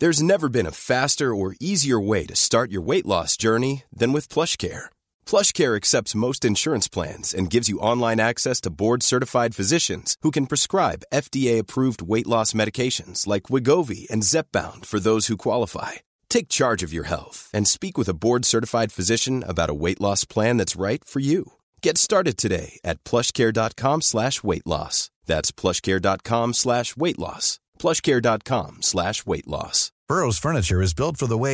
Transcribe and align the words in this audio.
There's 0.00 0.22
never 0.22 0.48
been 0.48 0.72
a 0.72 0.80
faster 0.92 1.34
or 1.34 1.56
easier 1.58 1.98
way 1.98 2.24
to 2.26 2.36
start 2.36 2.70
your 2.70 2.82
weight 2.82 3.04
loss 3.04 3.36
journey 3.36 3.82
than 3.92 4.12
with 4.12 4.28
PlushCare. 4.28 4.86
PlushCare 5.26 5.74
accepts 5.74 6.20
most 6.26 6.44
insurance 6.44 6.86
plans 6.86 7.34
and 7.34 7.50
gives 7.50 7.68
you 7.68 7.80
online 7.80 8.20
access 8.20 8.60
to 8.60 8.76
board-certified 8.82 9.56
physicians 9.56 10.16
who 10.22 10.30
can 10.30 10.46
prescribe 10.46 11.08
FDA-approved 11.12 12.00
weight 12.00 12.28
loss 12.28 12.52
medications 12.52 13.26
like 13.26 13.50
Wegovy 13.52 14.08
and 14.08 14.22
Zepbound 14.22 14.86
for 14.86 15.00
those 15.00 15.26
who 15.26 15.46
qualify. 15.46 15.92
Take 16.28 16.56
charge 16.58 16.84
of 16.84 16.92
your 16.92 17.08
health 17.08 17.50
and 17.52 17.66
speak 17.66 17.98
with 17.98 18.08
a 18.08 18.18
board-certified 18.24 18.92
physician 18.92 19.42
about 19.52 19.72
a 19.72 19.80
weight 19.84 20.00
loss 20.00 20.22
plan 20.24 20.58
that's 20.58 20.82
right 20.86 21.02
for 21.04 21.18
you. 21.18 21.44
Get 21.82 21.98
started 21.98 22.36
today 22.38 22.68
at 22.90 22.98
PlushCare.com/weight-loss. 23.08 24.96
That's 25.30 25.50
PlushCare.com/weight-loss. 25.60 27.48
Way 27.78 28.12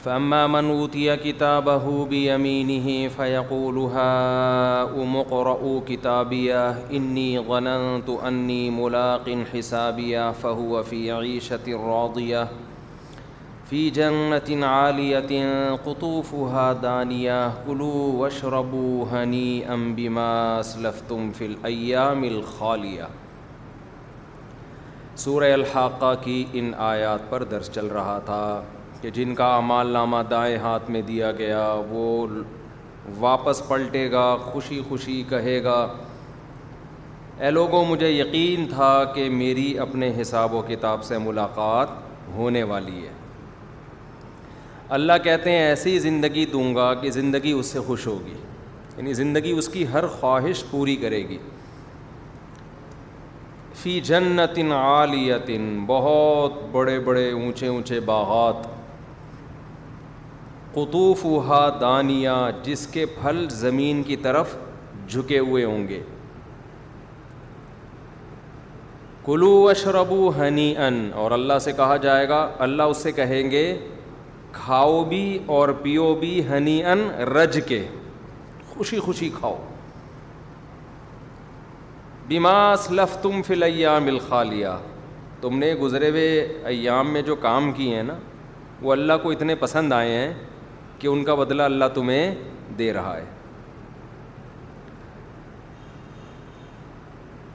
فأما 0.07 0.47
من 0.47 0.69
أوتي 0.71 1.15
كتابه 1.17 1.85
بيمينه 2.09 3.09
فيقول 3.15 3.77
امین 3.77 4.99
ہی 5.21 5.81
فیق 5.89 6.07
إني 6.97 7.39
ظننت 7.47 8.09
أني 8.27 8.61
ملاق 8.69 9.25
کتابیہ 9.53 10.29
فهو 10.41 10.83
في 10.83 10.99
عيشة 11.11 11.89
راضية 11.89 12.47
في 13.69 13.81
جنة 13.89 14.65
عالية 14.67 15.75
قطوفها 15.75 16.73
دانية 16.73 17.51
كلوا 17.67 18.13
واشربوا 18.21 19.05
هنيئا 19.11 19.75
بما 19.99 20.59
أسلفتم 20.59 21.31
في 21.31 21.45
الأيام 21.45 22.23
الخالية 22.23 23.07
ماسلف 23.19 23.35
تم 23.35 23.59
فلع 25.19 25.19
ملخالیہ 25.19 25.19
سورۂ 25.27 26.15
کی 26.23 26.43
ان 26.63 26.71
آیات 26.89 27.29
پر 27.29 27.43
درس 27.57 27.71
چل 27.81 27.87
رہا 27.99 28.17
تھا 28.31 28.43
کہ 29.01 29.09
جن 29.15 29.33
کا 29.35 29.53
اعمال 29.55 29.87
نامہ 29.93 30.17
دائیں 30.29 30.57
ہاتھ 30.63 30.89
میں 30.91 31.01
دیا 31.07 31.31
گیا 31.37 31.63
وہ 31.89 32.03
واپس 33.19 33.61
پلٹے 33.67 34.09
گا 34.11 34.25
خوشی 34.45 34.81
خوشی 34.87 35.21
کہے 35.29 35.63
گا 35.63 35.79
اے 37.45 37.49
لوگوں 37.51 37.83
مجھے 37.85 38.09
یقین 38.09 38.65
تھا 38.69 38.93
کہ 39.15 39.29
میری 39.29 39.67
اپنے 39.79 40.11
حساب 40.21 40.53
و 40.55 40.61
کتاب 40.67 41.03
سے 41.03 41.17
ملاقات 41.25 41.87
ہونے 42.35 42.63
والی 42.71 43.05
ہے 43.05 43.11
اللہ 44.97 45.13
کہتے 45.23 45.51
ہیں 45.51 45.59
ایسی 45.67 45.97
زندگی 45.99 46.45
دوں 46.51 46.73
گا 46.75 46.93
کہ 47.01 47.09
زندگی 47.11 47.51
اس 47.51 47.65
سے 47.73 47.79
خوش 47.87 48.07
ہوگی 48.07 48.33
یعنی 48.97 49.13
زندگی 49.13 49.51
اس 49.57 49.67
کی 49.69 49.85
ہر 49.93 50.07
خواہش 50.19 50.63
پوری 50.69 50.95
کرے 51.01 51.19
گی 51.29 51.37
فی 53.81 53.99
جنت 54.05 54.57
عالیتن 54.75 55.69
بہت 55.87 56.53
بڑے 56.71 56.99
بڑے 57.09 57.29
اونچے 57.31 57.67
اونچے 57.67 57.99
باغات 58.05 58.67
قطوف 60.77 61.25
ہا 61.47 61.59
دانیہ 61.81 62.33
جس 62.63 62.85
کے 62.93 63.05
پھل 63.21 63.45
زمین 63.65 64.01
کی 64.09 64.15
طرف 64.25 64.55
جھکے 65.07 65.39
ہوئے 65.49 65.63
ہوں 65.65 65.87
گے 65.87 65.99
کلو 69.25 69.53
اشربو 69.69 70.31
ہنی 70.37 70.73
ان 70.87 70.99
اور 71.21 71.31
اللہ 71.37 71.59
سے 71.61 71.71
کہا 71.77 71.95
جائے 72.03 72.27
گا 72.29 72.41
اللہ 72.65 72.91
اس 72.91 72.97
سے 73.03 73.11
کہیں 73.19 73.49
گے 73.51 73.63
کھاؤ 74.59 75.03
بھی 75.13 75.23
اور 75.55 75.69
پیو 75.81 76.13
بھی 76.19 76.33
ہنی 76.49 76.81
ان 76.91 77.07
رج 77.37 77.59
کے 77.67 77.83
خوشی 78.73 78.99
خوشی 79.07 79.29
کھاؤ 79.39 79.55
بیماس 82.27 82.89
لف 82.91 83.17
تم 83.21 83.41
فلیام 83.47 84.07
الخالیہ 84.13 84.77
تم 85.41 85.57
نے 85.59 85.73
گزرے 85.81 86.09
ہوئے 86.09 86.29
ایام 86.73 87.11
میں 87.13 87.21
جو 87.31 87.35
کام 87.47 87.71
کیے 87.77 87.95
ہیں 87.95 88.03
نا 88.03 88.15
وہ 88.81 88.91
اللہ 88.91 89.13
کو 89.23 89.31
اتنے 89.31 89.55
پسند 89.65 89.93
آئے 89.93 90.11
ہیں 90.17 90.33
کہ 90.99 91.07
ان 91.07 91.23
کا 91.23 91.35
بدلہ 91.35 91.63
اللہ 91.63 91.85
تمہیں 91.93 92.33
دے 92.77 92.91
رہا 92.93 93.15
ہے 93.17 93.25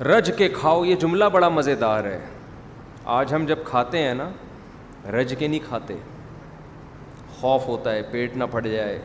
رج 0.08 0.30
کے 0.38 0.48
کھاؤ 0.58 0.84
یہ 0.84 0.96
جملہ 1.00 1.24
بڑا 1.32 1.48
مزیدار 1.48 2.04
ہے 2.04 2.20
آج 3.18 3.34
ہم 3.34 3.44
جب 3.46 3.58
کھاتے 3.64 3.98
ہیں 4.02 4.14
نا 4.14 4.28
رج 5.18 5.34
کے 5.38 5.46
نہیں 5.48 5.68
کھاتے 5.68 5.94
خوف 7.40 7.66
ہوتا 7.68 7.92
ہے 7.94 8.02
پیٹ 8.10 8.36
نہ 8.36 8.44
پھٹ 8.52 8.64
جائے 8.72 8.98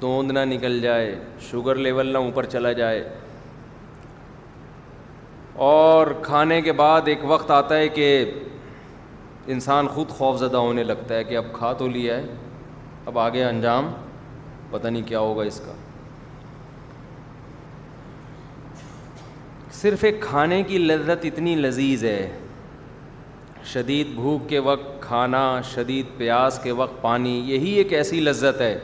توند 0.00 0.30
نہ 0.32 0.44
نکل 0.52 0.80
جائے 0.80 1.14
شوگر 1.50 1.74
لیول 1.86 2.12
نہ 2.12 2.18
اوپر 2.26 2.46
چلا 2.54 2.72
جائے 2.80 3.08
اور 5.68 6.06
کھانے 6.22 6.60
کے 6.62 6.72
بعد 6.82 7.08
ایک 7.08 7.24
وقت 7.30 7.50
آتا 7.50 7.76
ہے 7.78 7.88
کہ 7.98 8.08
انسان 9.56 9.86
خود 9.94 10.08
خوف 10.18 10.38
زدہ 10.40 10.56
ہونے 10.56 10.82
لگتا 10.84 11.14
ہے 11.14 11.24
کہ 11.24 11.36
اب 11.36 11.44
کھا 11.54 11.72
تو 11.78 11.88
لیا 11.88 12.16
ہے 12.16 12.26
اب 13.06 13.18
آگے 13.18 13.44
انجام 13.44 13.90
پتہ 14.70 14.88
نہیں 14.88 15.02
کیا 15.06 15.18
ہوگا 15.20 15.42
اس 15.44 15.60
کا 15.66 15.72
صرف 19.72 20.04
ایک 20.04 20.20
کھانے 20.22 20.62
کی 20.68 20.78
لذت 20.78 21.24
اتنی 21.24 21.54
لذیذ 21.56 22.04
ہے 22.04 22.28
شدید 23.72 24.08
بھوک 24.14 24.48
کے 24.48 24.58
وقت 24.66 25.00
کھانا 25.02 25.44
شدید 25.74 26.06
پیاس 26.16 26.58
کے 26.62 26.72
وقت 26.80 27.00
پانی 27.02 27.38
یہی 27.50 27.70
ایک 27.78 27.92
ایسی 27.92 28.20
لذت 28.20 28.60
ہے 28.60 28.78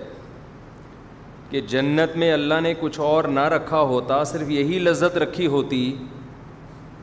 کہ 1.51 1.61
جنت 1.73 2.17
میں 2.19 2.33
اللہ 2.33 2.61
نے 2.63 2.73
کچھ 2.81 2.99
اور 3.01 3.25
نہ 3.39 3.47
رکھا 3.55 3.81
ہوتا 3.93 4.23
صرف 4.33 4.49
یہی 4.51 4.79
لذت 4.79 5.17
رکھی 5.23 5.47
ہوتی 5.57 5.81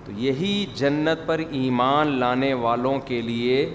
تو 0.05 0.11
یہی 0.19 0.65
جنت 0.75 1.25
پر 1.27 1.41
ایمان 1.49 2.17
لانے 2.19 2.53
والوں 2.65 2.99
کے 3.05 3.21
لیے 3.29 3.65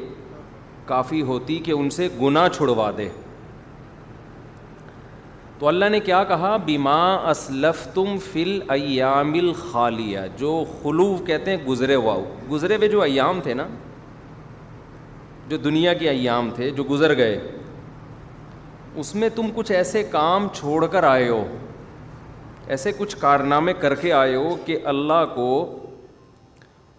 کافی 0.86 1.22
ہوتی 1.32 1.58
کہ 1.64 1.72
ان 1.72 1.90
سے 1.90 2.08
گناہ 2.20 2.48
چھڑوا 2.56 2.90
دے 2.98 3.08
تو 5.58 5.66
اللہ 5.68 5.84
نے 5.90 5.98
کیا 6.00 6.22
کہا 6.24 6.56
بیما 6.64 6.96
اسلف 7.30 7.86
تم 7.94 8.16
فل 8.32 8.58
ایام 8.72 9.32
الخالیہ 9.38 10.18
جو 10.38 10.50
خلوف 10.82 11.22
کہتے 11.26 11.50
ہیں 11.56 11.64
گزرے 11.66 11.94
واؤ 12.04 12.22
گزرے 12.50 12.76
ہوئے 12.76 12.88
جو 12.88 13.00
ایام 13.02 13.40
تھے 13.42 13.54
نا 13.60 13.66
جو 15.48 15.56
دنیا 15.64 15.92
کے 16.02 16.08
ایام 16.10 16.50
تھے 16.56 16.68
جو 16.76 16.84
گزر 16.90 17.16
گئے 17.16 17.38
اس 19.02 19.14
میں 19.14 19.28
تم 19.34 19.48
کچھ 19.54 19.72
ایسے 19.72 20.02
کام 20.10 20.46
چھوڑ 20.54 20.86
کر 20.92 21.04
آئے 21.04 21.28
ہو 21.28 21.42
ایسے 22.74 22.92
کچھ 22.98 23.16
کارنامے 23.20 23.72
کر 23.80 23.94
کے 24.00 24.12
آئے 24.12 24.34
ہو 24.36 24.54
کہ 24.66 24.76
اللہ 24.92 25.24
کو 25.34 25.48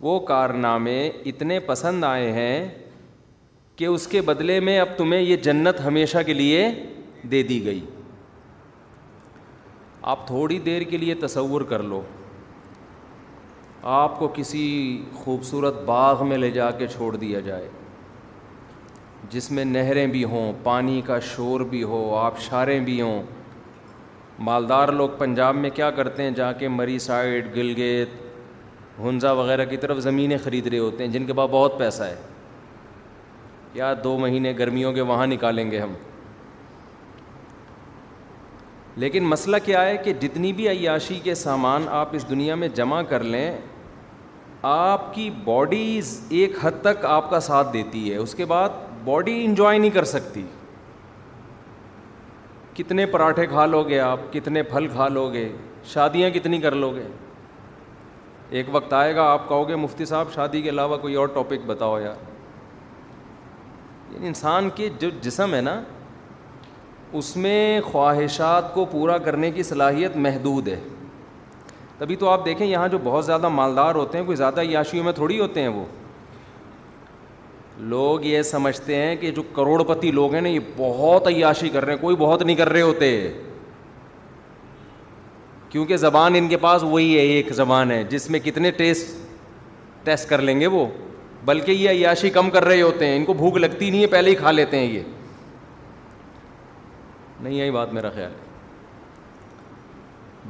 وہ 0.07 0.19
کارنامے 0.27 0.99
اتنے 1.31 1.59
پسند 1.69 2.03
آئے 2.09 2.31
ہیں 2.33 2.67
کہ 3.75 3.85
اس 3.85 4.07
کے 4.07 4.21
بدلے 4.31 4.59
میں 4.67 4.79
اب 4.79 4.89
تمہیں 4.97 5.21
یہ 5.21 5.35
جنت 5.47 5.81
ہمیشہ 5.85 6.17
کے 6.25 6.33
لیے 6.33 6.69
دے 7.31 7.41
دی 7.51 7.63
گئی 7.65 7.79
آپ 10.09 10.25
تھوڑی 10.27 10.57
دیر 10.65 10.81
کے 10.89 10.97
لیے 10.97 11.13
تصور 11.25 11.61
کر 11.71 11.81
لو 11.91 12.01
آپ 13.95 14.17
کو 14.19 14.27
کسی 14.35 14.61
خوبصورت 15.13 15.81
باغ 15.85 16.25
میں 16.27 16.37
لے 16.37 16.49
جا 16.51 16.69
کے 16.79 16.87
چھوڑ 16.95 17.11
دیا 17.15 17.39
جائے 17.47 17.67
جس 19.29 19.49
میں 19.57 19.65
نہریں 19.65 20.05
بھی 20.15 20.23
ہوں 20.31 20.51
پانی 20.63 21.01
کا 21.05 21.19
شور 21.33 21.61
بھی 21.73 21.83
ہو 21.91 21.99
آبشاریں 22.19 22.79
بھی 22.85 22.99
ہوں 23.01 23.21
مالدار 24.49 24.87
لوگ 25.01 25.09
پنجاب 25.17 25.55
میں 25.55 25.69
کیا 25.75 25.91
کرتے 26.01 26.23
ہیں 26.23 26.31
جا 26.41 26.51
کے 26.61 26.67
مری 26.81 26.97
سائڈ 27.09 27.55
گلگیت 27.55 28.09
ہنزا 29.05 29.31
وغیرہ 29.41 29.65
کی 29.73 29.77
طرف 29.85 29.97
زمینیں 30.07 30.37
خرید 30.43 30.67
رہے 30.67 30.79
ہوتے 30.79 31.03
ہیں 31.05 31.11
جن 31.11 31.25
کے 31.25 31.33
پاس 31.41 31.49
بہت 31.51 31.77
پیسہ 31.79 32.03
ہے 32.03 32.15
یا 33.81 33.93
دو 34.03 34.17
مہینے 34.25 34.53
گرمیوں 34.59 34.93
کے 34.93 35.01
وہاں 35.13 35.27
نکالیں 35.37 35.69
گے 35.71 35.79
ہم 35.81 35.93
لیکن 38.99 39.23
مسئلہ 39.25 39.57
کیا 39.65 39.81
ہے 39.85 39.95
کہ 40.03 40.11
جتنی 40.21 40.51
بھی 40.53 40.67
عیاشی 40.69 41.17
کے 41.23 41.33
سامان 41.41 41.83
آپ 41.97 42.15
اس 42.15 42.29
دنیا 42.29 42.55
میں 42.61 42.67
جمع 42.79 43.01
کر 43.09 43.23
لیں 43.23 43.51
آپ 44.71 45.13
کی 45.13 45.29
باڈی 45.43 45.99
ایک 46.39 46.55
حد 46.61 46.81
تک 46.83 47.05
آپ 47.09 47.29
کا 47.29 47.39
ساتھ 47.45 47.67
دیتی 47.73 48.11
ہے 48.11 48.17
اس 48.23 48.33
کے 48.35 48.45
بعد 48.45 48.69
باڈی 49.03 49.43
انجوائے 49.45 49.77
نہیں 49.77 49.89
کر 49.97 50.03
سکتی 50.13 50.43
کتنے 52.77 53.05
پراٹھے 53.13 53.45
کھا 53.47 53.65
لو 53.65 53.81
گے 53.89 53.99
آپ 54.05 54.19
کتنے 54.33 54.63
پھل 54.73 54.87
کھا 54.93 55.07
لو 55.19 55.27
گے 55.33 55.47
شادیاں 55.93 56.29
کتنی 56.33 56.59
کر 56.61 56.75
لو 56.83 56.93
گے 56.95 57.07
ایک 58.57 58.65
وقت 58.71 58.93
آئے 59.03 59.15
گا 59.15 59.23
آپ 59.31 59.47
کہو 59.49 59.67
گے 59.69 59.75
مفتی 59.85 60.05
صاحب 60.11 60.33
شادی 60.35 60.61
کے 60.61 60.69
علاوہ 60.69 60.97
کوئی 61.01 61.15
اور 61.23 61.27
ٹاپک 61.35 61.65
بتاؤ 61.67 61.99
یار 61.99 62.21
یعنی 64.13 64.27
انسان 64.27 64.69
کے 64.75 64.89
جو 64.99 65.09
جسم 65.21 65.53
ہے 65.55 65.61
نا 65.69 65.79
اس 67.17 67.35
میں 67.37 67.79
خواہشات 67.91 68.73
کو 68.73 68.83
پورا 68.91 69.17
کرنے 69.25 69.49
کی 69.51 69.63
صلاحیت 69.63 70.15
محدود 70.15 70.67
ہے 70.67 70.79
تبھی 71.97 72.15
تو 72.15 72.29
آپ 72.29 72.43
دیکھیں 72.45 72.65
یہاں 72.65 72.87
جو 72.87 72.97
بہت 73.03 73.25
زیادہ 73.25 73.49
مالدار 73.49 73.95
ہوتے 73.95 74.17
ہیں 74.17 74.25
کوئی 74.25 74.37
زیادہ 74.37 74.61
عیاشیوں 74.61 75.03
میں 75.03 75.13
تھوڑی 75.13 75.39
ہوتے 75.39 75.61
ہیں 75.61 75.67
وہ 75.67 75.83
لوگ 77.93 78.23
یہ 78.25 78.41
سمجھتے 78.41 78.95
ہیں 78.95 79.15
کہ 79.15 79.31
جو 79.31 79.43
کروڑ 79.55 79.81
پتی 79.93 80.11
لوگ 80.11 80.33
ہیں 80.33 80.41
نا 80.41 80.49
یہ 80.49 80.59
بہت 80.77 81.27
عیاشی 81.27 81.69
کر 81.73 81.85
رہے 81.85 81.93
ہیں 81.93 82.01
کوئی 82.01 82.15
بہت 82.19 82.41
نہیں 82.41 82.55
کر 82.55 82.69
رہے 82.69 82.81
ہوتے 82.81 83.09
کیونکہ 85.69 85.97
زبان 85.97 86.35
ان 86.35 86.47
کے 86.49 86.57
پاس 86.57 86.83
وہی 86.83 87.13
ہے 87.17 87.21
ایک 87.33 87.51
زبان 87.53 87.91
ہے 87.91 88.03
جس 88.09 88.29
میں 88.29 88.39
کتنے 88.43 88.71
ٹیسٹ 88.77 89.15
ٹیسٹ 90.05 90.29
کر 90.29 90.41
لیں 90.41 90.59
گے 90.59 90.67
وہ 90.77 90.85
بلکہ 91.45 91.71
یہ 91.71 91.89
عیاشی 91.89 92.29
کم 92.37 92.49
کر 92.49 92.65
رہے 92.65 92.81
ہوتے 92.81 93.07
ہیں 93.07 93.15
ان 93.17 93.25
کو 93.25 93.33
بھوک 93.33 93.57
لگتی 93.57 93.89
نہیں 93.89 94.01
ہے 94.01 94.07
پہلے 94.07 94.29
ہی 94.29 94.35
کھا 94.35 94.51
لیتے 94.51 94.79
ہیں 94.79 94.91
یہ 94.91 95.01
نہیں 97.41 97.53
یہی 97.53 97.71
بات 97.71 97.93
میرا 97.93 98.09
خیال 98.15 98.31
ہے 98.31 98.47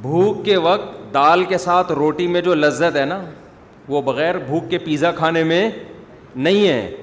بھوک 0.02 0.44
کے 0.44 0.56
وقت 0.66 1.14
دال 1.14 1.44
کے 1.48 1.58
ساتھ 1.58 1.92
روٹی 1.92 2.26
میں 2.28 2.40
جو 2.40 2.54
لذت 2.54 2.96
ہے 2.96 3.04
نا 3.04 3.20
وہ 3.88 4.02
بغیر 4.02 4.38
بھوک 4.46 4.70
کے 4.70 4.78
پیزا 4.84 5.10
کھانے 5.12 5.42
میں 5.44 5.68
نہیں 6.36 6.66
ہے 6.68 6.94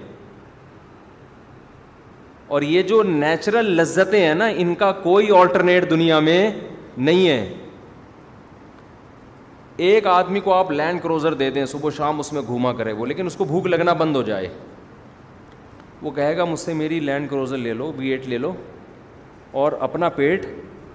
اور 2.55 2.61
یہ 2.61 2.81
جو 2.89 3.01
نیچرل 3.03 3.71
لذتیں 3.75 4.19
ہیں 4.19 4.33
نا 4.35 4.45
ان 4.57 4.73
کا 4.75 4.91
کوئی 5.03 5.29
آلٹرنیٹ 5.37 5.89
دنیا 5.89 6.19
میں 6.27 6.49
نہیں 6.97 7.27
ہے 7.27 7.53
ایک 9.87 10.07
آدمی 10.07 10.39
کو 10.39 10.53
آپ 10.53 10.71
لینڈ 10.71 11.01
کروزر 11.01 11.33
دے 11.41 11.49
دیں 11.55 11.65
صبح 11.71 11.89
شام 11.97 12.19
اس 12.19 12.31
میں 12.33 12.41
گھوما 12.47 12.71
کرے 12.73 12.91
وہ 12.99 13.05
لیکن 13.05 13.25
اس 13.25 13.35
کو 13.35 13.45
بھوک 13.45 13.65
لگنا 13.67 13.93
بند 13.97 14.15
ہو 14.15 14.21
جائے 14.29 14.47
وہ 16.01 16.11
کہے 16.11 16.37
گا 16.37 16.43
مجھ 16.45 16.59
سے 16.59 16.73
میری 16.79 16.99
لینڈ 16.99 17.29
کروزر 17.29 17.57
لے 17.57 17.73
لو 17.73 17.91
بی 17.97 18.07
ایٹ 18.11 18.27
لے 18.29 18.37
لو 18.37 18.53
اور 19.57 19.71
اپنا 19.85 20.07
پیٹ 20.15 20.45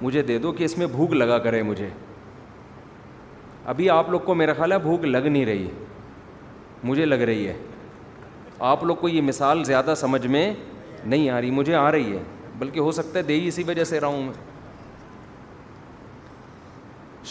مجھے 0.03 0.23
دے 0.23 0.37
دو 0.39 0.51
کہ 0.57 0.65
اس 0.65 0.77
میں 0.79 0.87
بھوک 0.91 1.13
لگا 1.13 1.37
کرے 1.45 1.63
مجھے 1.69 1.89
ابھی 3.73 3.89
آپ 3.91 4.11
لوگ 4.11 4.21
کو 4.25 4.35
میرا 4.35 4.53
خیال 4.57 4.73
ہے 4.73 4.77
بھوک 4.83 5.05
لگ 5.05 5.27
نہیں 5.29 5.47
رہی 5.47 5.67
مجھے 6.91 7.05
لگ 7.05 7.21
رہی 7.31 7.47
ہے 7.49 7.55
آپ 8.73 8.85
لوگ 8.85 8.97
کو 9.01 9.09
یہ 9.09 9.21
مثال 9.31 9.65
زیادہ 9.65 9.95
سمجھ 10.01 10.27
میں 10.35 10.45
نہیں 11.05 11.29
آ 11.31 11.41
رہی 11.41 11.51
مجھے 11.57 11.75
آ 11.75 11.91
رہی 11.93 12.13
ہے 12.17 12.23
بلکہ 12.59 12.81
ہو 12.81 12.93
سکتا 13.01 13.19
ہے 13.19 13.23
دیہی 13.33 13.49
اسی 13.49 13.63
وجہ 13.69 13.85
سے 13.91 14.01
رہا 14.01 14.09
ہوں 14.09 14.23
میں 14.27 14.33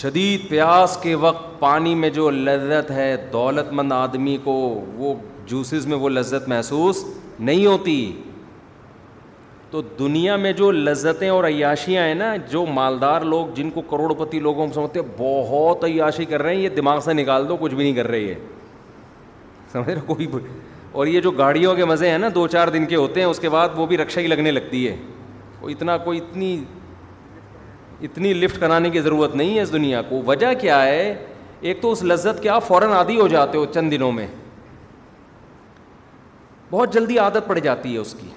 شدید 0.01 0.50
پیاس 0.50 0.98
کے 1.04 1.13
وقت 1.27 1.60
پانی 1.60 1.94
میں 2.04 2.10
جو 2.19 2.30
لذت 2.50 2.92
ہے 3.00 3.16
دولت 3.34 3.72
مند 3.80 3.92
آدمی 4.01 4.36
کو 4.44 4.54
وہ 4.98 5.13
جوسز 5.51 5.88
میں 5.88 5.98
وہ 6.06 6.10
لذت 6.19 6.48
محسوس 6.50 7.04
نہیں 7.39 7.66
ہوتی 7.66 7.98
تو 9.71 9.81
دنیا 10.00 10.35
میں 10.38 10.51
جو 10.53 10.69
لذتیں 10.71 11.27
اور 11.29 11.44
عیاشیاں 11.47 12.03
ہیں 12.07 12.13
نا 12.15 12.35
جو 12.50 12.65
مالدار 12.65 13.21
لوگ 13.33 13.53
جن 13.56 13.69
کو 13.71 13.81
کروڑ 13.89 14.13
پتی 14.19 14.39
لوگوں 14.39 14.65
کو 14.68 14.73
سمجھتے 14.73 15.00
بہت 15.18 15.83
عیاشی 15.85 16.25
کر 16.31 16.41
رہے 16.41 16.56
ہیں 16.56 16.62
یہ 16.62 16.69
دماغ 16.79 17.00
سے 17.06 17.13
نکال 17.13 17.47
دو 17.50 17.57
کچھ 17.59 17.73
بھی 17.73 17.83
نہیں 17.83 17.94
کر 17.95 18.07
رہے 18.07 18.33
سمجھ 19.71 19.89
رہے 19.89 20.01
کوئی 20.06 20.27
اور 20.91 21.07
یہ 21.07 21.21
جو 21.21 21.31
گاڑیوں 21.31 21.75
کے 21.75 21.85
مزے 21.85 22.09
ہیں 22.12 22.18
نا 22.18 22.27
دو 22.35 22.45
چار 22.51 22.68
دن 22.68 22.85
کے 22.85 22.95
ہوتے 22.95 23.19
ہیں 23.19 23.27
اس 23.27 23.39
کے 23.39 23.50
بعد 23.50 23.69
وہ 23.75 23.85
بھی 23.88 23.97
رکشا 23.97 24.21
ہی 24.21 24.27
لگنے 24.27 24.51
لگتی 24.51 24.88
ہے 24.88 24.95
اتنا 25.71 25.97
کوئی 26.06 26.19
اتنی 26.19 26.56
اتنی 28.07 28.33
لفٹ 28.33 28.59
کرانے 28.62 28.89
کی 28.89 29.01
ضرورت 29.01 29.35
نہیں 29.35 29.56
ہے 29.56 29.62
اس 29.62 29.71
دنیا 29.74 30.01
کو 30.09 30.21
وجہ 30.27 30.53
کیا 30.62 30.83
ہے 30.85 31.13
ایک 31.62 31.81
تو 31.81 31.91
اس 31.91 32.03
لذت 32.03 32.41
کے 32.44 32.50
آپ 32.50 32.67
فوراً 32.67 32.91
عادی 32.97 33.19
ہو 33.19 33.27
جاتے 33.35 33.57
ہو 33.57 33.65
چند 33.74 33.91
دنوں 33.91 34.12
میں 34.12 34.27
بہت 36.71 36.94
جلدی 36.94 37.17
عادت 37.19 37.47
پڑ 37.47 37.59
جاتی 37.59 37.94
ہے 37.94 37.97
اس 38.00 38.13
کی 38.21 38.27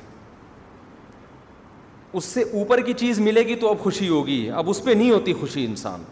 اس 2.17 2.25
سے 2.25 2.43
اوپر 2.59 2.81
کی 2.87 2.93
چیز 2.99 3.19
ملے 3.21 3.41
گی 3.47 3.55
تو 3.61 3.69
اب 3.71 3.79
خوشی 3.83 4.09
ہوگی 4.09 4.37
اب 4.57 4.69
اس 4.71 4.83
پہ 4.85 4.91
نہیں 4.91 5.11
ہوتی 5.11 5.33
خوشی 5.41 5.65
انسان 5.65 6.03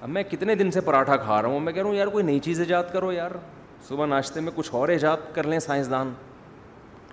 اب 0.00 0.08
میں 0.08 0.22
کتنے 0.30 0.54
دن 0.60 0.70
سے 0.76 0.80
پراٹھا 0.84 1.16
کھا 1.16 1.40
رہا 1.42 1.48
ہوں 1.48 1.60
میں 1.60 1.72
کہہ 1.72 1.82
رہا 1.82 1.88
ہوں 1.88 1.96
یار 1.96 2.06
کوئی 2.14 2.24
نئی 2.24 2.38
چیز 2.46 2.60
ایجاد 2.60 2.84
کرو 2.92 3.10
یار 3.12 3.30
صبح 3.88 4.06
ناشتے 4.06 4.40
میں 4.40 4.52
کچھ 4.54 4.70
اور 4.74 4.88
ایجاد 4.88 5.32
کر 5.34 5.46
لیں 5.52 5.58
سائنسدان 5.60 6.12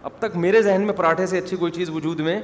اب 0.03 0.11
تک 0.19 0.35
میرے 0.45 0.61
ذہن 0.61 0.81
میں 0.85 0.93
پراٹھے 0.97 1.25
سے 1.27 1.37
اچھی 1.37 1.57
کوئی 1.57 1.71
چیز 1.71 1.89
وجود 1.97 2.19
میں 2.29 2.39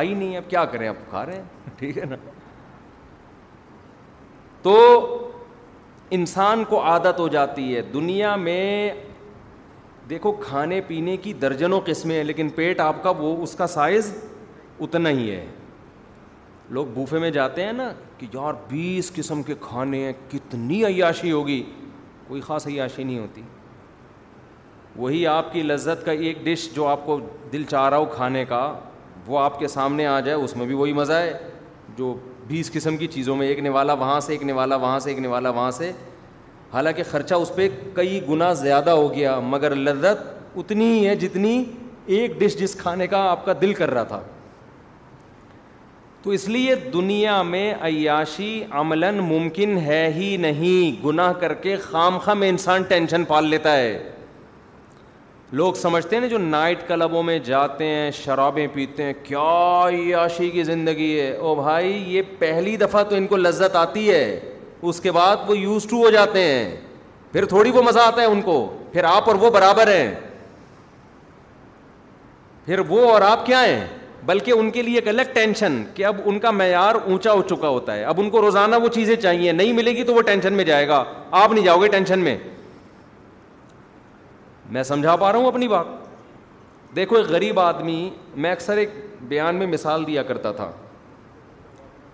آئی 0.00 0.14
نہیں 0.14 0.36
اب 0.36 0.50
کیا 0.50 0.64
کریں 0.72 0.88
اب 0.88 1.08
کھا 1.10 1.24
رہے 1.26 1.36
ہیں 1.36 1.70
ٹھیک 1.78 1.98
ہے 1.98 2.04
نا 2.10 2.16
تو 4.62 4.76
انسان 6.20 6.64
کو 6.68 6.82
عادت 6.84 7.18
ہو 7.20 7.28
جاتی 7.38 7.74
ہے 7.74 7.82
دنیا 7.92 8.34
میں 8.48 8.60
دیکھو 10.10 10.32
کھانے 10.40 10.80
پینے 10.86 11.16
کی 11.16 11.32
درجنوں 11.42 11.80
قسمیں 11.84 12.16
ہیں 12.16 12.24
لیکن 12.24 12.48
پیٹ 12.54 12.80
آپ 12.80 13.02
کا 13.02 13.10
وہ 13.18 13.34
اس 13.42 13.54
کا 13.56 13.66
سائز 13.66 14.12
اتنا 14.84 15.10
ہی 15.10 15.30
ہے 15.30 15.44
لوگ 16.76 16.86
بوفے 16.94 17.18
میں 17.18 17.30
جاتے 17.30 17.64
ہیں 17.64 17.72
نا 17.72 17.90
کہ 18.18 18.26
یار 18.34 18.54
بیس 18.68 19.12
قسم 19.14 19.42
کے 19.42 19.54
کھانے 19.60 19.98
ہیں 20.04 20.12
کتنی 20.30 20.84
عیاشی 20.84 21.32
ہوگی 21.32 21.62
کوئی 22.28 22.40
خاص 22.40 22.66
عیاشی 22.66 23.02
نہیں 23.04 23.18
ہوتی 23.18 23.42
وہی 24.96 25.26
آپ 25.26 25.52
کی 25.52 25.62
لذت 25.62 26.04
کا 26.04 26.12
ایک 26.12 26.44
ڈش 26.44 26.68
جو 26.74 26.86
آپ 26.86 27.06
کو 27.06 27.18
دل 27.52 27.64
چاہ 27.70 27.88
رہا 27.88 27.96
ہو 27.96 28.04
کھانے 28.14 28.44
کا 28.48 28.60
وہ 29.26 29.38
آپ 29.38 29.58
کے 29.58 29.68
سامنے 29.68 30.06
آ 30.06 30.18
جائے 30.20 30.36
اس 30.44 30.56
میں 30.56 30.66
بھی 30.66 30.74
وہی 30.74 30.92
مزہ 30.92 31.12
ہے 31.12 31.32
جو 31.98 32.14
بیس 32.46 32.72
قسم 32.72 32.96
کی 32.96 33.06
چیزوں 33.08 33.36
میں 33.36 33.46
ایک 33.48 33.58
نوالا 33.64 33.92
وہاں 34.02 34.18
سے 34.20 34.32
ایک 34.32 34.42
نوالا 34.44 34.76
وہاں 34.76 34.98
سے 34.98 35.10
ایک 35.10 35.18
نوالا 35.20 35.50
وہاں 35.50 35.70
سے 35.70 35.92
حالانکہ 36.74 37.02
خرچہ 37.10 37.34
اس 37.34 37.54
پہ 37.56 37.66
کئی 37.94 38.20
گنا 38.28 38.52
زیادہ 38.60 38.90
ہو 38.90 39.12
گیا 39.14 39.38
مگر 39.40 39.74
لذت 39.74 40.22
اتنی 40.58 40.84
ہی 40.84 41.06
ہے 41.08 41.14
جتنی 41.16 41.62
ایک 42.14 42.30
ڈش 42.38 42.56
جس 42.58 42.74
کھانے 42.78 43.06
کا 43.06 43.18
آپ 43.30 43.44
کا 43.44 43.52
دل 43.60 43.72
کر 43.74 43.90
رہا 43.94 44.02
تھا 44.04 44.20
تو 46.22 46.30
اس 46.36 46.46
لیے 46.48 46.74
دنیا 46.92 47.40
میں 47.52 47.72
عیاشی 47.86 48.52
عملاً 48.82 49.18
ممکن 49.28 49.76
ہے 49.84 50.02
ہی 50.14 50.36
نہیں 50.40 51.04
گناہ 51.04 51.32
کر 51.40 51.54
کے 51.66 51.76
خام 51.82 52.18
خام 52.24 52.42
انسان 52.46 52.82
ٹینشن 52.88 53.24
پال 53.24 53.48
لیتا 53.48 53.76
ہے 53.76 53.96
لوگ 55.60 55.74
سمجھتے 55.82 56.16
ہیں 56.16 56.20
نا 56.22 56.26
جو 56.28 56.38
نائٹ 56.38 56.86
کلبوں 56.88 57.22
میں 57.22 57.38
جاتے 57.44 57.86
ہیں 57.86 58.10
شرابیں 58.24 58.66
پیتے 58.72 59.02
ہیں 59.02 59.12
کیا 59.24 59.48
عیاشی 59.88 60.50
کی 60.50 60.62
زندگی 60.72 61.18
ہے 61.20 61.30
او 61.36 61.54
بھائی 61.62 61.92
یہ 62.14 62.22
پہلی 62.38 62.76
دفعہ 62.76 63.02
تو 63.10 63.16
ان 63.16 63.26
کو 63.26 63.36
لذت 63.36 63.76
آتی 63.76 64.10
ہے 64.10 64.24
اس 64.88 65.00
کے 65.00 65.12
بعد 65.12 65.48
وہ 65.48 65.56
یوز 65.58 65.86
ٹو 65.90 65.98
ہو 66.04 66.10
جاتے 66.10 66.42
ہیں 66.44 66.74
پھر 67.32 67.44
تھوڑی 67.48 67.70
وہ 67.74 67.82
مزہ 67.82 67.98
آتا 68.06 68.20
ہے 68.22 68.26
ان 68.26 68.42
کو 68.42 68.56
پھر 68.92 69.04
آپ 69.04 69.28
اور 69.28 69.36
وہ 69.40 69.50
برابر 69.50 69.92
ہیں 69.92 70.14
پھر 72.66 72.78
وہ 72.88 73.10
اور 73.12 73.22
آپ 73.22 73.44
کیا 73.46 73.64
ہیں 73.64 73.84
بلکہ 74.26 74.50
ان 74.50 74.70
کے 74.70 74.82
لیے 74.82 74.94
ایک 74.98 75.08
الگ 75.08 75.32
ٹینشن 75.32 75.82
کہ 75.94 76.04
اب 76.06 76.20
ان 76.24 76.38
کا 76.40 76.50
معیار 76.50 76.94
اونچا 77.04 77.32
ہو 77.32 77.42
چکا 77.48 77.68
ہوتا 77.68 77.94
ہے 77.94 78.04
اب 78.12 78.20
ان 78.20 78.30
کو 78.30 78.40
روزانہ 78.42 78.76
وہ 78.82 78.88
چیزیں 78.94 79.14
چاہیے 79.22 79.52
نہیں 79.52 79.72
ملے 79.72 79.90
گی 79.96 80.02
تو 80.10 80.14
وہ 80.14 80.20
ٹینشن 80.26 80.52
میں 80.60 80.64
جائے 80.64 80.86
گا 80.88 81.02
آپ 81.42 81.52
نہیں 81.52 81.64
جاؤ 81.64 81.82
گے 81.82 81.88
ٹینشن 81.96 82.18
میں 82.28 82.36
میں 84.76 84.82
سمجھا 84.82 85.16
پا 85.16 85.32
رہا 85.32 85.38
ہوں 85.38 85.46
اپنی 85.46 85.68
بات 85.68 85.86
دیکھو 86.96 87.16
ایک 87.16 87.26
غریب 87.30 87.60
آدمی 87.60 88.08
میں 88.42 88.50
اکثر 88.52 88.76
ایک 88.78 88.90
بیان 89.28 89.56
میں 89.56 89.66
مثال 89.66 90.06
دیا 90.06 90.22
کرتا 90.30 90.52
تھا 90.62 90.70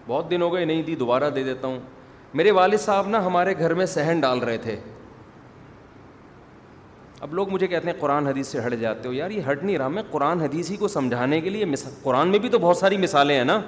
بہت 0.06 0.30
دن 0.30 0.42
ہو 0.42 0.52
گئے 0.54 0.64
نہیں 0.64 0.82
دی 0.82 0.94
دوبارہ 0.96 1.30
دے 1.34 1.42
دیتا 1.44 1.66
ہوں 1.68 1.78
میرے 2.36 2.50
والد 2.50 2.78
صاحب 2.80 3.06
نا 3.08 3.24
ہمارے 3.26 3.54
گھر 3.58 3.74
میں 3.74 3.86
صحن 3.94 4.20
ڈال 4.20 4.38
رہے 4.38 4.58
تھے 4.62 4.78
اب 7.20 7.32
لوگ 7.34 7.48
مجھے 7.52 7.66
کہتے 7.66 7.90
ہیں 7.90 7.98
قرآن 8.00 8.26
حدیث 8.26 8.48
سے 8.48 8.60
ہٹ 8.66 8.74
جاتے 8.80 9.08
ہو 9.08 9.12
یار 9.12 9.30
یہ 9.30 9.50
ہٹ 9.50 9.62
نہیں 9.62 9.78
رہا 9.78 9.88
میں 9.96 10.02
قرآن 10.10 10.40
حدیث 10.40 10.70
ہی 10.70 10.76
کو 10.76 10.88
سمجھانے 10.88 11.40
کے 11.40 11.50
لیے 11.50 11.64
قرآن 12.02 12.28
میں 12.28 12.38
بھی 12.38 12.48
تو 12.48 12.58
بہت 12.58 12.76
ساری 12.76 12.96
مثالیں 12.98 13.36
ہیں 13.36 13.44
نا 13.44 13.60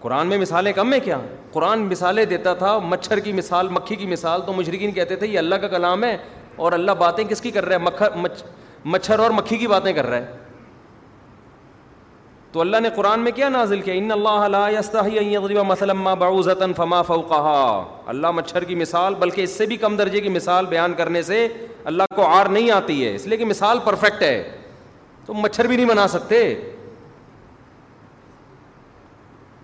قرآن 0.00 0.26
میں 0.26 0.38
مثالیں 0.38 0.72
کم 0.76 0.92
ہیں 0.92 1.00
کیا 1.04 1.18
قرآن 1.52 1.80
مثالیں 1.90 2.24
دیتا 2.24 2.54
تھا 2.54 2.78
مچھر 2.84 3.18
کی 3.24 3.32
مثال 3.32 3.68
مکھی 3.70 3.96
کی 3.96 4.06
مثال 4.06 4.42
تو 4.46 4.52
مشرقین 4.52 4.90
کہتے 4.94 5.16
تھے 5.16 5.26
یہ 5.26 5.38
اللہ 5.38 5.54
کا 5.60 5.68
کلام 5.68 6.04
ہے 6.04 6.16
اور 6.64 6.72
اللہ 6.72 6.92
باتیں 6.98 7.24
کس 7.28 7.40
کی 7.40 7.50
کر 7.50 7.64
رہا 7.64 7.76
ہے 7.76 7.82
مکھر 8.14 8.84
مچھر 8.94 9.18
اور 9.18 9.30
مکھی 9.34 9.56
کی 9.58 9.66
باتیں 9.66 9.92
کر 9.92 10.06
رہا 10.06 10.16
ہے 10.18 10.43
تو 12.54 12.60
اللہ 12.60 12.80
نے 12.82 12.88
قرآن 12.96 13.20
میں 13.20 13.30
کیا 13.34 13.48
نازل 13.48 13.80
کیا 13.82 13.94
ان 14.00 14.10
اللہ 14.12 14.56
اللہ 14.56 16.50
فما 16.76 17.00
مچھر 18.34 18.64
کی 18.64 18.74
مثال 18.82 19.14
بلکہ 19.22 19.40
اس 19.42 19.56
سے 19.58 19.66
بھی 19.66 19.76
کم 19.84 19.96
درجے 19.96 20.20
کی 20.20 20.28
مثال 20.28 20.66
بیان 20.74 20.94
کرنے 20.98 21.22
سے 21.30 21.46
اللہ 21.92 22.14
کو 22.16 22.26
آر 22.26 22.48
نہیں 22.56 22.70
آتی 22.70 23.02
ہے 23.04 23.14
اس 23.14 23.26
لیے 23.26 23.36
کہ 23.38 23.44
مثال 23.44 23.78
پرفیکٹ 23.84 24.22
ہے 24.22 24.36
تو 25.26 25.34
مچھر 25.34 25.66
بھی 25.66 25.76
نہیں 25.76 25.88
بنا 25.88 26.06
سکتے 26.14 26.42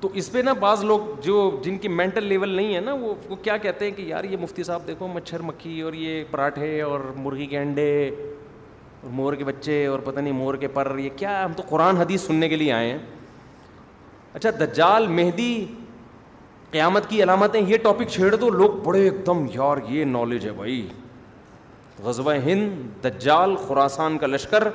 تو 0.01 0.09
اس 0.21 0.33
پہ 0.33 0.39
نا 0.45 0.53
بعض 0.61 0.85
لوگ 0.85 1.01
جو 1.23 1.39
جن 1.65 1.79
کی 1.79 1.89
مینٹل 2.03 2.25
لیول 2.33 2.49
نہیں 2.57 2.75
ہے 2.75 2.81
نا 2.81 2.93
وہ 3.29 3.37
کیا 3.43 3.57
کہتے 3.69 3.85
ہیں 3.85 3.93
کہ 3.97 4.03
یار 4.09 4.25
یہ 4.25 4.37
مفتی 4.41 4.63
صاحب 4.73 4.87
دیکھو 4.87 5.07
مچھر 5.15 5.43
مکھی 5.53 5.81
اور 5.89 5.93
یہ 6.03 6.23
پراٹھے 6.31 6.81
اور 6.83 7.01
مرغی 7.17 7.47
کے 7.47 7.59
انڈے 7.59 7.89
مور 9.09 9.35
کے 9.35 9.45
بچے 9.45 9.85
اور 9.87 9.99
پتہ 10.05 10.21
نہیں 10.21 10.33
مور 10.33 10.55
کے 10.61 10.69
پر 10.69 10.95
یہ 10.99 11.09
کیا 11.17 11.45
ہم 11.45 11.53
تو 11.57 11.63
قرآن 11.69 11.97
حدیث 11.97 12.23
سننے 12.27 12.49
کے 12.49 12.57
لیے 12.57 12.73
آئے 12.73 12.91
ہیں 12.91 12.99
اچھا 14.33 14.51
دجال 14.61 15.07
مہدی 15.09 15.65
قیامت 16.71 17.09
کی 17.11 17.23
علامتیں 17.23 17.61
یہ 17.67 17.77
ٹاپک 17.83 18.09
چھیڑ 18.11 18.35
دو 18.35 18.51
لوگ 18.51 18.73
بڑے 18.85 19.01
ایک 19.05 19.25
دم 19.27 19.45
یار 19.55 19.77
یہ 19.89 20.05
نالج 20.05 20.47
ہے 20.47 20.53
بھائی 20.57 20.87
غزو 22.03 22.31
ہند 22.45 23.05
دجال 23.05 23.55
خوراسان 23.67 24.19
کا 24.19 24.27
لشکر 24.27 24.69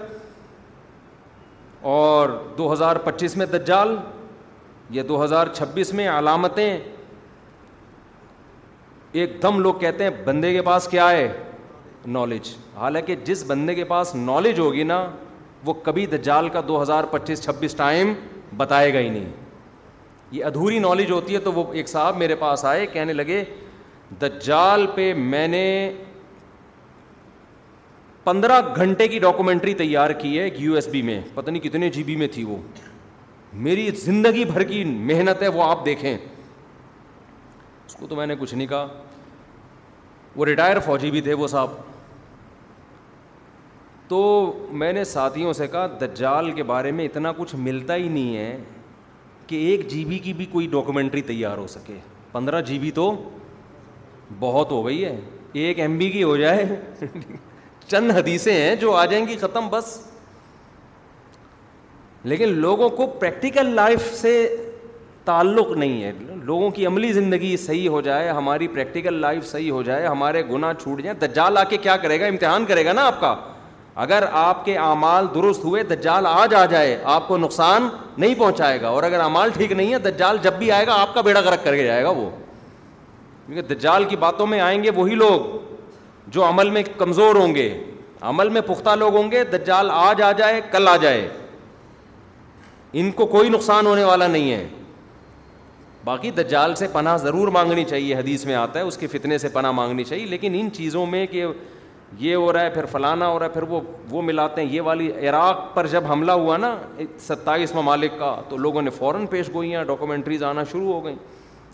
اور 1.93 2.29
دو 2.57 2.71
ہزار 2.73 2.95
پچیس 3.03 3.35
میں 3.37 3.45
دجال 3.45 3.95
یا 4.95 5.03
دو 5.09 5.23
ہزار 5.23 5.47
چھبیس 5.55 5.93
میں 5.93 6.07
علامتیں 6.09 6.77
ایک 9.17 9.41
دم 9.43 9.59
لوگ 9.59 9.73
کہتے 9.79 10.03
ہیں 10.03 10.11
بندے 10.25 10.53
کے 10.53 10.61
پاس 10.61 10.87
کیا 10.91 11.09
ہے 11.11 11.27
نالج 12.13 12.47
حالانکہ 12.75 13.15
جس 13.25 13.43
بندے 13.47 13.75
کے 13.75 13.83
پاس 13.83 14.13
نالج 14.15 14.59
ہوگی 14.59 14.83
نا 14.83 15.03
وہ 15.65 15.73
کبھی 15.83 16.05
دجال 16.05 16.49
کا 16.49 16.61
دو 16.67 16.81
ہزار 16.81 17.03
پچیس 17.11 17.43
چھبیس 17.43 17.73
ٹائم 17.75 18.13
بتائے 18.57 18.93
گا 18.93 18.99
ہی 18.99 19.09
نہیں 19.09 19.29
یہ 20.31 20.43
ادھوری 20.45 20.79
نالج 20.79 21.11
ہوتی 21.11 21.33
ہے 21.33 21.39
تو 21.39 21.51
وہ 21.53 21.63
ایک 21.73 21.87
صاحب 21.89 22.17
میرے 22.17 22.35
پاس 22.39 22.65
آئے 22.65 22.85
کہنے 22.93 23.13
لگے 23.13 23.43
دجال 24.21 24.85
پہ 24.95 25.13
میں 25.17 25.47
نے 25.47 25.63
پندرہ 28.23 28.59
گھنٹے 28.75 29.07
کی 29.07 29.19
ڈاکومنٹری 29.19 29.73
تیار 29.81 30.09
کی 30.21 30.37
ہے 30.37 30.43
ایک 30.43 30.53
یو 30.61 30.75
ایس 30.75 30.87
بی 30.91 31.01
میں 31.09 31.19
پتہ 31.33 31.51
نہیں 31.51 31.63
کتنے 31.63 31.89
جی 31.97 32.03
بی 32.03 32.15
میں 32.15 32.27
تھی 32.33 32.43
وہ 32.43 32.55
میری 33.65 33.89
زندگی 34.03 34.45
بھر 34.45 34.63
کی 34.69 34.83
محنت 34.85 35.41
ہے 35.43 35.47
وہ 35.47 35.63
آپ 35.63 35.83
دیکھیں 35.85 36.13
اس 36.17 37.95
کو 37.95 38.07
تو 38.07 38.15
میں 38.15 38.25
نے 38.27 38.35
کچھ 38.39 38.53
نہیں 38.53 38.67
کہا 38.67 38.87
وہ 40.35 40.45
ریٹائر 40.45 40.79
فوجی 40.85 41.11
بھی 41.11 41.21
تھے 41.21 41.33
وہ 41.41 41.47
صاحب 41.47 41.69
تو 44.09 44.23
میں 44.81 44.91
نے 44.93 45.03
ساتھیوں 45.03 45.53
سے 45.53 45.67
کہا 45.67 45.85
دجال 46.01 46.51
کے 46.55 46.63
بارے 46.71 46.91
میں 46.97 47.05
اتنا 47.05 47.31
کچھ 47.37 47.55
ملتا 47.67 47.95
ہی 47.95 48.07
نہیں 48.09 48.35
ہے 48.37 48.57
کہ 49.47 49.55
ایک 49.69 49.87
جی 49.87 50.03
بی 50.05 50.17
کی 50.19 50.33
بھی 50.33 50.45
کوئی 50.51 50.67
ڈاکومنٹری 50.71 51.21
تیار 51.21 51.57
ہو 51.57 51.65
سکے 51.69 51.97
پندرہ 52.31 52.61
جی 52.69 52.77
بی 52.79 52.91
تو 52.99 53.11
بہت 54.39 54.71
ہو 54.71 54.85
گئی 54.85 55.03
ہے 55.05 55.15
ایک 55.63 55.79
ایم 55.79 55.97
بی 55.97 56.09
کی 56.11 56.23
ہو 56.23 56.35
جائے 56.37 56.65
چند 57.87 58.11
حدیثیں 58.17 58.53
ہیں 58.53 58.75
جو 58.75 58.93
آ 58.95 59.05
جائیں 59.05 59.27
گی 59.27 59.37
ختم 59.41 59.67
بس 59.71 59.97
لیکن 62.31 62.53
لوگوں 62.59 62.89
کو 62.89 63.05
پریکٹیکل 63.19 63.69
لائف 63.75 64.13
سے 64.19 64.31
تعلق 65.25 65.71
نہیں 65.77 66.03
ہے 66.03 66.11
لوگوں 66.43 66.69
کی 66.71 66.85
عملی 66.85 67.11
زندگی 67.13 67.55
صحیح 67.57 67.89
ہو 67.89 68.01
جائے 68.07 68.29
ہماری 68.29 68.67
پریکٹیکل 68.73 69.13
لائف 69.21 69.45
صحیح 69.51 69.71
ہو 69.71 69.81
جائے 69.83 70.07
ہمارے 70.07 70.43
گناہ 70.51 70.73
چھوٹ 70.81 71.01
جائیں 71.03 71.19
دجال 71.19 71.57
آ 71.57 71.63
کے 71.69 71.77
کیا 71.77 71.95
کرے 72.03 72.19
گا 72.19 72.25
امتحان 72.25 72.65
کرے 72.67 72.85
گا 72.85 72.93
نا 72.93 73.05
آپ 73.07 73.19
کا 73.21 73.35
اگر 74.03 74.23
آپ 74.37 74.63
کے 74.65 74.77
اعمال 74.77 75.25
درست 75.35 75.63
ہوئے 75.65 75.81
دجال 75.89 76.25
آج 76.29 76.53
آ 76.55 76.63
جائے 76.71 76.97
آپ 77.11 77.27
کو 77.27 77.37
نقصان 77.37 77.87
نہیں 78.17 78.33
پہنچائے 78.39 78.81
گا 78.81 78.87
اور 78.87 79.03
اگر 79.03 79.19
اعمال 79.19 79.49
ٹھیک 79.53 79.71
نہیں 79.71 79.93
ہے 79.93 79.99
دجال 80.09 80.37
جب 80.43 80.53
بھی 80.59 80.71
آئے 80.71 80.87
گا 80.87 80.93
آپ 81.01 81.13
کا 81.13 81.21
بیڑا 81.27 81.41
گرک 81.41 81.63
کر 81.63 81.75
کے 81.75 81.83
جائے 81.85 82.03
گا 82.03 82.09
وہ 82.17 82.29
کیونکہ 83.45 83.73
دجال 83.73 84.05
کی 84.05 84.15
باتوں 84.19 84.47
میں 84.47 84.59
آئیں 84.61 84.83
گے 84.83 84.89
وہی 84.95 85.15
لوگ 85.15 85.45
جو 86.35 86.43
عمل 86.47 86.69
میں 86.69 86.83
کمزور 86.97 87.35
ہوں 87.35 87.55
گے 87.55 87.69
عمل 88.33 88.49
میں 88.49 88.61
پختہ 88.65 88.95
لوگ 88.99 89.15
ہوں 89.15 89.31
گے 89.31 89.43
دجال 89.53 89.89
آج 89.93 90.21
آ 90.21 90.31
جائے 90.37 90.59
کل 90.71 90.87
آ 90.87 90.95
جائے 91.01 91.27
ان 93.01 93.11
کو 93.11 93.25
کوئی 93.27 93.49
نقصان 93.49 93.85
ہونے 93.85 94.03
والا 94.03 94.27
نہیں 94.27 94.51
ہے 94.51 94.67
باقی 96.03 96.31
دجال 96.31 96.75
سے 96.75 96.87
پناہ 96.93 97.17
ضرور 97.17 97.47
مانگنی 97.57 97.83
چاہیے 97.89 98.15
حدیث 98.15 98.45
میں 98.45 98.55
آتا 98.55 98.79
ہے 98.79 98.83
اس 98.85 98.97
کے 98.97 99.07
فتنے 99.07 99.37
سے 99.37 99.49
پناہ 99.53 99.71
مانگنی 99.81 100.03
چاہیے 100.03 100.25
لیکن 100.29 100.55
ان 100.59 100.69
چیزوں 100.73 101.05
میں 101.13 101.25
کہ 101.27 101.45
یہ 102.19 102.35
ہو 102.35 102.51
رہا 102.53 102.61
ہے 102.61 102.69
پھر 102.69 102.85
فلانا 102.91 103.27
ہو 103.27 103.37
رہا 103.39 103.45
ہے 103.45 103.51
پھر 103.53 103.61
وہ 103.69 103.79
وہ 104.09 104.21
ملاتے 104.21 104.61
ہیں 104.63 104.73
یہ 104.73 104.81
والی 104.81 105.11
عراق 105.29 105.61
پر 105.75 105.87
جب 105.91 106.03
حملہ 106.09 106.31
ہوا 106.31 106.57
نا 106.57 106.75
ستائیس 107.19 107.73
ممالک 107.75 108.17
کا 108.19 108.35
تو 108.49 108.57
لوگوں 108.57 108.81
نے 108.81 108.89
فوراً 108.97 109.25
پیش 109.29 109.49
گوئیاں 109.53 109.83
ڈاکومنٹریز 109.85 110.43
آنا 110.43 110.63
شروع 110.71 110.91
ہو 110.93 111.03
گئیں 111.05 111.15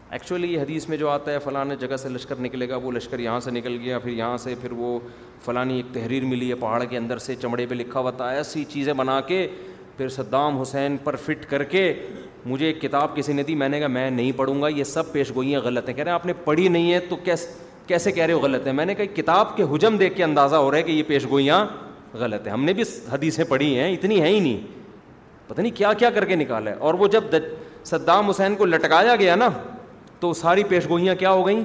ایکچولی 0.09 0.53
یہ 0.53 0.59
حدیث 0.61 0.87
میں 0.89 0.97
جو 0.97 1.09
آتا 1.09 1.31
ہے 1.31 1.39
فلاں 1.43 1.65
جگہ 1.79 1.95
سے 1.97 2.09
لشکر 2.09 2.39
نکلے 2.41 2.69
گا 2.69 2.75
وہ 2.83 2.91
لشکر 2.91 3.19
یہاں 3.19 3.39
سے 3.39 3.51
نکل 3.51 3.77
گیا 3.83 3.99
پھر 3.99 4.11
یہاں 4.11 4.37
سے 4.43 4.55
پھر 4.61 4.71
وہ 4.77 4.97
فلانی 5.45 5.75
ایک 5.77 5.93
تحریر 5.93 6.25
ملی 6.25 6.49
ہے 6.49 6.55
پہاڑ 6.59 6.83
کے 6.89 6.97
اندر 6.97 7.17
سے 7.27 7.35
چمڑے 7.41 7.65
پہ 7.69 7.73
لکھا 7.75 7.99
ہوا 7.99 8.11
تھا 8.17 8.29
ایسی 8.31 8.63
چیزیں 8.69 8.93
بنا 8.93 9.19
کے 9.27 9.47
پھر 9.97 10.09
صدام 10.09 10.59
حسین 10.61 10.97
پر 11.03 11.15
فٹ 11.25 11.49
کر 11.49 11.63
کے 11.71 11.91
مجھے 12.45 12.65
ایک 12.65 12.81
کتاب 12.81 13.15
کسی 13.15 13.33
نے 13.33 13.43
دی 13.43 13.55
میں 13.55 13.69
نے 13.69 13.79
کہا 13.79 13.87
میں 13.87 14.09
نہیں 14.11 14.31
پڑھوں 14.37 14.61
گا 14.61 14.67
یہ 14.67 14.83
سب 14.91 15.11
پیش 15.11 15.31
گوئیاں 15.35 15.59
غلط 15.63 15.89
ہیں 15.89 15.95
کہہ 15.95 16.03
رہے 16.03 16.11
ہیں 16.11 16.15
آپ 16.15 16.25
نے 16.25 16.33
پڑھی 16.45 16.67
نہیں 16.67 16.93
ہے 16.93 16.99
تو 17.09 17.15
کیس 17.23 17.47
کیسے 17.91 18.11
کہہ 18.11 18.25
رہے 18.25 18.33
ہو 18.33 18.39
غلط 18.39 18.67
ہے 18.67 18.71
میں 18.79 18.85
نے 18.85 18.93
کہا 18.95 19.05
کتاب 19.15 19.55
کے 19.55 19.63
حجم 19.71 19.97
دیکھ 20.01 20.15
کے 20.17 20.23
اندازہ 20.23 20.55
ہو 20.65 20.69
رہا 20.71 20.77
ہے 20.77 20.83
کہ 20.89 20.91
یہ 20.99 21.03
پیش 21.07 21.25
گوئیاں 21.31 21.63
غلط 22.21 22.45
ہیں 22.47 22.53
ہم 22.53 22.63
نے 22.67 22.73
بھی 22.77 22.83
حدیثیں 23.13 23.43
پڑھی 23.49 23.73
ہیں 23.79 23.91
اتنی 23.93 24.21
ہیں 24.21 24.31
ہی 24.33 24.39
نہیں 24.45 24.79
پتہ 25.47 25.61
نہیں 25.61 25.75
کیا 25.77 25.91
کیا 26.01 26.09
کر 26.17 26.25
کے 26.29 26.35
نکالا 26.43 26.71
ہے 26.71 26.75
اور 26.87 26.93
وہ 27.01 27.07
جب 27.15 27.35
صدام 27.89 28.29
حسین 28.29 28.55
کو 28.55 28.65
لٹکایا 28.71 29.15
گیا 29.21 29.35
نا 29.43 29.49
تو 30.19 30.33
ساری 30.41 30.63
پیش 30.71 30.87
گوئیاں 30.89 31.15
کیا 31.19 31.31
ہو 31.39 31.45
گئیں 31.47 31.63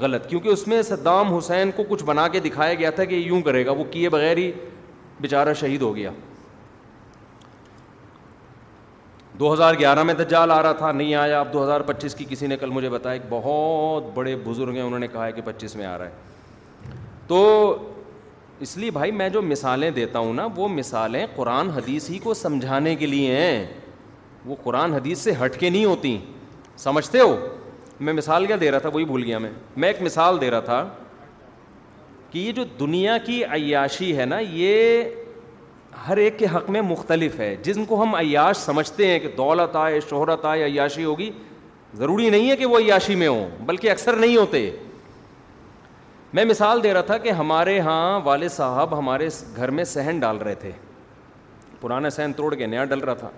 غلط 0.00 0.28
کیونکہ 0.28 0.48
اس 0.54 0.66
میں 0.72 0.80
صدام 0.92 1.34
حسین 1.36 1.70
کو 1.76 1.82
کچھ 1.88 2.04
بنا 2.10 2.26
کے 2.34 2.40
دکھایا 2.40 2.74
گیا 2.82 2.90
تھا 2.98 3.04
کہ 3.12 3.14
یوں 3.28 3.40
کرے 3.48 3.64
گا 3.66 3.72
وہ 3.80 3.84
کیے 3.92 4.08
بغیر 4.16 4.36
ہی 4.44 4.50
بیچارہ 5.20 5.52
شہید 5.62 5.82
ہو 5.82 5.94
گیا 5.96 6.10
دو 9.38 9.52
ہزار 9.52 9.74
گیارہ 9.78 10.02
میں 10.02 10.12
دجال 10.14 10.50
آ 10.50 10.62
رہا 10.62 10.72
تھا 10.72 10.90
نہیں 10.92 11.14
آیا 11.14 11.40
اب 11.40 11.52
دو 11.52 11.62
ہزار 11.62 11.80
پچیس 11.86 12.14
کی 12.14 12.24
کسی 12.28 12.46
نے 12.46 12.56
کل 12.60 12.70
مجھے 12.70 12.88
بتایا 12.90 13.12
ایک 13.20 13.26
بہت 13.28 14.04
بڑے 14.14 14.34
بزرگ 14.44 14.74
ہیں 14.74 14.82
انہوں 14.82 14.98
نے 14.98 15.08
کہا 15.08 15.26
ہے 15.26 15.32
کہ 15.32 15.42
پچیس 15.44 15.76
میں 15.76 15.84
آ 15.86 15.96
رہا 15.98 16.04
ہے 16.06 16.96
تو 17.26 17.38
اس 18.66 18.76
لیے 18.76 18.90
بھائی 18.90 19.10
میں 19.20 19.28
جو 19.36 19.42
مثالیں 19.42 19.90
دیتا 20.00 20.18
ہوں 20.18 20.32
نا 20.34 20.46
وہ 20.56 20.68
مثالیں 20.68 21.24
قرآن 21.36 21.70
حدیث 21.70 22.08
ہی 22.10 22.18
کو 22.22 22.34
سمجھانے 22.34 22.94
کے 23.02 23.06
لیے 23.06 23.36
ہیں 23.36 23.64
وہ 24.46 24.56
قرآن 24.62 24.94
حدیث 24.94 25.18
سے 25.24 25.32
ہٹ 25.44 25.58
کے 25.60 25.70
نہیں 25.70 25.84
ہوتی 25.84 26.16
سمجھتے 26.84 27.20
ہو 27.20 27.36
میں 28.06 28.12
مثال 28.12 28.46
کیا 28.46 28.56
دے 28.60 28.70
رہا 28.70 28.78
تھا 28.78 28.88
وہی 28.94 29.04
بھول 29.04 29.22
گیا 29.24 29.38
میں 29.44 29.50
میں 29.76 29.88
ایک 29.88 30.02
مثال 30.02 30.40
دے 30.40 30.50
رہا 30.50 30.60
تھا 30.64 30.86
کہ 32.30 32.38
یہ 32.38 32.52
جو 32.52 32.64
دنیا 32.80 33.18
کی 33.26 33.42
عیاشی 33.54 34.16
ہے 34.18 34.24
نا 34.26 34.38
یہ 34.38 35.02
ہر 36.08 36.16
ایک 36.16 36.38
کے 36.38 36.46
حق 36.54 36.68
میں 36.70 36.80
مختلف 36.82 37.38
ہے 37.40 37.54
جن 37.62 37.84
کو 37.84 38.02
ہم 38.02 38.14
عیاش 38.14 38.56
سمجھتے 38.56 39.06
ہیں 39.10 39.18
کہ 39.20 39.28
دولت 39.36 39.74
آئے 39.76 39.98
شہرت 40.10 40.44
آئے 40.44 40.62
عیاشی 40.64 41.04
ہوگی 41.04 41.30
ضروری 41.98 42.28
نہیں 42.30 42.50
ہے 42.50 42.56
کہ 42.56 42.66
وہ 42.66 42.78
عیاشی 42.78 43.14
میں 43.22 43.28
ہوں 43.28 43.48
بلکہ 43.66 43.90
اکثر 43.90 44.16
نہیں 44.20 44.36
ہوتے 44.36 44.70
میں 46.36 46.44
مثال 46.44 46.82
دے 46.82 46.92
رہا 46.94 47.00
تھا 47.10 47.18
کہ 47.18 47.30
ہمارے 47.42 47.74
یہاں 47.76 48.20
والد 48.24 48.50
صاحب 48.52 48.98
ہمارے 48.98 49.28
گھر 49.56 49.70
میں 49.78 49.84
صحن 49.92 50.18
ڈال 50.20 50.36
رہے 50.38 50.54
تھے 50.64 50.70
پرانا 51.80 52.08
صحن 52.16 52.32
توڑ 52.36 52.54
کے 52.54 52.66
نیا 52.66 52.84
ڈل 52.84 52.98
رہا 52.98 53.14
تھا 53.14 53.28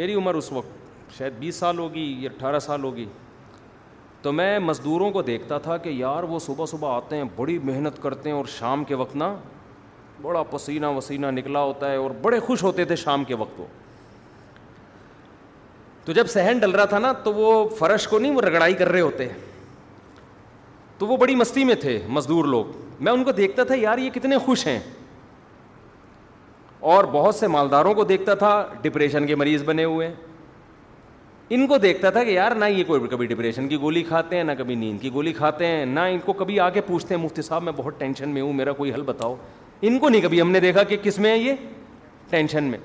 میری 0.00 0.14
عمر 0.14 0.34
اس 0.34 0.52
وقت 0.52 1.16
شاید 1.18 1.32
بیس 1.38 1.56
سال 1.56 1.78
ہوگی 1.78 2.06
یا 2.22 2.30
اٹھارہ 2.34 2.58
سال 2.68 2.84
ہوگی 2.84 3.04
تو 4.22 4.32
میں 4.32 4.58
مزدوروں 4.58 5.10
کو 5.12 5.22
دیکھتا 5.22 5.58
تھا 5.68 5.76
کہ 5.76 5.88
یار 5.88 6.22
وہ 6.28 6.38
صبح 6.46 6.66
صبح 6.66 6.96
آتے 6.96 7.16
ہیں 7.16 7.24
بڑی 7.36 7.58
محنت 7.64 8.02
کرتے 8.02 8.30
ہیں 8.30 8.36
اور 8.36 8.44
شام 8.58 8.84
کے 8.84 8.94
وقت 9.04 9.16
نا 9.16 9.34
بڑا 10.24 10.42
پسینہ 10.50 10.86
وسینہ 10.96 11.26
نکلا 11.38 11.60
ہوتا 11.62 11.90
ہے 11.90 11.96
اور 12.02 12.10
بڑے 12.22 12.38
خوش 12.46 12.62
ہوتے 12.62 12.84
تھے 12.90 12.96
شام 13.04 13.24
کے 13.30 13.34
وقت 13.44 13.60
وہ 13.60 13.64
تو 16.04 16.12
جب 16.12 16.26
سہن 16.28 16.58
ڈل 16.62 16.70
رہا 16.70 16.84
تھا 16.94 16.98
نا 16.98 17.10
تو 17.24 17.32
وہ 17.34 17.50
فرش 17.78 18.06
کو 18.08 18.18
نہیں 18.18 18.34
وہ 18.36 18.40
رگڑائی 18.46 18.74
کر 18.80 18.88
رہے 18.92 19.00
ہوتے 19.00 19.26
تو 20.98 21.06
وہ 21.06 21.16
بڑی 21.22 21.34
مستی 21.36 21.64
میں 21.64 21.74
تھے 21.80 21.98
مزدور 22.16 22.44
لوگ 22.56 22.72
میں 23.06 23.12
ان 23.12 23.24
کو 23.24 23.32
دیکھتا 23.42 23.64
تھا 23.70 23.74
یار 23.78 23.98
یہ 23.98 24.10
کتنے 24.14 24.38
خوش 24.44 24.66
ہیں 24.66 24.78
اور 26.94 27.04
بہت 27.12 27.34
سے 27.34 27.46
مالداروں 27.54 27.92
کو 28.00 28.04
دیکھتا 28.04 28.34
تھا 28.42 28.50
ڈپریشن 28.82 29.26
کے 29.26 29.34
مریض 29.42 29.62
بنے 29.66 29.84
ہوئے 29.94 30.12
ان 31.56 31.66
کو 31.66 31.76
دیکھتا 31.78 32.10
تھا 32.10 32.22
کہ 32.24 32.30
یار 32.30 32.52
نہ 32.60 32.64
یہ 32.70 32.84
کوئی 32.86 33.00
کبھی 33.10 33.26
ڈپریشن 33.26 33.68
کی 33.68 33.76
گولی 33.80 34.02
کھاتے 34.04 34.36
ہیں 34.36 34.44
نہ 34.44 34.52
کبھی 34.58 34.74
نیند 34.82 35.00
کی 35.00 35.12
گولی 35.12 35.32
کھاتے 35.40 35.66
ہیں 35.66 35.84
نہ 35.86 36.00
ان 36.12 36.18
کو 36.24 36.32
کبھی 36.44 36.58
آ 36.60 36.68
کے 36.76 36.80
پوچھتے 36.86 37.14
ہیں 37.14 37.22
مفتی 37.22 37.42
صاحب 37.48 37.62
میں 37.62 37.72
بہت 37.76 37.98
ٹینشن 37.98 38.28
میں 38.36 38.42
ہوں 38.42 38.52
میرا 38.60 38.72
کوئی 38.80 38.92
حل 38.94 39.02
بتاؤ 39.06 39.34
ان 39.86 39.98
کو 39.98 40.08
نہیں 40.08 40.20
کبھی 40.22 40.40
ہم 40.40 40.50
نے 40.50 40.60
دیکھا 40.60 40.82
کہ 40.90 40.96
کس 41.02 41.18
میں 41.18 41.30
ہے 41.30 41.38
یہ 41.38 41.54
ٹینشن 42.30 42.64
میں 42.70 42.78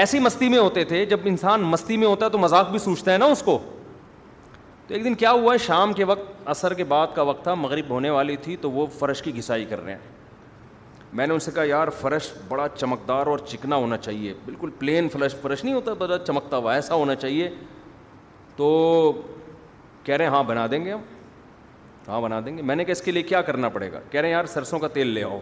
ایسی 0.00 0.18
مستی 0.20 0.48
میں 0.48 0.58
ہوتے 0.58 0.82
تھے 0.84 1.04
جب 1.10 1.20
انسان 1.32 1.60
مستی 1.74 1.96
میں 1.96 2.06
ہوتا 2.06 2.24
ہے 2.26 2.30
تو 2.30 2.38
مذاق 2.38 2.70
بھی 2.70 2.78
سوچتا 2.78 3.12
ہے 3.12 3.18
نا 3.18 3.24
اس 3.34 3.42
کو 3.42 3.58
تو 4.86 4.94
ایک 4.94 5.04
دن 5.04 5.14
کیا 5.20 5.30
ہوا 5.32 5.52
ہے 5.52 5.58
شام 5.66 5.92
کے 5.92 6.04
وقت 6.10 6.48
عصر 6.50 6.74
کے 6.74 6.84
بعد 6.92 7.06
کا 7.14 7.22
وقت 7.30 7.42
تھا 7.42 7.54
مغرب 7.64 7.90
ہونے 7.90 8.10
والی 8.10 8.36
تھی 8.44 8.56
تو 8.60 8.70
وہ 8.70 8.86
فرش 8.98 9.22
کی 9.22 9.36
گھسائی 9.36 9.64
کر 9.70 9.82
رہے 9.84 9.92
ہیں 9.92 10.16
میں 11.18 11.26
نے 11.26 11.32
ان 11.34 11.38
سے 11.40 11.50
کہا 11.54 11.64
یار 11.64 11.88
فرش 12.00 12.28
بڑا 12.48 12.66
چمکدار 12.76 13.26
اور 13.26 13.38
چکنا 13.50 13.76
ہونا 13.76 13.96
چاہیے 13.96 14.34
بالکل 14.44 14.70
پلین 14.78 15.08
فرش 15.12 15.34
فرش 15.42 15.64
نہیں 15.64 15.74
ہوتا 15.74 15.92
بڑا 16.02 16.18
چمکتا 16.26 16.56
ہوا 16.56 16.74
ایسا 16.74 16.94
ہونا 16.94 17.14
چاہیے 17.24 17.48
تو 18.56 18.68
کہہ 20.04 20.14
رہے 20.16 20.24
ہیں 20.24 20.32
ہاں 20.32 20.42
بنا 20.52 20.66
دیں 20.70 20.84
گے 20.84 20.92
ہم 20.92 21.00
ہاں 22.08 22.20
بنا 22.20 22.38
دیں 22.44 22.56
گے 22.56 22.62
میں 22.62 22.74
نے 22.76 22.84
کہا 22.84 22.92
اس 22.92 23.02
کے 23.02 23.10
لیے 23.12 23.22
کیا 23.22 23.40
کرنا 23.42 23.68
پڑے 23.68 23.90
گا 23.92 24.00
کہہ 24.10 24.20
رہے 24.20 24.28
ہیں 24.28 24.34
یار 24.36 24.44
سرسوں 24.52 24.78
کا 24.78 24.88
تیل 24.92 25.06
لے 25.14 25.22
آؤ 25.24 25.40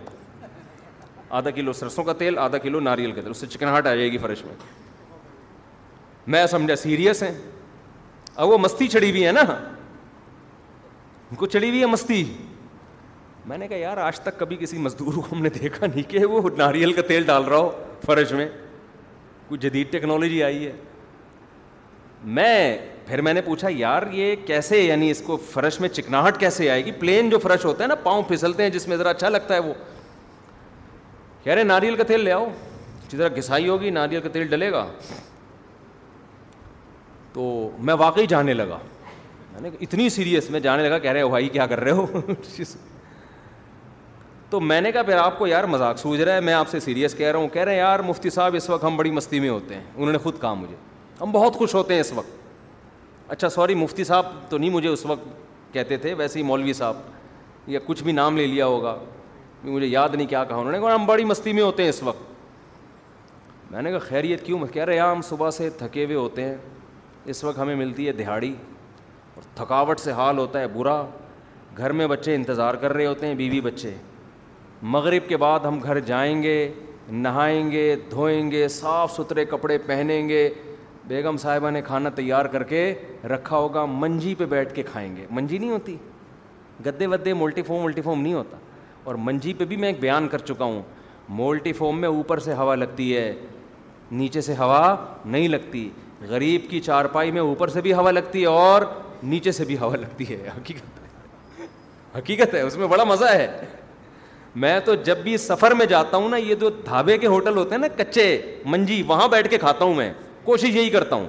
آدھا 1.39 1.51
کلو 1.51 1.73
سرسوں 1.73 2.05
کا 2.05 2.13
تیل 2.19 2.39
آدھا 2.39 2.59
کلو 2.59 2.81
ناریل 2.81 3.13
کا 3.13 3.21
تیل 3.21 3.31
اس 3.31 3.37
سے 3.39 3.47
چکناہٹ 3.47 3.87
آ 3.87 3.95
جائے 3.95 4.11
گی 4.13 4.19
فرش 4.19 4.45
میں 4.45 4.55
میں 6.35 6.47
سمجھا 6.51 6.77
سیریس 6.77 7.23
ہیں 7.23 7.31
اب 8.35 8.49
وہ 8.49 8.59
مستی 8.59 8.89
چڑی 8.89 9.11
ہوئی 9.11 9.27
ہے 9.27 9.33
نا 9.33 9.41
ان 11.31 11.37
کو 11.37 11.47
چڑی 11.55 11.69
ہوئی 11.69 11.81
ہے 11.81 11.87
مستی 11.87 12.23
میں 13.49 13.59
نے 13.59 13.69
کہا 13.69 13.77
یار 13.77 13.97
آج 14.09 14.21
تک 14.21 14.39
کبھی 14.39 14.57
کسی 14.61 14.79
مزدور 14.79 15.13
کو 15.15 15.23
ہم 15.33 15.43
نے 15.43 15.49
دیکھا 15.61 15.87
نہیں 15.87 16.11
کہ 16.11 16.25
وہ 16.25 16.49
ناریل 16.57 16.93
کا 16.93 17.03
تیل 17.09 17.25
ڈال 17.27 17.45
رہا 17.45 17.57
ہو 17.59 17.71
فرش 18.07 18.33
میں 18.41 18.49
کوئی 19.49 19.59
جدید 19.69 19.91
ٹیکنالوجی 19.93 20.43
آئی 20.43 20.67
ہے 20.67 20.73
میں 22.41 22.79
پھر 23.07 23.21
میں 23.23 23.33
نے 23.35 23.41
پوچھا 23.45 23.69
یار 23.71 24.03
یہ 24.13 24.35
کیسے 24.47 24.79
یعنی 24.81 25.11
اس 25.11 25.21
کو 25.27 25.37
فرش 25.53 25.79
میں 25.81 25.89
چکناہٹ 25.89 26.39
کیسے 26.41 26.71
آئے 26.71 26.85
گی 26.85 26.93
پلین 27.01 27.29
جو 27.31 27.39
فرش 27.39 27.65
ہوتا 27.65 27.83
ہے 27.83 27.89
نا 27.89 27.95
پاؤں 28.03 28.23
پھسلتے 28.29 28.63
ہیں 28.63 28.71
جس 28.71 28.87
میں 28.89 28.97
ذرا 28.97 29.11
اچھا 29.11 29.29
لگتا 29.29 29.55
ہے 29.55 29.59
وہ 29.67 29.75
کہہ 31.45 31.53
رہے 31.55 31.65
ناریل 31.65 31.95
کا 31.97 32.03
تیل 32.07 32.25
لے 32.25 32.33
آؤ 32.33 32.47
ذرا 33.13 33.29
گھسائی 33.37 33.69
ہوگی 33.69 33.91
ناریل 33.91 34.21
کا 34.21 34.29
تیل 34.33 34.47
ڈلے 34.51 34.71
گا 34.73 34.87
تو 37.33 37.49
میں 37.79 37.95
واقعی 37.99 38.27
جانے 38.29 38.55
لگا 38.55 38.79
میں 39.53 39.61
نے 39.61 39.71
اتنی 39.81 40.09
سیریس 40.11 40.49
میں 40.51 40.61
جانے 40.61 40.89
لگا 40.89 40.99
کہہ 40.99 41.11
رہے 41.13 41.29
بھائی 41.31 41.49
کیا 41.49 41.67
کر 41.67 41.81
رہے 41.81 41.91
ہو 42.01 42.07
تو 44.51 44.61
میں 44.61 44.81
نے 44.81 44.93
کہا 44.93 45.03
پھر 45.03 45.17
آپ 45.19 45.39
کو 45.39 45.47
یار 45.47 45.65
مذاق 45.77 45.99
سوج 45.99 46.21
رہا 46.23 46.35
ہے 46.35 46.41
میں 46.41 46.55
آپ 46.55 46.69
سے 46.71 46.81
سیریس 46.81 47.15
کہہ 47.19 47.31
رہا 47.31 47.39
ہوں 47.39 47.49
کہہ 47.53 47.63
رہے 47.63 47.73
ہیں 47.73 47.79
یار 47.81 48.01
مفتی 48.07 48.31
صاحب 48.31 48.55
اس 48.57 48.69
وقت 48.71 48.85
ہم 48.85 48.97
بڑی 48.97 49.11
مستی 49.11 49.41
میں 49.41 49.49
ہوتے 49.49 49.75
ہیں 49.75 49.83
انہوں 49.97 50.13
نے 50.13 50.19
خود 50.27 50.41
کہا 50.41 50.53
مجھے 50.55 50.75
ہم 51.21 51.33
بہت 51.33 51.55
خوش 51.57 51.75
ہوتے 51.75 51.95
ہیں 51.95 52.01
اس 52.01 52.13
وقت 52.15 52.45
اچھا 53.29 53.49
سوری 53.49 53.75
مفتی 53.75 54.05
صاحب 54.05 54.27
تو 54.49 54.59
نہیں 54.59 54.71
مجھے 54.71 54.89
اس 54.89 55.05
وقت 55.07 55.29
کہتے 55.75 55.97
تھے 56.03 56.13
ویسے 56.19 56.39
ہی 56.39 56.45
مولوی 56.45 56.73
صاحب 56.73 56.97
یا 57.69 57.79
کچھ 57.87 58.03
بھی 58.05 58.13
نام 58.13 58.37
لے 58.37 58.47
لیا 58.47 58.67
ہوگا 58.67 58.97
مجھے 59.65 59.87
یاد 59.87 60.09
نہیں 60.15 60.27
کیا 60.27 60.43
کہا 60.45 60.57
انہوں 60.57 60.73
نے 60.73 60.79
کہا 60.81 60.95
ہم 60.95 61.07
بڑی 61.07 61.25
مستی 61.25 61.53
میں 61.53 61.63
ہوتے 61.63 61.83
ہیں 61.83 61.91
اس 61.91 62.03
وقت 62.03 62.33
میں 63.73 63.83
نے 63.83 63.91
کہا 63.91 63.99
خیریت 63.99 64.45
کیوں 64.47 64.59
کہہ 64.73 64.85
رہے 64.85 64.99
ہم 64.99 65.21
صبح 65.29 65.51
سے 65.51 65.69
تھکے 65.79 66.05
ہوئے 66.05 66.17
ہوتے 66.17 66.45
ہیں 66.45 66.55
اس 67.31 67.43
وقت 67.45 67.59
ہمیں 67.59 67.75
ملتی 67.77 68.07
ہے 68.07 68.13
دہاڑی 68.23 68.55
اور 69.35 69.57
تھکاوٹ 69.57 70.01
سے 70.01 70.13
حال 70.21 70.39
ہوتا 70.39 70.61
ہے 70.61 70.69
برا 70.75 71.03
گھر 71.79 71.93
میں 71.93 72.07
بچے 72.07 72.35
انتظار 72.35 72.75
کر 72.83 72.93
رہے 72.93 73.07
ہوتے 73.07 73.27
ہیں 73.27 73.35
بیوی 73.35 73.61
بچے 73.61 73.91
مغرب 74.95 75.29
کے 75.29 75.37
بعد 75.37 75.61
ہم 75.67 75.79
گھر 75.83 75.99
جائیں 76.11 76.43
گے 76.43 76.57
نہائیں 77.11 77.71
گے 77.71 77.95
دھوئیں 78.11 78.51
گے 78.51 78.67
صاف 78.69 79.13
ستھرے 79.17 79.45
کپڑے 79.45 79.79
پہنیں 79.87 80.29
گے 80.29 80.49
بیگم 81.09 81.37
صاحبہ 81.41 81.71
نے 81.71 81.81
کھانا 81.87 82.09
تیار 82.15 82.45
کر 82.53 82.63
کے 82.69 82.81
رکھا 83.33 83.57
ہوگا 83.57 83.85
منجی 83.89 84.35
پہ 84.39 84.47
بیٹھ 84.51 84.75
کے 84.75 84.83
کھائیں 84.91 85.15
گے 85.17 85.27
منجی 85.31 85.59
نہیں 85.59 85.71
ہوتی 85.71 85.97
گدے 86.87 87.07
ودے 87.07 87.33
مولٹی 87.35 87.63
فوم 87.67 87.81
مولٹی 87.83 88.01
فوم 88.03 88.23
نہیں 88.23 88.33
ہوتا 88.35 88.57
اور 89.05 89.15
منجی 89.27 89.53
پہ 89.59 89.65
بھی 89.65 89.77
میں 89.77 89.89
ایک 89.89 90.01
بیان 90.01 90.29
کر 90.29 90.39
چکا 90.49 90.65
ہوں 90.65 90.81
مولٹی 91.39 91.73
فوم 91.73 92.01
میں 92.01 92.09
اوپر 92.09 92.39
سے 92.41 92.55
ہوا 92.55 92.75
لگتی 92.75 93.17
ہے 93.17 93.33
نیچے 94.13 94.41
سے 94.41 94.55
ہوا 94.59 94.95
نہیں 95.25 95.49
لگتی 95.49 95.89
غریب 96.29 96.69
کی 96.71 96.81
چارپائی 96.81 97.31
میں 97.33 97.41
اوپر 97.41 97.69
سے 97.69 97.81
بھی 97.83 97.93
ہوا 97.93 98.11
لگتی 98.11 98.41
ہے 98.41 98.47
اور 98.47 98.83
نیچے 99.23 99.53
سے 99.53 99.65
بھی 99.65 99.79
ہوا 99.79 99.97
لگتی 99.97 100.29
ہے 100.35 100.43
حقیقت 100.57 100.99
ہے 100.99 101.67
حقیقت 102.19 102.55
ہے 102.55 102.61
اس 102.63 102.77
میں 102.77 102.87
بڑا 102.89 103.05
مزہ 103.05 103.31
ہے 103.35 103.47
میں 104.65 104.79
تو 104.85 104.95
جب 105.05 105.19
بھی 105.23 105.37
سفر 105.37 105.71
میں 105.79 105.87
جاتا 105.87 106.17
ہوں 106.17 106.29
نا 106.29 106.37
یہ 106.37 106.55
جو 106.61 106.69
ڈھابے 106.85 107.17
کے 107.19 107.27
ہوٹل 107.27 107.57
ہوتے 107.57 107.75
ہیں 107.75 107.81
نا 107.81 107.89
کچے 107.97 108.27
منجی 108.65 109.03
وہاں 109.07 109.27
بیٹھ 109.29 109.49
کے 109.51 109.59
کھاتا 109.59 109.85
ہوں 109.85 109.95
میں 109.95 110.13
کوشش 110.47 110.75
یہی 110.77 110.91
کرتا 110.91 111.17
ہوں 111.17 111.27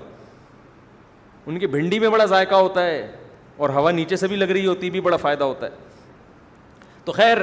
ان 1.50 1.58
کی 1.60 1.68
بھنڈی 1.76 2.00
میں 2.00 2.10
بڑا 2.10 2.26
ذائقہ 2.36 2.56
ہوتا 2.56 2.86
ہے 2.86 3.06
اور 3.66 3.70
ہوا 3.78 3.92
نیچے 3.92 4.16
سے 4.22 4.28
بھی 4.28 4.36
لگ 4.36 4.50
رہی 4.54 4.66
ہوتی 4.66 4.90
بھی 4.96 5.02
بڑا 5.02 5.18
فائدہ 5.18 5.44
ہوتا 5.44 5.66
ہے 5.66 7.06
تو 7.06 7.12
خیر 7.20 7.38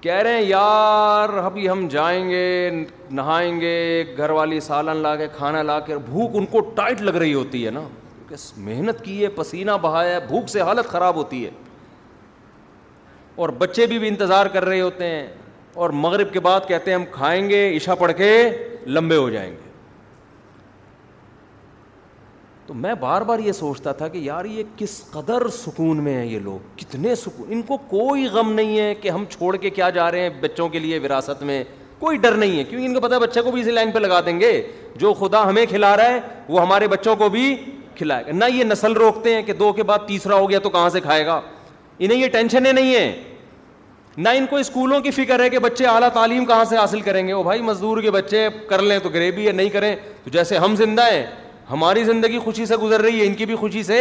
کہہ 0.00 0.20
رہے 0.24 0.32
ہیں 0.34 0.42
یار 0.42 1.36
ابھی 1.44 1.68
ہم 1.68 1.86
جائیں 1.90 2.28
گے 2.30 2.44
نہائیں 3.20 3.60
گے 3.60 3.74
گھر 4.16 4.30
والی 4.38 4.60
سالن 4.68 4.96
لا 5.02 5.14
کے 5.16 5.26
کھانا 5.36 5.62
لا 5.70 5.78
کے 5.86 5.96
بھوک 6.10 6.36
ان 6.40 6.46
کو 6.52 6.60
ٹائٹ 6.76 7.00
لگ 7.02 7.14
رہی 7.24 7.34
ہوتی 7.34 7.64
ہے 7.66 7.70
نا 7.78 7.86
کیونکہ 8.16 8.60
محنت 8.68 9.02
کی 9.04 9.22
ہے 9.22 9.28
پسینہ 9.36 9.76
بہایا 9.82 10.14
ہے 10.14 10.20
بھوک 10.26 10.48
سے 10.48 10.60
حالت 10.70 10.88
خراب 10.90 11.16
ہوتی 11.16 11.44
ہے 11.44 11.50
اور 13.44 13.48
بچے 13.64 13.86
بھی 13.86 13.98
بھی 13.98 14.08
انتظار 14.08 14.46
کر 14.52 14.64
رہے 14.64 14.80
ہوتے 14.80 15.06
ہیں 15.06 15.26
اور 15.84 15.90
مغرب 16.04 16.32
کے 16.32 16.40
بعد 16.40 16.68
کہتے 16.68 16.90
ہیں 16.90 16.98
ہم 16.98 17.04
کھائیں 17.12 17.48
گے 17.50 17.66
عشا 17.76 17.94
پڑھ 18.04 18.12
کے 18.16 18.32
لمبے 18.86 19.16
ہو 19.16 19.28
جائیں 19.30 19.50
گے 19.52 19.64
تو 22.66 22.74
میں 22.74 22.92
بار 23.00 23.22
بار 23.22 23.38
یہ 23.38 23.52
سوچتا 23.52 23.92
تھا 23.98 24.06
کہ 24.08 24.18
یار 24.18 24.44
یہ 24.44 24.62
کس 24.76 24.90
قدر 25.10 25.46
سکون 25.56 26.02
میں 26.04 26.14
ہیں 26.14 26.24
یہ 26.26 26.38
لوگ 26.44 26.76
کتنے 26.78 27.14
سکون 27.14 27.52
ان 27.52 27.60
کو 27.66 27.76
کوئی 27.88 28.26
غم 28.32 28.52
نہیں 28.52 28.78
ہے 28.78 28.94
کہ 29.02 29.10
ہم 29.10 29.24
چھوڑ 29.30 29.56
کے 29.56 29.70
کیا 29.70 29.90
جا 29.98 30.10
رہے 30.10 30.20
ہیں 30.20 30.28
بچوں 30.40 30.68
کے 30.68 30.78
لیے 30.78 30.98
وراثت 31.04 31.42
میں 31.50 31.62
کوئی 31.98 32.16
ڈر 32.22 32.34
نہیں 32.36 32.58
ہے 32.58 32.64
کیونکہ 32.64 32.86
ان 32.86 32.94
کو 32.94 33.00
پتا 33.00 33.14
ہے 33.14 33.20
بچے 33.20 33.42
کو 33.42 33.50
بھی 33.50 33.60
اسی 33.60 33.70
لائن 33.70 33.90
پہ 33.90 33.98
لگا 33.98 34.20
دیں 34.26 34.38
گے 34.40 34.50
جو 35.00 35.12
خدا 35.20 35.42
ہمیں 35.48 35.64
کھلا 35.70 35.96
رہا 35.96 36.08
ہے 36.12 36.18
وہ 36.48 36.60
ہمارے 36.62 36.88
بچوں 36.88 37.14
کو 37.16 37.28
بھی 37.36 37.54
کھلائے 37.96 38.26
گا 38.26 38.32
نہ 38.32 38.44
یہ 38.54 38.64
نسل 38.64 38.92
روکتے 39.02 39.34
ہیں 39.34 39.42
کہ 39.42 39.52
دو 39.62 39.72
کے 39.72 39.82
بعد 39.90 40.06
تیسرا 40.08 40.34
ہو 40.34 40.50
گیا 40.50 40.58
تو 40.62 40.70
کہاں 40.70 40.88
سے 40.88 41.00
کھائے 41.00 41.24
گا 41.26 41.40
انہیں 41.98 42.18
یہ 42.18 42.28
ٹینشنیں 42.32 42.72
نہیں 42.72 42.94
ہیں 42.94 43.12
نہ 44.16 44.28
ان 44.36 44.46
کو 44.50 44.56
اسکولوں 44.56 45.00
کی 45.00 45.10
فکر 45.10 45.42
ہے 45.42 45.48
کہ 45.50 45.58
بچے 45.58 45.86
اعلیٰ 45.86 46.08
تعلیم 46.14 46.44
کہاں 46.46 46.64
سے 46.68 46.76
حاصل 46.76 47.00
کریں 47.00 47.26
گے 47.28 47.32
وہ 47.32 47.42
بھائی 47.42 47.62
مزدور 47.62 48.02
کے 48.02 48.10
بچے 48.10 48.46
کر 48.68 48.82
لیں 48.82 48.98
تو 49.02 49.08
غریبی 49.14 49.46
ہے 49.46 49.52
نہیں 49.52 49.68
کریں 49.70 49.94
تو 50.24 50.30
جیسے 50.32 50.58
ہم 50.58 50.74
زندہ 50.76 51.10
ہیں 51.12 51.24
ہماری 51.70 52.04
زندگی 52.04 52.38
خوشی 52.38 52.66
سے 52.66 52.76
گزر 52.82 53.00
رہی 53.02 53.20
ہے 53.20 53.26
ان 53.26 53.34
کی 53.34 53.46
بھی 53.46 53.54
خوشی 53.56 53.82
سے 53.82 54.00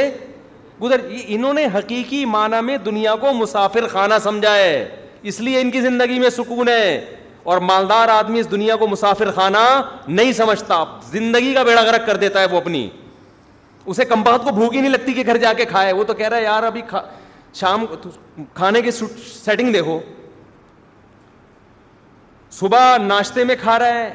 گزر 0.82 1.02
انہوں 1.26 1.54
نے 1.54 1.66
حقیقی 1.76 2.24
معنی 2.26 2.62
میں 2.66 2.78
دنیا 2.86 3.16
کو 3.22 3.32
مسافر 3.34 3.88
خانہ 3.92 4.14
سمجھا 4.24 4.56
ہے 4.56 4.84
اس 5.32 5.40
لیے 5.42 5.62
ان 5.62 5.72
کی 5.72 5.82
زندگی 5.82 6.20
میں 6.20 6.30
سکون 6.30 6.68
ہے 6.70 7.00
اور 7.54 7.58
مالدار 7.62 8.08
آدمی 8.10 8.40
اس 8.40 8.52
دنیا 8.52 8.76
کو 8.76 8.88
مسافر 8.88 9.32
خانہ 9.36 9.58
نہیں 10.08 10.32
سمجھتا 10.34 10.84
زندگی 11.12 11.54
کا 11.54 11.64
بیڑا 11.64 11.82
غرق 11.86 12.06
کر 12.08 12.18
دیتا 12.24 12.42
ہے 12.42 12.46
وہ 12.52 12.58
اپنی 12.58 12.88
اسے 13.86 14.06
کمپات 14.06 14.44
کو 14.44 14.52
بھوک 14.52 14.76
ہی 14.76 14.80
نہیں 14.82 14.92
لگتی 14.92 15.14
کہ 15.14 15.24
گھر 15.26 15.38
جا 15.38 15.54
کے 15.58 15.66
کھائے 15.66 15.92
وہ 15.94 16.04
تو 16.04 16.14
کہہ 16.14 16.28
رہا 16.28 16.38
ہے 16.38 16.44
یار 16.44 16.64
ابھی 16.64 16.82
شام 17.60 17.86
کھانے 18.54 18.82
کی 18.82 18.92
سیٹنگ 18.92 19.74
دیکھو 19.74 20.00
صبح 22.52 22.96
ناشتے 23.06 23.44
میں 23.44 23.56
کھا 23.62 23.78
رہا 23.80 23.94
ہے 24.00 24.10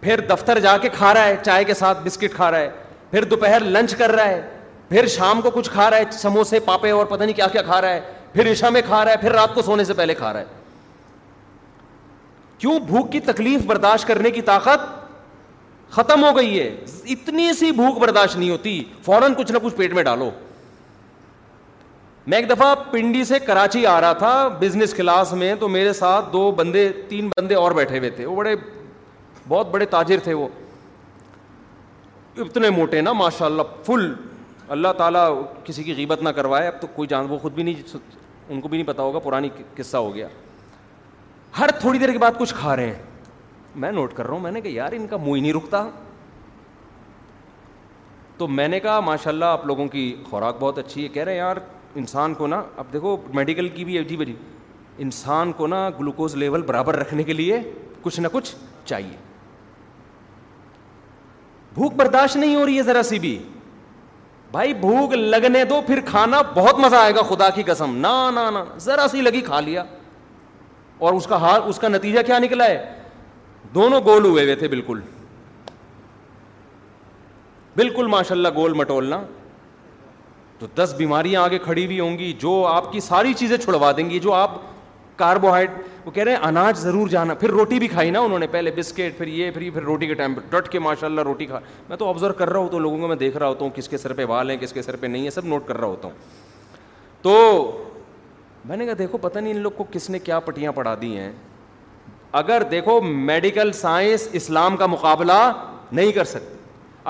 پھر 0.00 0.20
دفتر 0.30 0.58
جا 0.60 0.76
کے 0.82 0.88
کھا 0.94 1.14
رہا 1.14 1.24
ہے 1.26 1.36
چائے 1.44 1.64
کے 1.64 1.74
ساتھ 1.74 1.98
بسکٹ 2.04 2.34
کھا 2.34 2.50
رہا 2.50 2.58
ہے 2.58 2.70
پھر 3.10 3.24
دوپہر 3.30 3.62
لنچ 3.64 3.94
کر 3.96 4.12
رہا 4.12 4.28
ہے 4.28 4.40
پھر 4.88 5.06
شام 5.08 5.40
کو 5.40 5.50
کچھ 5.50 5.70
کھا 5.72 5.88
رہا 5.90 5.98
ہے 5.98 6.04
سموسے 6.18 6.60
پاپے 6.64 6.90
اور 6.90 7.06
پتہ 7.06 7.22
نہیں 7.22 7.36
کیا 7.36 7.46
کیا 7.52 7.62
کھا 7.62 7.80
رہا 7.80 7.90
ہے 7.94 8.00
پھر 8.32 8.50
عشاء 8.50 8.68
میں 8.70 8.80
کھا 8.86 9.04
رہا 9.04 9.12
ہے 9.12 9.16
پھر 9.20 9.32
رات 9.32 9.54
کو 9.54 9.62
سونے 9.62 9.84
سے 9.84 9.94
پہلے 9.94 10.14
کھا 10.14 10.32
رہا 10.32 10.40
ہے 10.40 10.54
کیوں 12.58 12.78
بھوک 12.86 13.10
کی 13.12 13.20
تکلیف 13.20 13.64
برداشت 13.66 14.06
کرنے 14.08 14.30
کی 14.30 14.42
طاقت 14.42 14.90
ختم 15.94 16.24
ہو 16.24 16.36
گئی 16.36 16.58
ہے 16.58 16.68
اتنی 17.14 17.52
سی 17.58 17.70
بھوک 17.72 17.98
برداشت 18.02 18.36
نہیں 18.36 18.50
ہوتی 18.50 18.82
فوراً 19.04 19.34
کچھ 19.38 19.52
نہ 19.52 19.58
کچھ 19.62 19.74
پیٹ 19.76 19.92
میں 19.94 20.02
ڈالو 20.04 20.30
میں 22.26 22.38
ایک 22.38 22.48
دفعہ 22.50 22.74
پنڈی 22.90 23.24
سے 23.24 23.38
کراچی 23.40 23.84
آ 23.86 24.00
رہا 24.00 24.12
تھا 24.18 24.46
بزنس 24.60 24.94
کلاس 24.94 25.32
میں 25.32 25.54
تو 25.60 25.68
میرے 25.68 25.92
ساتھ 26.02 26.32
دو 26.32 26.50
بندے 26.56 26.88
تین 27.08 27.28
بندے 27.36 27.54
اور 27.54 27.72
بیٹھے 27.72 27.98
ہوئے 27.98 28.10
تھے 28.10 28.26
وہ 28.26 28.36
بڑے 28.36 28.54
بہت 29.48 29.68
بڑے 29.72 29.86
تاجر 29.86 30.20
تھے 30.24 30.34
وہ 30.34 30.48
اتنے 32.44 32.68
موٹے 32.70 33.00
نا 33.00 33.12
ماشاء 33.12 33.46
اللہ 33.46 33.62
فل 33.84 34.12
اللہ 34.76 34.92
تعالیٰ 34.98 35.28
کسی 35.64 35.82
کی 35.82 35.94
غیبت 35.96 36.22
نہ 36.22 36.28
کروائے 36.38 36.66
اب 36.68 36.80
تو 36.80 36.86
کوئی 36.94 37.08
جان 37.08 37.26
وہ 37.28 37.38
خود 37.38 37.52
بھی 37.54 37.62
نہیں 37.62 37.96
ان 38.48 38.60
کو 38.60 38.68
بھی 38.68 38.78
نہیں 38.78 38.86
پتا 38.86 39.02
ہوگا 39.02 39.18
پرانی 39.18 39.48
قصہ 39.76 39.96
ہو 39.96 40.14
گیا 40.14 40.26
ہر 41.58 41.70
تھوڑی 41.80 41.98
دیر 41.98 42.12
کے 42.12 42.18
بعد 42.18 42.38
کچھ 42.38 42.54
کھا 42.58 42.74
رہے 42.76 42.86
ہیں 42.86 43.02
میں 43.84 43.92
نوٹ 43.92 44.14
کر 44.14 44.26
رہا 44.26 44.34
ہوں 44.34 44.40
میں 44.42 44.50
نے 44.52 44.60
کہا 44.60 44.70
یار 44.74 44.92
ان 44.96 45.06
کا 45.06 45.16
منہ 45.22 45.36
ہی 45.36 45.40
نہیں 45.40 45.52
رکتا 45.52 45.84
تو 48.38 48.46
میں 48.48 48.68
نے 48.68 48.80
کہا 48.80 48.98
ماشاء 49.00 49.30
اللہ 49.30 49.44
آپ 49.58 49.64
لوگوں 49.66 49.86
کی 49.88 50.04
خوراک 50.30 50.56
بہت 50.60 50.78
اچھی 50.78 51.02
ہے 51.02 51.08
کہہ 51.08 51.24
رہے 51.24 51.32
ہیں 51.32 51.38
یار 51.38 51.56
انسان 51.96 52.34
کو 52.34 52.46
نا 52.46 52.62
اب 52.78 52.92
دیکھو 52.92 53.16
میڈیکل 53.34 53.68
کی 53.74 53.84
بھی 53.84 53.98
عجیب 53.98 54.20
عجیب 54.20 54.36
انسان 55.04 55.52
کو 55.56 55.66
نا 55.66 55.88
گلوکوز 56.00 56.34
لیول 56.42 56.62
برابر 56.66 56.96
رکھنے 56.96 57.22
کے 57.24 57.32
لیے 57.32 57.60
کچھ 58.02 58.20
نہ 58.20 58.28
کچھ 58.32 58.54
چاہیے 58.84 59.16
بھوک 61.76 61.94
برداشت 61.94 62.36
نہیں 62.36 62.54
ہو 62.56 62.64
رہی 62.66 62.76
ہے 62.78 62.82
ذرا 62.82 63.02
سی 63.08 63.18
بھی 63.18 63.38
بھائی 64.50 64.72
بھوک 64.80 65.12
لگنے 65.14 65.64
دو 65.70 65.80
پھر 65.86 66.00
کھانا 66.06 66.40
بہت 66.54 66.78
مزہ 66.80 66.96
آئے 66.96 67.14
گا 67.14 67.22
خدا 67.34 67.48
کی 67.54 67.62
کسم 67.66 67.96
نہ 68.06 68.48
ذرا 68.84 69.06
سی 69.10 69.20
لگی 69.22 69.40
کھا 69.48 69.60
لیا 69.68 69.82
اور 71.06 71.12
اس 71.14 71.26
کا 71.26 71.40
ہار 71.40 71.60
اس 71.68 71.78
کا 71.78 71.88
نتیجہ 71.88 72.20
کیا 72.26 72.38
نکلا 72.38 72.64
ہے 72.66 72.78
دونوں 73.74 74.00
گول 74.04 74.24
ہوئے 74.24 74.44
ہوئے 74.44 74.54
تھے 74.62 74.68
بالکل 74.74 75.00
بالکل 77.76 78.06
ماشاء 78.10 78.34
اللہ 78.34 78.48
گول 78.56 78.72
مٹولنا 78.80 79.20
تو 80.58 80.66
دس 80.76 80.94
بیماریاں 80.98 81.42
آگے 81.44 81.58
کھڑی 81.64 81.84
ہوئی 81.86 81.98
ہوں 82.00 82.18
گی 82.18 82.32
جو 82.44 82.52
آپ 82.66 82.92
کی 82.92 83.00
ساری 83.08 83.34
چیزیں 83.40 83.56
چھڑوا 83.64 83.90
دیں 83.96 84.08
گی 84.10 84.18
جو 84.26 84.32
آپ 84.34 84.50
کاربوہائیڈ 85.16 85.70
وہ 86.04 86.10
کہہ 86.10 86.22
رہے 86.24 86.32
ہیں 86.32 86.38
اناج 86.46 86.78
ضرور 86.78 87.08
جانا 87.08 87.34
پھر 87.34 87.50
روٹی 87.50 87.78
بھی 87.78 87.88
کھائی 87.88 88.10
نا 88.10 88.20
انہوں 88.20 88.38
نے 88.38 88.46
پہلے 88.50 88.70
بسکٹ 88.76 89.16
پھر 89.18 89.26
یہ 89.26 89.50
پھر 89.50 89.60
یہ 89.62 89.70
پھر 89.74 89.82
روٹی 89.82 90.06
کے 90.06 90.14
ٹائم 90.14 90.34
پہ 90.34 90.40
ڈٹ 90.50 90.68
کے 90.72 90.78
ماشاء 90.78 91.06
اللہ 91.06 91.20
روٹی 91.24 91.46
کھا 91.46 91.58
میں 91.88 91.96
تو 91.96 92.08
آبزرو 92.08 92.32
کر 92.38 92.50
رہا 92.52 92.58
ہوں 92.60 92.68
تو 92.68 92.78
لوگوں 92.78 92.98
کو 92.98 93.08
میں 93.08 93.16
دیکھ 93.16 93.36
رہا 93.36 93.46
ہوتا 93.48 93.64
ہوں 93.64 93.70
کس 93.76 93.88
کے 93.88 93.98
سر 93.98 94.12
پہ 94.20 94.24
وال 94.28 94.50
ہیں 94.50 94.56
کس 94.60 94.72
کے 94.72 94.82
سر 94.82 94.96
پہ 95.00 95.06
نہیں 95.06 95.24
ہے 95.24 95.30
سب 95.30 95.46
نوٹ 95.46 95.66
کر 95.66 95.76
رہا 95.80 95.86
ہوتا 95.88 96.08
ہوں 96.08 96.16
تو 97.22 97.80
میں 98.64 98.76
نے 98.76 98.84
کہا 98.86 98.94
دیکھو 98.98 99.18
پتہ 99.22 99.38
نہیں 99.38 99.54
ان 99.54 99.60
لوگ 99.60 99.72
کو 99.76 99.84
کس 99.92 100.10
نے 100.10 100.18
کیا 100.18 100.40
پٹیاں 100.50 100.72
پڑھا 100.74 100.94
دی 101.00 101.16
ہیں 101.16 101.32
اگر 102.42 102.62
دیکھو 102.70 103.00
میڈیکل 103.02 103.72
سائنس 103.72 104.28
اسلام 104.40 104.76
کا 104.76 104.86
مقابلہ 104.86 105.32
نہیں 105.92 106.12
کر 106.12 106.24
سکتی 106.24 106.54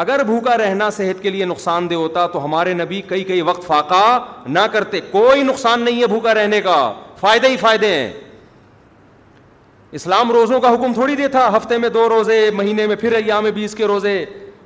اگر 0.03 0.19
بھوکا 0.27 0.57
رہنا 0.59 0.89
صحت 0.93 1.23
کے 1.23 1.31
لیے 1.31 1.45
نقصان 1.45 1.89
دہ 1.91 1.95
ہوتا 1.95 2.27
تو 2.33 2.45
ہمارے 2.45 2.73
نبی 2.79 3.01
کئی 3.09 3.23
کئی 3.25 3.41
وقت 3.49 3.67
فاقا 3.67 4.19
نہ 4.49 4.59
کرتے 4.73 5.01
کوئی 5.11 5.43
نقصان 5.43 5.81
نہیں 5.85 6.01
ہے 6.01 6.07
بھوکا 6.07 6.35
رہنے 6.35 6.61
کا 6.63 6.75
فائدے 7.21 7.49
ہی 7.49 7.57
فائدے 7.61 7.95
ہیں 7.95 8.11
اسلام 9.99 10.33
روزوں 10.33 10.61
کا 10.61 10.73
حکم 10.75 10.93
تھوڑی 10.95 11.15
دیتا 11.17 11.39
تھا 11.39 11.57
ہفتے 11.57 11.79
میں 11.79 11.89
دو 11.95 12.09
روزے 12.09 12.39
مہینے 12.55 12.87
میں 12.87 12.97
پھر 13.01 13.17
بیس 13.55 13.75
کے 13.75 13.85
روزے 13.93 14.25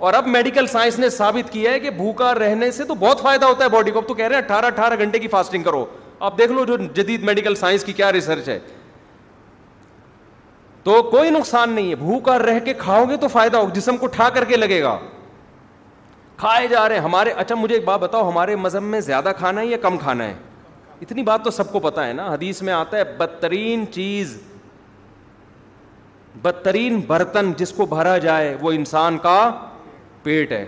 اور 0.09 0.15
اب 0.15 0.27
میڈیکل 0.37 0.67
سائنس 0.73 0.99
نے 0.99 1.09
ثابت 1.19 1.53
کیا 1.53 1.71
ہے 1.73 1.81
کہ 1.81 1.91
بھوکا 2.01 2.35
رہنے 2.35 2.71
سے 2.73 2.85
تو 2.85 2.95
بہت 3.01 3.21
فائدہ 3.23 3.47
ہوتا 3.47 3.65
ہے 3.65 3.69
باڈی 3.77 3.91
کو 3.91 3.99
اب 3.99 4.09
تو 4.09 4.15
کہہ 4.15 4.27
رہے 4.29 4.35
ہیں 4.37 4.43
اٹھارہ 4.43 4.67
اٹھارہ 4.67 4.95
گھنٹے 4.99 5.19
کی 5.19 5.29
فاسٹنگ 5.35 5.63
کرو 5.63 5.85
اب 6.29 6.39
دیکھ 6.39 6.53
لو 6.53 6.65
جو 6.65 6.77
جدید 6.97 7.23
میڈیکل 7.31 7.55
سائنس 7.63 7.85
کی 7.85 7.93
کیا 8.01 8.11
ریسرچ 8.13 8.49
ہے 8.49 8.59
تو 10.85 11.03
کوئی 11.11 11.31
نقصان 11.39 11.73
نہیں 11.73 11.91
ہے 11.91 11.95
بھوکا 12.05 12.39
رہ 12.47 12.59
کے 12.65 12.73
کھاؤ 12.79 13.05
گے 13.11 13.17
تو 13.21 13.29
فائدہ 13.39 13.57
ہوگا 13.57 13.73
جسم 13.79 13.97
کو 13.97 14.07
ٹھا 14.17 14.29
کر 14.35 14.45
کے 14.49 14.57
لگے 14.57 14.83
گا 14.83 14.97
کھائے 16.41 16.69
جا 16.69 16.89
رہے 16.89 16.95
ہیں 16.97 17.03
ہمارے 17.05 17.31
اچھا 17.37 17.55
مجھے 17.55 17.75
ایک 17.75 17.85
بات 17.85 17.99
بتاؤ 18.01 18.29
ہمارے 18.29 18.55
مذہب 18.57 18.83
میں 18.83 19.01
زیادہ 19.09 19.33
کھانا 19.39 19.61
ہے 19.61 19.67
یا 19.67 19.77
کم 19.83 19.97
کھانا 20.03 20.25
ہے 20.25 20.35
اتنی 21.03 21.23
بات 21.23 21.43
تو 21.45 21.51
سب 21.51 21.73
کو 21.73 21.79
پتہ 21.87 22.01
ہے 22.01 22.13
نا 22.13 22.27
حدیث 22.33 22.63
میں 22.69 22.73
آتا 22.73 22.97
ہے 22.97 23.03
بدترین 23.19 23.85
چیز 23.93 24.39
بدترین 26.43 27.01
برتن 27.07 27.53
جس 27.59 27.73
کو 27.77 27.87
بھرا 27.87 28.17
جائے 28.27 28.57
وہ 28.61 28.73
انسان 28.73 29.19
کا 29.23 29.37
پیٹ 30.23 30.53
ہے 30.53 30.65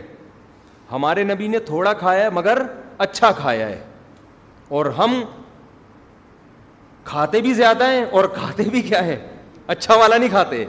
ہمارے 0.92 1.22
نبی 1.32 1.46
نے 1.48 1.58
تھوڑا 1.72 1.92
کھایا 2.04 2.24
ہے 2.24 2.30
مگر 2.40 2.62
اچھا 3.06 3.32
کھایا 3.36 3.68
ہے 3.68 3.80
اور 4.78 4.86
ہم 4.98 5.20
کھاتے 7.04 7.40
بھی 7.46 7.52
زیادہ 7.62 7.86
ہیں 7.92 8.04
اور 8.18 8.24
کھاتے 8.34 8.62
بھی 8.72 8.82
کیا 8.92 9.04
ہے 9.06 9.18
اچھا 9.76 9.94
والا 9.94 10.16
نہیں 10.16 10.30
کھاتے 10.30 10.64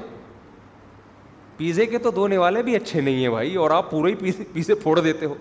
پیزے 1.58 1.86
کے 1.86 1.98
تو 2.04 2.12
دونے 2.12 2.38
والے 2.38 2.62
بھی 2.64 2.76
اچھے 2.76 3.02
نہیں 3.02 3.22
ہیں 3.24 3.30
بھائی 3.30 3.56
اور 3.64 3.72
آپ 3.72 3.90
پورے 3.92 4.14
ہی 4.22 4.32
پیزے 4.54 4.76
پھوڑ 4.84 5.00
دیتے 5.00 5.26
ہو 5.26 5.34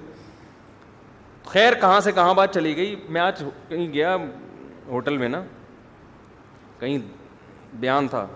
خیر 1.48 1.75
کہاں 1.81 2.01
سے 2.01 2.12
کہاں 2.12 2.35
بات 2.35 2.55
چلی 2.55 2.77
گئی 2.77 2.94
میں 3.09 3.20
آج 3.20 3.42
کہیں 3.68 3.92
گیا 3.92 4.16
ہوٹل 4.88 5.16
میں 5.18 5.29
نا 5.29 5.42
کہیں 6.81 6.98
بیان 7.81 8.09
تھا 8.09 8.27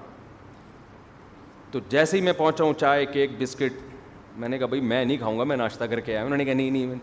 تو 1.71 1.79
جیسے 1.89 2.17
ہی 2.17 2.23
میں 2.23 2.33
پہنچا 2.37 2.65
ہوں 2.65 2.73
چائے 2.81 3.07
کیک 3.13 3.31
بسکٹ 3.43 3.81
میں 4.39 4.49
نے 4.49 4.59
کہا 4.59 4.67
بھائی 4.67 4.81
میں 4.81 5.05
نہیں 5.05 5.17
کھاؤں 5.19 5.39
گا 5.39 5.45
میں 5.45 5.57
ناشتہ 5.57 5.85
کر 5.91 6.01
کے 6.01 6.13
آیا 6.17 6.25
انہوں 6.25 6.37
نے 6.39 6.45
کہا 6.45 6.55
نہیں 6.55 6.71
نہیں 6.71 6.95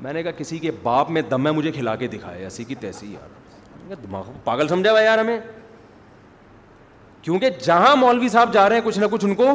میں 0.00 0.12
نے 0.12 0.22
کہا 0.22 0.30
کسی 0.38 0.58
کے 0.58 0.70
باپ 0.82 1.10
میں 1.10 1.22
دم 1.30 1.46
ہے 1.46 1.52
مجھے 1.52 1.72
کھلا 1.72 1.94
کے 1.96 2.06
دکھایا 2.08 2.42
ایسی 2.44 2.64
کی 2.64 2.74
تیسی 2.80 3.12
یار 3.12 3.94
دماغ 4.02 4.30
پاگل 4.44 4.68
سمجھا 4.68 4.90
بھائی 4.92 5.04
یار 5.06 5.18
ہمیں 5.18 5.38
کیونکہ 7.22 7.50
جہاں 7.64 7.94
مولوی 7.96 8.28
صاحب 8.28 8.52
جا 8.52 8.68
رہے 8.68 8.76
ہیں 8.76 8.82
کچھ 8.84 8.98
نہ 8.98 9.06
کچھ 9.10 9.24
ان 9.24 9.34
کو 9.34 9.46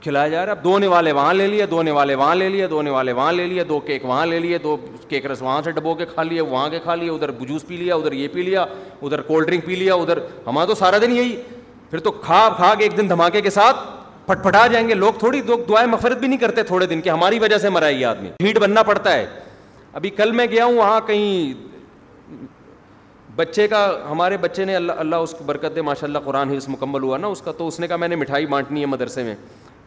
کھلایا 0.00 0.28
جا 0.28 0.44
رہا 0.46 0.52
ہے 0.52 0.58
اب 0.58 0.64
دونے 0.64 0.86
والے 0.86 1.12
وہاں 1.12 1.32
لے 1.34 1.46
لیے 1.46 1.66
دونے 1.66 1.90
والے 1.90 2.14
وہاں 2.14 2.34
لے 2.34 2.48
لیے 2.48 2.66
دونے 2.66 2.90
والے 2.90 3.12
وہاں 3.12 3.32
لے 3.32 3.46
لیے 3.46 3.64
دو 3.64 3.78
کیک 3.86 4.04
وہاں 4.04 4.26
لے 4.26 4.38
لیے 4.38 4.58
دو 4.62 4.76
کیک 5.08 5.26
رس 5.30 5.42
وہاں 5.42 5.60
سے 5.64 5.70
ڈبو 5.72 5.94
کے 5.94 6.06
کھا 6.14 6.22
لیے 6.22 6.40
وہاں 6.40 6.68
کے 6.70 6.78
کھا 6.82 6.94
لیے 6.96 7.10
ادھر 7.10 7.30
جوس 7.48 7.66
پی 7.66 7.76
لیا 7.76 7.94
ادھر 7.94 8.12
یہ 8.12 8.28
پی 8.32 8.42
لیا 8.42 8.64
ادھر 9.02 9.20
کولڈ 9.22 9.46
ڈرنک 9.48 9.64
پی 9.66 9.74
لیا 9.76 9.94
ادھر 9.94 10.18
ہمارا 10.46 10.66
تو 10.66 10.74
سارا 10.74 10.98
دن 11.02 11.16
یہی 11.16 11.36
پھر 11.90 11.98
تو 11.98 12.10
کھا 12.26 12.48
کھا 12.56 12.74
کے 12.78 12.84
ایک 12.84 12.96
دن 12.96 13.08
دھماکے 13.08 13.40
کے 13.40 13.50
ساتھ 13.50 13.76
پھٹ 14.26 14.42
پھٹا 14.44 14.66
جائیں 14.66 14.86
گے 14.88 14.94
لوگ 14.94 15.12
تھوڑی 15.18 15.40
دو 15.42 15.56
دعائیں 15.68 15.86
مفرت 15.90 16.18
بھی 16.20 16.28
نہیں 16.28 16.38
کرتے 16.38 16.62
تھوڑے 16.70 16.86
دن 16.86 17.00
کے 17.00 17.10
ہماری 17.10 17.38
وجہ 17.38 17.58
سے 17.58 17.68
مرا 17.70 17.88
یہ 17.88 18.06
آدمی 18.06 18.30
بھیڑ 18.42 18.58
بننا 18.58 18.82
پڑتا 18.88 19.12
ہے 19.14 19.26
ابھی 20.00 20.10
کل 20.16 20.32
میں 20.40 20.46
گیا 20.50 20.64
ہوں 20.64 20.76
وہاں 20.76 21.00
کہیں 21.06 21.52
بچے 23.36 23.66
کا 23.68 23.86
ہمارے 24.10 24.36
بچے 24.40 24.64
نے 24.64 24.74
اللہ 24.76 24.92
اللہ 24.98 25.16
اس 25.26 25.32
کو 25.38 25.44
برکت 25.46 25.74
دے 25.76 25.82
ماشاء 25.88 26.06
اللہ 26.06 26.18
قرآن 26.24 26.50
ہی 26.50 26.56
اس 26.56 26.68
مکمل 26.68 27.02
ہوا 27.02 27.18
نا 27.18 27.26
اس 27.34 27.40
کا 27.42 27.52
تو 27.58 27.66
اس 27.68 27.78
نے 27.80 27.88
کہا 27.88 27.96
میں 28.02 28.08
نے 28.08 28.16
مٹھائی 28.16 28.46
بانٹنی 28.46 28.80
ہے 28.80 28.86
مدرسے 28.94 29.22
میں 29.24 29.34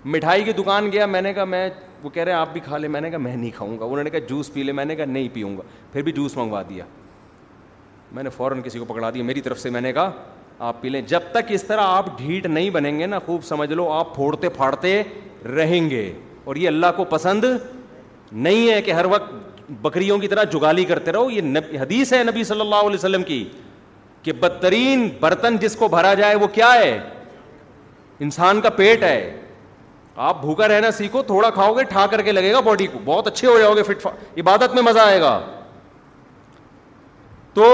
مٹھائی 0.06 0.44
کی 0.44 0.52
دکان 0.58 0.92
گیا 0.92 1.06
میں 1.06 1.22
نے 1.22 1.32
کہا 1.34 1.44
میں 1.46 1.68
وہ 2.04 2.10
کہہ 2.10 2.24
رہے 2.24 2.32
ہیں 2.32 2.40
آپ 2.40 2.52
بھی 2.54 2.62
کھا 2.64 2.78
لیں 2.78 2.90
میں 2.90 3.02
نے 3.02 3.10
کہا 3.10 3.18
میں 3.20 3.36
نہیں 3.36 3.52
کھاؤں 3.56 3.78
گا 3.80 3.86
انہوں 3.86 4.04
نے 4.04 4.10
کہا 4.10 4.20
جوس 4.30 4.52
پی 4.54 4.64
لے 4.64 4.72
میں 4.72 4.86
نے 4.86 4.96
کہا 4.96 5.06
نہیں 5.06 5.28
پیوں 5.34 5.56
گا 5.58 5.62
پھر 5.94 6.02
بھی 6.04 6.12
جوس 6.12 6.38
منگوا 6.38 6.62
دیا 6.70 6.84
میں 8.12 8.24
نے 8.24 8.30
فوراً 8.30 8.62
کسی 8.62 8.80
کو 8.80 8.86
پکڑا 8.86 9.10
دیا 9.14 9.24
میری 9.24 9.42
طرف 9.42 9.60
سے 9.60 9.70
میں 9.70 9.82
نے 9.82 9.92
کہا 9.94 10.12
آپ 10.70 10.82
پی 10.82 10.90
لیں 10.90 11.02
جب 11.08 11.20
تک 11.32 11.52
اس 11.54 11.64
طرح 11.64 11.82
آپ 11.98 12.06
ڈھیٹ 12.18 12.46
نہیں 12.46 12.70
بنیں 12.70 12.98
گے 13.00 13.06
نا 13.06 13.20
خوب 13.26 13.44
سمجھ 13.44 13.72
لو 13.72 13.90
آپ 13.92 14.14
پھوڑتے 14.16 14.50
پھاڑتے 14.56 15.02
رہیں 15.56 15.90
گے 15.90 16.12
اور 16.44 16.56
یہ 16.56 16.68
اللہ 16.68 16.92
کو 16.98 17.04
پسند 17.10 17.44
نہیں 18.32 18.70
ہے 18.72 18.82
کہ 18.82 18.92
ہر 18.92 19.06
وقت 19.10 19.72
بکریوں 19.82 20.18
کی 20.20 20.28
طرح 20.28 20.44
جگالی 20.54 20.86
کرتے 20.86 21.12
رہو 21.12 21.30
یہ 21.32 21.78
حدیث 21.82 22.14
ہے 22.14 22.24
نبی 22.24 22.44
صلی 22.44 22.62
اللہ 22.62 22.84
علیہ 22.86 22.96
وسلم 22.98 23.24
کی 23.24 23.44
کہ 24.24 24.32
بدترین 24.40 25.08
برتن 25.20 25.58
جس 25.62 25.76
کو 25.76 25.88
بھرا 25.88 26.14
جائے 26.14 26.36
وہ 26.36 26.48
کیا 26.54 26.74
ہے 26.74 27.00
انسان 28.24 28.62
کا 28.62 28.70
پیٹ 28.70 29.04
ہے 29.04 29.18
آپ 30.16 30.40
بھوکا 30.42 30.68
رہنا 30.68 30.90
سیکھو 30.92 31.22
تھوڑا 31.24 31.50
کھاؤ 31.50 31.74
گے 31.78 31.84
ٹھا 31.90 32.06
کر 32.12 32.22
کے 32.22 32.32
لگے 32.32 32.52
گا 32.54 32.60
باڈی 32.62 32.88
کو 32.94 33.00
بہت 33.06 33.28
اچھے 33.28 33.48
ہو 33.48 33.58
جاؤ 33.60 33.76
گے 33.76 33.84
فٹ 33.84 34.06
عبادت 34.40 34.74
میں 34.76 34.82
مزہ 34.84 35.00
آئے 35.00 35.22
گا 35.22 35.40
تو 37.54 37.66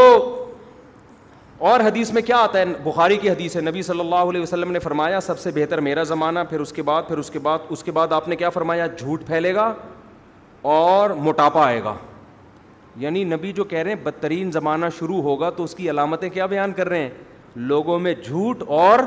اور 1.70 1.80
حدیث 1.86 2.12
میں 2.14 2.22
کیا 2.22 2.38
آتا 2.38 2.60
ہے 2.60 2.66
بخاری 2.84 3.16
کی 3.18 3.30
حدیث 3.30 3.56
ہے 3.56 3.62
نبی 3.62 3.82
صلی 3.84 4.00
اللہ 4.00 4.30
علیہ 4.30 4.42
وسلم 4.42 4.72
نے 4.72 4.80
فرمایا 4.80 5.22
سب 5.22 5.40
سے 5.40 5.52
بہتر 5.56 5.80
میرا 5.82 6.04
زمانہ 6.14 6.40
پھر 6.50 6.60
اس 6.60 6.72
کے 6.74 6.82
بعد 6.84 7.04
پھر 7.08 7.18
اس 7.18 7.30
کے 7.32 7.40
بعد 7.44 7.58
اس 7.70 7.84
کے 7.84 7.92
بعد 7.92 8.12
آپ 8.14 8.28
نے 8.28 8.36
کیا 8.36 8.50
فرمایا 8.50 8.88
جھوٹ 8.98 9.26
پھیلے 9.28 9.54
گا 9.56 9.74
اور 10.74 11.10
موٹاپا 11.28 11.66
آئے 11.66 11.84
گا 11.84 11.94
یعنی 13.00 13.24
نبی 13.24 13.52
جو 13.54 13.64
کہہ 13.64 13.80
رہے 13.82 13.92
ہیں 13.94 14.04
بدترین 14.04 14.52
زمانہ 14.52 14.86
شروع 15.00 15.22
ہوگا 15.22 15.50
تو 15.58 15.64
اس 15.64 15.76
کی 15.76 15.90
علامتیں 15.90 16.30
کیا 16.30 16.46
بیان 16.54 16.72
کر 16.74 16.90
رہے 16.90 17.02
ہیں 17.02 17.10
لوگوں 17.56 17.98
میں 18.00 18.14
جھوٹ 18.26 18.64
اور 18.68 19.00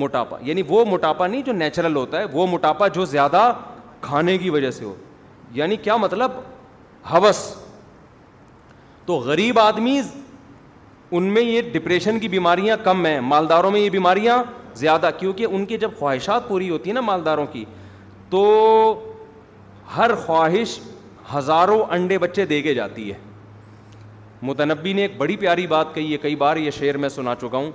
موٹاپا 0.00 0.36
یعنی 0.48 0.62
وہ 0.68 0.84
موٹاپا 0.90 1.26
نہیں 1.32 1.42
جو 1.48 1.52
نیچرل 1.62 1.96
ہوتا 1.96 2.18
ہے 2.20 2.24
وہ 2.32 2.46
موٹاپا 2.54 2.88
جو 2.98 3.04
زیادہ 3.14 3.42
کھانے 4.08 4.36
کی 4.44 4.50
وجہ 4.54 4.70
سے 4.80 4.84
ہو 4.84 4.94
یعنی 5.60 5.76
کیا 5.86 5.96
مطلب 6.06 6.38
ہوس 7.10 7.42
تو 9.06 9.14
غریب 9.30 9.58
آدمی 9.58 10.00
ان 11.18 11.22
میں 11.36 11.42
یہ 11.42 11.70
ڈپریشن 11.72 12.18
کی 12.24 12.28
بیماریاں 12.36 12.76
کم 12.82 13.04
ہیں 13.06 13.20
مالداروں 13.34 13.70
میں 13.76 13.80
یہ 13.80 13.90
بیماریاں 13.90 14.36
زیادہ 14.82 15.08
کیونکہ 15.18 15.54
ان 15.56 15.64
کی 15.70 15.78
جب 15.84 15.96
خواہشات 15.98 16.48
پوری 16.48 16.68
ہوتی 16.70 16.90
ہیں 16.90 16.94
نا 16.94 17.00
مالداروں 17.06 17.46
کی 17.52 17.64
تو 18.34 18.42
ہر 19.96 20.14
خواہش 20.26 20.78
ہزاروں 21.34 21.78
انڈے 21.96 22.18
بچے 22.26 22.44
دے 22.52 22.60
کے 22.66 22.74
جاتی 22.80 23.10
ہے 23.12 23.18
متنبی 24.50 24.92
نے 24.98 25.02
ایک 25.02 25.16
بڑی 25.24 25.36
پیاری 25.44 25.66
بات 25.72 25.94
کہی 25.94 26.12
ہے 26.12 26.18
کئی 26.26 26.36
بار 26.42 26.56
یہ 26.66 26.70
شعر 26.78 26.96
میں 27.04 27.08
سنا 27.18 27.34
چکا 27.42 27.58
ہوں 27.64 27.70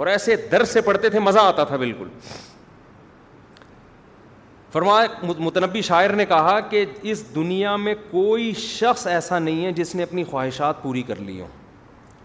اور 0.02 0.08
ایسے 0.08 0.36
در 0.52 0.64
سے 0.74 0.82
پڑھتے 0.88 1.10
تھے 1.10 1.20
مزہ 1.28 1.40
آتا 1.54 1.64
تھا 1.64 1.76
بالکل 1.84 2.08
فرمایا 4.74 5.26
متنبی 5.46 5.82
شاعر 5.92 6.10
نے 6.10 6.26
کہا 6.34 6.60
کہ 6.70 6.84
اس 7.12 7.24
دنیا 7.36 7.76
میں 7.86 7.94
کوئی 8.10 8.52
شخص 8.64 9.06
ایسا 9.08 9.40
نہیں 9.40 9.66
ہے 9.66 9.72
جس 9.82 9.94
نے 9.96 10.04
اپنی 10.04 10.24
خواہشات 10.32 10.82
پوری 10.84 11.02
کر 11.12 11.20
لی 11.30 11.40
ہوں 11.42 11.56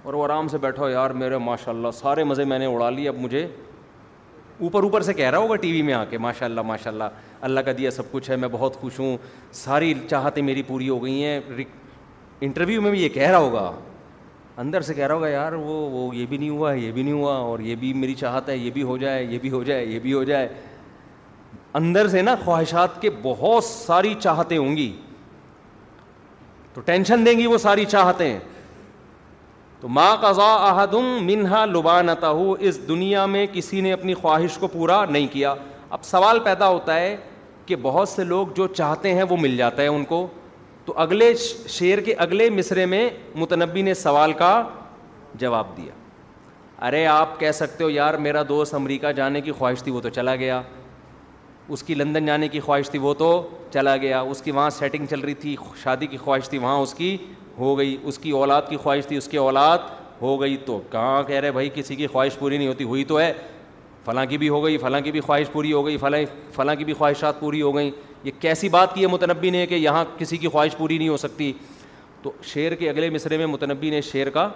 اور 0.06 0.14
وہ 0.18 0.24
آرام 0.24 0.48
سے 0.48 0.58
بیٹھو 0.58 0.88
یار 0.90 1.10
میرے 1.24 1.38
ماشاء 1.48 1.72
اللہ 1.72 1.90
سارے 1.98 2.24
مزے 2.30 2.44
میں 2.52 2.58
نے 2.58 2.66
اڑا 2.66 2.88
لیے 2.90 3.08
اب 3.08 3.18
مجھے 3.20 3.46
اوپر 4.62 4.82
اوپر 4.82 5.00
سے 5.02 5.12
کہہ 5.14 5.30
رہا 5.30 5.38
ہوگا 5.38 5.54
ٹی 5.60 5.70
وی 5.72 5.80
میں 5.82 5.94
آ 5.94 6.04
کے 6.10 6.18
ماشاء 6.24 6.44
اللہ 6.46 6.60
ماشاء 6.66 6.90
اللہ 6.90 7.04
اللہ 7.46 7.60
کا 7.66 7.72
دیا 7.78 7.90
سب 7.90 8.10
کچھ 8.10 8.28
ہے 8.30 8.36
میں 8.42 8.48
بہت 8.50 8.74
خوش 8.80 8.98
ہوں 8.98 9.16
ساری 9.60 9.92
چاہتیں 10.10 10.42
میری 10.42 10.62
پوری 10.66 10.88
ہو 10.88 11.02
گئی 11.04 11.24
ہیں 11.24 11.40
انٹرویو 12.48 12.82
میں 12.82 12.90
بھی 12.90 13.02
یہ 13.02 13.08
کہہ 13.14 13.28
رہا 13.30 13.38
ہوگا 13.38 13.70
اندر 14.64 14.80
سے 14.90 14.94
کہہ 14.94 15.06
رہا 15.06 15.14
ہوگا 15.14 15.28
یار 15.28 15.52
وہ 15.52 15.74
وہ 15.90 16.14
یہ 16.16 16.26
بھی 16.28 16.36
نہیں 16.38 16.50
ہوا 16.50 16.72
یہ 16.74 16.92
بھی 16.92 17.02
نہیں 17.02 17.14
ہوا 17.14 17.34
اور 17.48 17.58
یہ 17.70 17.74
بھی 17.80 17.92
میری 18.04 18.14
چاہت 18.22 18.48
ہے 18.48 18.56
یہ 18.56 18.70
بھی 18.74 18.82
ہو 18.82 18.96
جائے 18.98 19.24
یہ 19.24 19.38
بھی 19.42 19.50
ہو 19.50 19.62
جائے 19.64 19.84
یہ 19.86 19.98
بھی 20.00 20.12
ہو 20.12 20.22
جائے 20.30 20.48
اندر 21.80 22.08
سے 22.08 22.22
نا 22.22 22.34
خواہشات 22.44 23.00
کے 23.02 23.10
بہت 23.22 23.64
ساری 23.64 24.14
چاہتے 24.20 24.56
ہوں 24.56 24.76
گی 24.76 24.90
تو 26.74 26.80
ٹینشن 26.84 27.26
دیں 27.26 27.38
گی 27.38 27.46
وہ 27.46 27.58
ساری 27.58 27.84
چاہتے 27.94 28.30
ہیں 28.32 28.38
تو 29.82 29.88
ما 29.94 30.14
قضا 30.22 30.44
احدم 30.64 31.04
منہا 31.26 31.64
لبانتا 31.66 32.28
ہو 32.40 32.50
اس 32.68 32.76
دنیا 32.88 33.24
میں 33.26 33.46
کسی 33.52 33.80
نے 33.80 33.92
اپنی 33.92 34.14
خواہش 34.14 34.58
کو 34.60 34.66
پورا 34.72 35.04
نہیں 35.10 35.26
کیا 35.32 35.54
اب 35.96 36.04
سوال 36.04 36.38
پیدا 36.44 36.68
ہوتا 36.68 36.96
ہے 36.98 37.16
کہ 37.66 37.76
بہت 37.82 38.08
سے 38.08 38.24
لوگ 38.24 38.46
جو 38.56 38.66
چاہتے 38.74 39.14
ہیں 39.14 39.22
وہ 39.30 39.36
مل 39.40 39.56
جاتا 39.56 39.82
ہے 39.82 39.86
ان 39.88 40.04
کو 40.12 40.26
تو 40.84 40.92
اگلے 41.06 41.32
شعر 41.78 42.00
کے 42.04 42.14
اگلے 42.26 42.48
مصرے 42.50 42.86
میں 42.92 43.08
متنبی 43.42 43.82
نے 43.90 43.94
سوال 44.04 44.32
کا 44.42 44.52
جواب 45.42 45.76
دیا 45.76 45.92
ارے 46.86 47.04
آپ 47.06 47.38
کہہ 47.40 47.52
سکتے 47.60 47.84
ہو 47.84 47.90
یار 47.90 48.14
میرا 48.28 48.42
دوست 48.48 48.74
امریکہ 48.74 49.12
جانے 49.16 49.40
کی 49.40 49.52
خواہش 49.58 49.82
تھی 49.82 49.92
وہ 49.92 50.00
تو 50.00 50.08
چلا 50.20 50.36
گیا 50.44 50.60
اس 51.68 51.82
کی 51.86 51.94
لندن 51.94 52.26
جانے 52.26 52.48
کی 52.48 52.60
خواہش 52.60 52.90
تھی 52.90 52.98
وہ 52.98 53.14
تو 53.18 53.36
چلا 53.72 53.96
گیا 53.96 54.20
اس 54.30 54.42
کی 54.42 54.50
وہاں 54.50 54.70
سیٹنگ 54.78 55.06
چل 55.10 55.20
رہی 55.20 55.34
تھی 55.44 55.56
شادی 55.82 56.06
کی 56.06 56.16
خواہش 56.24 56.48
تھی 56.48 56.58
وہاں 56.58 56.78
اس 56.78 56.94
کی 56.94 57.16
ہو 57.58 57.76
گئی 57.78 57.96
اس 58.02 58.18
کی 58.18 58.30
اولاد 58.30 58.62
کی 58.68 58.76
خواہش 58.82 59.06
تھی 59.06 59.16
اس 59.16 59.28
کی 59.28 59.36
اولاد 59.36 59.78
ہو 60.20 60.40
گئی 60.40 60.56
تو 60.66 60.80
کہاں 60.90 61.22
کہہ 61.28 61.40
رہے 61.40 61.52
بھائی 61.52 61.70
کسی 61.74 61.94
کی 61.96 62.06
خواہش 62.06 62.38
پوری 62.38 62.58
نہیں 62.58 62.68
ہوتی 62.68 62.84
ہوئی 62.84 63.04
تو 63.04 63.18
ہے 63.20 63.32
فلاں 64.04 64.24
کی 64.26 64.38
بھی 64.38 64.48
ہو 64.48 64.64
گئی 64.64 64.78
فلاں 64.78 65.00
کی 65.00 65.10
بھی 65.12 65.20
خواہش 65.20 65.50
پوری 65.52 65.72
ہو 65.72 65.84
گئی 65.86 65.96
فلاں 66.00 66.18
فلاں 66.54 66.74
کی 66.74 66.84
بھی 66.84 66.92
خواہشات 66.98 67.40
پوری 67.40 67.60
ہو 67.62 67.74
گئیں 67.76 67.90
یہ 68.24 68.30
کیسی 68.40 68.68
بات 68.68 68.94
کی 68.94 69.02
ہے 69.02 69.06
متنبی 69.08 69.50
نے 69.50 69.66
کہ 69.66 69.74
یہاں 69.74 70.04
کسی 70.18 70.36
کی 70.36 70.48
خواہش 70.48 70.76
پوری 70.76 70.98
نہیں 70.98 71.08
ہو 71.08 71.16
سکتی 71.16 71.52
تو 72.22 72.30
شعر 72.52 72.74
کے 72.78 72.88
اگلے 72.90 73.10
مصرے 73.10 73.36
میں 73.38 73.46
متنبی 73.46 73.90
نے 73.90 74.00
شعر 74.12 74.30
کا 74.34 74.48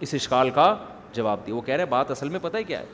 اس 0.00 0.14
اشکال 0.14 0.50
کا 0.54 0.74
جواب 1.14 1.46
دیا 1.46 1.54
وہ 1.54 1.60
کہہ 1.66 1.74
رہے 1.74 1.86
بات 1.88 2.10
اصل 2.10 2.28
میں 2.28 2.40
پتہ 2.42 2.56
ہی 2.56 2.64
کیا 2.64 2.80
ہے 2.80 2.84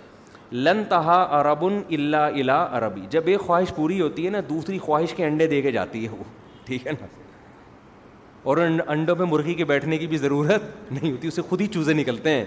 لن 0.53 0.83
تہا 0.89 1.27
عرب 1.41 1.65
اللہ 1.67 2.17
الا 2.43 2.65
عربی 2.79 3.01
جب 3.11 3.27
ایک 3.29 3.41
خواہش 3.47 3.75
پوری 3.77 4.01
ہوتی 4.01 4.25
ہے 4.27 4.31
نا 4.31 4.41
دوسری 4.49 4.79
خواہش 4.79 5.15
کے 5.17 5.25
انڈے 5.27 5.47
دے 5.47 5.61
کے 5.63 5.73
جاتی 5.73 6.05
ہے 6.05 6.11
وہ 6.19 6.25
ٹھیک 6.65 6.87
ہے 6.87 6.93
نا 7.01 7.07
اور 8.45 8.57
انڈوں 8.89 9.15
پہ 9.17 9.25
مرغی 9.29 9.55
کے 9.55 9.65
بیٹھنے 9.65 9.99
کی 9.99 10.07
بھی 10.07 10.17
ضرورت 10.19 10.63
نہیں 10.93 11.11
ہوتی 11.11 11.29
اسے 11.29 11.43
خود 11.49 11.61
ہی 11.61 11.67
چوزے 11.75 11.93
نکلتے 11.95 12.31
ہیں 12.31 12.45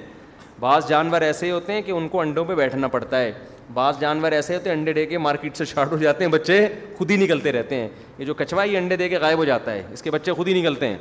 بعض 0.59 0.87
جانور 0.87 1.21
ایسے 1.21 1.51
ہوتے 1.51 1.73
ہیں 1.73 1.81
کہ 1.81 1.91
ان 1.91 2.07
کو 2.09 2.19
انڈوں 2.21 2.43
پہ 2.45 2.55
بیٹھنا 2.55 2.87
پڑتا 2.87 3.19
ہے 3.21 3.31
بعض 3.73 3.99
جانور 3.99 4.31
ایسے 4.31 4.55
ہوتے 4.55 4.69
ہیں 4.69 4.75
انڈے 4.77 4.93
دے 4.93 5.05
کے 5.05 5.17
مارکیٹ 5.17 5.57
سے 5.57 5.65
شارٹ 5.65 5.91
ہو 5.91 5.97
جاتے 5.97 6.23
ہیں 6.25 6.31
بچے 6.31 6.67
خود 6.97 7.11
ہی 7.11 7.15
نکلتے 7.17 7.51
رہتے 7.51 7.75
ہیں 7.75 7.87
یہ 8.17 8.25
جو 8.25 8.33
یہ 8.65 8.77
انڈے 8.77 8.95
دے 8.97 9.09
کے 9.09 9.17
غائب 9.21 9.37
ہو 9.37 9.45
جاتا 9.45 9.71
ہے 9.73 9.83
اس 9.93 10.01
کے 10.01 10.11
بچے 10.11 10.33
خود 10.33 10.47
ہی 10.47 10.59
نکلتے 10.59 10.87
ہیں 10.87 10.97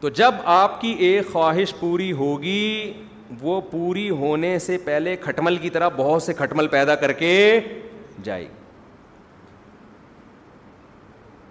تو 0.00 0.08
جب 0.14 0.34
آپ 0.44 0.80
کی 0.80 0.88
ایک 1.08 1.30
خواہش 1.32 1.74
پوری 1.80 2.10
ہوگی 2.12 2.92
وہ 3.40 3.60
پوری 3.70 4.08
ہونے 4.18 4.58
سے 4.66 4.76
پہلے 4.84 5.16
کھٹمل 5.20 5.56
کی 5.64 5.70
طرح 5.70 5.88
بہت 5.96 6.22
سے 6.22 6.32
کھٹمل 6.34 6.66
پیدا 6.74 6.94
کر 7.00 7.12
کے 7.12 7.60
جائے 8.24 8.46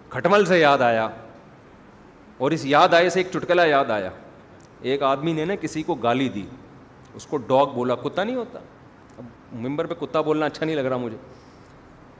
کھٹمل 0.09 0.45
سے 0.45 0.59
یاد 0.59 0.81
آیا 0.81 1.07
اور 2.39 2.51
اس 2.51 2.65
یاد 2.65 2.93
آئے 2.93 3.09
سے 3.09 3.19
ایک 3.19 3.27
چٹکلا 3.33 3.63
یاد 3.65 3.89
آیا 3.91 4.09
ایک 4.91 5.03
آدمی 5.03 5.31
نے 5.33 5.45
نا 5.45 5.55
کسی 5.61 5.83
کو 5.83 5.95
گالی 6.03 6.27
دی 6.29 6.45
اس 7.15 7.25
کو 7.27 7.37
ڈاگ 7.47 7.67
بولا 7.75 7.95
کتا 8.03 8.23
نہیں 8.23 8.35
ہوتا 8.35 8.59
اب 9.17 9.23
ممبر 9.65 9.85
پہ 9.85 9.93
کتا 10.05 10.21
بولنا 10.21 10.45
اچھا 10.45 10.65
نہیں 10.65 10.75
لگ 10.75 10.85
رہا 10.87 10.97
مجھے 10.97 11.17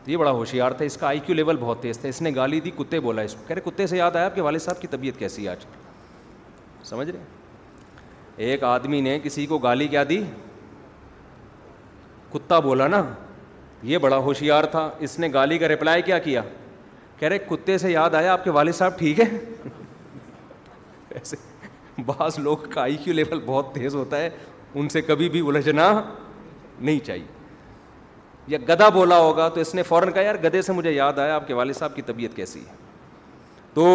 یہ 0.08 0.18
بڑا 0.18 0.32
ہوشیار 0.32 0.72
تھا 0.72 0.86
اس 0.86 0.96
کا 0.98 1.08
آئی 1.08 1.20
کیو 1.26 1.36
لیول 1.36 1.58
بہت 1.60 1.82
تیز 1.82 2.00
تھا 2.00 2.10
اس 2.10 2.22
نے 2.22 2.32
گالی 2.36 2.60
دی 2.60 2.72
کتے 2.78 3.00
بولا 3.00 3.22
اس 3.22 3.34
کو 3.36 3.44
کہہ 3.48 3.56
رہے 3.58 3.70
کتے 3.70 3.88
سے 3.88 3.98
یاد 3.98 4.16
آیا 4.16 4.26
آپ 4.26 4.36
کے 4.36 4.42
والد 4.42 4.60
صاحب 4.62 4.82
کی 4.82 4.88
طبیعت 4.92 5.20
کیسی 5.20 5.48
آج 5.50 5.66
سمجھ 6.86 7.10
رہے 7.10 7.24
ایک 8.50 8.64
آدمی 8.64 9.02
نے 9.02 9.18
کسی 9.24 9.46
کو 9.46 9.58
گالی 9.60 9.88
کیا 9.88 10.04
دی 10.10 10.22
کتا 12.34 12.60
بولا 12.60 12.88
نا 12.88 13.02
یہ 13.92 13.98
بڑا 14.04 14.18
ہوشیار 14.28 14.64
تھا 14.72 14.90
اس 15.08 15.18
نے 15.20 15.28
گالی 15.34 15.58
کا 15.58 15.68
رپلائی 15.68 16.02
کیا 16.02 16.18
کیا 16.20 16.42
کہہ 17.20 17.28
رہے 17.28 17.38
کتے 17.50 17.78
سے 17.78 17.92
یاد 17.92 18.16
آیا 18.16 18.34
آپ 18.34 18.44
کے 18.44 18.50
والد 18.60 18.76
صاحب 18.76 18.98
ٹھیک 18.98 19.20
ہے 19.20 19.26
ایسے 21.18 21.38
بعض 22.06 22.38
لوگ 22.40 22.68
کا 22.74 22.82
آئی 22.82 22.98
کیو 23.04 23.14
لیول 23.14 23.40
بہت 23.46 23.74
تیز 23.74 23.96
ہوتا 23.96 24.18
ہے 24.22 24.30
ان 24.80 24.90
سے 24.96 25.02
کبھی 25.02 25.30
بھی 25.36 25.42
الجھنا 25.48 25.92
نہیں 26.80 27.00
چاہیے 27.06 27.26
یا 28.54 28.58
گدا 28.68 28.90
بولا 28.98 29.18
ہوگا 29.20 29.48
تو 29.56 29.60
اس 29.62 29.74
نے 29.76 29.84
فوراً 29.84 30.12
کہا 30.14 30.22
یار 30.22 30.36
گدے 30.44 30.62
سے 30.68 30.74
مجھے 30.74 30.92
یاد 30.92 31.20
آیا 31.20 31.36
آپ 31.36 31.48
کے 31.48 31.54
والد 31.54 31.76
صاحب 31.78 31.96
کی 31.96 32.02
طبیعت 32.10 32.36
کیسی 32.36 32.60
ہے 32.68 32.76
تو 33.74 33.88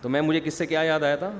تو 0.00 0.08
میں 0.14 0.20
مجھے 0.22 0.40
کس 0.40 0.54
سے 0.58 0.66
کیا 0.72 0.82
یاد 0.82 1.02
آیا 1.10 1.16
تھا 1.22 1.30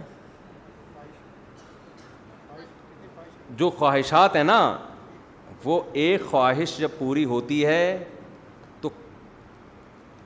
جو 3.56 3.70
خواہشات 3.78 4.37
ہیں 4.37 4.44
نا 4.44 4.61
وہ 5.64 5.80
ایک 6.02 6.24
خواہش 6.30 6.76
جب 6.78 6.88
پوری 6.98 7.24
ہوتی 7.34 7.64
ہے 7.66 7.82
تو 8.80 8.88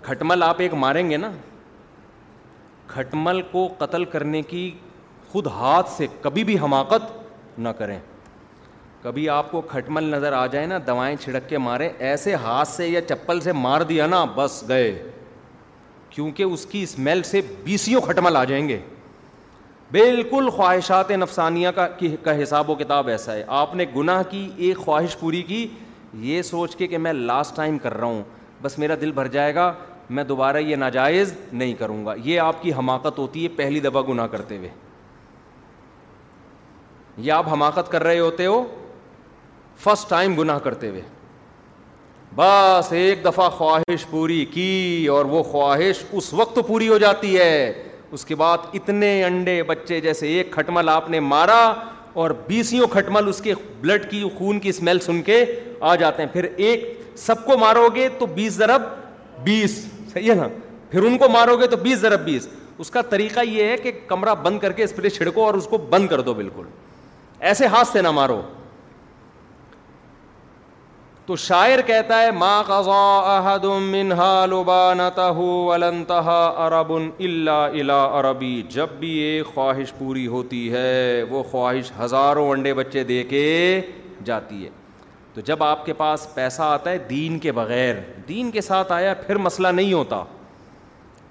کھٹمل 0.03 0.43
آپ 0.43 0.61
ایک 0.61 0.75
ماریں 0.85 1.09
گے 1.11 1.17
نا 1.17 1.31
کھٹمل 2.93 3.41
کو 3.51 3.69
قتل 3.79 4.05
کرنے 4.13 4.41
کی 4.49 4.71
خود 5.33 5.47
ہاتھ 5.59 5.91
سے 5.91 6.07
کبھی 6.23 6.45
بھی 6.45 6.59
حماقت 6.63 7.59
نہ 7.59 7.69
کریں 7.79 7.99
کبھی 9.03 9.29
آپ 9.29 9.51
کو 9.51 9.61
کھٹمل 9.71 10.05
نظر 10.11 10.33
آ 10.33 10.47
جائے 10.47 10.67
نا 10.67 10.79
دوائیں 10.87 11.15
چھڑک 11.23 11.49
کے 11.49 11.59
مارے 11.59 11.89
ایسے 12.09 12.35
ہاتھ 12.43 12.69
سے 12.69 12.89
یا 12.89 13.01
چپل 13.09 13.41
سے 13.41 13.53
مار 13.53 13.81
دیا 13.89 14.07
نا 14.07 14.25
بس 14.35 14.63
گئے 14.69 14.91
کیونکہ 16.11 16.43
اس 16.43 16.65
کی 16.71 16.83
اسمیل 16.83 17.23
سے 17.23 17.41
بیسیوں 17.65 18.01
کھٹمل 18.03 18.37
آ 18.37 18.43
جائیں 18.45 18.67
گے 18.69 18.79
بالکل 19.93 20.49
خواہشات 20.57 21.11
نفسانیہ 21.11 21.69
کا 21.77 21.87
کا 22.25 22.43
حساب 22.43 22.71
و 22.71 22.75
کتاب 22.75 23.09
ایسا 23.09 23.35
ہے 23.35 23.43
آپ 23.63 23.75
نے 23.77 23.85
گناہ 23.97 24.23
کی 24.31 24.49
ایک 24.67 24.77
خواہش 24.85 25.17
پوری 25.21 25.43
کی 25.49 25.67
یہ 26.29 26.43
سوچ 26.43 26.77
کے 26.77 26.87
کہ 26.87 26.99
میں 26.99 27.13
لاسٹ 27.13 27.57
ٹائم 27.57 27.79
کر 27.83 27.97
رہا 27.97 28.07
ہوں 28.07 28.23
بس 28.63 28.79
میرا 28.79 28.95
دل 29.01 29.13
بھر 29.13 29.27
جائے 29.35 29.55
گا 29.55 29.73
میں 30.15 30.23
دوبارہ 30.25 30.57
یہ 30.61 30.77
ناجائز 30.77 31.33
نہیں 31.53 31.75
کروں 31.79 32.05
گا 32.07 32.15
یہ 32.25 32.41
آپ 32.41 32.63
کی 32.63 32.73
حماقت 32.79 33.19
ہوتی 33.19 33.43
ہے 33.43 33.49
پہلی 33.57 33.81
دفعہ 33.81 34.01
گناہ 34.09 34.27
کرتے 34.33 34.57
ہوئے 34.57 34.69
یہ 37.27 37.33
آپ 37.33 37.49
حماقت 37.53 37.91
کر 37.93 38.03
رہے 38.05 38.19
ہوتے 38.19 38.47
ہو 38.47 38.63
فرسٹ 39.85 40.09
ٹائم 40.11 40.35
گناہ 40.41 40.59
کرتے 40.67 40.89
ہوئے 40.91 41.01
بس 42.37 42.93
ایک 43.03 43.25
دفعہ 43.25 43.49
خواہش 43.61 44.07
پوری 44.11 44.45
کی 44.53 44.71
اور 45.15 45.25
وہ 45.35 45.43
خواہش 45.53 46.03
اس 46.21 46.33
وقت 46.35 46.59
پوری 46.67 46.89
ہو 46.89 46.99
جاتی 46.99 47.37
ہے 47.39 47.73
اس 48.19 48.25
کے 48.25 48.35
بعد 48.45 48.67
اتنے 48.79 49.11
انڈے 49.25 49.63
بچے 49.73 50.01
جیسے 50.09 50.29
ایک 50.39 50.51
کھٹمل 50.53 50.89
آپ 50.89 51.11
نے 51.11 51.21
مارا 51.35 51.61
اور 52.23 52.31
بیسیوں 52.47 52.87
کھٹمل 52.93 53.29
اس 53.29 53.41
کے 53.47 53.55
بلڈ 53.81 54.11
کی 54.11 54.23
خون 54.39 54.59
کی 54.61 54.69
اسمیل 54.69 54.99
سن 55.09 55.23
کے 55.31 55.45
آ 55.91 55.95
جاتے 56.05 56.23
ہیں 56.23 56.33
پھر 56.33 56.49
ایک 56.69 56.87
سب 57.27 57.45
کو 57.47 57.57
مارو 57.59 57.89
گے 57.95 58.09
تو 58.19 58.27
بیس 58.37 58.53
ضرب 58.63 58.83
بیس 59.45 59.81
صحیح 60.13 60.31
ہے 60.31 60.35
نا 60.35 60.47
پھر 60.91 61.03
ان 61.09 61.17
کو 61.19 61.29
مارو 61.33 61.57
گے 61.59 61.67
تو 61.67 61.77
بیس 61.83 61.99
ضرب 61.99 62.25
بیس 62.25 62.49
اس 62.83 62.91
کا 62.91 63.03
طریقہ 63.11 63.41
یہ 63.49 63.65
ہے 63.69 63.77
کہ 63.83 63.91
کمرہ 64.07 64.35
بند 64.43 64.59
کر 64.61 64.73
کے 64.79 64.85
اسپرے 64.85 65.09
چھڑکو 65.19 65.45
اور 65.45 65.55
اس 65.55 65.67
کو 65.71 65.79
بند 65.91 66.07
کر 66.09 66.21
دو 66.29 66.35
بالکل 66.35 66.67
ایسے 67.51 67.67
ہاتھ 67.75 67.89
سے 67.89 68.03
نہ 68.03 68.11
مارو 68.19 68.41
تو 71.27 71.33
شاعر 71.45 71.79
کہتا 71.87 72.15
ہے 72.21 72.31
ما 72.39 72.53
قضا 72.67 73.01
احد 73.35 73.65
لبانته 73.65 76.29
عرب 76.67 76.89
الا 76.95 77.59
الى 77.67 77.99
عربی 78.19 78.57
جب 78.77 78.89
بھی 79.01 79.11
یہ 79.19 79.33
خواہش 79.55 79.89
پوری 79.99 80.27
ہوتی 80.37 80.63
ہے 80.73 81.03
وہ 81.31 81.41
خواہش 81.51 81.87
ہزاروں 82.03 82.47
انڈے 82.51 82.73
بچے 82.85 83.01
دے 83.15 83.21
کے 83.35 83.45
جاتی 84.31 84.59
ہے 84.65 84.71
تو 85.35 85.41
جب 85.45 85.63
آپ 85.65 85.85
کے 85.87 85.93
پاس 85.99 86.27
پیسہ 86.35 86.63
آتا 86.63 86.91
ہے 86.91 86.99
دین 87.11 87.39
کے 87.39 87.53
بغیر 87.53 87.95
دین 88.29 88.51
کے 88.51 88.61
ساتھ 88.61 88.91
آیا 88.93 89.13
پھر 89.27 89.37
مسئلہ 89.45 89.69
نہیں 89.69 89.93
ہوتا 89.93 90.23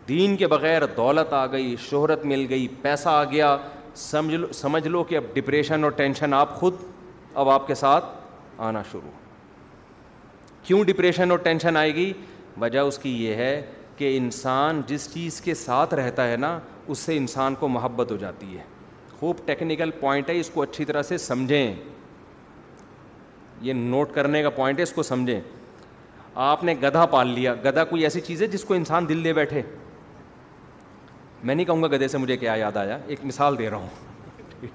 دین 0.07 0.35
کے 0.37 0.47
بغیر 0.47 0.85
دولت 0.95 1.33
آ 1.33 1.45
گئی 1.51 1.75
شہرت 1.89 2.25
مل 2.25 2.45
گئی 2.49 2.67
پیسہ 2.81 3.09
آ 3.09 3.23
گیا 3.31 3.55
سمجھ 4.05 4.35
لو 4.35 4.47
سمجھ 4.53 4.87
لو 4.87 5.03
کہ 5.03 5.17
اب 5.17 5.23
ڈپریشن 5.33 5.83
اور 5.83 5.91
ٹینشن 5.95 6.33
آپ 6.33 6.55
خود 6.59 6.75
اب 7.43 7.49
آپ 7.49 7.67
کے 7.67 7.75
ساتھ 7.75 8.05
آنا 8.69 8.81
شروع 8.91 9.11
کیوں 10.63 10.83
ڈپریشن 10.85 11.31
اور 11.31 11.39
ٹینشن 11.43 11.77
آئے 11.77 11.93
گی 11.95 12.11
وجہ 12.61 12.79
اس 12.89 12.97
کی 12.99 13.09
یہ 13.25 13.35
ہے 13.35 13.61
کہ 13.97 14.15
انسان 14.17 14.81
جس 14.87 15.07
چیز 15.13 15.39
کے 15.41 15.53
ساتھ 15.53 15.93
رہتا 15.93 16.27
ہے 16.31 16.35
نا 16.37 16.59
اس 16.87 16.99
سے 16.99 17.17
انسان 17.17 17.55
کو 17.59 17.67
محبت 17.67 18.11
ہو 18.11 18.17
جاتی 18.17 18.57
ہے 18.57 18.63
خوب 19.19 19.45
ٹیکنیکل 19.45 19.91
پوائنٹ 19.99 20.29
ہے 20.29 20.39
اس 20.39 20.49
کو 20.53 20.61
اچھی 20.61 20.85
طرح 20.85 21.01
سے 21.07 21.17
سمجھیں 21.25 21.73
یہ 23.61 23.73
نوٹ 23.73 24.13
کرنے 24.13 24.41
کا 24.43 24.49
پوائنٹ 24.49 24.77
ہے 24.79 24.83
اس 24.83 24.91
کو 24.93 25.03
سمجھیں 25.03 25.39
آپ 26.49 26.63
نے 26.63 26.73
گدھا 26.83 27.05
پال 27.05 27.27
لیا 27.33 27.53
گدھا 27.65 27.83
کوئی 27.85 28.03
ایسی 28.03 28.21
چیز 28.21 28.41
ہے 28.41 28.47
جس 28.47 28.63
کو 28.65 28.73
انسان 28.73 29.07
دل 29.09 29.23
دے 29.23 29.33
بیٹھے 29.33 29.61
میں 31.43 31.55
نہیں 31.55 31.65
کہوں 31.65 31.83
گا 31.83 31.87
گدھے 31.95 32.07
سے 32.07 32.17
مجھے 32.17 32.37
کیا 32.37 32.53
یاد 32.57 32.77
آیا 32.77 32.97
ایک 33.07 33.25
مثال 33.25 33.57
دے 33.59 33.69
رہا 33.69 33.77
ہوں 33.77 34.69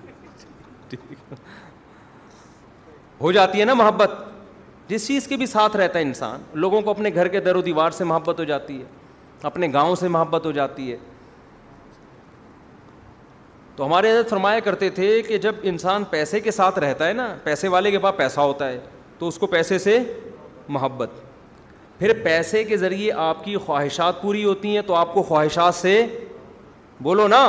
ہو 3.21 3.33
جاتی 3.33 3.61
ہے 3.61 3.65
نا 3.65 3.75
محبت 3.75 4.11
جس 4.89 5.07
چیز 5.09 5.27
کے 5.29 5.37
بھی 5.37 5.47
ساتھ 5.47 5.77
رہتا 5.77 5.99
ہے 5.99 6.05
انسان 6.05 6.41
لوگوں 6.65 6.81
کو 6.83 6.91
اپنے 6.91 7.11
گھر 7.15 7.29
کے 7.29 7.41
در 7.41 7.57
و 7.57 7.61
دیوار 7.69 7.91
سے 7.99 8.05
محبت 8.05 8.39
ہو 8.39 8.45
جاتی 8.45 8.79
ہے 8.81 8.85
اپنے 9.51 9.69
گاؤں 9.73 9.95
سے 9.97 10.09
محبت 10.09 10.47
ہو 10.47 10.53
جاتی 10.53 10.91
ہے 10.93 10.97
تو 13.77 13.87
ہمارے 13.87 14.11
حضرت 14.11 14.31
فرمایا 14.31 14.59
کرتے 14.65 14.89
تھے 14.99 15.07
کہ 15.23 15.39
جب 15.39 15.55
انسان 15.71 16.05
پیسے 16.11 16.39
کے 16.41 16.51
ساتھ 16.51 16.79
رہتا 16.79 17.07
ہے 17.09 17.13
نا 17.13 17.35
پیسے 17.45 17.69
والے 17.69 17.91
کے 17.91 17.99
پاس 18.05 18.17
پیسہ 18.17 18.41
ہوتا 18.41 18.69
ہے 18.69 18.79
تو 19.19 19.29
اس 19.29 19.39
کو 19.39 19.47
پیسے 19.47 19.79
سے 19.79 19.99
محبت 20.77 21.11
پھر 21.99 22.13
پیسے 22.23 22.63
کے 22.65 22.77
ذریعے 22.77 23.13
آپ 23.27 23.45
کی 23.45 23.57
خواہشات 23.67 24.23
پوری 24.23 24.45
ہوتی 24.45 24.75
ہیں 24.75 24.83
تو 24.87 24.95
آپ 24.95 25.13
کو 25.15 25.23
خواہشات 25.23 25.75
سے 25.75 25.93
بولو 27.03 27.27
نا 27.29 27.45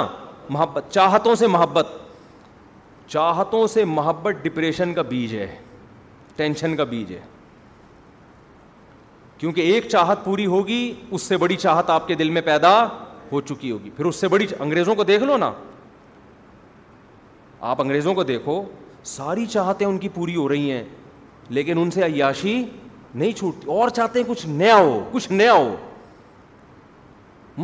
محبت 0.49 0.89
چاہتوں 0.93 1.35
سے 1.35 1.47
محبت 1.47 1.87
چاہتوں 3.11 3.65
سے 3.73 3.85
محبت 3.85 4.43
ڈپریشن 4.43 4.93
کا 4.93 5.01
بیج 5.09 5.35
ہے 5.35 5.47
ٹینشن 6.35 6.75
کا 6.77 6.83
بیج 6.89 7.11
ہے 7.13 7.19
کیونکہ 9.37 9.61
ایک 9.71 9.87
چاہت 9.89 10.23
پوری 10.25 10.45
ہوگی 10.55 10.93
اس 11.11 11.21
سے 11.23 11.37
بڑی 11.37 11.55
چاہت 11.55 11.89
آپ 11.89 12.07
کے 12.07 12.15
دل 12.15 12.29
میں 12.37 12.41
پیدا 12.45 12.73
ہو 13.31 13.41
چکی 13.41 13.71
ہوگی 13.71 13.89
پھر 13.97 14.05
اس 14.05 14.15
سے 14.21 14.27
بڑی 14.27 14.45
انگریزوں 14.59 14.95
کو 14.95 15.03
دیکھ 15.03 15.23
لو 15.23 15.37
نا 15.37 15.51
آپ 17.59 17.79
انگریزوں 17.81 18.13
کو 18.13 18.23
دیکھو 18.23 18.61
ساری 19.03 19.45
چاہتے 19.45 19.85
ان 19.85 19.97
کی 19.97 20.09
پوری 20.13 20.35
ہو 20.35 20.47
رہی 20.49 20.71
ہیں 20.71 20.83
لیکن 21.57 21.77
ان 21.81 21.91
سے 21.91 22.03
عیاشی 22.05 22.61
نہیں 23.15 23.31
چھوٹتی 23.37 23.67
اور 23.71 23.89
چاہتے 23.89 24.19
ہیں 24.19 24.27
کچھ 24.27 24.45
نیا 24.47 24.75
ہو 24.77 25.03
کچھ 25.11 25.31
نیا 25.31 25.53
ہو 25.53 25.75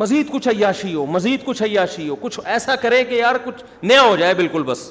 مزید 0.01 0.29
کچھ 0.31 0.47
عیاشی 0.49 0.93
ہو 0.93 1.05
مزید 1.05 1.43
کچھ 1.45 1.61
عیاشی 1.63 2.07
ہو 2.09 2.15
کچھ 2.21 2.39
ایسا 2.43 2.75
کرے 2.81 3.03
کہ 3.05 3.15
یار 3.15 3.35
کچھ 3.43 3.63
نیا 3.83 4.01
ہو 4.01 4.15
جائے 4.15 4.33
بالکل 4.33 4.63
بس 4.65 4.89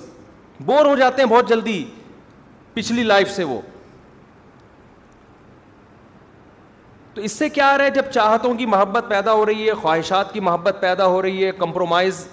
بور 0.65 0.87
ہو 0.87 0.95
جاتے 0.97 1.23
ہیں 1.23 1.29
بہت 1.29 1.49
جلدی 1.49 1.85
پچھلی 2.75 3.03
لائف 3.03 3.31
سے 3.37 3.45
وہ 3.45 3.61
تو 7.15 7.21
اس 7.23 7.33
سے 7.39 7.49
کیا 7.49 7.77
جب 7.95 8.11
چاہتوں 8.13 8.55
کی 8.59 8.67
محبت 8.75 9.05
پیدا 9.09 9.33
ہو 9.35 9.45
رہی 9.47 9.67
ہے 9.69 9.75
خواہشات 9.81 10.33
کی 10.33 10.41
محبت 10.41 10.77
پیدا 10.81 11.07
ہو 11.07 11.21
رہی 11.23 11.45
ہے 11.45 11.51
کمپرومائز 11.59 12.27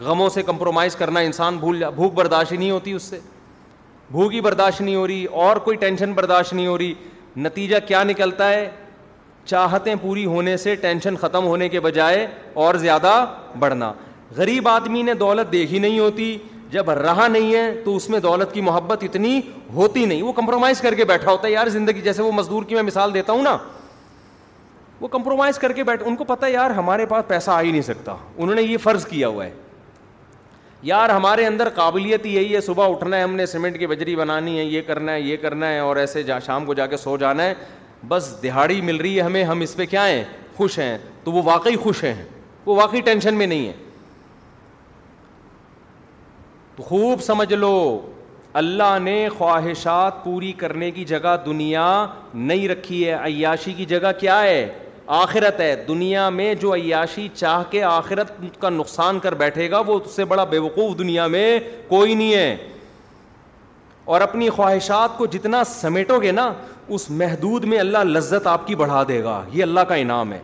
غموں 0.00 0.28
سے 0.34 0.42
کمپرومائز 0.42 0.96
کرنا 0.96 1.20
انسان 1.20 1.56
بھول 1.58 1.78
جا 1.80 1.90
بھوک 1.90 2.12
برداشت 2.14 2.52
نہیں 2.52 2.70
ہوتی 2.70 2.92
اس 2.92 3.02
سے 3.02 3.18
بھوک 4.10 4.32
ہی 4.34 4.40
برداشت 4.40 4.80
نہیں 4.80 4.94
ہو 4.94 5.06
رہی 5.06 5.24
اور 5.46 5.56
کوئی 5.64 5.76
ٹینشن 5.76 6.12
برداشت 6.12 6.52
نہیں 6.52 6.66
ہو 6.66 6.76
رہی 6.78 6.92
نتیجہ 7.36 7.76
کیا 7.88 8.02
نکلتا 8.04 8.48
ہے 8.50 8.68
چاہتیں 9.46 9.94
پوری 10.00 10.24
ہونے 10.26 10.56
سے 10.56 10.74
ٹینشن 10.80 11.16
ختم 11.20 11.46
ہونے 11.46 11.68
کے 11.68 11.80
بجائے 11.80 12.26
اور 12.64 12.74
زیادہ 12.84 13.24
بڑھنا 13.58 13.92
غریب 14.36 14.68
آدمی 14.68 15.02
نے 15.02 15.14
دولت 15.20 15.52
دیکھی 15.52 15.78
نہیں 15.78 15.98
ہوتی 15.98 16.36
جب 16.70 16.90
رہا 16.90 17.26
نہیں 17.28 17.54
ہے 17.54 17.70
تو 17.84 17.94
اس 17.96 18.08
میں 18.10 18.18
دولت 18.20 18.52
کی 18.52 18.60
محبت 18.60 19.02
اتنی 19.04 19.40
ہوتی 19.74 20.04
نہیں 20.04 20.22
وہ 20.22 20.32
کمپرومائز 20.32 20.80
کر 20.80 20.94
کے 20.94 21.04
بیٹھا 21.04 21.30
ہوتا 21.30 21.46
ہے 21.48 21.52
یار 21.52 21.66
زندگی 21.68 22.00
جیسے 22.02 22.22
وہ 22.22 22.30
مزدور 22.32 22.62
کی 22.68 22.74
میں 22.74 22.82
مثال 22.82 23.14
دیتا 23.14 23.32
ہوں 23.32 23.42
نا 23.42 23.56
وہ 25.00 25.08
کمپرومائز 25.08 25.58
کر 25.58 25.72
کے 25.72 25.84
بیٹھ 25.84 26.02
ان 26.06 26.16
کو 26.16 26.24
پتا 26.24 26.46
یار 26.48 26.70
ہمارے 26.70 27.06
پاس 27.06 27.26
پیسہ 27.28 27.50
آ 27.50 27.60
ہی 27.60 27.70
نہیں 27.70 27.82
سکتا 27.82 28.14
انہوں 28.36 28.54
نے 28.54 28.62
یہ 28.62 28.76
فرض 28.82 29.04
کیا 29.06 29.28
ہوا 29.28 29.44
ہے 29.44 29.50
یار 30.84 31.08
ہمارے 31.10 31.44
اندر 31.46 31.68
قابلیت 31.74 32.24
ہی 32.26 32.34
یہی 32.34 32.54
ہے 32.54 32.60
صبح 32.60 32.88
اٹھنا 32.90 33.16
ہے 33.16 33.22
ہم 33.22 33.34
نے 33.36 33.44
سیمنٹ 33.46 33.78
کی 33.78 33.86
بجری 33.86 34.14
بنانی 34.16 34.58
ہے 34.58 34.64
یہ 34.64 34.82
کرنا 34.86 35.12
ہے 35.12 35.20
یہ 35.20 35.36
کرنا 35.42 35.68
ہے 35.72 35.78
اور 35.78 35.96
ایسے 35.96 36.22
شام 36.46 36.64
کو 36.66 36.74
جا 36.74 36.86
کے 36.86 36.96
سو 36.96 37.16
جانا 37.16 37.42
ہے 37.44 37.54
بس 38.08 38.32
دہاڑی 38.42 38.80
مل 38.82 38.96
رہی 38.96 39.16
ہے 39.16 39.22
ہمیں 39.22 39.42
ہم 39.44 39.60
اس 39.60 39.74
پہ 39.76 39.86
کیا 39.90 40.06
ہیں 40.08 40.22
خوش 40.56 40.78
ہیں 40.78 40.96
تو 41.24 41.32
وہ 41.32 41.42
واقعی 41.44 41.76
خوش 41.82 42.02
ہیں 42.04 42.14
وہ 42.64 42.76
واقعی 42.76 43.00
ٹینشن 43.10 43.34
میں 43.34 43.46
نہیں 43.46 43.66
ہے 43.66 43.72
تو 46.76 46.82
خوب 46.82 47.20
سمجھ 47.22 47.52
لو 47.52 47.72
اللہ 48.60 48.98
نے 49.02 49.28
خواہشات 49.36 50.22
پوری 50.24 50.52
کرنے 50.56 50.90
کی 50.90 51.04
جگہ 51.04 51.36
دنیا 51.46 51.86
نہیں 52.34 52.68
رکھی 52.68 53.06
ہے 53.08 53.12
عیاشی 53.26 53.72
کی 53.72 53.84
جگہ 53.94 54.10
کیا 54.20 54.42
ہے 54.42 54.66
آخرت 55.06 55.60
ہے 55.60 55.74
دنیا 55.88 56.28
میں 56.30 56.52
جو 56.60 56.74
عیاشی 56.74 57.26
چاہ 57.34 57.62
کے 57.70 57.82
آخرت 57.84 58.30
کا 58.60 58.68
نقصان 58.70 59.18
کر 59.20 59.34
بیٹھے 59.38 59.70
گا 59.70 59.78
وہ 59.86 59.98
اس 60.04 60.10
سے 60.16 60.24
بڑا 60.24 60.44
بیوقوف 60.50 60.98
دنیا 60.98 61.26
میں 61.26 61.58
کوئی 61.88 62.14
نہیں 62.14 62.32
ہے 62.34 62.56
اور 64.04 64.20
اپنی 64.20 64.48
خواہشات 64.50 65.16
کو 65.18 65.26
جتنا 65.32 65.62
سمیٹو 65.66 66.18
گے 66.22 66.30
نا 66.32 66.52
اس 66.94 67.10
محدود 67.10 67.64
میں 67.72 67.78
اللہ 67.78 67.98
لذت 68.04 68.46
آپ 68.46 68.66
کی 68.66 68.74
بڑھا 68.76 69.02
دے 69.08 69.22
گا 69.24 69.42
یہ 69.52 69.62
اللہ 69.62 69.80
کا 69.88 69.94
انعام 69.94 70.32
ہے 70.32 70.38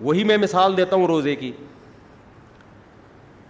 وہی 0.00 0.24
میں 0.24 0.36
مثال 0.36 0.76
دیتا 0.76 0.96
ہوں 0.96 1.06
روزے 1.06 1.34
کی 1.36 1.52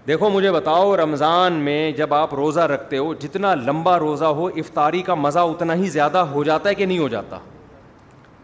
دیکھو 0.06 0.28
مجھے 0.30 0.50
بتاؤ 0.52 0.96
رمضان 0.96 1.52
میں 1.64 1.90
جب 1.96 2.14
آپ 2.14 2.34
روزہ 2.34 2.60
رکھتے 2.70 2.98
ہو 2.98 3.12
جتنا 3.20 3.54
لمبا 3.54 3.98
روزہ 3.98 4.24
ہو 4.40 4.46
افطاری 4.54 5.02
کا 5.02 5.14
مزہ 5.14 5.38
اتنا 5.38 5.74
ہی 5.74 5.88
زیادہ 5.90 6.18
ہو 6.32 6.44
جاتا 6.44 6.68
ہے 6.68 6.74
کہ 6.74 6.86
نہیں 6.86 6.98
ہو 6.98 7.08
جاتا 7.08 7.38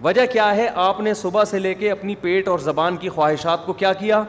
وجہ 0.05 0.25
کیا 0.33 0.55
ہے 0.57 0.69
آپ 0.81 1.01
نے 1.01 1.13
صبح 1.15 1.45
سے 1.51 1.59
لے 1.59 1.73
کے 1.75 1.91
اپنی 1.91 2.15
پیٹ 2.21 2.49
اور 2.49 2.59
زبان 2.63 2.97
کی 2.97 3.09
خواہشات 3.09 3.65
کو 3.67 3.73
کیا 3.81 3.93
کیا 3.93 4.23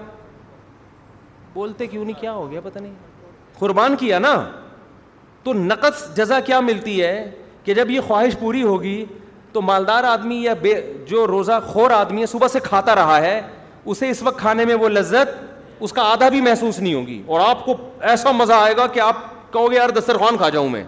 بولتے 1.54 1.88
کیوں 1.88 2.04
نہیں 2.06 2.20
کیا 2.22 2.32
ہو 2.34 2.50
گیا 2.52 2.62
پتہ 2.64 2.80
نہیں 2.80 2.94
قربان 3.60 3.96
کیا 4.00 4.20
نا 4.20 4.34
تو 5.44 5.54
نقص 5.54 6.04
جزا 6.16 6.40
کیا 6.46 6.60
ملتی 6.60 7.02
ہے 7.02 7.30
کہ 7.64 7.74
جب 7.74 7.92
یہ 7.92 8.02
خواہش 8.08 8.36
پوری 8.40 8.64
ہوگی 8.64 9.04
تو 9.54 9.62
مالدار 9.62 10.04
آدمی 10.04 10.36
یا 10.44 10.54
بے 10.62 10.74
جو 11.10 11.26
روزہ 11.28 11.60
خور 11.68 11.92
آدمی 11.92 12.22
ہے 12.22 12.26
صبح 12.32 12.48
سے 12.52 12.60
کھاتا 12.64 12.96
رہا 12.96 13.18
ہے 13.22 13.40
اسے 13.92 14.10
اس 14.10 14.22
وقت 14.24 14.40
کھانے 14.40 14.66
میں 14.66 14.76
وہ 14.76 14.90
لذت 14.90 15.38
اس 15.84 15.94
کا 15.94 16.02
آدھا 16.12 16.28
بھی 16.30 16.42
محسوس 16.42 16.80
نہیں 16.80 16.94
ہوگی 16.94 17.22
اور 17.26 17.40
آپ 17.50 17.66
کو 17.66 17.74
ایسا 18.12 18.32
مزہ 18.36 18.54
آئے 18.54 18.76
گا 18.78 18.88
کہ 18.94 19.00
آپ 19.00 19.18
کہو 19.54 19.72
گے 19.72 19.76
یار 19.76 19.90
دسترخوان 20.00 20.38
کھا 20.38 20.50
جاؤں 20.54 20.70
میں 20.70 20.84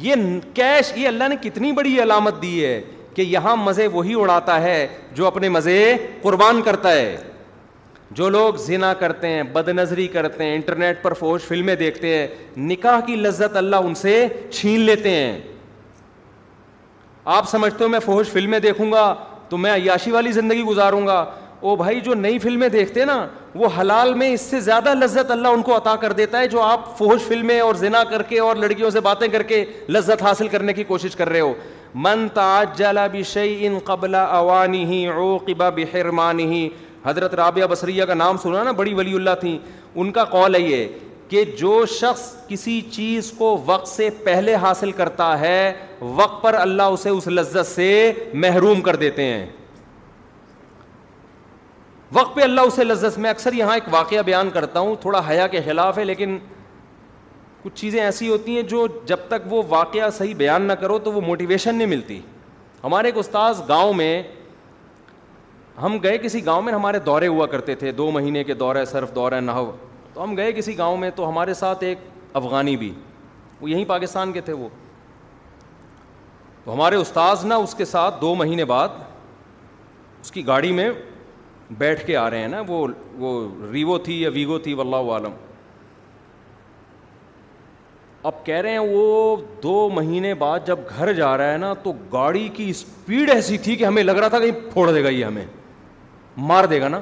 یہ 0.00 0.14
کیش 0.54 0.92
یہ 0.96 1.08
اللہ 1.08 1.28
نے 1.28 1.36
کتنی 1.42 1.72
بڑی 1.72 2.00
علامت 2.02 2.42
دی 2.42 2.64
ہے 2.64 2.80
کہ 3.20 3.24
یہاں 3.28 3.54
مزے 3.60 3.86
وہی 3.92 4.14
اڑاتا 4.20 4.60
ہے 4.62 4.76
جو 5.14 5.26
اپنے 5.26 5.48
مزے 5.54 5.74
قربان 6.22 6.60
کرتا 6.64 6.90
ہے 6.92 7.16
جو 8.18 8.28
لوگ 8.28 8.54
زنا 8.66 8.92
کرتے 8.98 9.28
ہیں 9.28 9.42
بد 9.52 9.68
نظری 9.76 10.06
کرتے 10.14 10.44
ہیں 10.44 10.54
انٹرنیٹ 10.54 11.02
پر 11.02 11.12
فوج 11.18 11.40
فلمیں 11.48 11.74
دیکھتے 11.82 12.16
ہیں 12.16 12.26
نکاح 12.68 13.00
کی 13.06 13.16
لذت 13.26 13.56
اللہ 13.56 13.76
ان 13.88 13.94
سے 14.02 14.14
چھین 14.52 14.80
لیتے 14.80 15.10
ہیں 15.14 15.38
آپ 17.36 17.48
سمجھتے 17.50 17.84
ہو 17.84 17.88
میں 17.88 18.00
فوج 18.04 18.30
فلمیں 18.32 18.58
دیکھوں 18.70 18.90
گا 18.92 19.12
تو 19.48 19.56
میں 19.64 19.72
عیاشی 19.74 20.10
والی 20.12 20.32
زندگی 20.32 20.62
گزاروں 20.70 21.06
گا 21.06 21.24
او 21.60 21.74
بھائی 21.76 22.00
جو 22.00 22.14
نئی 22.14 22.38
فلمیں 22.44 22.68
دیکھتے 22.68 23.00
ہیں 23.00 23.06
نا 23.06 23.24
وہ 23.54 23.68
حلال 23.80 24.14
میں 24.22 24.32
اس 24.34 24.40
سے 24.50 24.60
زیادہ 24.70 24.94
لذت 24.98 25.30
اللہ 25.30 25.48
ان 25.56 25.62
کو 25.62 25.76
عطا 25.76 25.94
کر 26.02 26.12
دیتا 26.22 26.38
ہے 26.40 26.46
جو 26.48 26.62
آپ 26.62 26.96
فوج 26.98 27.20
فلمیں 27.28 27.58
اور 27.60 27.74
زنا 27.84 28.02
کر 28.10 28.22
کے 28.28 28.38
اور 28.40 28.56
لڑکیوں 28.56 28.90
سے 28.90 29.00
باتیں 29.10 29.26
کر 29.32 29.42
کے 29.52 29.64
لذت 29.88 30.22
حاصل 30.22 30.48
کرنے 30.48 30.72
کی 30.72 30.84
کوشش 30.92 31.16
کر 31.16 31.28
رہے 31.28 31.40
ہو 31.40 31.52
من 31.94 32.26
تعجل 32.34 32.98
قبل 33.84 34.14
عوقب 34.14 35.62
بحرمانه 35.76 36.68
حضرت 37.04 37.34
رابعہ 37.34 37.66
بصریہ 37.70 38.04
کا 38.04 38.14
نام 38.14 38.36
سنا 38.42 38.70
بڑی 38.76 38.94
ولی 38.94 39.14
اللہ 39.14 39.34
تھی 39.40 39.58
ان 39.94 40.10
کا 40.12 40.24
قول 40.36 40.54
ہے 40.54 40.60
یہ 40.60 40.86
کہ 41.28 41.44
جو 41.58 41.84
شخص 41.94 42.22
کسی 42.48 42.80
چیز 42.92 43.30
کو 43.38 43.56
وقت 43.66 43.88
سے 43.88 44.08
پہلے 44.24 44.54
حاصل 44.66 44.92
کرتا 45.00 45.38
ہے 45.40 45.72
وقت 46.14 46.42
پر 46.42 46.54
اللہ 46.60 46.82
اسے 46.96 47.10
اس 47.10 47.26
لذت 47.28 47.66
سے 47.66 47.88
محروم 48.44 48.80
کر 48.90 48.96
دیتے 49.04 49.24
ہیں 49.24 49.46
وقت 52.12 52.34
پہ 52.36 52.42
اللہ 52.42 52.60
اسے 52.70 52.84
لذت 52.84 53.18
میں 53.24 53.30
اکثر 53.30 53.52
یہاں 53.52 53.74
ایک 53.74 53.84
واقعہ 53.94 54.22
بیان 54.26 54.50
کرتا 54.54 54.80
ہوں 54.80 54.94
تھوڑا 55.00 55.20
حیا 55.28 55.46
کے 55.46 55.60
خلاف 55.64 55.98
ہے 55.98 56.04
لیکن 56.04 56.38
کچھ 57.62 57.74
چیزیں 57.80 58.00
ایسی 58.00 58.28
ہوتی 58.28 58.54
ہیں 58.56 58.62
جو 58.68 58.86
جب 59.06 59.16
تک 59.28 59.52
وہ 59.52 59.62
واقعہ 59.68 60.08
صحیح 60.18 60.34
بیان 60.34 60.62
نہ 60.68 60.72
کرو 60.82 60.98
تو 61.04 61.12
وہ 61.12 61.20
موٹیویشن 61.20 61.74
نہیں 61.74 61.88
ملتی 61.88 62.20
ہمارے 62.84 63.08
ایک 63.08 63.16
استاذ 63.18 63.60
گاؤں 63.68 63.92
میں 63.94 64.22
ہم 65.82 65.96
گئے 66.02 66.18
کسی 66.18 66.44
گاؤں 66.46 66.62
میں 66.62 66.72
ہمارے 66.72 66.98
دورے 67.06 67.26
ہوا 67.26 67.46
کرتے 67.46 67.74
تھے 67.82 67.92
دو 67.92 68.10
مہینے 68.10 68.44
کے 68.44 68.54
دورے 68.62 68.84
صرف 68.92 69.14
دورے 69.14 69.40
نہ 69.40 69.50
ہو 69.58 69.70
تو 70.14 70.22
ہم 70.22 70.36
گئے 70.36 70.52
کسی 70.52 70.76
گاؤں 70.78 70.96
میں 70.96 71.10
تو 71.16 71.28
ہمارے 71.28 71.54
ساتھ 71.54 71.84
ایک 71.84 71.98
افغانی 72.40 72.76
بھی 72.76 72.92
وہ 73.60 73.70
یہیں 73.70 73.84
پاکستان 73.88 74.32
کے 74.32 74.40
تھے 74.40 74.52
وہ 74.52 74.68
تو 76.64 76.72
ہمارے 76.72 76.96
استاذ 76.96 77.44
نا 77.46 77.56
اس 77.56 77.74
کے 77.74 77.84
ساتھ 77.84 78.20
دو 78.20 78.34
مہینے 78.34 78.64
بعد 78.72 78.88
اس 80.20 80.32
کی 80.32 80.46
گاڑی 80.46 80.72
میں 80.72 80.90
بیٹھ 81.78 82.06
کے 82.06 82.16
آ 82.16 82.28
رہے 82.30 82.38
ہیں 82.40 82.48
نا 82.48 82.62
وہ 82.68 82.86
وہ 83.18 83.48
ریوو 83.72 83.98
تھی 84.04 84.20
یا 84.22 84.30
ویگو 84.34 84.58
تھی 84.58 84.74
واللہ 84.74 85.10
عالم 85.12 85.32
اب 88.26 88.44
کہہ 88.46 88.58
رہے 88.60 88.70
ہیں 88.70 88.78
وہ 88.78 89.36
دو 89.62 89.88
مہینے 89.94 90.32
بعد 90.38 90.66
جب 90.66 90.78
گھر 90.96 91.12
جا 91.14 91.36
رہا 91.38 91.52
ہے 91.52 91.56
نا 91.58 91.72
تو 91.82 91.92
گاڑی 92.12 92.48
کی 92.54 92.68
اسپیڈ 92.70 93.30
ایسی 93.30 93.58
تھی 93.58 93.76
کہ 93.76 93.84
ہمیں 93.84 94.02
لگ 94.02 94.14
رہا 94.18 94.28
تھا 94.28 94.38
کہیں 94.38 94.70
پھوڑ 94.72 94.90
دے 94.90 95.02
گا 95.04 95.08
یہ 95.08 95.24
ہمیں 95.24 95.44
مار 96.48 96.64
دے 96.70 96.80
گا 96.80 96.88
نا 96.88 97.00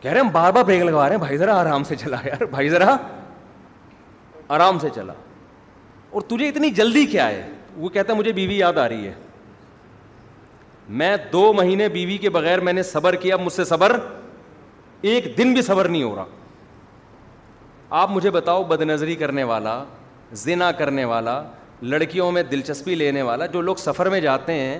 کہہ 0.00 0.10
رہے 0.10 0.18
ہیں 0.20 0.26
ہم 0.26 0.32
بار 0.32 0.52
بار 0.52 0.64
بریک 0.64 0.82
لگوا 0.82 1.08
رہے 1.08 1.14
ہیں 1.16 1.22
بھائی 1.22 1.36
ذرا 1.38 1.58
آرام 1.60 1.84
سے 1.84 1.96
چلا 1.96 2.16
یار 2.24 2.44
بھائی 2.50 2.68
ذرا 2.68 2.96
آرام 4.54 4.78
سے 4.78 4.88
چلا 4.94 5.12
اور 6.10 6.22
تجھے 6.28 6.48
اتنی 6.48 6.70
جلدی 6.70 7.04
کیا 7.12 7.28
ہے 7.28 7.46
وہ 7.76 7.88
کہتا 7.88 8.12
ہے 8.12 8.18
مجھے 8.18 8.32
بیوی 8.32 8.58
یاد 8.58 8.78
آ 8.78 8.88
رہی 8.88 9.06
ہے 9.06 9.12
میں 11.00 11.14
دو 11.32 11.52
مہینے 11.56 11.88
بیوی 11.88 12.16
کے 12.18 12.30
بغیر 12.30 12.60
میں 12.60 12.72
نے 12.72 12.82
صبر 12.82 13.14
کیا 13.20 13.36
مجھ 13.36 13.52
سے 13.52 13.64
صبر 13.64 13.96
ایک 15.12 15.36
دن 15.38 15.52
بھی 15.54 15.62
صبر 15.62 15.88
نہیں 15.88 16.02
ہو 16.02 16.14
رہا 16.16 16.24
آپ 18.00 18.10
مجھے 18.10 18.30
بتاؤ 18.34 18.62
بد 18.68 18.80
نظری 18.82 19.14
کرنے 19.16 19.42
والا 19.48 19.72
زنا 20.36 20.70
کرنے 20.78 21.04
والا 21.10 21.42
لڑکیوں 21.82 22.30
میں 22.32 22.42
دلچسپی 22.50 22.94
لینے 22.94 23.20
والا 23.28 23.46
جو 23.52 23.60
لوگ 23.60 23.76
سفر 23.78 24.08
میں 24.10 24.20
جاتے 24.20 24.52
ہیں 24.52 24.78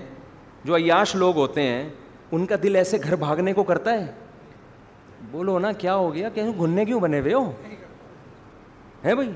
جو 0.64 0.76
عیاش 0.76 1.14
لوگ 1.16 1.36
ہوتے 1.36 1.62
ہیں 1.62 1.88
ان 2.32 2.46
کا 2.46 2.56
دل 2.62 2.76
ایسے 2.76 2.98
گھر 3.04 3.16
بھاگنے 3.16 3.52
کو 3.52 3.62
کرتا 3.64 3.92
ہے 4.00 4.10
بولو 5.32 5.58
نا 5.58 5.70
کیا 5.82 5.94
ہو 5.96 6.12
گیا 6.14 6.28
کہ 6.34 6.42
گھننے 6.58 6.84
کیوں 6.84 6.98
بنے 7.00 7.20
ہوئے 7.20 7.34
ہو 7.34 7.44
ہیں 9.04 9.14
بھائی 9.14 9.30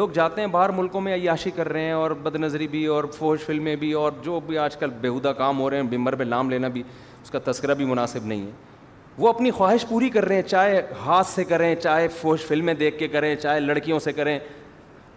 لوگ 0.00 0.08
جاتے 0.14 0.40
ہیں 0.40 0.48
باہر 0.48 0.70
ملکوں 0.78 1.00
میں 1.00 1.14
عیاشی 1.14 1.50
کر 1.56 1.68
رہے 1.72 1.84
ہیں 1.84 1.92
اور 1.92 2.10
بد 2.22 2.36
نظری 2.40 2.68
بھی 2.76 2.84
اور 2.96 3.04
فوج 3.18 3.38
فلمیں 3.46 3.74
بھی 3.76 3.92
اور 4.02 4.12
جو 4.22 4.40
بھی 4.46 4.58
آج 4.58 4.76
کل 4.80 4.90
بیہودہ 5.00 5.32
کام 5.38 5.60
ہو 5.60 5.70
رہے 5.70 5.80
ہیں 5.82 5.88
بمبر 5.90 6.14
پہ 6.16 6.24
لام 6.24 6.50
لینا 6.50 6.68
بھی 6.78 6.82
اس 7.22 7.30
کا 7.30 7.38
تذکرہ 7.50 7.74
بھی 7.74 7.84
مناسب 7.84 8.26
نہیں 8.26 8.46
ہے 8.46 8.50
وہ 9.18 9.28
اپنی 9.28 9.50
خواہش 9.50 9.84
پوری 9.88 10.08
کر 10.10 10.24
رہے 10.24 10.34
ہیں 10.34 10.42
چاہے 10.42 10.80
ہاتھ 11.04 11.26
سے 11.26 11.44
کریں 11.44 11.74
چاہے 11.74 12.08
فوش 12.20 12.44
فلمیں 12.46 12.74
دیکھ 12.74 12.98
کے 12.98 13.08
کریں 13.08 13.34
چاہے 13.36 13.60
لڑکیوں 13.60 13.98
سے 14.00 14.12
کریں 14.12 14.38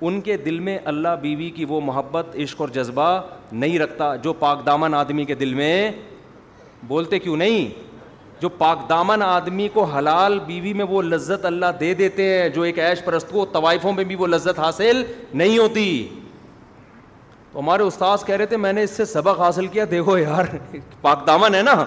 ان 0.05 0.19
کے 0.21 0.37
دل 0.45 0.59
میں 0.59 0.77
اللہ 0.85 1.15
بیوی 1.21 1.49
کی 1.55 1.65
وہ 1.65 1.79
محبت 1.81 2.35
عشق 2.43 2.61
اور 2.61 2.69
جذبہ 2.73 3.11
نہیں 3.51 3.77
رکھتا 3.79 4.15
جو 4.23 4.33
پاک 4.39 4.65
دامن 4.65 4.93
آدمی 4.93 5.25
کے 5.25 5.35
دل 5.35 5.53
میں 5.53 5.91
بولتے 6.87 7.19
کیوں 7.19 7.37
نہیں 7.37 7.67
جو 8.41 8.49
پاک 8.49 8.87
دامن 8.89 9.21
آدمی 9.23 9.67
کو 9.73 9.83
حلال 9.83 10.37
بیوی 10.45 10.73
میں 10.73 10.85
وہ 10.89 11.01
لذت 11.01 11.45
اللہ 11.45 11.65
دے 11.79 11.93
دیتے 12.01 12.23
ہیں 12.29 12.49
جو 12.55 12.61
ایک 12.61 12.79
عیش 12.87 13.03
پرست 13.03 13.29
کو 13.31 13.45
طوائفوں 13.51 13.93
میں 13.93 14.03
بھی 14.03 14.15
وہ 14.19 14.27
لذت 14.27 14.59
حاصل 14.59 15.01
نہیں 15.33 15.57
ہوتی 15.57 16.07
تو 17.51 17.59
ہمارے 17.59 17.83
استاذ 17.83 18.23
کہہ 18.25 18.35
رہے 18.35 18.45
تھے 18.45 18.57
میں 18.57 18.73
نے 18.73 18.83
اس 18.83 18.91
سے 18.97 19.05
سبق 19.05 19.39
حاصل 19.39 19.67
کیا 19.67 19.85
دیکھو 19.91 20.17
یار 20.17 20.55
پاک 21.01 21.25
دامن 21.27 21.55
ہے 21.55 21.61
نا 21.61 21.83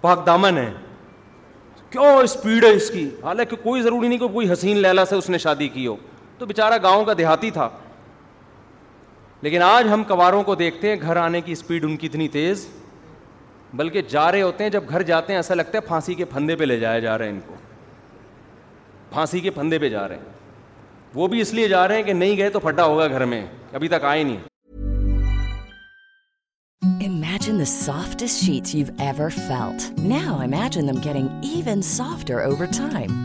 پاک 0.00 0.26
دامن 0.26 0.58
ہے 0.58 0.70
کیوں 1.94 2.14
اسپیڈ 2.22 2.64
ہے 2.64 2.68
اس 2.74 2.88
کی 2.90 3.08
حالانکہ 3.24 3.56
کوئی 3.62 3.82
ضروری 3.82 4.08
نہیں 4.08 4.18
کہ 4.18 4.28
کوئی 4.32 4.50
حسین 4.52 4.76
لیلا 4.82 5.04
سے 5.08 5.16
اس 5.16 5.28
نے 5.30 5.38
شادی 5.42 5.66
کی 5.74 5.86
ہو 5.86 5.94
تو 6.38 6.46
بیچارہ 6.46 6.78
گاؤں 6.82 7.04
کا 7.04 7.12
دیہاتی 7.18 7.50
تھا 7.58 7.68
لیکن 9.42 9.62
آج 9.62 9.88
ہم 9.92 10.02
کواروں 10.08 10.42
کو 10.44 10.54
دیکھتے 10.64 10.88
ہیں 10.90 10.96
گھر 11.00 11.16
آنے 11.16 11.40
کی 11.40 11.52
اسپیڈ 11.52 11.84
ان 11.84 11.96
کی 11.96 12.06
اتنی 12.06 12.26
تیز 12.36 12.66
بلکہ 13.80 14.02
جا 14.08 14.30
رہے 14.32 14.42
ہوتے 14.42 14.64
ہیں 14.64 14.70
جب 14.70 14.88
گھر 14.88 15.02
جاتے 15.12 15.32
ہیں 15.32 15.38
ایسا 15.38 15.54
لگتا 15.54 15.78
ہے 15.78 15.86
پھانسی 15.88 16.14
کے 16.14 16.24
پھندے 16.32 16.56
پہ 16.56 16.64
لے 16.64 16.78
جایا 16.80 16.98
جا 17.06 17.16
رہے 17.18 17.26
ہیں 17.28 17.32
ان 17.32 17.38
کو 17.46 17.54
پھانسی 19.10 19.40
کے 19.40 19.50
پھندے 19.60 19.78
پہ 19.78 19.88
جا 19.88 20.06
رہے 20.08 20.16
ہیں 20.16 20.32
وہ 21.14 21.26
بھی 21.34 21.40
اس 21.40 21.54
لیے 21.54 21.68
جا 21.74 21.86
رہے 21.88 21.96
ہیں 21.96 22.02
کہ 22.02 22.12
نہیں 22.12 22.36
گئے 22.38 22.50
تو 22.50 22.60
پھٹا 22.66 22.84
ہوگا 22.84 23.06
گھر 23.06 23.24
میں 23.34 23.44
ابھی 23.72 23.88
تک 23.88 24.04
آئے 24.04 24.22
نہیں 24.24 24.36
softest 27.66 28.36
sheet 28.44 28.74
you 28.74 28.86
ever 29.02 29.30
felt 29.36 29.98
now 30.08 30.36
imagining 30.42 31.06
even 31.08 31.82
softer 31.82 32.40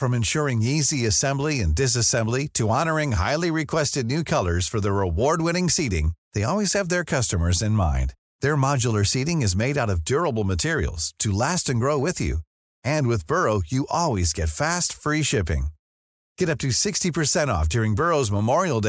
From 0.00 0.12
ensuring 0.14 0.64
easy 0.82 1.06
assembly 1.06 1.62
and 1.62 1.72
disassembly 1.78 2.46
to 2.58 2.70
honoring 2.72 3.12
seeding 9.04 9.42
material 10.50 11.80
grow 11.80 11.98
with 12.02 12.22
you 12.22 12.36
and 12.84 13.06
with 13.06 13.24
Burrow 13.30 13.58
you 13.72 13.84
always 14.02 14.36
get 14.36 14.62
free 15.02 15.22
shipping 15.22 15.66
memorial 18.32 18.80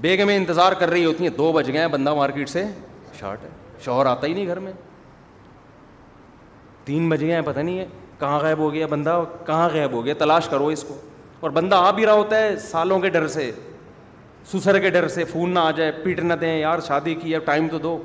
bag 0.00 0.22
میں 0.26 0.36
انتظار 0.36 0.72
کر 0.78 0.90
رہی 0.90 1.04
ہوتی 1.04 1.24
ہیں 1.24 1.30
دو 1.36 1.50
بج 1.52 1.70
گئے 1.72 1.80
ہیں 1.80 1.86
بندہ 1.92 2.14
مارکیٹ 2.14 2.48
سے 2.48 2.64
شارٹ 3.18 3.42
ہے 3.44 3.48
شوہر 3.84 4.06
آتا 4.06 4.26
ہی 4.26 4.32
نہیں 4.32 4.46
گھر 4.46 4.58
میں 4.58 4.72
تین 6.84 7.08
بج 7.08 7.22
گئے 7.24 7.34
ہیں 7.34 7.40
پتہ 7.46 7.60
نہیں 7.60 7.78
ہے 7.78 7.84
کہاں 8.18 8.38
غائب 8.40 8.58
ہو 8.58 8.72
گیا 8.72 8.86
بندہ 8.90 9.20
کہاں 9.46 9.68
غائب 9.72 9.92
ہو 9.92 10.04
گیا 10.04 10.14
تلاش 10.18 10.48
کرو 10.48 10.66
اس 10.76 10.84
کو 10.88 10.96
اور 11.40 11.50
بندہ 11.58 11.76
آ 11.76 11.90
بھی 11.98 12.06
رہا 12.06 12.12
ہوتا 12.12 12.38
ہے 12.42 12.56
سالوں 12.68 12.98
کے 13.00 13.08
ڈر 13.10 13.26
سے 13.34 13.50
سسر 14.52 14.78
کے 14.80 14.90
ڈر 14.90 15.08
سے 15.14 15.24
فون 15.32 15.50
نہ 15.54 15.58
آ 15.58 15.70
جائے 15.76 15.92
پیٹ 16.04 16.20
نہ 16.24 16.34
دیں 16.40 16.56
یار 16.58 16.80
شادی 16.86 17.14
کی 17.22 17.34
اب 17.36 17.44
ٹائم 17.44 17.68
تو 17.70 17.78
دو 17.78 17.98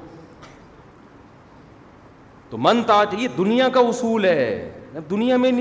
تو 2.49 2.57
من 2.61 2.83
تاج 2.87 3.13
یہ 3.21 3.27
دنیا 3.37 3.69
کا 3.73 3.79
اصول 3.89 4.25
ہے 4.25 5.01
دنیا 5.09 5.37
میں 5.37 5.51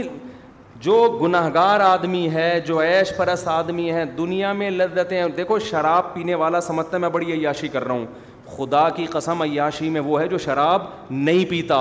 جو 0.84 0.96
گناہ 1.20 1.48
گار 1.54 1.80
آدمی 1.80 2.28
ہے 2.32 2.48
جو 2.66 2.80
عیش 2.82 3.12
پرس 3.16 3.46
آدمی 3.48 3.90
ہے 3.92 4.04
دنیا 4.16 4.52
میں 4.52 4.70
لذتیں 4.70 5.16
ہیں 5.16 5.28
دیکھو 5.36 5.58
شراب 5.68 6.12
پینے 6.14 6.34
والا 6.42 6.60
سمجھتا 6.60 6.96
ہے 6.96 7.00
میں 7.00 7.08
بڑی 7.14 7.32
عیاشی 7.32 7.68
کر 7.76 7.84
رہا 7.84 7.94
ہوں 7.94 8.04
خدا 8.56 8.88
کی 8.96 9.06
قسم 9.10 9.42
عیاشی 9.42 9.88
میں 9.90 10.00
وہ 10.06 10.20
ہے 10.20 10.26
جو 10.28 10.38
شراب 10.46 10.82
نہیں 11.10 11.44
پیتا 11.50 11.78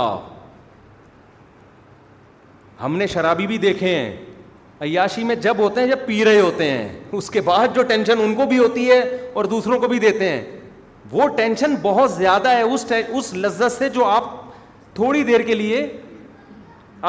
ہم 2.83 2.97
نے 2.97 3.07
شرابی 3.15 3.47
بھی 3.47 3.57
دیکھے 3.65 3.93
ہیں 3.95 4.15
عیاشی 4.87 5.23
میں 5.23 5.35
جب 5.47 5.57
ہوتے 5.63 5.81
ہیں 5.81 5.87
جب 5.87 6.05
پی 6.05 6.23
رہے 6.25 6.39
ہوتے 6.39 6.69
ہیں 6.71 6.87
اس 7.19 7.29
کے 7.31 7.41
بعد 7.51 7.75
جو 7.75 7.83
ٹینشن 7.93 8.21
ان 8.23 8.35
کو 8.35 8.45
بھی 8.53 8.57
ہوتی 8.59 8.89
ہے 8.89 8.99
اور 9.33 9.45
دوسروں 9.57 9.79
کو 9.79 9.87
بھی 9.87 9.99
دیتے 10.07 10.29
ہیں 10.29 10.41
وہ 11.11 11.27
ٹینشن 11.37 11.75
بہت 11.81 12.11
زیادہ 12.11 12.49
ہے 12.57 12.61
اس 13.07 13.33
لذت 13.33 13.71
سے 13.77 13.89
جو 13.99 14.05
آپ 14.15 14.29
تھوڑی 14.95 15.23
دیر 15.23 15.41
کے 15.51 15.55
لیے 15.55 15.85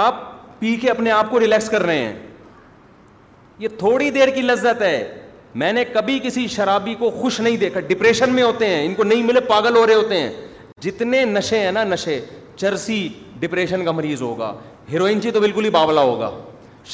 آپ 0.08 0.32
پی 0.64 0.74
کے 0.80 0.88
اپنے 0.90 1.10
آپ 1.10 1.30
کو 1.30 1.38
ریلیکس 1.40 1.68
کر 1.70 1.82
رہے 1.82 1.98
ہیں 2.04 2.12
یہ 3.58 3.68
تھوڑی 3.78 4.08
دیر 4.10 4.28
کی 4.34 4.42
لذت 4.42 4.80
ہے 4.82 4.96
میں 5.62 5.72
نے 5.72 5.84
کبھی 5.94 6.18
کسی 6.24 6.46
شرابی 6.54 6.94
کو 6.98 7.10
خوش 7.20 7.40
نہیں 7.40 7.56
دیکھا 7.56 7.80
ڈپریشن 7.88 8.32
میں 8.34 8.42
ہوتے 8.42 8.66
ہیں 8.68 8.84
ان 8.84 8.94
کو 8.94 9.04
نہیں 9.04 9.22
ملے 9.22 9.40
پاگل 9.48 9.76
ہو 9.76 9.86
رہے 9.86 9.94
ہوتے 9.94 10.20
ہیں 10.20 10.30
جتنے 10.82 11.24
نشے 11.32 11.58
ہیں 11.60 11.72
نا 11.72 11.82
نشے 11.84 12.18
چرسی 12.56 13.06
ڈپریشن 13.40 13.84
کا 13.84 13.92
مریض 13.98 14.22
ہوگا 14.22 14.52
ہیروئن 14.92 15.20
سی 15.20 15.28
جی 15.28 15.30
تو 15.34 15.40
بالکل 15.40 15.64
ہی 15.64 15.70
بابلا 15.76 16.00
ہوگا 16.12 16.30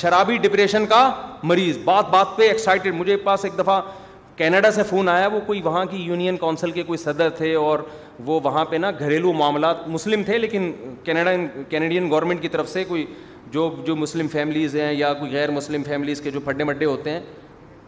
شرابی 0.01 0.37
ڈپریشن 0.43 0.87
کا 0.91 1.11
مریض 1.53 1.79
بات 1.85 2.11
بات 2.11 2.37
پہ 2.37 2.49
ایکسائٹیڈ 2.49 2.95
مجھے 2.95 3.17
پاس 3.31 3.45
ایک 3.45 3.59
دفعہ 3.59 3.81
کینیڈا 4.41 4.71
سے 4.73 4.83
فون 4.89 5.09
آیا 5.09 5.27
وہ 5.33 5.39
کوئی 5.47 5.61
وہاں 5.63 5.85
کی 5.87 5.97
یونین 6.03 6.37
کونسل 6.41 6.71
کے 6.73 6.83
کوئی 6.83 6.99
صدر 6.99 7.31
تھے 7.37 7.55
اور 7.55 7.79
وہ 8.27 8.39
وہاں 8.45 8.65
پہ 8.69 8.77
نا 8.77 8.91
گھریلو 8.99 9.33
معاملات 9.37 9.87
مسلم 9.89 10.23
تھے 10.27 10.39
لیکن 10.39 10.71
کینیڈا 11.05 11.31
کینیڈین 11.69 12.09
گورنمنٹ 12.11 12.41
کی 12.43 12.49
طرف 12.55 12.69
سے 12.69 12.85
کوئی 12.89 13.05
جو 13.53 13.69
جو 13.87 13.97
مسلم 13.97 14.29
فیملیز 14.33 14.77
ہیں 14.77 14.93
یا 14.93 15.13
کوئی 15.15 15.33
غیر 15.33 15.51
مسلم 15.51 15.83
فیملیز 15.87 16.21
کے 16.21 16.31
جو 16.31 16.41
پھڈے 16.45 16.65
مڈے 16.65 16.85
ہوتے 16.85 17.11
ہیں 17.11 17.21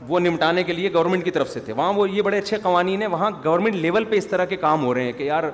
وہ 0.09 0.21
نمٹانے 0.21 0.63
کے 0.65 0.73
لیے 0.73 0.93
گورنمنٹ 0.95 1.25
کی 1.25 1.31
طرف 1.37 1.51
سے 1.51 1.61
تھے 1.65 1.73
وہاں 1.77 1.93
وہ 1.97 2.09
یہ 2.11 2.23
بڑے 2.23 2.39
اچھے 2.39 2.57
قوانین 2.63 3.03
ہیں 3.03 3.09
وہاں 3.13 3.31
گورنمنٹ 3.45 3.75
لیول 3.75 4.05
پہ 4.11 4.17
اس 4.17 4.27
طرح 4.31 4.45
کے 4.53 4.57
کام 4.67 4.85
ہو 4.85 4.95
رہے 4.95 5.05
ہیں 5.05 5.13
کہ 5.19 5.23
یار 5.25 5.45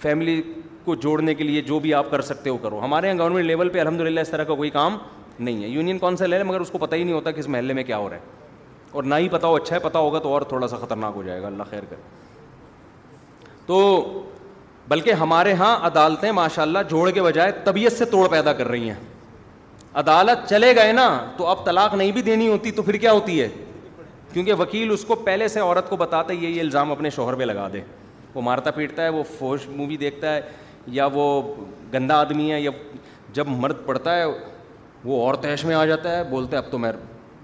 فیملی 0.00 0.40
کو 0.84 0.94
جوڑنے 0.94 1.34
کے 1.34 1.44
لیے 1.44 1.60
جو 1.68 1.78
بھی 1.78 1.94
آپ 1.94 2.10
کر 2.10 2.20
سکتے 2.32 2.50
ہو 2.50 2.56
کرو 2.62 2.80
ہمارے 2.84 3.08
یہاں 3.08 3.18
گورنمنٹ 3.18 3.46
لیول 3.46 3.68
پہ 3.68 3.80
الحمد 3.80 4.00
للہ 4.00 4.20
اس 4.20 4.28
طرح 4.30 4.44
کا 4.44 4.54
کوئی 4.54 4.70
کام 4.70 4.98
نہیں 5.38 5.62
ہے 5.62 5.68
یونین 5.68 5.98
کونسل 5.98 6.32
ہے 6.32 6.42
مگر 6.42 6.60
اس 6.60 6.70
کو 6.70 6.78
پتہ 6.78 6.94
ہی 6.96 7.04
نہیں 7.04 7.14
ہوتا 7.14 7.30
کہ 7.30 7.40
اس 7.40 7.48
محلے 7.56 7.72
میں 7.74 7.82
کیا 7.84 7.98
ہو 7.98 8.10
رہا 8.10 8.16
ہے 8.16 8.37
اور 8.92 9.02
نہ 9.04 9.14
ہی 9.18 9.28
پتا 9.28 9.46
ہو 9.46 9.54
اچھا 9.54 9.74
ہے 9.74 9.80
پتا 9.80 9.98
ہوگا 9.98 10.18
تو 10.22 10.32
اور 10.32 10.42
تھوڑا 10.48 10.68
سا 10.68 10.76
خطرناک 10.80 11.12
ہو 11.16 11.22
جائے 11.22 11.40
گا 11.42 11.46
اللہ 11.46 11.62
خیر 11.70 11.84
کرے 11.90 12.00
تو 13.66 13.80
بلکہ 14.88 15.12
ہمارے 15.22 15.52
ہاں 15.52 15.76
عدالتیں 15.86 16.30
ماشاء 16.32 16.62
اللہ 16.62 16.78
جوڑ 16.90 17.10
کے 17.10 17.22
بجائے 17.22 17.52
طبیعت 17.64 17.92
سے 17.92 18.04
توڑ 18.10 18.28
پیدا 18.30 18.52
کر 18.60 18.68
رہی 18.68 18.90
ہیں 18.90 19.00
عدالت 20.00 20.48
چلے 20.50 20.74
گئے 20.76 20.92
نا 20.92 21.08
تو 21.36 21.46
اب 21.46 21.64
طلاق 21.64 21.94
نہیں 21.94 22.12
بھی 22.12 22.22
دینی 22.22 22.48
ہوتی 22.50 22.70
تو 22.72 22.82
پھر 22.82 22.96
کیا 23.04 23.12
ہوتی 23.12 23.40
ہے 23.40 23.48
کیونکہ 24.32 24.52
وکیل 24.58 24.90
اس 24.92 25.04
کو 25.04 25.14
پہلے 25.24 25.48
سے 25.48 25.60
عورت 25.60 25.88
کو 25.90 25.96
ہے 26.02 26.34
یہ 26.34 26.48
یہ 26.48 26.60
الزام 26.60 26.92
اپنے 26.92 27.10
شوہر 27.10 27.34
پہ 27.34 27.44
لگا 27.44 27.68
دے 27.72 27.80
وہ 28.34 28.42
مارتا 28.42 28.70
پیٹتا 28.70 29.02
ہے 29.02 29.08
وہ 29.08 29.22
فوج 29.38 29.60
مووی 29.76 29.96
دیکھتا 29.96 30.34
ہے 30.34 30.40
یا 30.96 31.08
وہ 31.12 31.24
گندا 31.94 32.18
آدمی 32.20 32.50
ہے 32.52 32.60
یا 32.60 32.70
جب 33.32 33.48
مرد 33.50 33.84
پڑتا 33.86 34.16
ہے 34.18 34.24
وہ 35.04 35.22
اور 35.24 35.34
تحش 35.42 35.64
میں 35.64 35.74
آ 35.74 35.84
جاتا 35.86 36.16
ہے 36.16 36.22
بولتے 36.30 36.56
ہے 36.56 36.62
اب 36.64 36.70
تو 36.70 36.78
میں 36.78 36.90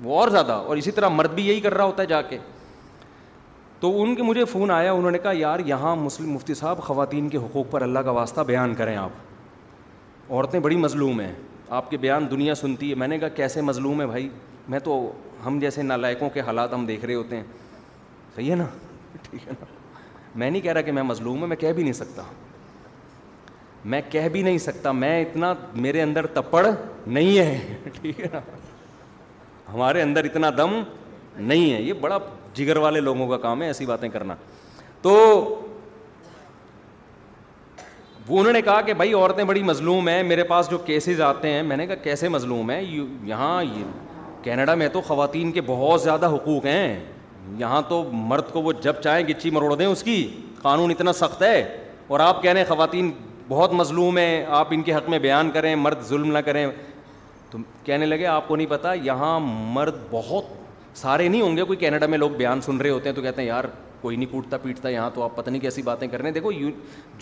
وہ 0.04 0.18
اور 0.20 0.28
زیادہ 0.28 0.52
اور 0.52 0.76
اسی 0.76 0.90
طرح 0.90 1.08
مرد 1.08 1.32
بھی 1.34 1.46
یہی 1.46 1.60
کر 1.60 1.74
رہا 1.74 1.84
ہوتا 1.84 2.02
ہے 2.02 2.06
جا 2.06 2.20
کے 2.28 2.38
تو 3.80 3.90
ان 4.02 4.14
کے 4.14 4.22
مجھے 4.22 4.44
فون 4.50 4.70
آیا 4.70 4.92
انہوں 4.92 5.10
نے 5.10 5.18
کہا 5.22 5.32
یار 5.36 5.58
یہاں 5.66 5.94
مسلم 5.96 6.32
مفتی 6.32 6.54
صاحب 6.54 6.78
خواتین 6.82 7.28
کے 7.28 7.38
حقوق 7.38 7.70
پر 7.70 7.82
اللہ 7.82 7.98
کا 8.04 8.10
واسطہ 8.18 8.40
بیان 8.46 8.74
کریں 8.74 8.96
آپ 8.96 10.30
عورتیں 10.32 10.58
بڑی 10.60 10.76
مظلوم 10.76 11.20
ہیں 11.20 11.32
آپ 11.78 11.90
کے 11.90 11.96
بیان 11.96 12.26
دنیا 12.30 12.54
سنتی 12.54 12.90
ہے 12.90 12.94
میں 13.02 13.08
نے 13.08 13.18
کہا 13.18 13.28
کیسے 13.36 13.60
مظلوم 13.70 14.00
ہے 14.00 14.06
بھائی 14.06 14.28
میں 14.68 14.78
تو 14.84 14.96
ہم 15.46 15.58
جیسے 15.58 15.82
نالائقوں 15.82 16.30
کے 16.34 16.40
حالات 16.46 16.72
ہم 16.74 16.86
دیکھ 16.86 17.04
رہے 17.04 17.14
ہوتے 17.14 17.36
ہیں 17.36 17.42
صحیح 18.34 18.50
ہے 18.50 18.56
نا 18.56 18.66
ٹھیک 19.30 19.46
ہے 19.48 19.52
نا 19.60 19.64
میں 20.34 20.50
نہیں 20.50 20.60
کہہ 20.62 20.72
رہا 20.72 20.80
کہ 20.82 20.92
میں 20.92 21.02
مظلوم 21.02 21.40
ہوں 21.40 21.46
میں 21.46 21.56
کہہ 21.56 21.72
بھی 21.72 21.82
نہیں 21.82 21.92
سکتا 21.92 22.22
میں 23.92 24.00
کہہ 24.10 24.28
بھی 24.32 24.42
نہیں 24.42 24.58
سکتا 24.58 24.92
میں 25.02 25.20
اتنا 25.22 25.52
میرے 25.84 26.02
اندر 26.02 26.26
تپڑ 26.34 26.66
نہیں 27.06 27.38
ہے 27.38 27.76
ٹھیک 28.00 28.20
ہے 28.20 28.26
نا 28.32 28.40
ہمارے 29.72 30.02
اندر 30.02 30.24
اتنا 30.24 30.50
دم 30.56 30.80
نہیں 31.36 31.72
ہے 31.72 31.80
یہ 31.82 31.92
بڑا 32.00 32.18
جگر 32.54 32.76
والے 32.76 33.00
لوگوں 33.00 33.26
کا 33.28 33.36
کام 33.42 33.62
ہے 33.62 33.66
ایسی 33.66 33.86
باتیں 33.86 34.08
کرنا 34.08 34.34
تو 35.02 35.12
وہ 38.28 38.38
انہوں 38.40 38.52
نے 38.52 38.60
کہا 38.62 38.80
کہ 38.80 38.92
بھائی 38.94 39.12
عورتیں 39.14 39.42
بڑی 39.44 39.62
مظلوم 39.62 40.08
ہیں 40.08 40.22
میرے 40.22 40.44
پاس 40.50 40.70
جو 40.70 40.78
کیسز 40.84 41.20
آتے 41.20 41.50
ہیں 41.52 41.62
میں 41.62 41.76
نے 41.76 41.86
کہا 41.86 41.94
کیسے 42.02 42.28
مظلوم 42.28 42.70
ہیں 42.70 42.80
یہاں 43.28 43.62
کینیڈا 44.42 44.74
میں 44.74 44.88
تو 44.92 45.00
خواتین 45.00 45.50
کے 45.52 45.60
بہت 45.66 46.00
زیادہ 46.02 46.30
حقوق 46.34 46.64
ہیں 46.66 46.98
یہاں 47.58 47.80
تو 47.88 48.02
مرد 48.12 48.50
کو 48.52 48.62
وہ 48.62 48.72
جب 48.82 49.00
چاہیں 49.04 49.26
گچی 49.28 49.50
مروڑ 49.50 49.74
دیں 49.76 49.86
اس 49.86 50.02
کی 50.02 50.16
قانون 50.62 50.90
اتنا 50.90 51.12
سخت 51.12 51.42
ہے 51.42 51.60
اور 52.08 52.20
آپ 52.20 52.42
کہہ 52.42 52.50
رہے 52.50 52.60
ہیں 52.60 52.68
خواتین 52.68 53.10
بہت 53.48 53.72
مظلوم 53.74 54.16
ہیں 54.18 54.44
آپ 54.58 54.68
ان 54.72 54.82
کے 54.82 54.94
حق 54.94 55.08
میں 55.10 55.18
بیان 55.18 55.50
کریں 55.54 55.74
مرد 55.76 56.02
ظلم 56.08 56.30
نہ 56.32 56.38
کریں 56.44 56.66
تو 57.54 57.58
کہنے 57.84 58.06
لگے 58.06 58.24
آپ 58.26 58.48
کو 58.48 58.56
نہیں 58.56 58.66
پتا 58.66 58.92
یہاں 58.92 59.38
مرد 59.42 59.96
بہت 60.10 60.44
سارے 60.98 61.26
نہیں 61.28 61.40
ہوں 61.40 61.56
گے 61.56 61.64
کوئی 61.64 61.76
کینیڈا 61.78 62.06
میں 62.06 62.18
لوگ 62.18 62.30
بیان 62.36 62.60
سن 62.60 62.76
رہے 62.80 62.90
ہوتے 62.90 63.08
ہیں 63.08 63.16
تو 63.16 63.22
کہتے 63.22 63.40
ہیں 63.40 63.48
یار 63.48 63.64
کوئی 64.00 64.16
نہیں 64.16 64.30
کوٹتا 64.30 64.56
پیٹتا 64.62 64.88
یہاں 64.88 65.10
تو 65.14 65.22
آپ 65.22 65.36
پتہ 65.36 65.50
نہیں 65.50 65.60
کیسی 65.62 65.82
باتیں 65.82 66.06
کر 66.08 66.20
رہے 66.20 66.28
ہیں 66.28 66.34
دیکھو 66.34 66.50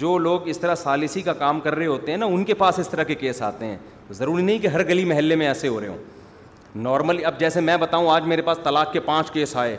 جو 0.00 0.16
لوگ 0.18 0.46
اس 0.48 0.58
طرح 0.58 0.74
سالسی 0.74 1.22
کا 1.22 1.32
کام 1.42 1.60
کر 1.60 1.74
رہے 1.74 1.86
ہوتے 1.86 2.10
ہیں 2.10 2.18
نا 2.18 2.26
ان 2.36 2.44
کے 2.44 2.54
پاس 2.62 2.78
اس 2.78 2.88
طرح 2.88 3.02
کے 3.04 3.14
کیس 3.14 3.42
آتے 3.50 3.66
ہیں 3.66 3.76
ضروری 4.18 4.42
نہیں 4.42 4.58
کہ 4.62 4.66
ہر 4.76 4.86
گلی 4.88 5.04
محلے 5.12 5.36
میں 5.42 5.46
ایسے 5.46 5.68
ہو 5.68 5.80
رہے 5.80 5.88
ہوں 5.88 5.98
نارمل 6.88 7.24
اب 7.26 7.38
جیسے 7.40 7.60
میں 7.60 7.76
بتاؤں 7.80 8.08
آج 8.10 8.22
میرے 8.26 8.42
پاس 8.42 8.58
طلاق 8.64 8.92
کے 8.92 9.00
پانچ 9.10 9.30
کیس 9.32 9.54
آئے 9.64 9.76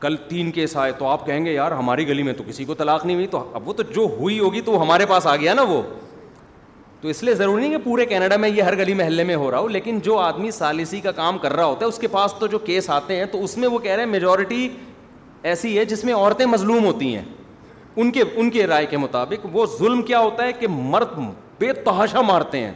کل 0.00 0.16
تین 0.28 0.50
کیس 0.52 0.76
آئے 0.76 0.92
تو 0.98 1.06
آپ 1.08 1.26
کہیں 1.26 1.44
گے 1.44 1.52
یار 1.52 1.72
ہماری 1.80 2.08
گلی 2.08 2.22
میں 2.22 2.32
تو 2.38 2.44
کسی 2.46 2.64
کو 2.64 2.74
طلاق 2.82 3.04
نہیں 3.06 3.16
ہوئی 3.16 3.26
تو 3.36 3.44
اب 3.54 3.68
وہ 3.68 3.72
تو 3.74 3.82
جو 3.94 4.06
ہوئی 4.18 4.38
ہوگی 4.38 4.60
تو 4.66 4.80
ہمارے 4.82 5.06
پاس 5.06 5.26
آ 5.26 5.34
گیا 5.36 5.54
نا 5.54 5.62
وہ 5.68 5.80
تو 7.00 7.08
اس 7.08 7.22
لیے 7.22 7.34
ضروری 7.34 7.60
نہیں 7.60 7.70
کہ 7.78 7.84
پورے 7.84 8.04
کینیڈا 8.06 8.36
میں 8.36 8.48
یہ 8.48 8.62
ہر 8.62 8.76
گلی 8.78 8.94
محلے 8.94 9.24
میں 9.24 9.34
ہو 9.36 9.50
رہا 9.50 9.58
ہو 9.58 9.68
لیکن 9.68 9.98
جو 10.02 10.16
آدمی 10.18 10.50
سالسی 10.50 11.00
کا 11.00 11.12
کام 11.12 11.38
کر 11.38 11.52
رہا 11.56 11.64
ہوتا 11.64 11.84
ہے 11.84 11.88
اس 11.88 11.98
کے 11.98 12.06
پاس 12.10 12.34
تو 12.38 12.46
جو 12.54 12.58
کیس 12.58 12.88
آتے 12.90 13.16
ہیں 13.16 13.24
تو 13.32 13.42
اس 13.44 13.56
میں 13.58 13.68
وہ 13.68 13.78
کہہ 13.78 13.92
رہے 13.92 14.02
ہیں 14.04 14.10
میجورٹی 14.10 14.68
ایسی 15.42 15.76
ہے 15.78 15.84
جس 15.84 16.04
میں 16.04 16.14
عورتیں 16.14 16.46
مظلوم 16.46 16.84
ہوتی 16.84 17.14
ہیں 17.14 17.24
ان 17.96 18.10
کے 18.12 18.22
ان 18.36 18.50
کے 18.50 18.66
رائے 18.66 18.86
کے 18.86 18.96
مطابق 18.98 19.46
وہ 19.52 19.66
ظلم 19.78 20.02
کیا 20.06 20.18
ہوتا 20.20 20.44
ہے 20.46 20.52
کہ 20.52 20.66
مرد 20.70 21.18
بے 21.58 21.72
تحاشا 21.84 22.20
مارتے 22.20 22.60
ہیں 22.60 22.72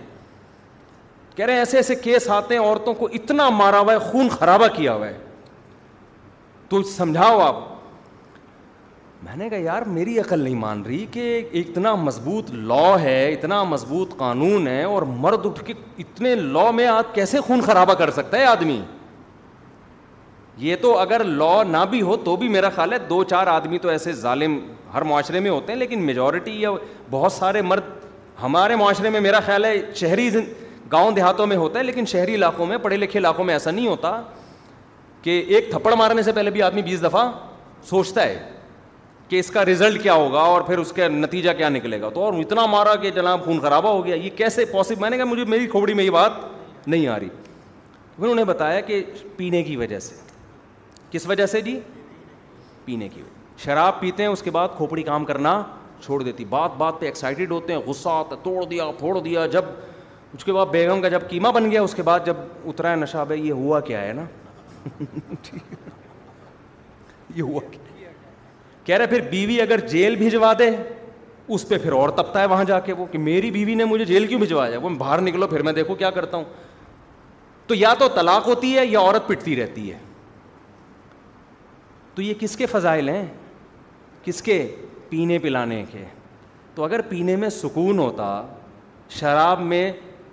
کہہ 1.37 1.45
رہے 1.45 1.53
ہیں 1.53 1.61
ایسے 1.61 1.77
ایسے 1.77 1.95
کیس 1.95 2.29
آتے 2.31 2.55
ہیں 2.57 2.63
عورتوں 2.63 2.95
کو 2.95 3.09
اتنا 3.15 3.49
مارا 3.51 3.79
ہوا 3.79 3.93
ہے 3.93 3.99
خون 4.11 4.29
خرابہ 4.39 4.67
کیا 4.77 4.95
ہوا 4.95 5.07
ہے 5.07 5.19
تو 6.69 6.83
سمجھاؤ 6.97 7.41
آپ 7.41 7.63
میں 9.23 9.35
نے 9.37 9.49
کہا 9.49 9.57
یار 9.61 9.83
میری 9.87 10.19
عقل 10.19 10.41
نہیں 10.41 10.55
مان 10.55 10.83
رہی 10.83 11.05
کہ 11.13 11.25
اتنا 11.61 11.95
مضبوط 11.95 12.51
لا 12.53 12.95
ہے 13.01 13.17
اتنا 13.33 13.63
مضبوط 13.73 14.17
قانون 14.17 14.67
ہے 14.69 14.83
اور 14.85 15.03
مرد 15.25 15.47
اٹھ 15.47 15.63
کے 15.65 15.73
اتنے 16.05 16.35
لا 16.35 16.71
میں 16.75 16.87
آپ 16.87 17.15
کیسے 17.15 17.41
خون 17.47 17.61
خرابہ 17.67 17.95
کر 17.99 18.11
سکتا 18.11 18.37
ہے 18.39 18.45
آدمی 18.45 18.81
یہ 20.59 20.77
تو 20.83 20.97
اگر 20.99 21.25
لا 21.25 21.63
نہ 21.71 21.85
بھی 21.91 22.01
ہو 22.03 22.17
تو 22.25 22.37
بھی 22.37 22.49
میرا 22.49 22.69
خیال 22.75 22.93
ہے 22.93 22.99
دو 23.09 23.23
چار 23.25 23.47
آدمی 23.47 23.79
تو 23.83 23.89
ایسے 23.89 24.13
ظالم 24.13 24.59
ہر 24.95 25.03
معاشرے 25.11 25.41
میں 25.41 25.51
ہوتے 25.51 25.73
ہیں 25.73 25.79
لیکن 25.81 26.03
میجورٹی 26.07 26.53
یا 26.61 26.71
بہت 27.11 27.33
سارے 27.33 27.63
مرد 27.63 27.91
ہمارے 28.43 28.77
معاشرے 28.77 29.11
میں 29.11 29.21
میرا 29.21 29.41
خیال 29.47 29.65
ہے 29.65 29.75
شہری 29.97 30.29
گاؤں 30.93 31.11
دیہاتوں 31.17 31.47
میں 31.47 31.57
ہوتا 31.57 31.79
ہے 31.79 31.85
لیکن 31.85 32.07
شہری 32.13 32.35
علاقوں 32.35 32.67
میں 32.67 32.79
پڑھے 32.83 32.97
لکھے 32.97 33.19
علاقوں 33.19 33.45
میں 33.45 33.55
ایسا 33.55 33.71
نہیں 33.71 33.87
ہوتا 33.89 34.21
کہ 35.23 35.43
ایک 35.49 35.71
تھپڑ 35.71 35.95
مارنے 35.97 36.23
سے 36.23 36.33
پہلے 36.33 36.51
بھی 36.51 36.63
آدمی 36.63 36.83
بیس 36.83 37.03
دفعہ 37.03 37.31
سوچتا 37.91 38.23
ہے 38.27 38.39
کہ 39.31 39.39
اس 39.41 39.51
کا 39.51 39.65
ریزلٹ 39.65 40.03
کیا 40.03 40.15
ہوگا 40.15 40.41
اور 40.53 40.61
پھر 40.69 40.79
اس 40.79 40.91
کا 40.93 41.07
نتیجہ 41.09 41.51
کیا 41.57 41.69
نکلے 41.69 42.01
گا 42.01 42.09
تو 42.15 42.23
اور 42.25 42.35
اتنا 42.39 42.65
مارا 42.67 42.95
کہ 43.03 43.11
جناب 43.17 43.45
خون 43.45 43.61
خرابہ 43.61 43.89
ہو 43.89 44.05
گیا 44.05 44.15
یہ 44.15 44.31
کیسے 44.37 44.65
پاسبل 44.73 45.01
میں 45.01 45.11
نے 45.11 45.17
کہا 45.17 45.25
مجھے 45.25 45.45
میری 45.49 45.67
کھوپڑی 45.75 45.93
میں 45.95 46.05
یہ 46.05 46.11
بات 46.11 46.33
نہیں 46.87 47.07
آ 47.09 47.19
رہی 47.21 47.29
پھر 48.17 48.27
انہیں 48.29 48.45
بتایا 48.45 48.81
کہ 48.89 49.03
پینے 49.37 49.63
کی 49.63 49.77
وجہ 49.77 49.99
سے 50.07 50.15
کس 51.11 51.27
وجہ 51.27 51.47
سے 51.53 51.61
جی 51.61 51.79
پینے 52.85 53.09
کی 53.09 53.23
وجہ 53.23 53.59
شراب 53.65 54.01
پیتے 54.01 54.23
ہیں 54.23 54.31
اس 54.31 54.43
کے 54.43 54.51
بعد 54.57 54.69
کھوپڑی 54.77 55.03
کام 55.09 55.25
کرنا 55.25 55.63
چھوڑ 56.05 56.23
دیتی 56.23 56.45
بات 56.55 56.75
بات 56.79 56.99
پہ 57.01 57.07
ایکسائٹیڈ 57.07 57.51
ہوتے 57.51 57.73
ہیں 57.73 57.81
غصہ 57.87 58.09
آتا 58.13 58.37
توڑ 58.43 58.65
دیا 58.71 58.91
پھوڑ 58.99 59.19
دیا 59.21 59.45
جب 59.53 59.65
اس 60.35 60.45
کے 60.45 60.53
بعد 60.53 60.67
بیگم 60.71 61.03
کا 61.03 61.09
جب 61.15 61.29
قیمہ 61.29 61.49
بن 61.55 61.71
گیا 61.71 61.83
اس 61.83 61.95
کے 61.95 62.03
بعد 62.11 62.27
جب 62.27 62.37
اترا 62.71 62.91
ہے 62.91 62.97
نشہ 63.05 63.25
بھائی 63.27 63.47
یہ 63.47 63.53
ہوا 63.63 63.81
کیا 63.91 64.01
ہے 64.05 64.13
نا 64.13 64.25
یہ 67.35 67.43
ہوا 67.43 67.61
کیا 67.71 67.89
کہہ 68.91 68.97
رہے 68.99 69.07
پھر 69.07 69.21
بیوی 69.31 69.61
اگر 69.63 69.81
جیل 69.89 70.15
بھیجوا 70.17 70.53
دے 70.59 70.69
اس 71.55 71.67
پہ 71.69 71.77
پھر 71.83 71.93
اور 71.93 72.09
تپتا 72.17 72.41
ہے 72.41 72.47
وہاں 72.53 72.63
جا 72.69 72.79
کے 72.87 72.93
وہ 72.93 73.05
کہ 73.11 73.19
میری 73.19 73.51
بیوی 73.51 73.75
نے 73.75 73.85
مجھے 73.91 74.05
جیل 74.05 74.27
کیوں 74.27 74.41
بھجوایا 74.41 74.79
وہ 74.83 74.89
باہر 74.99 75.21
نکلو 75.23 75.47
پھر 75.49 75.63
میں 75.63 75.73
دیکھو 75.73 75.95
کیا 76.01 76.11
کرتا 76.17 76.37
ہوں 76.37 76.45
تو 77.67 77.75
یا 77.75 77.93
تو 77.99 78.09
طلاق 78.15 78.47
ہوتی 78.47 78.77
ہے 78.77 78.87
یا 78.87 78.99
عورت 79.01 79.29
پٹتی 79.29 79.55
رہتی 79.61 79.91
ہے 79.93 79.99
تو 82.15 82.23
یہ 82.23 82.35
کس 82.39 82.57
کے 82.57 82.67
فضائل 82.75 83.09
ہیں 83.09 83.25
کس 84.25 84.43
کے 84.49 84.59
پینے 85.09 85.39
پلانے 85.47 85.83
کے 85.93 86.05
تو 86.75 86.85
اگر 86.85 87.01
پینے 87.09 87.37
میں 87.45 87.49
سکون 87.61 87.99
ہوتا 88.07 88.29
شراب 89.21 89.61
میں 89.71 89.91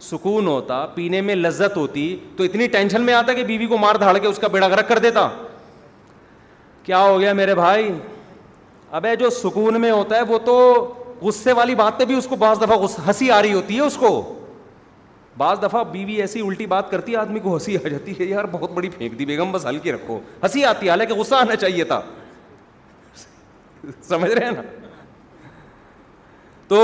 سکون 0.09 0.47
ہوتا 0.47 0.85
پینے 0.95 1.21
میں 1.29 1.35
لذت 1.35 1.77
ہوتی 1.77 2.09
تو 2.37 2.43
اتنی 2.43 2.67
ٹینشن 2.71 3.01
میں 3.05 3.13
آتا 3.13 3.33
کہ 3.33 3.43
بیوی 3.53 3.65
کو 3.67 3.77
مار 3.87 3.95
دھاڑ 4.05 4.17
کے 4.17 4.27
اس 4.27 4.39
کا 4.39 4.47
بیڑا 4.47 4.67
گرک 4.69 4.87
کر 4.87 4.99
دیتا 5.09 5.27
کیا 6.83 7.03
ہو 7.07 7.19
گیا 7.19 7.31
میرے 7.43 7.55
بھائی 7.55 7.91
ابے 8.95 9.15
جو 9.19 9.29
سکون 9.41 9.79
میں 9.81 9.91
ہوتا 9.91 10.15
ہے 10.15 10.21
وہ 10.27 10.37
تو 10.45 10.53
غصے 11.21 11.51
والی 11.53 11.75
بات 11.75 11.97
پہ 11.99 12.05
بھی 12.05 12.15
اس 12.17 12.27
کو 12.29 12.35
بعض 12.39 12.59
دفعہ 12.61 12.77
ہنسی 13.07 13.29
آ 13.31 13.41
رہی 13.41 13.53
ہوتی 13.53 13.75
ہے 13.75 13.81
اس 13.81 13.95
کو 13.99 14.09
بعض 15.37 15.61
دفعہ 15.61 15.83
بیوی 15.91 16.13
ایسی 16.21 16.39
الٹی 16.45 16.65
بات 16.65 16.89
کرتی 16.91 17.11
ہے 17.11 17.17
آدمی 17.17 17.39
کو 17.39 17.53
ہنسی 17.53 17.75
آ 17.77 17.87
جاتی 17.87 18.13
ہے 18.19 18.25
یار 18.25 18.45
بہت 18.51 18.71
بڑی 18.73 18.89
پھینک 18.89 19.17
دی 19.19 19.25
بیگم 19.25 19.51
بس 19.51 19.65
ہلکی 19.65 19.91
رکھو 19.91 20.19
ہنسی 20.43 20.63
آتی 20.65 20.85
ہے 20.85 20.89
حالانکہ 20.91 21.13
غصہ 21.15 21.35
آنا 21.35 21.55
چاہیے 21.55 21.83
تھا 21.91 22.01
سمجھ 24.07 24.31
رہے 24.31 24.45
ہیں 24.45 24.51
نا 24.51 24.61
تو 26.67 26.81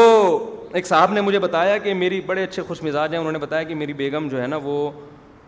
ایک 0.73 0.87
صاحب 0.87 1.11
نے 1.13 1.21
مجھے 1.21 1.39
بتایا 1.39 1.77
کہ 1.77 1.93
میری 1.93 2.19
بڑے 2.25 2.43
اچھے 2.43 2.61
خوش 2.67 2.83
مزاج 2.83 3.11
ہیں 3.11 3.19
انہوں 3.19 3.31
نے 3.31 3.39
بتایا 3.39 3.63
کہ 3.63 3.75
میری 3.75 3.93
بیگم 3.93 4.27
جو 4.29 4.41
ہے 4.41 4.47
نا 4.47 4.57
وہ 4.63 4.77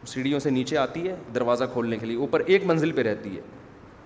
سیڑھیوں 0.07 0.39
سے 0.39 0.49
نیچے 0.49 0.77
آتی 0.77 1.07
ہے 1.07 1.15
دروازہ 1.35 1.63
کھولنے 1.73 1.97
کے 1.97 2.05
لیے 2.05 2.17
اوپر 2.17 2.41
ایک 2.45 2.65
منزل 2.65 2.91
پہ 2.91 3.01
رہتی 3.07 3.35
ہے 3.37 3.41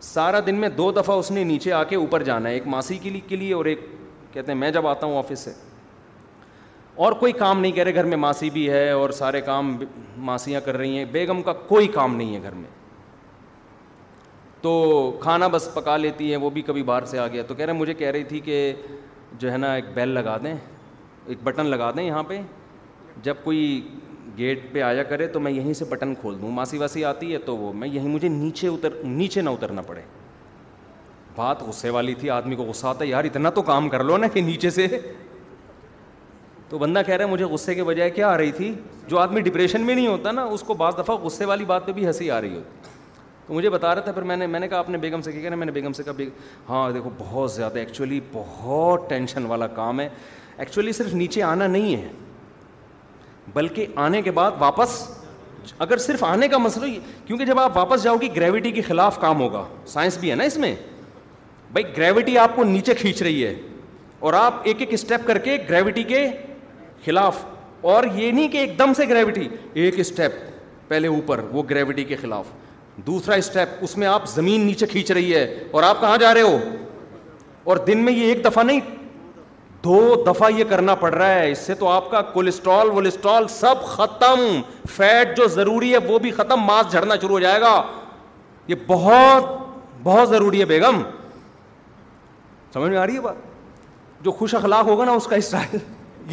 سارا 0.01 0.39
دن 0.45 0.55
میں 0.59 0.67
دو 0.75 0.91
دفعہ 0.95 1.15
اس 1.19 1.29
نے 1.31 1.43
نیچے 1.43 1.71
آ 1.73 1.83
کے 1.83 1.95
اوپر 1.95 2.23
جانا 2.23 2.49
ہے 2.49 2.53
ایک 2.53 2.67
ماسی 2.67 2.97
کے 2.97 3.09
لیے 3.09 3.21
کے 3.27 3.35
لیے 3.35 3.53
اور 3.53 3.65
ایک 3.65 3.79
کہتے 4.33 4.51
ہیں 4.51 4.59
میں 4.59 4.69
جب 4.71 4.87
آتا 4.87 5.07
ہوں 5.07 5.17
آفس 5.17 5.39
سے 5.45 5.53
اور 7.03 7.11
کوئی 7.19 7.31
کام 7.33 7.59
نہیں 7.59 7.71
کہہ 7.71 7.83
رہے 7.83 7.95
گھر 7.95 8.03
میں 8.05 8.17
ماسی 8.17 8.49
بھی 8.49 8.69
ہے 8.69 8.89
اور 8.91 9.09
سارے 9.17 9.41
کام 9.41 9.75
ماسیاں 10.29 10.61
کر 10.65 10.77
رہی 10.77 10.97
ہیں 10.97 11.05
بیگم 11.11 11.41
کا 11.41 11.53
کوئی 11.67 11.87
کام 11.93 12.15
نہیں 12.15 12.35
ہے 12.35 12.41
گھر 12.43 12.53
میں 12.55 12.69
تو 14.61 14.71
کھانا 15.21 15.47
بس 15.47 15.69
پکا 15.73 15.95
لیتی 15.97 16.31
ہے 16.31 16.37
وہ 16.37 16.49
بھی 16.55 16.61
کبھی 16.67 16.83
باہر 16.83 17.05
سے 17.09 17.19
آ 17.19 17.27
گیا 17.33 17.43
تو 17.47 17.55
کہہ 17.55 17.65
رہے 17.65 17.73
مجھے 17.73 17.93
کہہ 17.93 18.11
رہی 18.11 18.23
تھی 18.29 18.39
کہ 18.45 18.73
جو 19.39 19.51
ہے 19.51 19.57
نا 19.57 19.73
ایک 19.73 19.85
بیل 19.93 20.09
لگا 20.09 20.37
دیں 20.43 20.53
ایک 21.27 21.43
بٹن 21.43 21.65
لگا 21.65 21.91
دیں 21.97 22.03
یہاں 22.03 22.23
پہ 22.27 22.39
جب 23.23 23.35
کوئی 23.43 23.81
گیٹ 24.39 24.59
پہ 24.71 24.81
آیا 24.81 25.03
کرے 25.03 25.27
تو 25.27 25.39
میں 25.39 25.51
یہیں 25.51 25.73
سے 25.73 25.85
بٹن 25.89 26.13
کھول 26.19 26.41
دوں 26.41 26.51
ماسی 26.51 26.77
واسی 26.77 27.03
آتی 27.05 27.31
ہے 27.33 27.37
تو 27.45 27.55
وہ 27.57 27.71
میں 27.73 27.87
یہیں 27.87 28.07
مجھے 28.09 28.27
نیچے 28.27 28.67
اتر 28.67 28.93
نیچے 29.03 29.41
نہ 29.41 29.49
اترنا 29.49 29.81
پڑے 29.87 30.01
بات 31.35 31.61
غصے 31.67 31.89
والی 31.89 32.13
تھی 32.19 32.29
آدمی 32.29 32.55
کو 32.55 32.63
غصہ 32.67 32.87
آتا 32.87 33.03
ہے 33.03 33.09
یار 33.09 33.23
اتنا 33.23 33.49
تو 33.55 33.61
کام 33.71 33.89
کر 33.89 34.03
لو 34.03 34.17
نا 34.17 34.27
کہ 34.33 34.41
نیچے 34.41 34.69
سے 34.77 34.87
تو 36.69 36.77
بندہ 36.77 37.01
کہہ 37.05 37.15
رہا 37.15 37.25
ہے 37.25 37.29
مجھے 37.29 37.45
غصے 37.53 37.75
کے 37.75 37.83
بجائے 37.83 38.09
کیا 38.11 38.27
آ 38.29 38.37
رہی 38.37 38.51
تھی 38.57 38.73
جو 39.07 39.19
آدمی 39.19 39.41
ڈپریشن 39.41 39.81
میں 39.85 39.95
نہیں 39.95 40.07
ہوتا 40.07 40.31
نا 40.31 40.43
اس 40.57 40.61
کو 40.63 40.73
بعض 40.81 40.97
دفعہ 40.97 41.15
غصے 41.23 41.45
والی 41.51 41.65
بات 41.65 41.85
پہ 41.85 41.91
بھی 41.91 42.05
ہنسی 42.07 42.29
آ 42.31 42.39
رہی 42.41 42.55
ہوتی 42.55 42.87
تو 43.47 43.53
مجھے 43.53 43.69
بتا 43.69 43.93
رہا 43.95 44.01
تھا 44.01 44.11
پھر 44.11 44.21
میں 44.31 44.37
نے 44.37 44.47
میں 44.47 44.59
نے 44.59 44.67
کہا 44.67 44.79
اپنے 44.79 44.97
بیگم 44.97 45.21
سے 45.21 45.31
کہ 45.31 45.49
میں 45.49 45.65
نے 45.65 45.71
بیگم 45.71 45.93
سے 45.93 46.03
کہا 46.03 46.23
ہاں 46.69 46.89
دیکھو 46.93 47.09
بہت 47.17 47.51
زیادہ 47.51 47.79
ایکچولی 47.79 48.19
بہت 48.33 49.09
ٹینشن 49.09 49.45
والا 49.51 49.67
کام 49.79 49.99
ہے 49.99 50.07
ایکچولی 50.57 50.91
صرف 50.91 51.13
نیچے 51.13 51.41
آنا 51.43 51.67
نہیں 51.67 51.95
ہے 51.95 52.07
بلکہ 53.53 53.85
آنے 54.05 54.21
کے 54.21 54.31
بعد 54.31 54.51
واپس 54.59 55.01
اگر 55.85 55.97
صرف 55.97 56.23
آنے 56.23 56.47
کا 56.47 56.57
مسئلہ 56.57 56.85
ہی 56.85 56.99
کیونکہ 57.25 57.45
جب 57.45 57.59
آپ 57.59 57.77
واپس 57.77 58.03
جاؤ 58.03 58.15
گی 58.21 58.29
گریوٹی 58.35 58.71
کے 58.71 58.81
خلاف 58.87 59.19
کام 59.21 59.39
ہوگا 59.41 59.63
سائنس 59.87 60.17
بھی 60.17 60.29
ہے 60.31 60.35
نا 60.35 60.43
اس 60.51 60.57
میں 60.57 60.73
بھائی 61.73 61.85
گریوٹی 61.97 62.37
آپ 62.37 62.55
کو 62.55 62.63
نیچے 62.63 62.93
کھینچ 62.99 63.21
رہی 63.23 63.45
ہے 63.45 63.53
اور 64.27 64.33
آپ 64.33 64.61
ایک 64.67 64.77
ایک 64.79 64.93
اسٹیپ 64.93 65.27
کر 65.27 65.37
کے 65.47 65.57
گریوٹی 65.69 66.03
کے 66.13 66.25
خلاف 67.05 67.43
اور 67.91 68.03
یہ 68.15 68.31
نہیں 68.31 68.47
کہ 68.51 68.57
ایک 68.57 68.77
دم 68.79 68.93
سے 68.97 69.07
گریوٹی 69.09 69.47
ایک 69.83 69.99
اسٹیپ 69.99 70.31
پہلے 70.87 71.07
اوپر 71.07 71.41
وہ 71.51 71.63
گریوٹی 71.69 72.03
کے 72.03 72.15
خلاف 72.21 72.45
دوسرا 73.07 73.35
اسٹیپ 73.43 73.77
اس 73.83 73.97
میں 73.97 74.07
آپ 74.07 74.27
زمین 74.29 74.61
نیچے 74.65 74.85
کھینچ 74.91 75.11
رہی 75.11 75.33
ہے 75.35 75.43
اور 75.71 75.83
آپ 75.83 76.01
کہاں 76.01 76.17
جا 76.21 76.33
رہے 76.33 76.41
ہو 76.41 76.57
اور 77.71 77.77
دن 77.87 77.97
میں 78.05 78.13
یہ 78.13 78.25
ایک 78.33 78.43
دفعہ 78.45 78.63
نہیں 78.63 78.79
دو 79.83 80.23
دفعہ 80.27 80.49
یہ 80.57 80.63
کرنا 80.69 80.95
پڑ 81.01 81.13
رہا 81.13 81.33
ہے 81.33 81.51
اس 81.51 81.57
سے 81.65 81.73
تو 81.79 81.87
آپ 81.89 82.09
کا 82.11 82.21
کولیسٹرول 82.33 82.89
ولیسٹرول 82.97 83.47
سب 83.49 83.83
ختم 83.87 84.39
فیٹ 84.95 85.35
جو 85.37 85.45
ضروری 85.53 85.91
ہے 85.93 85.97
وہ 86.07 86.19
بھی 86.19 86.31
ختم 86.37 86.63
ماس 86.67 86.91
جھڑنا 86.91 87.15
شروع 87.21 87.29
ہو 87.31 87.39
جائے 87.39 87.61
گا 87.61 87.81
یہ 88.67 88.75
بہت 88.87 89.43
بہت 90.03 90.29
ضروری 90.29 90.59
ہے 90.59 90.65
بیگم 90.65 91.01
سمجھ 92.73 92.89
میں 92.91 92.97
آ 92.97 93.05
رہی 93.05 93.15
ہے 93.15 93.21
بات 93.21 93.35
جو 94.23 94.31
خوش 94.41 94.55
اخلاق 94.55 94.85
ہوگا 94.87 95.05
نا 95.05 95.11
اس 95.11 95.27
کا 95.27 95.35
اسٹائل 95.35 95.77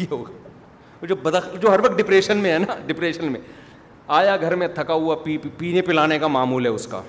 یہ 0.01 0.05
ہوگا 0.11 1.05
جو 1.09 1.15
بدخ 1.23 1.47
جو 1.61 1.73
ہر 1.73 1.79
وقت 1.83 1.97
ڈپریشن 1.97 2.37
میں 2.37 2.51
ہے 2.51 2.57
نا 2.59 2.75
ڈپریشن 2.87 3.31
میں 3.31 3.39
آیا 4.19 4.35
گھر 4.41 4.55
میں 4.55 4.67
تھکا 4.75 4.93
ہوا 4.93 5.15
پی 5.23 5.37
پینے 5.57 5.81
پلانے 5.89 6.19
کا 6.19 6.27
معمول 6.35 6.65
ہے 6.65 6.69
اس 6.71 6.87
کا 6.91 7.01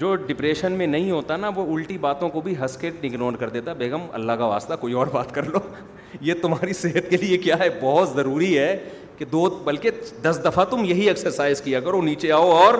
جو 0.00 0.14
ڈپریشن 0.26 0.72
میں 0.78 0.86
نہیں 0.86 1.10
ہوتا 1.10 1.36
نا 1.36 1.50
وہ 1.56 1.64
الٹی 1.74 1.96
باتوں 1.98 2.28
کو 2.30 2.40
بھی 2.44 2.56
ہنس 2.60 2.76
کے 2.78 2.90
اگنور 3.04 3.36
کر 3.40 3.48
دیتا 3.50 3.72
بیگم 3.82 4.00
اللہ 4.12 4.32
کا 4.38 4.44
واسطہ 4.46 4.74
کوئی 4.80 4.92
اور 5.02 5.06
بات 5.12 5.34
کر 5.34 5.44
لو 5.52 5.58
یہ 6.30 6.34
تمہاری 6.42 6.72
صحت 6.80 7.10
کے 7.10 7.16
لیے 7.22 7.38
کیا 7.38 7.58
ہے 7.58 7.68
بہت 7.82 8.08
ضروری 8.08 8.56
ہے 8.58 8.76
کہ 9.18 9.24
دو 9.32 9.44
بلکہ 9.64 9.90
دس 10.22 10.40
دفعہ 10.44 10.64
تم 10.70 10.84
یہی 10.84 11.08
ایکسرسائز 11.08 11.60
کیا 11.62 11.80
کرو 11.80 12.02
نیچے 12.02 12.32
آؤ 12.32 12.50
اور 12.50 12.74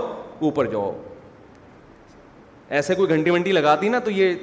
اوپر 0.49 0.67
جاؤ 0.73 0.93
ایسے 2.77 2.95
کوئی 2.95 3.09
گھنٹی 3.17 3.31
ونڈی 3.31 3.53
لگاتی 3.53 3.89
نا 3.89 3.99
تو 4.05 4.11
یہ 4.11 4.35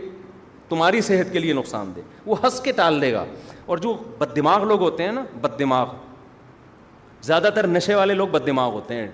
تمہاری 0.69 1.01
صحت 1.11 1.31
کے 1.33 1.39
لیے 1.39 1.53
نقصان 1.53 1.91
دہ 1.95 2.19
وہ 2.29 2.35
ہنس 2.43 2.59
کے 2.63 2.71
ٹال 2.75 3.01
دے 3.01 3.11
گا 3.13 3.25
اور 3.65 3.77
جو 3.77 3.93
بد 4.17 4.35
دماغ 4.35 4.63
لوگ 4.67 4.81
ہوتے 4.81 5.03
ہیں 5.03 5.11
نا 5.11 5.23
بد 5.41 5.59
دماغ 5.59 5.85
زیادہ 7.25 7.49
تر 7.55 7.67
نشے 7.67 7.95
والے 7.95 8.13
لوگ 8.13 8.27
بد 8.31 8.45
دماغ 8.47 8.71
ہوتے 8.73 8.93
ہیں 8.95 9.07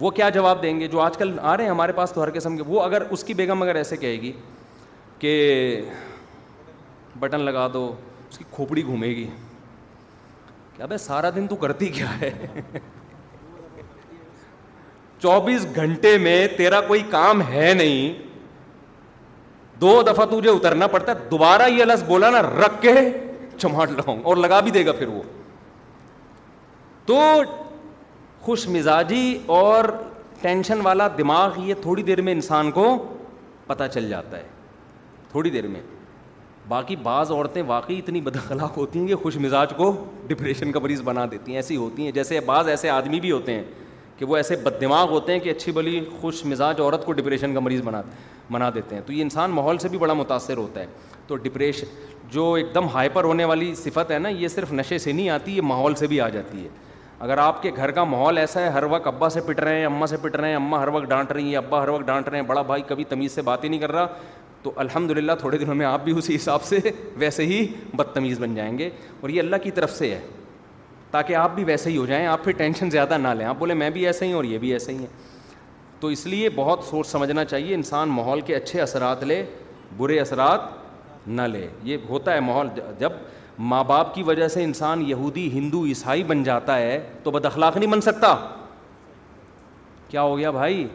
وہ 0.00 0.10
کیا 0.10 0.28
جواب 0.34 0.62
دیں 0.62 0.78
گے 0.80 0.86
جو 0.88 1.00
آج 1.00 1.16
کل 1.18 1.36
آ 1.52 1.56
رہے 1.56 1.64
ہیں 1.64 1.70
ہمارے 1.70 1.92
پاس 1.92 2.12
تو 2.12 2.22
ہر 2.22 2.30
قسم 2.34 2.56
کے 2.56 2.62
وہ 2.66 2.82
اگر 2.82 3.02
اس 3.16 3.24
کی 3.24 3.34
بیگم 3.34 3.62
اگر 3.62 3.74
ایسے 3.76 3.96
کہے 3.96 4.20
گی 4.20 4.32
کہ 5.18 5.32
بٹن 7.18 7.40
لگا 7.44 7.66
دو 7.72 7.82
اس 8.30 8.38
کی 8.38 8.44
کھوپڑی 8.50 8.84
گھومے 8.86 9.08
گی 9.16 9.26
کیا 10.76 10.86
بھائی 10.86 10.98
سارا 10.98 11.30
دن 11.36 11.46
تو 11.46 11.56
کرتی 11.64 11.88
کیا 11.98 12.18
ہے 12.20 12.30
چوبیس 15.22 15.66
گھنٹے 15.76 16.16
میں 16.18 16.46
تیرا 16.56 16.80
کوئی 16.80 17.02
کام 17.10 17.42
ہے 17.50 17.72
نہیں 17.76 18.28
دو 19.80 20.00
دفعہ 20.06 20.24
تجھے 20.30 20.50
اترنا 20.50 20.86
پڑتا 20.94 21.12
ہے 21.12 21.26
دوبارہ 21.30 21.68
یہ 21.68 21.84
لفظ 21.84 22.02
بولا 22.08 22.30
نا 22.30 22.40
رکھ 22.42 22.80
کے 22.82 22.92
چماٹ 23.58 23.90
لگاؤں 23.98 24.22
اور 24.22 24.36
لگا 24.36 24.60
بھی 24.60 24.70
دے 24.70 24.84
گا 24.86 24.92
پھر 24.98 25.08
وہ 25.08 25.22
تو 27.06 27.20
خوش 28.42 28.66
مزاجی 28.68 29.22
اور 29.54 29.84
ٹینشن 30.40 30.80
والا 30.82 31.06
دماغ 31.18 31.58
یہ 31.64 31.74
تھوڑی 31.82 32.02
دیر 32.02 32.20
میں 32.28 32.32
انسان 32.32 32.70
کو 32.72 32.84
پتہ 33.66 33.84
چل 33.94 34.08
جاتا 34.08 34.36
ہے 34.38 34.46
تھوڑی 35.30 35.50
دیر 35.50 35.66
میں 35.68 35.80
باقی 36.68 36.96
بعض 37.02 37.30
عورتیں 37.32 37.62
واقعی 37.66 37.98
اتنی 37.98 38.20
بدخلاق 38.20 38.76
ہوتی 38.76 38.98
ہیں 38.98 39.06
کہ 39.08 39.16
خوش 39.22 39.36
مزاج 39.44 39.72
کو 39.76 39.90
ڈپریشن 40.26 40.72
کا 40.72 40.80
مریض 40.80 41.00
بنا 41.04 41.24
دیتی 41.30 41.50
ہیں 41.50 41.58
ایسی 41.58 41.76
ہوتی 41.76 42.04
ہیں 42.04 42.12
جیسے 42.18 42.40
بعض 42.46 42.68
ایسے 42.68 42.90
آدمی 42.90 43.20
بھی 43.20 43.30
ہوتے 43.32 43.54
ہیں 43.54 43.62
کہ 44.18 44.24
وہ 44.26 44.36
ایسے 44.36 44.56
بد 44.64 44.80
دماغ 44.80 45.10
ہوتے 45.10 45.32
ہیں 45.32 45.38
کہ 45.40 45.50
اچھی 45.50 45.72
بلی 45.72 46.00
خوش 46.20 46.44
مزاج 46.46 46.80
عورت 46.80 47.04
کو 47.06 47.12
ڈپریشن 47.12 47.54
کا 47.54 47.60
مریض 47.60 47.80
بنا 47.84 48.02
بنا 48.52 48.70
دیتے 48.74 48.94
ہیں 48.94 49.02
تو 49.06 49.12
یہ 49.12 49.22
انسان 49.22 49.50
ماحول 49.50 49.78
سے 49.78 49.88
بھی 49.88 49.98
بڑا 49.98 50.14
متاثر 50.14 50.56
ہوتا 50.56 50.80
ہے 50.80 50.86
تو 51.26 51.36
ڈپریشن 51.42 51.96
جو 52.32 52.52
ایک 52.54 52.74
دم 52.74 52.88
ہائپر 52.94 53.24
ہونے 53.24 53.44
والی 53.44 53.74
صفت 53.74 54.10
ہے 54.10 54.18
نا 54.18 54.28
یہ 54.28 54.48
صرف 54.48 54.72
نشے 54.72 54.98
سے 54.98 55.12
نہیں 55.12 55.28
آتی 55.30 55.56
یہ 55.56 55.62
ماحول 55.72 55.94
سے 56.02 56.06
بھی 56.06 56.20
آ 56.20 56.28
جاتی 56.28 56.64
ہے 56.64 56.68
اگر 57.24 57.38
آپ 57.38 57.60
کے 57.62 57.70
گھر 57.76 57.90
کا 57.96 58.02
ماحول 58.04 58.38
ایسا 58.38 58.60
ہے 58.60 58.68
ہر 58.70 58.82
وقت 58.90 59.06
ابا 59.06 59.28
سے 59.30 59.40
پٹ 59.46 59.58
رہے 59.60 59.78
ہیں 59.78 59.84
اماں 59.86 60.06
سے 60.06 60.16
پٹ 60.22 60.36
رہے 60.36 60.48
ہیں 60.48 60.54
اماں 60.56 60.78
ہر 60.80 60.88
وقت 60.92 61.04
ڈانٹ 61.08 61.32
رہی 61.32 61.48
ہیں 61.48 61.56
ابا 61.56 61.82
ہر 61.82 61.88
وقت 61.88 62.04
ڈانٹ 62.06 62.28
رہے 62.28 62.38
ہیں 62.38 62.44
بڑا 62.46 62.60
بھائی 62.70 62.82
کبھی 62.88 63.04
تمیز 63.08 63.32
سے 63.34 63.42
بات 63.48 63.64
ہی 63.64 63.68
نہیں 63.68 63.80
کر 63.80 63.92
رہا 63.92 64.06
تو 64.62 64.72
الحمد 64.84 65.10
للہ 65.18 65.32
تھوڑے 65.40 65.58
دنوں 65.58 65.74
میں 65.74 65.86
آپ 65.86 66.04
بھی 66.04 66.12
اسی 66.18 66.36
حساب 66.36 66.62
سے 66.64 66.78
ویسے 67.18 67.44
ہی 67.46 67.66
بدتمیز 67.96 68.38
بن 68.40 68.54
جائیں 68.54 68.76
گے 68.78 68.88
اور 69.20 69.30
یہ 69.30 69.40
اللہ 69.40 69.56
کی 69.62 69.70
طرف 69.80 69.92
سے 69.96 70.10
ہے 70.14 70.20
تاکہ 71.10 71.34
آپ 71.36 71.54
بھی 71.54 71.64
ویسے 71.64 71.90
ہی 71.90 71.96
ہو 71.96 72.06
جائیں 72.06 72.24
آپ 72.26 72.44
پھر 72.44 72.52
ٹینشن 72.56 72.90
زیادہ 72.90 73.18
نہ 73.18 73.28
لیں 73.38 73.46
آپ 73.46 73.56
بولیں 73.58 73.74
میں 73.74 73.90
بھی 73.90 74.06
ایسے 74.06 74.24
ہی 74.24 74.30
ہوں 74.30 74.36
اور 74.36 74.44
یہ 74.44 74.58
بھی 74.58 74.72
ایسے 74.72 74.92
ہی 74.92 74.98
ہیں 74.98 75.06
تو 76.00 76.08
اس 76.08 76.26
لیے 76.26 76.48
بہت 76.54 76.84
سوچ 76.90 77.06
سمجھنا 77.06 77.44
چاہیے 77.44 77.74
انسان 77.74 78.08
ماحول 78.08 78.40
کے 78.50 78.54
اچھے 78.56 78.80
اثرات 78.82 79.24
لے 79.24 79.42
برے 79.96 80.18
اثرات 80.20 80.60
نہ 81.28 81.42
لے 81.52 81.66
یہ 81.84 81.96
ہوتا 82.08 82.34
ہے 82.34 82.40
ماحول 82.40 82.68
جب 82.98 83.10
ماں 83.68 83.82
باپ 83.84 84.14
کی 84.14 84.22
وجہ 84.26 84.46
سے 84.48 84.62
انسان 84.64 85.02
یہودی 85.06 85.48
ہندو 85.52 85.84
عیسائی 85.86 86.22
بن 86.24 86.42
جاتا 86.42 86.76
ہے 86.78 86.98
تو 87.22 87.30
بد 87.30 87.44
اخلاق 87.46 87.76
نہیں 87.76 87.90
بن 87.92 88.00
سکتا 88.00 88.34
کیا 90.08 90.22
ہو 90.22 90.36
گیا 90.38 90.50
بھائی 90.50 90.86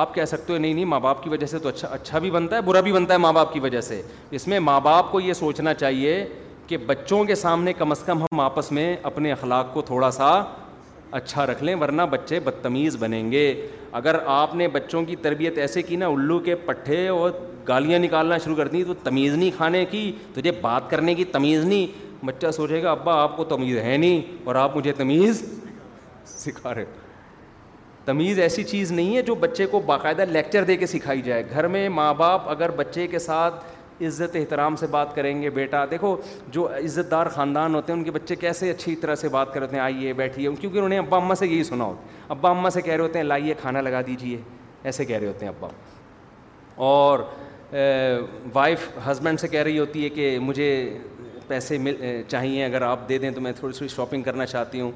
آپ 0.00 0.14
کہہ 0.14 0.24
سکتے 0.24 0.52
ہو 0.52 0.58
نہیں 0.58 0.74
نہیں 0.74 0.84
ماں 0.84 0.98
باپ 1.00 1.22
کی 1.22 1.30
وجہ 1.30 1.46
سے 1.46 1.58
تو 1.58 1.68
اچھا 1.68 1.88
اچھا 1.92 2.18
بھی 2.18 2.30
بنتا 2.30 2.56
ہے 2.56 2.60
برا 2.66 2.80
بھی 2.80 2.92
بنتا 2.92 3.12
ہے 3.14 3.18
ماں 3.18 3.32
باپ 3.32 3.52
کی 3.52 3.60
وجہ 3.60 3.80
سے 3.88 4.00
اس 4.38 4.46
میں 4.48 4.58
ماں 4.60 4.80
باپ 4.84 5.10
کو 5.12 5.20
یہ 5.20 5.32
سوچنا 5.40 5.74
چاہیے 5.74 6.24
کہ 6.66 6.76
بچوں 6.90 7.24
کے 7.24 7.34
سامنے 7.44 7.72
کم 7.78 7.90
از 7.90 8.02
کم 8.06 8.22
ہم 8.22 8.40
آپس 8.40 8.70
میں 8.72 8.94
اپنے 9.12 9.32
اخلاق 9.32 9.72
کو 9.74 9.82
تھوڑا 9.90 10.10
سا 10.18 10.30
اچھا 11.16 11.44
رکھ 11.46 11.62
لیں 11.64 11.74
ورنہ 11.80 12.02
بچے 12.10 12.38
بدتمیز 12.44 12.96
بنیں 13.00 13.30
گے 13.32 13.42
اگر 13.98 14.16
آپ 14.36 14.54
نے 14.60 14.66
بچوں 14.76 15.02
کی 15.10 15.16
تربیت 15.22 15.58
ایسے 15.64 15.82
کی 15.90 15.96
نا 15.96 16.06
الو 16.06 16.38
کے 16.46 16.54
پٹھے 16.66 17.06
اور 17.08 17.30
گالیاں 17.68 17.98
نکالنا 17.98 18.38
شروع 18.44 18.56
کر 18.56 18.68
دیں 18.68 18.82
تو 18.86 18.94
تمیز 19.02 19.34
نہیں 19.34 19.50
کھانے 19.56 19.84
کی 19.90 20.10
تجھے 20.34 20.52
بات 20.60 20.88
کرنے 20.90 21.14
کی 21.20 21.24
تمیز 21.36 21.64
نہیں 21.64 22.24
بچہ 22.26 22.50
سوچے 22.56 22.82
گا 22.82 22.90
ابا 22.90 23.14
آپ 23.22 23.36
کو 23.36 23.44
تمیز 23.54 23.78
ہے 23.84 23.96
نہیں 23.96 24.20
اور 24.46 24.54
آپ 24.64 24.76
مجھے 24.76 24.92
تمیز 24.96 25.44
سکھا 26.34 26.74
رہے 26.74 26.84
تمیز 28.04 28.40
ایسی 28.40 28.64
چیز 28.70 28.92
نہیں 28.92 29.16
ہے 29.16 29.22
جو 29.28 29.34
بچے 29.42 29.66
کو 29.74 29.80
باقاعدہ 29.86 30.24
لیکچر 30.30 30.64
دے 30.70 30.76
کے 30.76 30.86
سکھائی 30.86 31.22
جائے 31.28 31.42
گھر 31.50 31.66
میں 31.76 31.88
ماں 32.00 32.12
باپ 32.14 32.48
اگر 32.50 32.70
بچے 32.78 33.06
کے 33.14 33.18
ساتھ 33.28 33.64
عزت 34.06 34.36
احترام 34.36 34.76
سے 34.76 34.86
بات 34.90 35.14
کریں 35.14 35.40
گے 35.42 35.50
بیٹا 35.54 35.84
دیکھو 35.90 36.16
جو 36.52 36.66
عزت 36.76 37.10
دار 37.10 37.26
خاندان 37.34 37.74
ہوتے 37.74 37.92
ہیں 37.92 37.98
ان 37.98 38.04
کے 38.04 38.10
بچے 38.10 38.36
کیسے 38.36 38.70
اچھی 38.70 38.94
طرح 39.00 39.14
سے 39.16 39.28
بات 39.32 39.52
کرتے 39.54 39.76
ہیں 39.76 39.82
آئیے 39.82 40.12
بیٹھیے 40.12 40.48
کیونکہ 40.60 40.76
انہوں 40.76 40.88
نے 40.88 40.98
ابا 40.98 41.16
اماں 41.18 41.34
سے 41.38 41.46
یہی 41.46 41.64
سنا 41.64 41.84
ہوتا 41.84 42.06
ابا 42.32 42.50
اماں 42.50 42.70
سے 42.70 42.80
کہہ 42.82 42.92
رہے 42.94 43.02
ہوتے 43.02 43.18
ہیں 43.18 43.26
لائیے 43.26 43.54
کھانا 43.60 43.80
لگا 43.80 44.00
دیجیے 44.06 44.36
ایسے 44.82 45.04
کہہ 45.04 45.18
رہے 45.18 45.26
ہوتے 45.26 45.46
ہیں 45.46 45.52
ابا 45.58 45.68
اور 46.88 47.18
وائف 48.54 48.88
ہسبینڈ 49.10 49.40
سے 49.40 49.48
کہہ 49.48 49.62
رہی 49.62 49.78
ہوتی 49.78 50.04
ہے 50.04 50.08
کہ 50.08 50.38
مجھے 50.42 50.68
پیسے 51.48 51.78
مل 51.78 51.94
چاہیے 52.28 52.64
اگر 52.64 52.82
آپ 52.82 53.08
دے 53.08 53.18
دیں 53.18 53.30
تو 53.30 53.40
میں 53.40 53.52
تھوڑی 53.58 53.76
تھوڑی 53.76 53.88
شاپنگ 53.94 54.22
کرنا 54.22 54.46
چاہتی 54.46 54.80
ہوں 54.80 54.90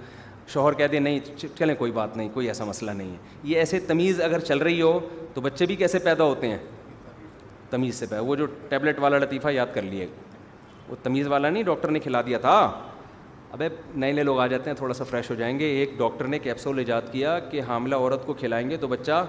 شوہر 0.53 0.72
کہہ 0.74 0.86
دیں 0.92 1.01
نہیں 1.01 1.46
چلیں 1.59 1.74
کوئی 1.78 1.92
بات 1.92 2.16
نہیں 2.16 2.28
کوئی 2.34 2.46
ایسا 2.49 2.64
مسئلہ 2.64 2.90
نہیں 2.90 3.11
ہے 3.12 3.16
یہ 3.49 3.59
ایسے 3.59 3.80
تمیز 3.86 4.20
اگر 4.24 4.38
چل 4.49 4.59
رہی 4.59 4.80
ہو 4.82 4.99
تو 5.34 5.40
بچے 5.40 5.66
بھی 5.66 5.76
کیسے 5.76 5.99
پیدا 6.05 6.24
ہوتے 6.24 6.49
ہیں 6.51 6.59
تمیز 7.71 7.95
سے 7.99 8.07
پہ 8.11 8.19
وہ 8.27 8.35
جو 8.37 8.47
ٹیبلیٹ 8.69 8.99
والا 9.01 9.19
لطیفہ 9.19 9.49
یاد 9.53 9.75
کر 9.75 9.83
لیے 9.83 10.07
وہ 10.89 10.97
تمیز 11.03 11.27
والا 11.29 11.51
نہیں 11.51 11.62
ڈاکٹر 11.62 11.91
نے 11.91 11.99
کھلا 12.01 12.21
دیا 12.27 12.39
تھا 12.39 12.53
ابے 13.53 13.69
نئے 13.95 14.12
نئے 14.12 14.23
لوگ 14.25 14.39
آ 14.41 14.47
جاتے 14.47 14.71
ہیں 14.71 14.77
تھوڑا 14.77 14.95
سا 14.95 15.05
فریش 15.11 15.31
ہو 15.31 15.35
جائیں 15.35 15.59
گے 15.59 15.66
ایک 15.79 15.91
ڈاکٹر 15.99 16.27
نے 16.29 16.39
کیپسول 16.39 16.79
ایجاد 16.79 17.03
کیا 17.12 17.39
کہ 17.51 17.61
حاملہ 17.69 17.97
عورت 17.97 18.27
کو 18.27 18.35
کھلائیں 18.41 18.69
گے 18.71 18.77
تو 18.81 18.89
بچہ 18.89 19.25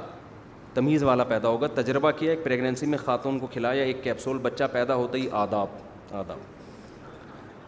تمیز 0.74 1.04
والا 1.04 1.24
پیدا 1.30 1.48
ہوگا 1.50 1.68
تجربہ 1.76 2.12
کیا 2.18 2.32
ایک 2.32 2.44
پریگنینسی 2.44 2.86
میں 2.86 2.98
خاتون 3.06 3.40
کو 3.40 3.48
کھلایا 3.54 3.84
ایک 3.84 4.04
کیپسول 4.04 4.38
بچہ 4.42 4.64
پیدا 4.72 4.96
ہوتا 4.96 5.18
ہی 5.18 5.28
آداب 5.44 6.14
آداب 6.18 6.38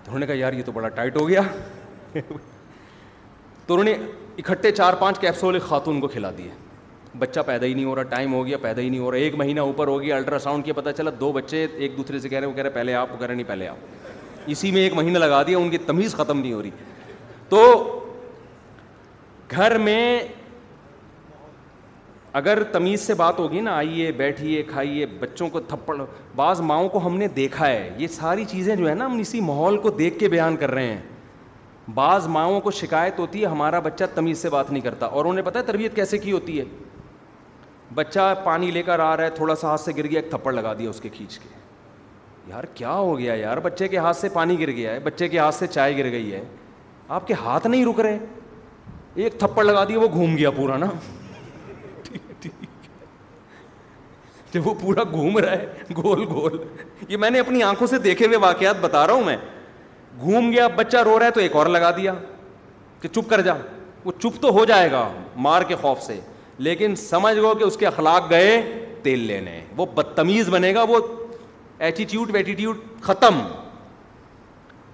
تو 0.03 0.11
انہوں 0.11 0.19
نے 0.19 0.25
کہا 0.25 0.35
یار 0.35 0.53
یہ 0.53 0.63
تو 0.65 0.71
بڑا 0.71 0.89
ٹائٹ 0.97 1.17
ہو 1.17 1.27
گیا 1.29 1.41
تو 3.65 3.73
انہوں 3.73 3.83
نے 3.85 3.93
اکٹھے 4.39 4.71
چار 4.71 4.93
پانچ 4.99 5.19
کیپسول 5.21 5.53
ایک 5.55 5.63
خاتون 5.67 5.99
کو 6.01 6.07
کھلا 6.07 6.31
دیے 6.37 6.49
بچہ 7.19 7.39
پیدا 7.45 7.65
ہی 7.65 7.73
نہیں 7.73 7.85
ہو 7.85 7.95
رہا 7.95 8.03
ٹائم 8.09 8.33
ہو 8.33 8.45
گیا 8.47 8.57
پیدا 8.61 8.81
ہی 8.81 8.89
نہیں 8.89 8.99
ہو 8.99 9.11
رہا 9.11 9.17
ایک 9.19 9.35
مہینہ 9.35 9.59
اوپر 9.59 9.87
ہو 9.87 10.01
گیا 10.01 10.15
الٹرا 10.15 10.39
ساؤنڈ 10.39 10.65
کیا 10.65 10.73
پتا 10.73 10.93
چلا 10.93 11.11
دو 11.19 11.31
بچے 11.31 11.65
ایک 11.77 11.97
دوسرے 11.97 12.19
سے 12.19 12.29
کہہ 12.29 12.37
رہے 12.37 12.45
ہیں 12.45 12.51
وہ 12.51 12.55
کہہ 12.55 12.63
رہے 12.63 12.69
پہلے 12.73 12.93
آپ 12.95 13.11
وہ 13.11 13.17
کہہ 13.17 13.27
رہے 13.27 13.35
نہیں 13.35 13.47
پہلے 13.47 13.67
آپ 13.67 14.49
اسی 14.49 14.71
میں 14.71 14.81
ایک 14.81 14.93
مہینہ 14.95 15.17
لگا 15.17 15.41
دیا 15.47 15.57
ان 15.57 15.69
کی 15.69 15.77
تمیز 15.85 16.13
ختم 16.15 16.39
نہیں 16.39 16.53
ہو 16.53 16.61
رہی 16.61 16.69
تو 17.49 17.61
گھر 19.53 19.77
میں 19.77 20.21
اگر 22.39 22.61
تمیز 22.71 23.01
سے 23.01 23.13
بات 23.13 23.39
ہوگی 23.39 23.61
نا 23.61 23.71
آئیے 23.77 24.11
بیٹھیے 24.17 24.61
کھائیے 24.67 25.05
بچوں 25.19 25.47
کو 25.49 25.59
تھپڑ 25.59 25.95
بعض 26.35 26.59
ماؤں 26.67 26.87
کو 26.89 27.05
ہم 27.05 27.17
نے 27.17 27.27
دیکھا 27.35 27.67
ہے 27.67 27.89
یہ 27.97 28.07
ساری 28.11 28.45
چیزیں 28.49 28.75
جو 28.75 28.87
ہے 28.89 28.93
نا 28.95 29.05
ہم 29.05 29.17
اسی 29.19 29.39
ماحول 29.47 29.77
کو 29.81 29.89
دیکھ 29.97 30.17
کے 30.19 30.29
بیان 30.29 30.55
کر 30.57 30.71
رہے 30.71 30.87
ہیں 30.93 31.01
بعض 31.95 32.27
ماؤں 32.27 32.59
کو 32.61 32.71
شکایت 32.71 33.19
ہوتی 33.19 33.41
ہے 33.41 33.47
ہمارا 33.47 33.79
بچہ 33.83 34.03
تمیز 34.15 34.37
سے 34.41 34.49
بات 34.49 34.71
نہیں 34.71 34.81
کرتا 34.83 35.05
اور 35.05 35.25
انہیں 35.25 35.45
پتہ 35.45 35.57
ہے 35.57 35.63
تربیت 35.67 35.95
کیسے 35.95 36.17
کی 36.17 36.31
ہوتی 36.31 36.59
ہے 36.59 36.63
بچہ 37.95 38.33
پانی 38.43 38.69
لے 38.71 38.81
کر 38.83 38.99
آ 38.99 39.15
رہا 39.17 39.23
ہے 39.25 39.29
تھوڑا 39.35 39.55
سا 39.55 39.67
ہاتھ 39.67 39.81
سے 39.81 39.91
گر 39.97 40.07
گیا 40.09 40.19
ایک 40.19 40.29
تھپڑ 40.31 40.51
لگا 40.53 40.73
دیا 40.77 40.89
اس 40.89 40.99
کے 41.01 41.09
کھینچ 41.13 41.37
کے 41.39 41.49
یار 42.49 42.63
کیا 42.75 42.93
ہو 42.93 43.17
گیا 43.17 43.33
یار 43.35 43.57
بچے 43.63 43.87
کے 43.87 43.97
ہاتھ 43.97 44.17
سے 44.17 44.29
پانی 44.33 44.59
گر 44.59 44.71
گیا 44.75 44.91
ہے 44.93 44.99
بچے 45.03 45.27
کے 45.29 45.39
ہاتھ 45.39 45.55
سے 45.55 45.67
چائے 45.67 45.97
گر 45.97 46.11
گئی 46.11 46.31
ہے 46.33 46.41
آپ 47.17 47.27
کے 47.27 47.33
ہاتھ 47.43 47.67
نہیں 47.67 47.85
رک 47.85 47.99
رہے 47.99 48.17
ایک 49.23 49.37
تھپڑ 49.39 49.63
لگا 49.63 49.83
دیا 49.89 49.99
وہ 49.99 50.07
گھوم 50.13 50.35
گیا 50.37 50.49
پورا 50.57 50.77
نا 50.77 50.85
جب 54.53 54.67
وہ 54.67 54.73
پورا 54.81 55.03
گھوم 55.11 55.37
رہا 55.39 55.51
ہے 55.51 55.93
گول 55.97 56.23
گول 56.31 56.57
یہ 57.09 57.17
میں 57.17 57.29
نے 57.29 57.39
اپنی 57.39 57.61
آنکھوں 57.63 57.87
سے 57.87 57.97
دیکھے 57.99 58.25
ہوئے 58.25 58.37
واقعات 58.37 58.79
بتا 58.81 59.05
رہا 59.07 59.13
ہوں 59.13 59.23
میں 59.25 59.37
گھوم 60.19 60.49
گیا 60.51 60.67
بچہ 60.75 60.97
رو 61.05 61.17
رہا 61.19 61.25
ہے 61.25 61.31
تو 61.31 61.39
ایک 61.39 61.55
اور 61.55 61.65
لگا 61.75 61.91
دیا 61.97 62.13
کہ 63.01 63.07
چپ 63.07 63.29
کر 63.29 63.41
جا 63.41 63.53
وہ 64.05 64.11
چپ 64.19 64.41
تو 64.41 64.49
ہو 64.57 64.65
جائے 64.65 64.91
گا 64.91 65.07
مار 65.47 65.61
کے 65.67 65.75
خوف 65.81 66.01
سے 66.03 66.19
لیکن 66.65 66.95
سمجھ 66.97 67.37
گو 67.37 67.53
کہ 67.59 67.63
اس 67.63 67.75
کے 67.77 67.85
اخلاق 67.87 68.29
گئے 68.29 68.49
تیل 69.03 69.19
لینے 69.27 69.59
وہ 69.77 69.85
بدتمیز 69.95 70.49
بنے 70.55 70.73
گا 70.75 70.81
وہ 70.89 70.99
ایٹیٹیوڈ 71.87 72.31
ویٹیٹیوڈ 72.33 72.77
ختم 73.03 73.39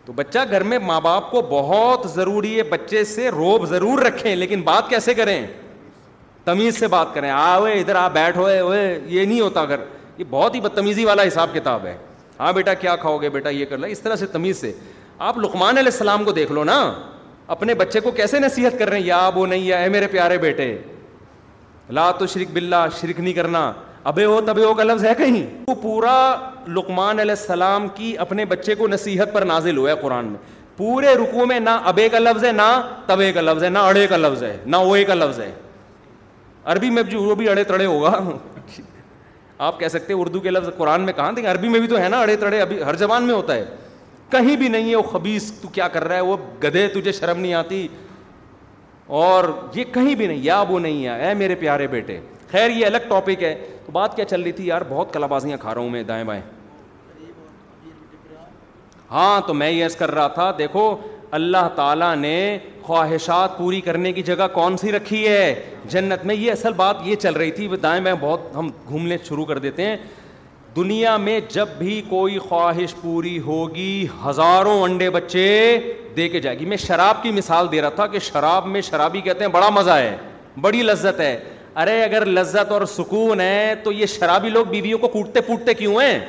تو 0.05 0.13
بچہ 0.15 0.39
گھر 0.49 0.63
میں 0.63 0.80
ماں 0.86 0.99
باپ 1.09 1.30
کو 1.32 1.41
بہت 1.49 2.07
ضروری 2.13 2.55
ہے 2.57 2.63
بچے 2.72 3.03
سے 3.11 3.30
روب 3.32 3.65
ضرور 3.70 4.01
رکھیں 4.05 4.36
لیکن 4.36 4.61
بات 4.72 4.89
کیسے 4.89 5.13
کریں 5.13 5.39
تمیز 6.45 6.78
سے 6.80 6.88
بات 6.95 7.13
کریں 7.13 7.30
آ 7.30 7.57
ہوئے 7.57 7.74
ادھر 7.80 7.95
آ 8.03 8.07
بیٹھ 8.22 8.38
ہوئے 8.38 8.55
یہ 8.55 9.26
نہیں 9.26 9.39
ہوتا 9.41 9.65
گھر 9.65 9.84
یہ 10.18 10.24
بہت 10.30 10.55
ہی 10.55 10.59
بدتمیزی 10.61 11.05
والا 11.05 11.24
حساب 11.28 11.53
کتاب 11.53 11.86
ہے 11.86 11.97
ہاں 12.39 12.53
بیٹا 12.53 12.74
کیا 12.84 12.95
کھاؤ 13.03 13.18
گے 13.22 13.30
بیٹا 13.39 13.49
یہ 13.49 13.65
کر 13.65 13.78
لیں 13.78 13.89
اس 13.91 13.99
طرح 13.99 14.15
سے 14.15 14.28
تمیز 14.38 14.61
سے 14.61 14.72
آپ 15.30 15.38
لکمان 15.38 15.78
علیہ 15.78 15.91
السلام 15.91 16.24
کو 16.26 16.32
دیکھ 16.41 16.51
لو 16.51 16.63
نا 16.63 16.80
اپنے 17.55 17.74
بچے 17.82 17.99
کو 17.99 18.11
کیسے 18.20 18.39
نصیحت 18.39 18.80
کر 18.80 18.89
رہے 18.89 18.99
ہیں 18.99 19.05
یا 19.05 19.30
وہ 19.36 19.45
نہیں 19.47 19.63
یا 19.63 19.78
اے 19.80 19.89
میرے 19.89 20.07
پیارے 20.13 20.38
بیٹے 20.38 20.76
لا 21.96 22.10
تو 22.20 22.26
شرک 22.28 22.48
بلّہ 22.54 22.86
شرک 23.00 23.20
نہیں 23.20 23.34
کرنا 23.34 23.72
ابے 24.10 24.26
ہو 24.26 24.40
تبے 24.46 24.64
ہو 24.64 24.74
کا 24.74 24.84
لفظ 24.84 25.06
ہے 25.06 25.14
کہیں 25.18 25.42
وہ 25.68 25.76
پورا 25.82 26.14
لقمان 26.76 27.20
علیہ 27.20 27.32
السلام 27.38 27.88
کی 27.96 28.18
اپنے 28.18 28.46
بچے 28.46 28.76
کو 28.76 28.88
نصیحت 28.88 29.34
پر 29.34 29.46
نازل 29.46 29.78
ہوا 29.78 29.96
قرآن 30.02 30.26
میں 30.26 30.38
پورے 30.78 31.14
رکو 31.22 31.46
میں 31.46 31.60
نہ 31.60 31.70
ابے 31.92 32.08
کا 32.10 32.20
لفظ 32.20 32.44
ہے 32.46 32.52
نہ 32.52 32.62
تبے 33.06 33.32
کا 33.34 33.42
لفظ 33.42 33.64
ہے 33.64 33.70
نہ 33.70 33.80
اڑے 33.90 34.06
کا 34.08 34.18
لفظ 34.18 34.44
ہے 34.44 34.56
نہ 34.66 34.76
اوے 34.76 35.04
کا 35.06 35.14
لفظ 35.14 35.40
ہے 35.40 35.52
عربی 36.72 36.90
میں 36.90 37.04
جو 37.12 37.34
بھی 37.36 37.48
اڑے 37.50 37.64
تڑے 37.64 37.86
ہوگا 37.86 38.14
آپ 39.68 39.80
کہہ 39.80 39.88
سکتے 39.88 40.14
اردو 40.14 40.40
کے 40.40 40.50
لفظ 40.52 40.70
قرآن 40.78 41.02
میں 41.06 41.14
کہاں 41.16 41.32
دیکھیں 41.32 41.52
عربی 41.52 41.68
میں 41.70 41.80
بھی 41.80 41.88
تو 41.88 41.98
ہے 42.00 42.10
نا 42.10 42.20
اڑے 42.22 42.36
تڑے 42.40 42.60
ابھی 42.62 42.82
ہر 42.84 42.96
زبان 42.96 43.24
میں 43.28 43.34
ہوتا 43.36 43.54
ہے 43.56 43.66
کہیں 44.32 44.56
بھی 44.56 44.68
نہیں 44.68 44.90
ہے 44.90 44.96
وہ 44.96 45.02
خبیص 45.12 45.52
تو 45.62 45.68
کیا 45.74 45.88
کر 45.88 46.04
رہا 46.08 46.16
ہے 46.16 46.22
وہ 46.22 46.36
گدے 46.64 46.88
تجھے 46.94 47.12
شرم 47.12 47.40
نہیں 47.40 47.54
آتی 47.54 47.88
اور 49.08 49.43
یہ 49.76 49.84
کہیں 49.93 50.14
بھی 50.16 50.28
نہیں 50.28 50.39
یا 50.43 50.60
وہ 50.70 50.80
نہیں 50.80 51.03
ہے 51.05 51.28
اے 51.28 51.34
میرے 51.34 51.55
پیارے 51.55 51.88
بیٹے 51.88 52.20
خیر 52.51 52.70
یہ 52.70 52.86
الگ 52.86 53.08
ٹاپک 53.10 53.43
ہے 53.43 53.53
تو 53.86 53.91
بات 53.91 54.16
کیا 54.16 54.26
چل 54.26 54.41
رہی 54.41 54.51
تھی 54.51 54.66
یار 54.68 54.82
بہت 54.89 55.14
کلا 55.14 55.26
بازیاں 55.28 55.58
کھا 55.62 55.74
رہا 55.74 55.82
ہوں 55.82 55.89
میں 55.89 56.03
دائیں 56.03 56.24
بائیں 56.24 56.41
ہاں 59.12 59.39
تو 59.47 59.53
میں 59.53 59.70
یس 59.72 59.95
کر 59.95 60.12
رہا 60.16 60.28
تھا 60.28 60.51
دیکھو 60.58 60.95
اللہ 61.38 61.68
تعالیٰ 61.76 62.16
نے 62.16 62.58
خواہشات 62.84 63.58
پوری 63.58 63.80
کرنے 63.82 64.12
کی 64.14 64.22
جگہ 64.24 64.47
کون 64.53 64.78
سی 64.78 64.91
رکھی 64.91 65.28
ہے 65.28 65.53
جنت 65.89 66.26
میں 66.26 66.36
یہ 66.36 66.51
اصل 66.51 66.74
بات 66.74 66.97
یہ 67.03 67.16
چل 67.22 67.34
رہی 67.36 67.51
تھی 67.51 67.68
دائیں 67.84 68.01
بائیں 68.03 68.18
بہت 68.22 68.55
ہم 68.55 68.70
گھومنے 68.88 69.18
شروع 69.28 69.45
کر 69.45 69.58
دیتے 69.66 69.86
ہیں 69.86 69.95
دنیا 70.78 71.16
میں 71.18 71.40
جب 71.54 71.68
بھی 71.78 72.02
کوئی 72.10 72.38
خواہش 72.48 72.94
پوری 73.02 73.38
ہوگی 73.46 74.06
ہزاروں 74.26 74.82
انڈے 74.84 75.10
بچے 75.10 75.46
دے 76.16 76.28
کے 76.30 76.40
جائے 76.40 76.60
گی 76.60 76.66
میں 76.66 76.78
شراب 76.86 77.22
کی 77.24 77.32
مثال 77.38 77.68
دے 77.72 77.82
رہا 77.82 77.90
تھا 77.98 78.08
کہ 78.08 78.20
شراب 78.28 78.68
میں 78.74 78.82
شرابی 78.90 79.22
کہتے 79.22 79.44
ہیں 79.46 79.52
بڑا 79.52 79.70
مزہ 79.76 79.92
ہے 79.92 80.16
بڑی 80.62 80.82
لذت 80.84 81.20
ہے 81.20 81.36
ارے 81.82 82.02
اگر 82.04 82.26
لذت 82.26 82.72
اور 82.72 82.86
سکون 82.96 83.42
ہے 83.42 83.74
تو 83.84 83.92
یہ 83.92 84.06
شرابی 84.20 84.50
لوگ 84.50 84.66
بیویوں 84.70 85.00
کو 85.00 85.08
کوٹتے 85.16 85.42
پوٹتے 85.48 85.74
کیوں 85.82 86.00
ہیں 86.02 86.20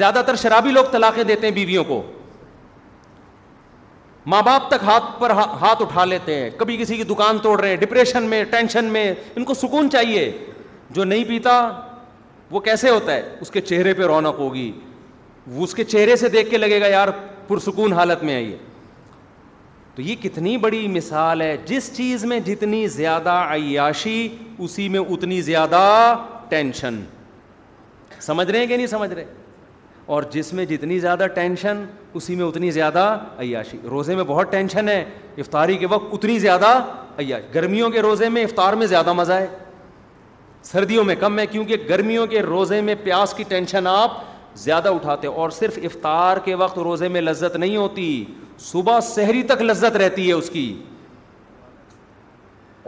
زیادہ 0.00 0.22
تر 0.26 0.36
شرابی 0.42 0.70
لوگ 0.72 0.84
طلاقیں 0.92 1.22
دیتے 1.24 1.46
ہیں 1.46 1.54
بیویوں 1.54 1.84
کو 1.88 2.02
ماں 4.32 4.42
باپ 4.46 4.68
تک 4.70 4.84
ہاتھ 4.84 5.04
پر 5.20 5.30
ہاتھ 5.62 5.82
اٹھا 5.82 6.04
لیتے 6.04 6.34
ہیں 6.40 6.48
کبھی 6.56 6.76
کسی 6.76 6.96
کی 6.96 7.02
دکان 7.14 7.38
توڑ 7.42 7.58
رہے 7.60 7.68
ہیں 7.68 7.76
ڈپریشن 7.84 8.22
میں 8.30 8.42
ٹینشن 8.50 8.84
میں 8.92 9.12
ان 9.36 9.44
کو 9.44 9.54
سکون 9.54 9.90
چاہیے 9.90 10.30
جو 10.96 11.04
نہیں 11.04 11.24
پیتا 11.28 11.58
وہ 12.50 12.60
کیسے 12.60 12.90
ہوتا 12.90 13.14
ہے 13.14 13.22
اس 13.40 13.50
کے 13.50 13.60
چہرے 13.60 13.92
پہ 13.94 14.02
رونق 14.06 14.38
ہوگی 14.38 14.70
وہ 15.54 15.64
اس 15.64 15.74
کے 15.74 15.84
چہرے 15.84 16.16
سے 16.16 16.28
دیکھ 16.28 16.50
کے 16.50 16.58
لگے 16.58 16.80
گا 16.80 16.86
یار 16.86 17.08
پرسکون 17.48 17.92
حالت 17.92 18.22
میں 18.24 18.34
آئیے 18.34 18.56
تو 19.94 20.02
یہ 20.02 20.14
کتنی 20.22 20.56
بڑی 20.58 20.86
مثال 20.88 21.40
ہے 21.42 21.56
جس 21.66 21.90
چیز 21.96 22.24
میں 22.32 22.38
جتنی 22.46 22.86
زیادہ 22.88 23.32
عیاشی 23.54 24.28
اسی 24.64 24.88
میں 24.88 25.00
اتنی 25.00 25.40
زیادہ 25.42 25.82
ٹینشن 26.48 27.00
سمجھ 28.20 28.50
رہے 28.50 28.58
ہیں 28.58 28.66
کہ 28.66 28.76
نہیں 28.76 28.86
سمجھ 28.86 29.12
رہے 29.12 29.24
اور 30.16 30.22
جس 30.32 30.52
میں 30.52 30.64
جتنی 30.66 30.98
زیادہ 31.00 31.26
ٹینشن 31.34 31.84
اسی 32.14 32.34
میں 32.36 32.44
اتنی 32.44 32.70
زیادہ 32.70 33.16
عیاشی 33.38 33.78
روزے 33.90 34.14
میں 34.16 34.24
بہت 34.26 34.50
ٹینشن 34.52 34.88
ہے 34.88 35.04
افطاری 35.38 35.76
کے 35.78 35.86
وقت 35.90 36.14
اتنی 36.14 36.38
زیادہ 36.38 36.66
عیاشی 37.20 37.52
گرمیوں 37.54 37.90
کے 37.90 38.02
روزے 38.02 38.28
میں 38.28 38.44
افطار 38.44 38.72
میں 38.82 38.86
زیادہ 38.86 39.12
مزہ 39.12 39.32
ہے 39.32 39.46
سردیوں 40.62 41.04
میں 41.04 41.14
کم 41.20 41.38
ہے 41.38 41.46
کیونکہ 41.46 41.76
گرمیوں 41.88 42.26
کے 42.26 42.42
روزے 42.42 42.80
میں 42.80 42.94
پیاس 43.02 43.34
کی 43.34 43.44
ٹینشن 43.48 43.86
آپ 43.86 44.12
زیادہ 44.58 44.88
اٹھاتے 44.94 45.28
اور 45.28 45.50
صرف 45.50 45.78
افطار 45.84 46.36
کے 46.44 46.54
وقت 46.54 46.78
روزے 46.78 47.08
میں 47.08 47.20
لذت 47.20 47.56
نہیں 47.56 47.76
ہوتی 47.76 48.24
صبح 48.60 49.00
سحری 49.08 49.42
تک 49.48 49.62
لذت 49.62 49.96
رہتی 49.96 50.28
ہے 50.28 50.32
اس 50.32 50.50
کی 50.50 50.72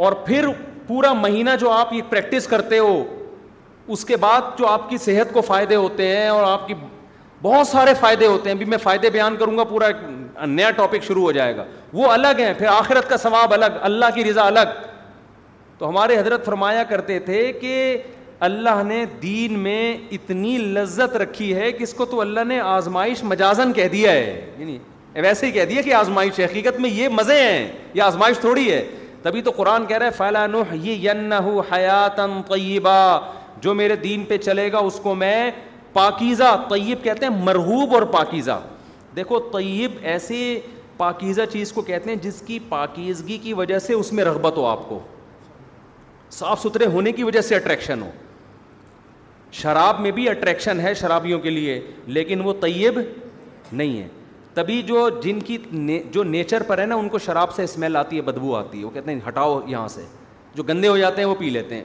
اور 0.04 0.12
پھر 0.26 0.46
پورا 0.86 1.12
مہینہ 1.12 1.50
جو 1.60 1.70
آپ 1.70 1.92
یہ 1.92 2.02
پریکٹس 2.10 2.46
کرتے 2.48 2.78
ہو 2.78 3.02
اس 3.92 4.04
کے 4.04 4.16
بعد 4.20 4.58
جو 4.58 4.66
آپ 4.66 4.88
کی 4.90 4.96
صحت 4.98 5.32
کو 5.32 5.40
فائدے 5.40 5.74
ہوتے 5.76 6.06
ہیں 6.16 6.28
اور 6.28 6.44
آپ 6.44 6.66
کی 6.68 6.74
بہت 7.42 7.66
سارے 7.66 7.94
فائدے 8.00 8.26
ہوتے 8.26 8.50
ہیں 8.50 8.66
میں 8.66 8.78
فائدے 8.82 9.10
بیان 9.10 9.36
کروں 9.38 9.56
گا 9.58 9.64
پورا 9.64 9.88
نیا 10.46 10.70
ٹاپک 10.76 11.04
شروع 11.06 11.22
ہو 11.22 11.32
جائے 11.32 11.56
گا 11.56 11.64
وہ 11.92 12.10
الگ 12.12 12.38
ہیں 12.40 12.52
پھر 12.58 12.66
آخرت 12.72 13.08
کا 13.10 13.16
ثواب 13.16 13.52
الگ 13.54 13.78
اللہ 13.82 14.14
کی 14.14 14.24
رضا 14.24 14.46
الگ 14.46 14.88
تو 15.80 15.88
ہمارے 15.88 16.16
حضرت 16.18 16.44
فرمایا 16.44 16.82
کرتے 16.88 17.18
تھے 17.26 17.42
کہ 17.60 17.74
اللہ 18.46 18.82
نے 18.86 19.04
دین 19.22 19.58
میں 19.58 19.82
اتنی 20.12 20.56
لذت 20.58 21.14
رکھی 21.22 21.52
ہے 21.54 21.70
کہ 21.72 21.82
اس 21.82 21.92
کو 21.94 22.04
تو 22.10 22.20
اللہ 22.20 22.44
نے 22.48 22.58
آزمائش 22.60 23.22
مجازن 23.24 23.72
کہہ 23.72 23.86
دیا 23.92 24.10
ہے 24.12 24.46
یعنی 24.58 24.76
ویسے 25.22 25.46
ہی 25.46 25.52
کہہ 25.52 25.64
دیا 25.70 25.82
کہ 25.82 25.94
آزمائش 25.94 26.40
حقیقت 26.40 26.80
میں 26.80 26.90
یہ 26.90 27.08
مزے 27.18 27.38
ہیں 27.42 27.66
یہ 27.94 28.02
آزمائش 28.02 28.38
تھوڑی 28.38 28.70
ہے 28.72 28.82
تبھی 29.22 29.42
تو 29.42 29.50
قرآن 29.56 29.86
کہہ 29.86 29.98
رہا 29.98 30.08
رہے 30.08 30.16
فیلان 30.16 31.30
حیاتم 31.72 32.40
طیبہ 32.48 32.98
جو 33.62 33.74
میرے 33.80 33.96
دین 34.02 34.24
پہ 34.28 34.38
چلے 34.44 34.70
گا 34.72 34.78
اس 34.90 34.98
کو 35.02 35.14
میں 35.24 35.50
پاکیزہ 35.92 36.54
طیب 36.70 37.04
کہتے 37.04 37.26
ہیں 37.26 37.42
مرحوب 37.44 37.94
اور 37.94 38.02
پاکیزہ 38.16 38.60
دیکھو 39.16 39.38
طیب 39.52 39.96
ایسے 40.12 40.38
پاکیزہ 40.96 41.42
چیز 41.52 41.72
کو 41.72 41.82
کہتے 41.88 42.10
ہیں 42.10 42.16
جس 42.22 42.40
کی 42.46 42.58
پاکیزگی 42.68 43.38
کی 43.42 43.52
وجہ 43.62 43.78
سے 43.86 43.94
اس 43.94 44.12
میں 44.12 44.24
رغبت 44.24 44.56
ہو 44.56 44.66
آپ 44.66 44.88
کو 44.88 44.98
صاف 46.30 46.60
ستھرے 46.62 46.86
ہونے 46.92 47.12
کی 47.12 47.22
وجہ 47.24 47.40
سے 47.40 47.54
اٹریکشن 47.56 48.02
ہو 48.02 48.10
شراب 49.60 50.00
میں 50.00 50.10
بھی 50.16 50.28
اٹریکشن 50.28 50.80
ہے 50.80 50.92
شرابیوں 50.94 51.38
کے 51.40 51.50
لیے 51.50 51.78
لیکن 52.16 52.40
وہ 52.44 52.52
طیب 52.60 53.00
نہیں 53.72 54.00
ہے 54.02 54.08
تبھی 54.54 54.80
جو 54.82 55.08
جن 55.22 55.38
کی 55.46 55.56
جو 56.12 56.22
نیچر 56.24 56.62
پر 56.66 56.78
ہے 56.78 56.84
نا 56.86 56.94
ان 56.94 57.08
کو 57.08 57.18
شراب 57.24 57.52
سے 57.54 57.64
اسمیل 57.64 57.96
آتی 57.96 58.16
ہے 58.16 58.22
بدبو 58.22 58.54
آتی 58.56 58.78
ہے 58.78 58.84
وہ 58.84 58.90
کہتے 58.94 59.12
ہیں 59.12 59.20
ہٹاؤ 59.28 59.60
یہاں 59.66 59.88
سے 59.88 60.02
جو 60.54 60.62
گندے 60.68 60.88
ہو 60.88 60.96
جاتے 60.98 61.20
ہیں 61.22 61.28
وہ 61.28 61.34
پی 61.38 61.50
لیتے 61.50 61.74
ہیں 61.74 61.84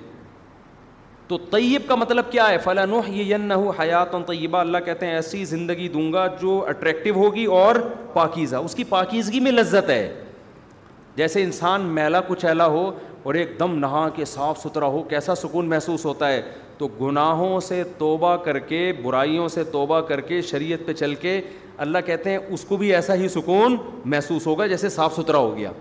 تو 1.28 1.38
طیب 1.52 1.88
کا 1.88 1.96
مطلب 1.96 2.32
کیا 2.32 2.50
ہے 2.50 2.58
فلاں 2.64 2.86
یہ 3.10 3.36
حیات 3.80 4.16
و 4.16 4.20
طیبہ 4.28 4.58
اللہ 4.58 4.78
کہتے 4.86 5.06
ہیں 5.06 5.14
ایسی 5.14 5.44
زندگی 5.52 5.88
دوں 5.94 6.12
گا 6.14 6.26
جو 6.42 6.64
اٹریکٹیو 6.70 7.14
ہوگی 7.16 7.46
اور 7.60 7.76
پاکیزہ 8.14 8.56
اس 8.56 8.76
کی 8.76 8.84
پاکیزگی 8.90 9.40
میں 9.48 9.52
لذت 9.52 9.90
ہے 9.90 10.04
جیسے 11.16 11.44
انسان 11.44 11.82
میلا 11.96 12.22
کچیلا 12.28 12.68
ہو 12.68 12.90
اور 13.26 13.34
ایک 13.34 13.52
دم 13.60 13.78
نہا 13.80 14.08
کے 14.16 14.26
صاف 14.26 14.58
ستھرا 14.62 14.86
ہو 14.96 15.02
کیسا 15.10 15.34
سکون 15.36 15.70
محسوس 15.70 16.04
ہوتا 16.06 16.28
ہے 16.32 16.42
تو 16.78 16.88
گناہوں 17.02 17.60
سے 17.68 17.82
توبہ 17.98 18.36
کر 18.46 18.58
کے 18.72 18.82
برائیوں 19.04 19.48
سے 19.54 19.64
توبہ 19.72 20.00
کر 20.10 20.20
کے 20.28 20.42
شریعت 20.50 20.86
پہ 20.88 20.94
چل 20.94 21.14
کے 21.22 21.40
اللہ 21.86 21.98
کہتے 22.06 22.30
ہیں 22.32 22.38
اس 22.54 22.66
کو 22.68 22.78
بھی 22.78 22.94
ایسا 22.96 23.14
ہی 23.22 23.28
سکون 23.38 23.76
محسوس 24.14 24.46
ہوگا 24.48 24.68
جیسے 24.68 24.90
صاف 24.96 25.16
ستھرا 25.16 25.38
ہو 25.38 25.56
گیا 25.58 25.72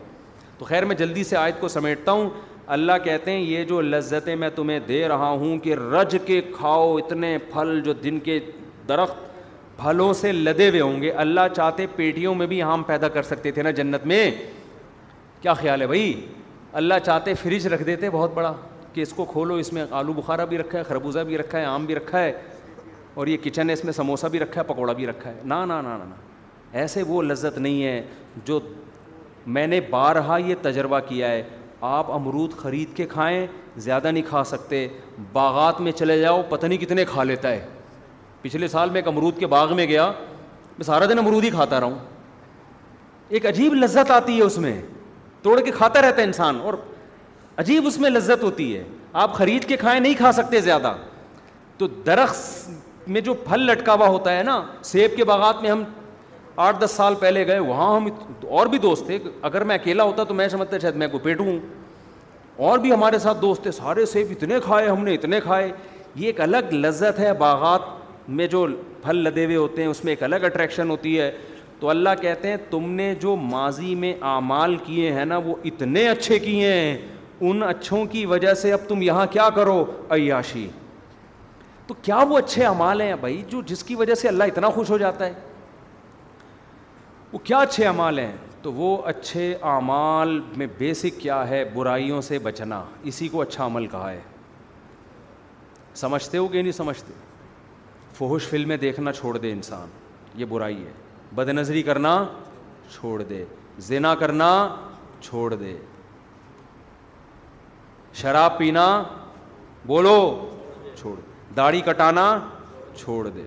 تو 0.58 0.64
خیر 0.64 0.84
میں 0.84 0.96
جلدی 0.96 1.24
سے 1.24 1.36
آیت 1.36 1.60
کو 1.60 1.68
سمیٹتا 1.68 2.12
ہوں 2.12 2.28
اللہ 2.76 2.92
کہتے 3.04 3.30
ہیں 3.30 3.40
یہ 3.40 3.64
جو 3.72 3.80
لذتیں 3.80 4.34
میں 4.44 4.50
تمہیں 4.54 4.78
دے 4.88 5.06
رہا 5.08 5.28
ہوں 5.40 5.58
کہ 5.64 5.74
رج 5.74 6.16
کے 6.26 6.40
کھاؤ 6.56 6.96
اتنے 6.98 7.36
پھل 7.52 7.80
جو 7.84 7.92
دن 8.04 8.20
کے 8.28 8.38
درخت 8.88 9.22
پھلوں 9.82 10.12
سے 10.22 10.32
لدے 10.32 10.68
ہوئے 10.70 10.80
ہوں 10.80 11.00
گے 11.02 11.10
اللہ 11.26 11.48
چاہتے 11.56 11.86
پیٹیوں 11.96 12.34
میں 12.34 12.46
بھی 12.46 12.62
عام 12.62 12.82
پیدا 12.92 13.08
کر 13.16 13.22
سکتے 13.32 13.50
تھے 13.52 13.62
نا 13.62 13.70
جنت 13.80 14.06
میں 14.12 14.30
کیا 15.42 15.54
خیال 15.54 15.80
ہے 15.82 15.86
بھائی 15.86 16.12
اللہ 16.78 16.94
چاہتے 17.04 17.32
فریج 17.40 17.66
رکھ 17.72 17.82
دیتے 17.86 18.08
بہت 18.10 18.30
بڑا 18.34 18.52
کہ 18.92 19.00
اس 19.00 19.12
کو 19.16 19.24
کھولو 19.32 19.54
اس 19.62 19.72
میں 19.72 19.84
آلو 19.98 20.12
بخارا 20.12 20.44
بھی 20.44 20.58
رکھا 20.58 20.78
ہے 20.78 20.82
خربوزہ 20.84 21.18
بھی 21.26 21.36
رکھا 21.38 21.58
ہے 21.58 21.64
آم 21.64 21.84
بھی 21.86 21.94
رکھا 21.94 22.22
ہے 22.22 22.32
اور 23.14 23.26
یہ 23.26 23.36
کچن 23.42 23.68
ہے 23.70 23.74
اس 23.74 23.84
میں 23.84 23.92
سموسہ 23.92 24.26
بھی 24.32 24.38
رکھا 24.40 24.60
ہے 24.60 24.66
پکوڑا 24.72 24.92
بھی 24.92 25.06
رکھا 25.06 25.30
ہے 25.30 25.40
نہ 25.44 25.54
نہ 25.68 25.72
نہ 25.84 25.96
نہ 26.02 26.14
ایسے 26.78 27.02
وہ 27.08 27.20
لذت 27.22 27.58
نہیں 27.58 27.82
ہے 27.84 28.02
جو 28.44 28.58
میں 29.56 29.66
نے 29.66 29.80
بارہا 29.90 30.36
یہ 30.46 30.54
تجربہ 30.62 30.98
کیا 31.08 31.30
ہے 31.30 31.42
آپ 31.96 32.10
امرود 32.12 32.56
خرید 32.58 32.94
کے 32.96 33.06
کھائیں 33.06 33.46
زیادہ 33.86 34.10
نہیں 34.10 34.22
کھا 34.28 34.42
سکتے 34.46 34.86
باغات 35.32 35.80
میں 35.80 35.92
چلے 35.92 36.18
جاؤ 36.20 36.42
پتہ 36.48 36.66
نہیں 36.66 36.78
کتنے 36.78 37.04
کھا 37.08 37.24
لیتا 37.24 37.50
ہے 37.52 37.64
پچھلے 38.42 38.68
سال 38.68 38.90
میں 38.90 39.00
ایک 39.00 39.08
امرود 39.08 39.38
کے 39.38 39.46
باغ 39.56 39.76
میں 39.76 39.86
گیا 39.88 40.10
میں 40.78 40.84
سارا 40.84 41.06
دن 41.10 41.18
امرود 41.18 41.44
ہی 41.44 41.50
کھاتا 41.50 41.80
رہا 41.80 41.86
ہوں 41.86 41.98
ایک 43.28 43.46
عجیب 43.46 43.74
لذت 43.74 44.10
آتی 44.10 44.36
ہے 44.38 44.42
اس 44.42 44.58
میں 44.66 44.74
توڑ 45.44 45.60
کے 45.60 45.70
کھاتا 45.70 46.00
رہتا 46.02 46.20
ہے 46.22 46.26
انسان 46.26 46.58
اور 46.68 46.74
عجیب 47.62 47.86
اس 47.86 47.96
میں 48.00 48.10
لذت 48.10 48.42
ہوتی 48.42 48.76
ہے 48.76 48.82
آپ 49.22 49.34
خرید 49.34 49.64
کے 49.68 49.76
کھائیں 49.76 49.98
نہیں 50.00 50.14
کھا 50.18 50.30
سکتے 50.32 50.60
زیادہ 50.60 50.94
تو 51.78 51.86
درخت 52.06 53.08
میں 53.14 53.20
جو 53.20 53.34
پھل 53.48 53.66
لٹکا 53.70 53.94
ہوا 53.94 54.06
ہوتا 54.08 54.36
ہے 54.36 54.42
نا 54.42 54.60
سیب 54.90 55.16
کے 55.16 55.24
باغات 55.30 55.62
میں 55.62 55.70
ہم 55.70 55.82
آٹھ 56.66 56.80
دس 56.84 56.90
سال 56.96 57.14
پہلے 57.20 57.46
گئے 57.46 57.58
وہاں 57.58 57.94
ہم 57.94 58.08
اور 58.58 58.66
بھی 58.74 58.78
دوست 58.88 59.06
تھے 59.06 59.18
اگر 59.50 59.64
میں 59.70 59.74
اکیلا 59.74 60.02
ہوتا 60.10 60.24
تو 60.24 60.34
میں 60.34 60.48
سمجھتا 60.48 60.78
شاید 60.82 60.94
میں 61.02 61.08
کو 61.12 61.18
پیٹوں 61.22 61.58
اور 62.68 62.78
بھی 62.78 62.92
ہمارے 62.92 63.18
ساتھ 63.18 63.40
دوست 63.42 63.62
تھے 63.62 63.70
سارے 63.82 64.06
سیب 64.06 64.26
اتنے 64.30 64.58
کھائے 64.64 64.88
ہم 64.88 65.04
نے 65.04 65.14
اتنے 65.14 65.40
کھائے 65.44 65.70
یہ 66.14 66.26
ایک 66.26 66.40
الگ 66.40 66.72
لذت 66.72 67.18
ہے 67.18 67.32
باغات 67.38 68.28
میں 68.40 68.46
جو 68.56 68.66
پھل 69.02 69.16
لدے 69.24 69.44
ہوئے 69.44 69.56
ہوتے 69.56 69.82
ہیں 69.82 69.88
اس 69.88 70.04
میں 70.04 70.12
ایک 70.12 70.22
الگ 70.22 70.44
اٹریکشن 70.44 70.90
ہوتی 70.90 71.18
ہے 71.20 71.30
تو 71.84 71.88
اللہ 71.90 72.08
کہتے 72.20 72.48
ہیں 72.48 72.56
تم 72.68 72.88
نے 72.96 73.14
جو 73.20 73.34
ماضی 73.36 73.94
میں 74.02 74.12
اعمال 74.26 74.76
کیے 74.84 75.10
ہیں 75.12 75.24
نا 75.24 75.36
وہ 75.44 75.54
اتنے 75.66 76.06
اچھے 76.08 76.38
کیے 76.44 76.72
ہیں 76.72 76.96
ان 77.48 77.62
اچھوں 77.62 78.04
کی 78.12 78.24
وجہ 78.26 78.54
سے 78.60 78.72
اب 78.72 78.86
تم 78.88 79.02
یہاں 79.02 79.24
کیا 79.30 79.48
کرو 79.54 79.84
عیاشی 80.14 80.66
تو 81.86 81.94
کیا 82.02 82.18
وہ 82.28 82.38
اچھے 82.38 82.64
اعمال 82.66 83.00
ہیں 83.00 83.14
بھائی 83.20 83.42
جو 83.48 83.60
جس 83.66 83.84
کی 83.84 83.94
وجہ 83.94 84.14
سے 84.22 84.28
اللہ 84.28 84.44
اتنا 84.52 84.70
خوش 84.74 84.90
ہو 84.90 84.98
جاتا 84.98 85.26
ہے 85.26 85.32
وہ 87.32 87.38
کیا 87.44 87.58
اچھے 87.66 87.86
اعمال 87.86 88.18
ہیں 88.18 88.32
تو 88.62 88.72
وہ 88.72 88.96
اچھے 89.14 89.52
اعمال 89.74 90.38
میں 90.56 90.66
بیسک 90.78 91.20
کیا 91.20 91.46
ہے 91.48 91.62
برائیوں 91.74 92.20
سے 92.30 92.38
بچنا 92.48 92.82
اسی 93.12 93.28
کو 93.36 93.40
اچھا 93.42 93.66
عمل 93.66 93.86
کہا 93.96 94.10
ہے 94.12 94.20
سمجھتے 96.06 96.38
ہو 96.38 96.48
کہ 96.48 96.62
نہیں 96.62 96.72
سمجھتے 96.82 97.12
فوہش 98.18 98.46
فلمیں 98.48 98.76
دیکھنا 98.88 99.12
چھوڑ 99.20 99.36
دے 99.38 99.52
انسان 99.52 99.86
یہ 100.40 100.44
برائی 100.50 100.84
ہے 100.84 101.02
بد 101.34 101.48
نظری 101.48 101.82
کرنا 101.82 102.12
چھوڑ 102.92 103.22
دے 103.28 103.44
زنا 103.86 104.14
کرنا 104.14 104.48
چھوڑ 105.22 105.52
دے 105.60 105.76
شراب 108.20 108.58
پینا 108.58 108.84
بولو 109.86 110.18
چھوڑ 110.98 111.14
دے 111.16 111.22
داڑھی 111.56 111.80
کٹانا 111.86 112.26
چھوڑ 112.98 113.26
دے 113.36 113.46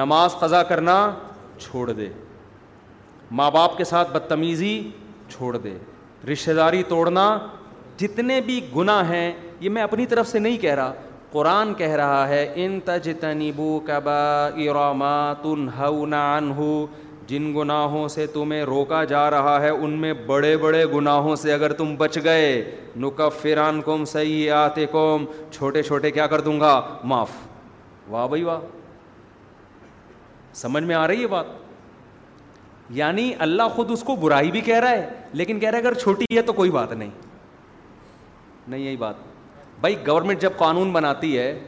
نماز 0.00 0.34
قضا 0.40 0.62
کرنا 0.70 0.96
چھوڑ 1.60 1.88
دے 1.92 2.08
ماں 3.38 3.50
باپ 3.50 3.76
کے 3.76 3.84
ساتھ 3.84 4.10
بدتمیزی 4.12 4.72
چھوڑ 5.34 5.56
دے 5.56 5.76
رشتہ 6.32 6.50
داری 6.56 6.82
توڑنا 6.88 7.24
جتنے 8.00 8.40
بھی 8.46 8.60
گناہ 8.76 9.10
ہیں 9.10 9.30
یہ 9.60 9.70
میں 9.76 9.82
اپنی 9.82 10.06
طرف 10.06 10.28
سے 10.28 10.38
نہیں 10.38 10.56
کہہ 10.62 10.74
رہا 10.74 10.92
قرآن 11.32 11.72
کہہ 11.78 11.94
رہا 12.00 12.28
ہے 12.28 12.46
ان 12.64 12.78
تجتنبو 12.84 13.78
کبا 13.86 14.20
اراما 14.66 15.16
تنہو 15.42 16.68
جن 17.26 17.52
گناہوں 17.56 18.06
سے 18.08 18.26
تمہیں 18.34 18.62
روکا 18.64 19.02
جا 19.08 19.28
رہا 19.30 19.60
ہے 19.60 19.68
ان 19.70 19.98
میں 20.00 20.12
بڑے 20.26 20.56
بڑے 20.58 20.84
گناہوں 20.94 21.34
سے 21.36 21.52
اگر 21.52 21.72
تم 21.80 21.94
بچ 21.96 22.18
گئے 22.24 22.46
نقب 23.04 23.32
فران 23.42 23.80
کوم 23.88 24.04
چھوٹے 25.52 25.82
چھوٹے 25.82 26.10
کیا 26.10 26.26
کر 26.26 26.40
دوں 26.40 26.58
گا 26.60 26.80
معاف 27.10 27.30
واہ 28.10 28.26
بھائی 28.28 28.42
واہ 28.44 28.60
سمجھ 30.62 30.82
میں 30.84 30.94
آ 30.96 31.06
رہی 31.08 31.22
ہے 31.22 31.26
بات 31.36 31.46
یعنی 33.00 33.32
اللہ 33.44 33.68
خود 33.74 33.90
اس 33.90 34.02
کو 34.06 34.16
برائی 34.20 34.50
بھی 34.50 34.60
کہہ 34.70 34.78
رہا 34.80 34.90
ہے 34.90 35.08
لیکن 35.40 35.58
کہہ 35.60 35.70
رہا 35.70 35.78
ہے 35.78 35.82
اگر 35.86 35.94
چھوٹی 35.98 36.36
ہے 36.36 36.42
تو 36.42 36.52
کوئی 36.52 36.70
بات 36.80 36.92
نہیں 36.92 37.10
یہی 38.78 38.96
بات 38.96 39.14
بھائی 39.80 39.94
گورنمنٹ 40.06 40.40
جب 40.40 40.50
قانون 40.58 40.92
بناتی 40.92 41.36
ہے 41.38 41.58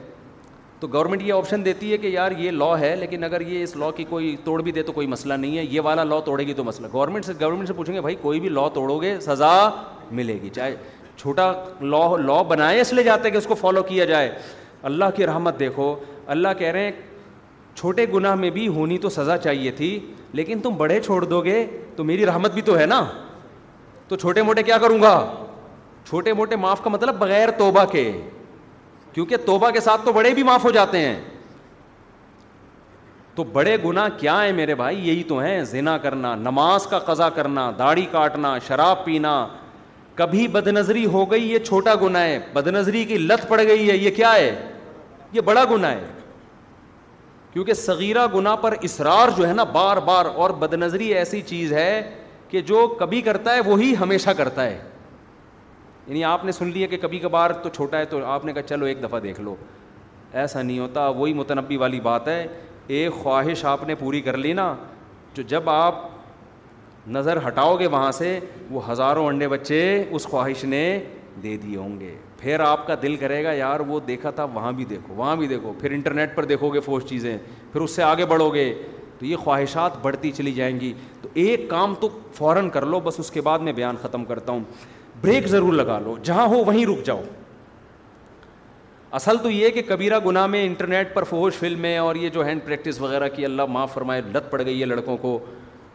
تو 0.80 0.86
گورنمنٹ 0.92 1.22
یہ 1.22 1.32
آپشن 1.32 1.64
دیتی 1.64 1.90
ہے 1.92 1.96
کہ 1.98 2.06
یار 2.06 2.30
یہ 2.38 2.50
لا 2.50 2.78
ہے 2.80 2.94
لیکن 2.96 3.24
اگر 3.24 3.40
یہ 3.40 3.62
اس 3.62 3.74
لا 3.76 3.90
کی 3.96 4.04
کوئی 4.08 4.34
توڑ 4.44 4.60
بھی 4.62 4.72
دے 4.72 4.82
تو 4.82 4.92
کوئی 4.92 5.06
مسئلہ 5.06 5.34
نہیں 5.34 5.56
ہے 5.58 5.64
یہ 5.70 5.80
والا 5.84 6.04
لا 6.04 6.18
توڑے 6.24 6.46
گی 6.46 6.52
تو 6.54 6.64
مسئلہ 6.64 6.86
گورنمنٹ 6.92 7.24
سے 7.24 7.32
گورنمنٹ 7.40 7.68
سے 7.68 7.74
پوچھیں 7.74 7.94
گے 7.94 8.00
بھائی 8.00 8.14
کوئی 8.20 8.40
بھی 8.40 8.48
لا 8.48 8.66
توڑو 8.74 8.96
گے 9.02 9.14
سزا 9.22 9.50
ملے 10.10 10.38
گی 10.42 10.48
چاہے 10.54 10.74
چھوٹا 11.16 11.52
لا 11.80 12.06
لا 12.24 12.40
بنائے 12.48 12.80
اس 12.80 12.92
لیے 12.92 13.04
جاتے 13.04 13.24
ہیں 13.24 13.30
کہ 13.32 13.38
اس 13.38 13.46
کو 13.46 13.54
فالو 13.60 13.82
کیا 13.88 14.04
جائے 14.04 14.30
اللہ 14.90 15.10
کی 15.16 15.26
رحمت 15.26 15.58
دیکھو 15.58 15.94
اللہ 16.34 16.54
کہہ 16.58 16.70
رہے 16.72 16.84
ہیں 16.84 16.90
چھوٹے 17.74 18.06
گناہ 18.14 18.34
میں 18.34 18.50
بھی 18.50 18.66
ہونی 18.76 18.98
تو 18.98 19.08
سزا 19.08 19.36
چاہیے 19.44 19.70
تھی 19.76 19.98
لیکن 20.40 20.60
تم 20.62 20.76
بڑے 20.76 21.00
چھوڑ 21.02 21.22
دو 21.24 21.40
گے 21.44 21.64
تو 21.96 22.04
میری 22.04 22.26
رحمت 22.26 22.52
بھی 22.54 22.62
تو 22.62 22.78
ہے 22.78 22.86
نا 22.86 23.02
تو 24.08 24.16
چھوٹے 24.16 24.42
موٹے 24.42 24.62
کیا 24.62 24.78
کروں 24.78 25.00
گا 25.02 25.14
چھوٹے 26.08 26.32
موٹے 26.32 26.56
معاف 26.56 26.80
کا 26.84 26.90
مطلب 26.90 27.18
بغیر 27.18 27.50
توبہ 27.58 27.84
کے 27.92 28.10
کیونکہ 29.12 29.36
توبہ 29.46 29.70
کے 29.70 29.80
ساتھ 29.80 30.04
تو 30.04 30.12
بڑے 30.12 30.32
بھی 30.34 30.42
معاف 30.42 30.64
ہو 30.64 30.70
جاتے 30.70 30.98
ہیں 31.00 31.20
تو 33.34 33.44
بڑے 33.52 33.76
گنا 33.84 34.08
کیا 34.18 34.42
ہیں 34.44 34.52
میرے 34.52 34.74
بھائی 34.74 35.06
یہی 35.08 35.22
تو 35.28 35.38
ہیں 35.38 35.62
زنا 35.64 35.96
کرنا 35.98 36.34
نماز 36.36 36.86
کا 36.90 36.98
قضا 37.06 37.28
کرنا 37.36 37.70
داڑھی 37.78 38.06
کاٹنا 38.12 38.58
شراب 38.66 39.04
پینا 39.04 39.46
کبھی 40.14 40.46
بد 40.52 40.66
نظری 40.68 41.04
ہو 41.06 41.30
گئی 41.30 41.50
یہ 41.50 41.58
چھوٹا 41.64 41.94
گنا 42.02 42.22
ہے 42.22 42.38
بد 42.52 42.66
نظری 42.68 43.04
کی 43.04 43.18
لت 43.18 43.48
پڑ 43.48 43.60
گئی 43.68 43.88
ہے 43.90 43.96
یہ 43.96 44.10
کیا 44.16 44.32
ہے 44.34 44.54
یہ 45.32 45.40
بڑا 45.44 45.64
گناہ 45.70 45.90
ہے 45.92 46.06
کیونکہ 47.52 47.74
سغیرہ 47.74 48.26
گنا 48.34 48.54
پر 48.56 48.74
اسرار 48.88 49.28
جو 49.36 49.46
ہے 49.48 49.52
نا 49.52 49.64
بار 49.72 49.96
بار 50.04 50.26
اور 50.34 50.50
بد 50.58 50.74
نظری 50.74 51.12
ایسی 51.14 51.40
چیز 51.46 51.72
ہے 51.72 52.02
کہ 52.48 52.60
جو 52.68 52.86
کبھی 52.98 53.20
کرتا 53.22 53.54
ہے 53.54 53.60
وہی 53.66 53.90
وہ 53.92 54.00
ہمیشہ 54.00 54.30
کرتا 54.36 54.64
ہے 54.64 54.78
یعنی 56.10 56.22
آپ 56.24 56.44
نے 56.44 56.52
سن 56.52 56.70
لیا 56.72 56.86
کہ 56.90 56.96
کبھی 57.00 57.18
کبھار 57.20 57.50
تو 57.62 57.68
چھوٹا 57.74 57.98
ہے 57.98 58.04
تو 58.10 58.24
آپ 58.26 58.44
نے 58.44 58.52
کہا 58.52 58.62
چلو 58.68 58.84
ایک 58.86 59.02
دفعہ 59.02 59.18
دیکھ 59.20 59.40
لو 59.40 59.54
ایسا 60.32 60.62
نہیں 60.62 60.78
ہوتا 60.78 61.06
وہی 61.08 61.32
متنبی 61.34 61.76
والی 61.82 62.00
بات 62.02 62.28
ہے 62.28 62.46
ایک 62.86 63.12
خواہش 63.22 63.64
آپ 63.72 63.82
نے 63.88 63.94
پوری 63.98 64.20
کر 64.22 64.36
لی 64.36 64.52
نا 64.52 64.72
جو 65.34 65.42
جب 65.52 65.70
آپ 65.70 66.02
نظر 67.16 67.38
ہٹاؤ 67.46 67.76
گے 67.80 67.86
وہاں 67.92 68.10
سے 68.12 68.38
وہ 68.70 68.90
ہزاروں 68.90 69.26
انڈے 69.26 69.48
بچے 69.48 69.80
اس 70.10 70.26
خواہش 70.30 70.64
نے 70.64 70.82
دے 71.42 71.56
دیے 71.56 71.76
ہوں 71.76 71.98
گے 72.00 72.14
پھر 72.38 72.60
آپ 72.60 72.86
کا 72.86 72.94
دل 73.02 73.16
کرے 73.20 73.42
گا 73.44 73.52
یار 73.52 73.80
وہ 73.86 74.00
دیکھا 74.08 74.30
تھا 74.40 74.44
وہاں 74.54 74.72
بھی 74.72 74.84
دیکھو 74.90 75.14
وہاں 75.14 75.36
بھی 75.36 75.46
دیکھو 75.48 75.72
پھر 75.80 75.90
انٹرنیٹ 75.92 76.34
پر 76.36 76.44
دیکھو 76.44 76.72
گے 76.74 76.80
فوج 76.90 77.08
چیزیں 77.08 77.36
پھر 77.72 77.80
اس 77.80 77.90
سے 77.96 78.02
آگے 78.02 78.26
بڑھو 78.32 78.52
گے 78.54 78.72
تو 79.18 79.26
یہ 79.26 79.36
خواہشات 79.44 79.98
بڑھتی 80.02 80.30
چلی 80.36 80.52
جائیں 80.54 80.78
گی 80.80 80.92
تو 81.22 81.28
ایک 81.44 81.68
کام 81.70 81.94
تو 82.00 82.08
فوراً 82.34 82.68
کر 82.74 82.86
لو 82.86 83.00
بس 83.04 83.20
اس 83.20 83.30
کے 83.30 83.40
بعد 83.50 83.58
میں 83.68 83.72
بیان 83.72 83.96
ختم 84.02 84.24
کرتا 84.24 84.52
ہوں 84.52 84.64
بریک 85.22 85.46
ضرور 85.48 85.72
لگا 85.72 85.98
لو 86.04 86.16
جہاں 86.24 86.46
ہو 86.48 86.62
وہیں 86.64 86.86
رک 86.86 87.04
جاؤ 87.06 87.22
اصل 89.18 89.36
تو 89.42 89.50
یہ 89.50 89.68
کہ 89.70 89.82
کبیرہ 89.88 90.18
گناہ 90.26 90.46
میں 90.46 90.64
انٹرنیٹ 90.66 91.12
پر 91.14 91.24
فوج 91.28 91.52
فلمیں 91.58 91.96
اور 91.98 92.14
یہ 92.16 92.28
جو 92.34 92.44
ہینڈ 92.46 92.64
پریکٹس 92.64 93.00
وغیرہ 93.00 93.28
کی 93.34 93.44
اللہ 93.44 93.64
معاف 93.68 93.92
فرمائے 93.94 94.20
لت 94.34 94.50
پڑ 94.50 94.62
گئی 94.64 94.80
ہے 94.80 94.86
لڑکوں 94.86 95.16
کو 95.22 95.38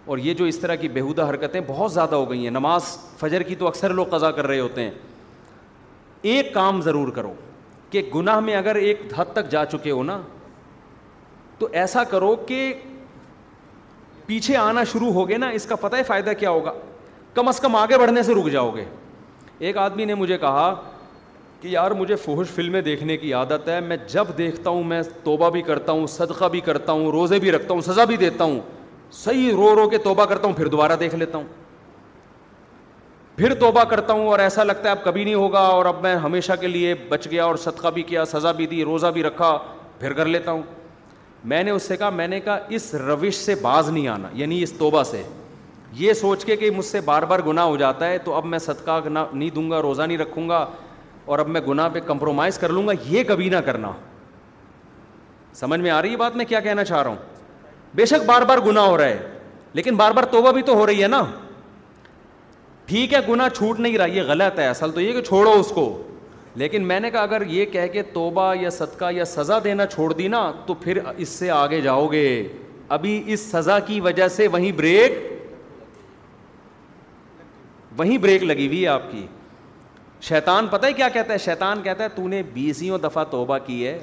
اور 0.06 0.18
یہ 0.22 0.34
جو 0.40 0.46
اس 0.46 0.60
طرح 0.60 0.76
کی 0.82 0.88
بیہودہ 0.98 1.26
حرکتیں 1.30 1.60
بہت 1.68 1.92
زیادہ 1.94 2.16
ہو 2.16 2.30
گئی 2.30 2.44
ہیں 2.44 2.52
نماز 2.52 2.98
فجر 3.20 3.44
کی 3.44 3.56
تو 3.60 3.68
اکثر 3.68 3.94
لوگ 4.00 4.06
قضا 4.10 4.32
کر 4.32 4.48
رہے 4.48 4.60
ہوتے 4.60 4.84
ہیں 4.84 4.92
ایک 6.34 6.54
کام 6.54 6.82
ضرور 6.82 7.08
کرو 7.16 7.34
کہ 7.90 8.02
گناہ 8.16 8.40
میں 8.40 8.56
اگر 8.56 8.76
ایک 8.76 9.02
حد 9.16 9.34
تک 9.34 9.50
جا 9.52 9.64
چکے 9.72 9.92
ہو 9.92 10.04
نا 10.04 10.20
تو 11.60 11.68
ایسا 11.72 12.04
کرو 12.10 12.36
کہ 12.48 12.74
پیچھے 14.26 14.56
آنا 14.58 14.84
شروع 14.92 15.12
ہو 15.14 15.28
گئے 15.30 15.38
نا 15.38 15.50
اس 15.60 15.66
کا 15.66 15.76
پتہ 15.82 15.96
ہے 15.96 16.04
فائدہ 16.04 16.32
کیا 16.40 16.50
ہوگا 16.50 16.74
کم 17.34 17.48
از 17.48 17.60
کم 17.60 17.76
آگے 17.76 17.98
بڑھنے 17.98 18.24
سے 18.24 18.34
رک 18.34 18.50
جاؤ 18.52 18.72
گے 18.76 18.86
ایک 19.60 19.78
آدمی 19.78 20.06
نے 20.06 20.16
مجھے 20.16 20.38
کہا 20.38 20.74
کہ 21.62 21.68
یار 21.68 21.92
مجھے 21.98 22.16
فحش 22.24 22.50
فلمیں 22.56 22.82
دیکھنے 22.82 23.18
کی 23.18 23.34
عادت 23.34 23.68
ہے 23.70 23.80
میں 23.82 23.98
جب 24.14 24.28
دیکھتا 24.38 24.70
ہوں 24.70 24.84
میں 24.84 25.02
توبہ 25.24 25.50
بھی 25.50 25.62
کرتا 25.68 25.92
ہوں 25.92 26.08
صدقہ 26.08 26.46
بھی 26.52 26.60
کرتا 26.62 26.92
ہوں 26.92 27.08
روزے 27.12 27.40
بھی 27.40 27.52
رکھتا 27.52 27.74
ہوں 27.74 27.82
سزا 27.82 28.04
بھی 28.06 28.18
دیتا 28.18 28.44
ہوں 28.44 28.60
صحیح 29.24 29.52
رو 29.56 29.74
رو 29.76 29.88
کے 29.90 29.98
توبہ 30.04 30.26
کرتا 30.26 30.48
ہوں 30.48 30.54
پھر 30.56 30.68
دوبارہ 30.68 30.96
دیکھ 31.00 31.16
لیتا 31.16 31.38
ہوں 31.38 31.44
پھر 33.36 33.54
توبہ 33.60 33.84
کرتا 33.90 34.14
ہوں 34.14 34.28
اور 34.28 34.40
ایسا 34.40 34.64
لگتا 34.64 34.90
ہے 34.90 34.90
اب 34.94 35.04
کبھی 35.04 35.24
نہیں 35.24 35.36
ہوگا 35.36 35.60
اور 35.68 35.86
اب 35.86 36.02
میں 36.02 36.16
ہمیشہ 36.26 36.54
کے 36.60 36.68
لیے 36.68 36.94
بچ 37.10 37.28
گیا 37.32 37.46
اور 37.46 37.56
صدقہ 37.64 37.88
بھی 37.94 38.04
کیا 38.04 38.26
سزا 38.26 38.52
بھی 38.60 38.68
دی 38.68 38.84
روزہ 38.86 39.08
بھی 39.14 39.24
رکھا 39.24 39.58
پھر 40.00 40.14
کر 40.14 40.26
لیتا 40.26 40.52
ہوں 40.52 40.62
میں 41.52 41.64
نے 41.64 41.72
اس 41.72 41.84
سے 41.88 41.98
کہا 41.98 42.10
میں 42.10 42.28
نے 42.28 42.40
کہا 42.42 42.58
اس 42.76 42.94
روش 43.08 43.36
سے 43.36 43.56
باز 43.62 43.90
نہیں 43.90 44.08
آنا 44.08 44.28
یعنی 44.34 44.62
اس 44.64 44.72
توبہ 44.78 45.04
سے 45.10 45.24
یہ 45.98 46.14
سوچ 46.14 46.44
کے 46.46 46.56
کہ 46.56 46.70
مجھ 46.76 46.86
سے 46.86 47.02
بار 47.06 47.24
بار 47.28 47.40
گناہ 47.48 47.66
ہو 47.66 47.76
جاتا 47.78 48.08
ہے 48.10 48.18
تو 48.24 48.34
اب 48.36 48.46
میں 48.46 48.60
صدقہ 48.60 49.00
نہیں 49.10 49.50
دوں 49.56 49.70
گا 49.72 49.82
روزہ 49.82 50.02
نہیں 50.02 50.18
رکھوں 50.18 50.48
گا 50.50 50.66
اور 51.26 51.40
اب 51.40 51.48
میں 51.50 51.62
گناہ 51.68 51.90
پہ 51.94 52.00
کمپرومائز 52.08 52.58
کر 52.60 52.70
لوں 52.70 52.88
گا 52.88 52.92
یہ 53.10 53.24
کبھی 53.28 53.50
نہ 53.50 53.58
کرنا 53.66 53.92
سمجھ 55.60 55.80
میں 55.80 55.92
آ 55.92 56.02
رہی 56.02 56.12
ہے 56.12 56.18
بات 56.18 56.36
میں 56.36 56.46
کیا 56.46 56.60
کہنا 56.60 56.84
چاہ 56.86 57.02
رہا 57.04 57.10
ہوں 57.10 57.16
بے 57.96 58.06
شک 58.06 58.26
بار 58.26 58.42
بار 58.48 58.58
گناہ 58.66 58.86
ہو 58.86 58.98
رہا 58.98 59.06
ہے 59.06 59.38
لیکن 59.74 59.96
بار 59.96 60.12
بار 60.16 60.24
توبہ 60.32 60.52
بھی 60.52 60.62
تو 60.66 60.74
ہو 60.78 60.86
رہی 60.88 61.02
ہے 61.04 61.08
نا 61.08 61.24
ٹھیک 62.86 63.14
ہے 63.14 63.20
گناہ 63.30 63.50
چھوٹ 63.58 63.80
نہیں 63.80 63.98
رہا 63.98 64.06
یہ 64.16 64.22
غلط 64.28 64.60
ہے 64.60 64.68
اصل 64.68 64.92
تو 64.96 65.02
یہ 65.02 65.12
کہ 65.14 65.22
چھوڑو 65.28 65.52
اس 65.60 65.68
کو 65.76 65.86
لیکن 66.62 66.84
میں 66.88 67.00
نے 67.00 67.10
کہا 67.12 67.22
اگر 67.22 67.42
یہ 67.50 67.66
کہہ 67.76 67.88
کے 67.94 68.04
توبہ 68.18 68.54
یا 68.60 68.70
صدقہ 68.70 69.12
یا 69.12 69.26
سزا 69.26 69.58
دینا 69.64 69.86
چھوڑ 69.94 70.12
دی 70.14 70.28
نا 70.34 70.52
تو 70.66 70.74
پھر 70.84 71.00
اس 71.18 71.30
سے 71.30 71.50
آگے 71.52 71.80
جاؤ 71.82 72.06
گے 72.12 72.26
ابھی 72.98 73.22
اس 73.34 73.40
سزا 73.52 73.80
کی 73.88 74.00
وجہ 74.02 74.28
سے 74.36 74.48
وہیں 74.52 74.72
بریک 74.78 75.34
وہیں 77.98 78.18
بریک 78.18 78.44
لگی 78.44 78.68
ہوئی 78.68 78.82
ہے 78.82 78.88
آپ 78.88 79.02
کی 79.12 79.26
شیطان 80.28 80.68
پتہ 80.72 80.86
ہے 80.86 80.94
کیا 80.94 81.08
کہتا 81.14 81.34
ہے 81.34 81.38
شیطان 81.44 81.82
کہتا 81.84 82.04
ہے 82.04 82.10
تو 82.16 82.28
نے 82.28 82.42
بیسیوں 82.54 82.98
دفعہ 83.04 83.24
توبہ 83.32 83.58
کی 83.66 83.86
ہے 83.86 83.98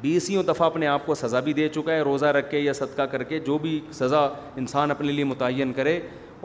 بیسیوں 0.00 0.42
دفعہ 0.48 0.66
اپنے 0.66 0.86
آپ 0.86 1.06
کو 1.06 1.14
سزا 1.14 1.40
بھی 1.48 1.52
دے 1.52 1.68
چکا 1.68 1.92
ہے 1.92 2.00
روزہ 2.10 2.26
رکھ 2.36 2.50
کے 2.50 2.58
یا 2.58 2.72
صدقہ 2.72 3.02
کر 3.12 3.22
کے 3.32 3.38
جو 3.46 3.58
بھی 3.66 3.78
سزا 3.92 4.26
انسان 4.62 4.90
اپنے 4.90 5.12
لیے 5.12 5.24
متعین 5.32 5.72
کرے 5.72 5.98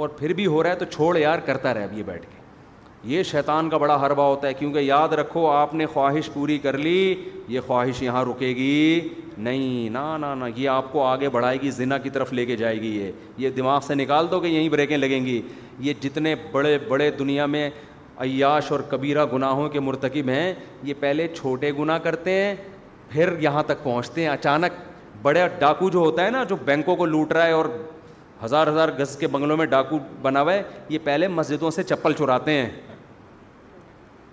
اور 0.03 0.09
پھر 0.19 0.33
بھی 0.39 0.45
ہو 0.55 0.61
رہا 0.63 0.69
ہے 0.69 0.75
تو 0.75 0.85
چھوڑ 0.95 1.17
یار 1.17 1.39
کرتا 1.45 1.73
رہے 1.73 1.83
اب 1.83 1.97
یہ 1.97 2.03
بیٹھ 2.05 2.25
کے 2.31 2.43
یہ 3.07 3.23
شیطان 3.29 3.69
کا 3.69 3.77
بڑا 3.77 3.95
حربہ 4.05 4.23
ہوتا 4.27 4.47
ہے 4.47 4.53
کیونکہ 4.53 4.79
یاد 4.79 5.09
رکھو 5.17 5.45
آپ 5.49 5.73
نے 5.75 5.85
خواہش 5.93 6.29
پوری 6.33 6.57
کر 6.59 6.77
لی 6.77 7.13
یہ 7.47 7.59
خواہش 7.65 8.01
یہاں 8.01 8.23
رکے 8.25 8.47
گی 8.55 9.09
نہیں 9.45 9.89
نا 9.93 10.15
نا 10.17 10.33
یہ 10.55 10.69
آپ 10.69 10.91
کو 10.91 11.03
آگے 11.05 11.29
بڑھائے 11.29 11.57
گی 11.61 11.69
زنا 11.71 11.97
کی 11.97 12.09
طرف 12.09 12.31
لے 12.33 12.45
کے 12.45 12.55
جائے 12.57 12.79
گی 12.81 12.87
یہ 12.97 13.11
یہ 13.43 13.49
دماغ 13.57 13.79
سے 13.87 13.95
نکال 13.95 14.27
دو 14.31 14.39
کہ 14.39 14.47
یہیں 14.47 14.69
بریکیں 14.69 14.97
لگیں 14.97 15.25
گی 15.25 15.41
یہ 15.87 15.93
جتنے 16.03 16.35
بڑے 16.51 16.77
بڑے 16.87 17.09
دنیا 17.19 17.45
میں 17.45 17.69
عیاش 18.23 18.71
اور 18.71 18.79
کبیرہ 18.89 19.25
گناہوں 19.33 19.67
کے 19.69 19.79
مرتکب 19.79 20.29
ہیں 20.29 20.53
یہ 20.83 20.93
پہلے 20.99 21.27
چھوٹے 21.35 21.71
گناہ 21.79 21.97
کرتے 22.07 22.31
ہیں 22.43 22.55
پھر 23.09 23.33
یہاں 23.41 23.63
تک 23.65 23.83
پہنچتے 23.83 24.21
ہیں 24.21 24.29
اچانک 24.29 24.81
بڑے 25.21 25.47
ڈاکو 25.59 25.89
جو 25.89 25.99
ہوتا 25.99 26.25
ہے 26.25 26.29
نا 26.31 26.43
جو 26.49 26.55
بینکوں 26.65 26.95
کو 26.95 27.05
لوٹ 27.05 27.31
رہا 27.33 27.45
ہے 27.45 27.51
اور 27.51 27.65
ہزار 28.43 28.67
ہزار 28.67 28.89
گز 28.99 29.15
کے 29.17 29.27
بنگلوں 29.35 29.57
میں 29.57 29.65
ڈاکو 29.65 29.99
بنا 30.21 30.41
ہوئے 30.41 30.61
یہ 30.89 30.97
پہلے 31.03 31.27
مسجدوں 31.27 31.71
سے 31.71 31.83
چپل 31.83 32.13
چراتے 32.17 32.51
ہیں 32.51 32.69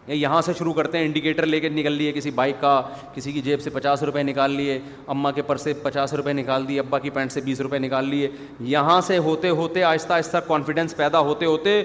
یہاں 0.08 0.40
سے 0.42 0.52
شروع 0.58 0.72
کرتے 0.74 0.98
ہیں 0.98 1.04
انڈیکیٹر 1.04 1.46
لے 1.46 1.58
کے 1.60 1.68
نکل 1.68 1.92
لیے 1.96 2.12
کسی 2.12 2.30
بائک 2.34 2.54
کا 2.60 2.80
کسی 3.14 3.32
کی 3.32 3.40
جیب 3.42 3.60
سے 3.62 3.70
پچاس 3.70 4.02
روپے 4.02 4.22
نکال 4.22 4.50
لیے 4.56 4.78
اما 5.08 5.30
کے 5.32 5.42
پر 5.46 5.56
سے 5.56 5.72
پچاس 5.82 6.14
روپے 6.14 6.32
نکال 6.32 6.66
دیے 6.68 6.78
ابا 6.80 6.98
کی 6.98 7.10
پینٹ 7.10 7.32
سے 7.32 7.40
بیس 7.40 7.60
روپے 7.60 7.78
نکال 7.78 8.08
لیے 8.08 8.28
یہاں 8.70 9.00
سے 9.06 9.18
ہوتے 9.28 9.48
ہوتے 9.60 9.82
آہستہ 9.84 10.12
آہستہ 10.12 10.36
کانفیڈینس 10.46 10.96
پیدا 10.96 11.18
ہوتے 11.30 11.46
ہوتے 11.46 11.82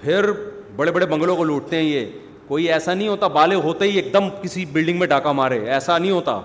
پھر 0.00 0.30
بڑے 0.76 0.92
بڑے 0.92 1.06
بنگلوں 1.06 1.36
کو 1.36 1.44
لوٹتے 1.44 1.76
ہیں 1.76 1.82
یہ 1.84 2.06
کوئی 2.48 2.70
ایسا 2.72 2.94
نہیں 2.94 3.08
ہوتا 3.08 3.26
بالے 3.34 3.54
ہوتے 3.64 3.90
ہی 3.90 3.96
ایک 3.96 4.12
دم 4.12 4.28
کسی 4.42 4.64
بلڈنگ 4.72 4.98
میں 4.98 5.06
ڈاکہ 5.06 5.32
مارے 5.32 5.58
ایسا 5.72 5.98
نہیں 5.98 6.10
ہوتا 6.10 6.40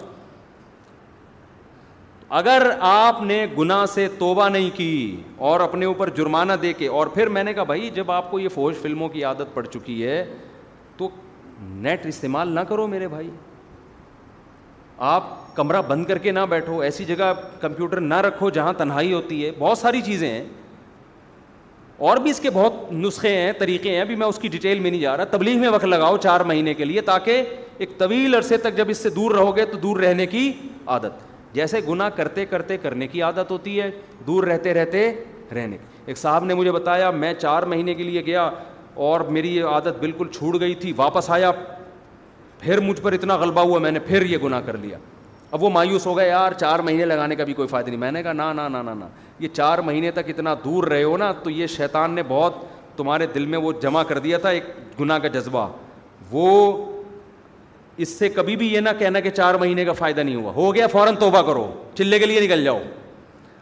اگر 2.37 2.69
آپ 2.79 3.21
نے 3.23 3.45
گناہ 3.57 3.85
سے 3.93 4.07
توبہ 4.19 4.47
نہیں 4.49 4.69
کی 4.77 5.21
اور 5.49 5.59
اپنے 5.59 5.85
اوپر 5.85 6.09
جرمانہ 6.17 6.53
دے 6.61 6.71
کے 6.77 6.87
اور 6.99 7.07
پھر 7.13 7.27
میں 7.37 7.43
نے 7.43 7.53
کہا 7.53 7.63
بھائی 7.63 7.89
جب 7.95 8.11
آپ 8.11 8.31
کو 8.31 8.39
یہ 8.39 8.49
فوج 8.53 8.75
فلموں 8.81 9.09
کی 9.09 9.23
عادت 9.23 9.53
پڑ 9.53 9.65
چکی 9.65 10.05
ہے 10.05 10.23
نیٹ 11.61 12.05
استعمال 12.05 12.49
نہ 12.55 12.59
کرو 12.69 12.87
میرے 12.87 13.07
بھائی 13.07 13.29
آپ 15.11 15.23
کمرہ 15.55 15.81
بند 15.87 16.05
کر 16.05 16.17
کے 16.17 16.31
نہ 16.31 16.39
بیٹھو 16.49 16.79
ایسی 16.81 17.05
جگہ 17.05 17.33
کمپیوٹر 17.61 17.99
نہ 18.01 18.13
رکھو 18.25 18.49
جہاں 18.57 18.73
تنہائی 18.77 19.13
ہوتی 19.13 19.45
ہے 19.45 19.51
بہت 19.59 19.77
ساری 19.77 20.01
چیزیں 20.05 20.29
ہیں 20.29 20.45
اور 22.07 22.17
بھی 22.21 22.31
اس 22.31 22.39
کے 22.39 22.49
بہت 22.53 22.73
نسخے 22.93 23.29
ہیں 23.35 23.51
طریقے 23.59 23.91
ہیں 23.95 23.99
ابھی 24.01 24.15
میں 24.15 24.27
اس 24.27 24.39
کی 24.39 24.47
ڈیٹیل 24.51 24.79
میں 24.79 24.89
نہیں 24.91 25.01
جا 25.01 25.15
رہا 25.17 25.23
تبلیغ 25.31 25.57
میں 25.59 25.69
وقت 25.69 25.85
لگاؤ 25.85 26.17
چار 26.23 26.41
مہینے 26.49 26.73
کے 26.73 26.85
لیے 26.85 27.01
تاکہ 27.09 27.53
ایک 27.77 27.97
طویل 27.99 28.35
عرصے 28.35 28.57
تک 28.57 28.75
جب 28.77 28.89
اس 28.89 28.97
سے 29.03 29.09
دور 29.09 29.35
رہو 29.35 29.55
گے 29.57 29.65
تو 29.65 29.77
دور 29.77 29.97
رہنے 30.03 30.25
کی 30.27 30.51
عادت 30.85 31.23
جیسے 31.55 31.79
گناہ 31.87 32.09
کرتے 32.15 32.45
کرتے 32.45 32.77
کرنے 32.77 33.07
کی 33.07 33.21
عادت 33.21 33.51
ہوتی 33.51 33.79
ہے 33.81 33.89
دور 34.27 34.43
رہتے 34.47 34.73
رہتے 34.73 35.09
رہنے 35.55 35.77
ایک 36.05 36.17
صاحب 36.17 36.43
نے 36.45 36.53
مجھے 36.53 36.71
بتایا 36.71 37.09
میں 37.11 37.33
چار 37.33 37.63
مہینے 37.73 37.93
کے 37.95 38.03
لیے 38.03 38.25
گیا 38.25 38.49
اور 39.03 39.21
میری 39.35 39.55
یہ 39.55 39.63
عادت 39.65 39.97
بالکل 39.99 40.27
چھوٹ 40.35 40.59
گئی 40.59 40.73
تھی 40.81 40.93
واپس 40.97 41.29
آیا 41.31 41.51
پھر 42.59 42.79
مجھ 42.81 42.99
پر 43.01 43.11
اتنا 43.13 43.35
غلبہ 43.37 43.61
ہوا 43.61 43.79
میں 43.79 43.91
نے 43.91 43.99
پھر 43.99 44.25
یہ 44.25 44.37
گناہ 44.43 44.61
کر 44.65 44.77
لیا 44.77 44.97
اب 45.51 45.63
وہ 45.63 45.69
مایوس 45.69 46.05
ہو 46.05 46.15
گیا 46.17 46.25
یار 46.25 46.51
چار 46.59 46.79
مہینے 46.85 47.05
لگانے 47.05 47.35
کا 47.35 47.43
بھی 47.43 47.53
کوئی 47.53 47.67
فائدہ 47.67 47.89
نہیں 47.89 47.99
میں 47.99 48.11
نے 48.11 48.21
کہا 48.23 48.33
نہ 48.33 48.43
نہ 48.61 48.67
نہ 48.71 48.77
نہ 48.89 48.93
نا 48.99 49.07
یہ 49.39 49.47
چار 49.53 49.79
مہینے 49.87 50.11
تک 50.11 50.29
اتنا 50.29 50.53
دور 50.63 50.83
رہے 50.87 51.03
ہو 51.03 51.17
نا 51.17 51.31
تو 51.43 51.49
یہ 51.49 51.67
شیطان 51.75 52.11
نے 52.15 52.23
بہت 52.27 52.57
تمہارے 52.97 53.27
دل 53.35 53.45
میں 53.45 53.59
وہ 53.59 53.71
جمع 53.81 54.03
کر 54.07 54.19
دیا 54.19 54.37
تھا 54.37 54.49
ایک 54.49 54.63
گناہ 54.99 55.19
کا 55.19 55.27
جذبہ 55.27 55.67
وہ 56.31 56.73
اس 58.03 58.09
سے 58.19 58.29
کبھی 58.29 58.55
بھی 58.55 58.73
یہ 58.73 58.79
نہ 58.79 58.89
کہنا 58.99 59.19
کہ 59.19 59.29
چار 59.29 59.55
مہینے 59.59 59.85
کا 59.85 59.91
فائدہ 59.93 60.21
نہیں 60.21 60.35
ہوا 60.35 60.51
ہو 60.55 60.73
گیا 60.75 60.87
فوراً 60.91 61.15
توبہ 61.19 61.41
کرو 61.47 61.69
چلے 61.97 62.19
کے 62.19 62.25
لیے 62.25 62.41
نکل 62.45 62.63
جاؤ 62.63 62.79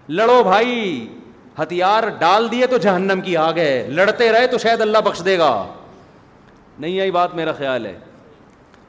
لڑو 0.09 0.41
بھائی 0.43 0.71
ہتھیار 1.61 2.03
ڈال 2.19 2.49
دیے 2.51 2.67
تو 2.67 2.77
جہنم 2.81 3.21
کی 3.25 3.35
آگ 3.37 3.57
ہے 3.57 3.85
لڑتے 3.89 4.31
رہے 4.31 4.47
تو 4.47 4.57
شاید 4.57 4.81
اللہ 4.81 4.97
بخش 5.05 5.21
دے 5.25 5.37
گا 5.39 5.49
نہیں 6.79 6.99
آئی 6.99 7.11
بات 7.11 7.35
میرا 7.35 7.51
خیال 7.57 7.85
ہے 7.85 7.97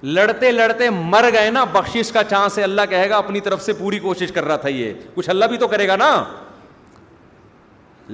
لڑتے 0.02 0.50
لڑتے 0.52 0.88
مر 0.90 1.26
گئے 1.32 1.50
نا 1.50 1.64
بخشش 1.72 2.10
کا 2.12 2.22
چانس 2.30 2.56
ہے 2.58 2.62
اللہ 2.64 2.82
کہے 2.90 3.10
گا 3.10 3.16
اپنی 3.16 3.40
طرف 3.40 3.62
سے 3.62 3.72
پوری 3.78 3.98
کوشش 3.98 4.32
کر 4.32 4.44
رہا 4.44 4.56
تھا 4.64 4.68
یہ 4.68 4.92
کچھ 5.14 5.30
اللہ 5.30 5.44
بھی 5.50 5.56
تو 5.58 5.68
کرے 5.68 5.88
گا 5.88 5.96
نا 5.96 6.12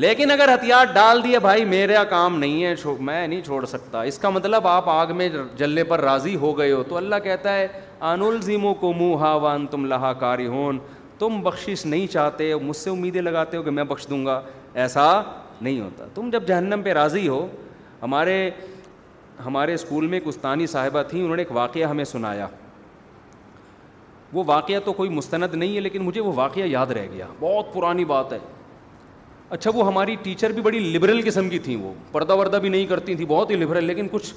لیکن 0.03 0.31
اگر 0.31 0.55
ہتھیار 0.55 0.85
ڈال 0.95 1.23
دیے 1.23 1.39
بھائی 1.47 1.65
میرا 1.65 2.03
کام 2.11 2.39
نہیں 2.39 2.63
ہے 2.65 2.75
میں 2.99 3.27
نہیں 3.27 3.41
چھوڑ 3.45 3.65
سکتا 3.67 4.03
اس 4.11 4.19
کا 4.19 4.31
مطلب 4.31 4.67
آپ 4.69 4.89
آگ 4.89 5.15
میں 5.17 5.29
جلنے 5.59 5.85
پر 5.85 6.01
راضی 6.01 6.35
ہو 6.41 6.57
گئے 6.59 6.73
ہو 6.73 6.83
تو 6.89 6.97
اللہ 6.97 7.17
کہتا 7.25 7.55
ہے 7.57 7.67
انول 8.01 8.41
تم 9.71 9.85
لہا 9.87 10.13
کاری 10.21 10.47
ہون 10.47 10.79
تم 11.21 11.41
بخشش 11.45 11.85
نہیں 11.87 12.07
چاہتے 12.13 12.53
ہو 12.53 12.59
مجھ 12.65 12.77
سے 12.77 12.91
امیدیں 12.91 13.21
لگاتے 13.23 13.57
ہو 13.57 13.63
کہ 13.63 13.71
میں 13.79 13.85
بخش 13.93 14.09
دوں 14.11 14.25
گا 14.27 14.41
ایسا 14.85 15.07
نہیں 15.61 15.81
ہوتا 15.81 16.05
تم 16.15 16.29
جب 16.33 16.47
جہنم 16.49 16.83
پہ 16.85 16.93
راضی 16.99 17.27
ہو 17.29 17.47
ہمارے 18.03 18.37
ہمارے 19.47 19.75
اسکول 19.75 20.07
میں 20.07 20.19
ایک 20.19 20.29
استانی 20.29 20.67
صاحبہ 20.75 21.03
تھیں 21.09 21.23
انہوں 21.23 21.37
نے 21.37 21.43
ایک 21.43 21.51
واقعہ 21.57 21.89
ہمیں 21.91 22.05
سنایا 22.05 22.47
وہ 24.33 24.45
واقعہ 24.47 24.79
تو 24.85 24.93
کوئی 24.93 25.11
مستند 25.11 25.55
نہیں 25.55 25.75
ہے 25.75 25.81
لیکن 25.81 26.03
مجھے 26.03 26.21
وہ 26.21 26.33
واقعہ 26.35 26.67
یاد 26.77 26.91
رہ 26.99 27.07
گیا 27.13 27.27
بہت 27.41 27.73
پرانی 27.75 28.05
بات 28.15 28.33
ہے 28.33 28.39
اچھا 29.57 29.71
وہ 29.75 29.87
ہماری 29.87 30.15
ٹیچر 30.23 30.53
بھی 30.57 30.63
بڑی 30.63 30.79
لبرل 30.93 31.21
قسم 31.25 31.49
کی 31.49 31.59
تھیں 31.69 31.77
وہ 31.83 31.93
پردہ 32.13 32.37
وردہ 32.37 32.57
بھی 32.63 32.69
نہیں 32.69 32.87
کرتی 32.87 33.15
تھیں 33.21 33.27
بہت 33.29 33.51
ہی 33.51 33.57
لبرل 33.57 33.85
لیکن 33.85 34.09
کچھ 34.13 34.33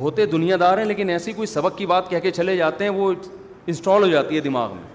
ہوتے 0.00 0.26
دنیا 0.36 0.56
دار 0.60 0.78
ہیں 0.78 0.84
لیکن 0.84 1.10
ایسی 1.10 1.32
کوئی 1.40 1.46
سبق 1.46 1.78
کی 1.78 1.86
بات 1.94 2.10
کہہ 2.10 2.20
کے 2.22 2.30
چلے 2.40 2.56
جاتے 2.56 2.84
ہیں 2.84 2.90
وہ 3.00 3.12
انسٹال 3.66 4.02
ہو 4.02 4.08
جاتی 4.08 4.36
ہے 4.36 4.40
دماغ 4.48 4.74
میں 4.76 4.92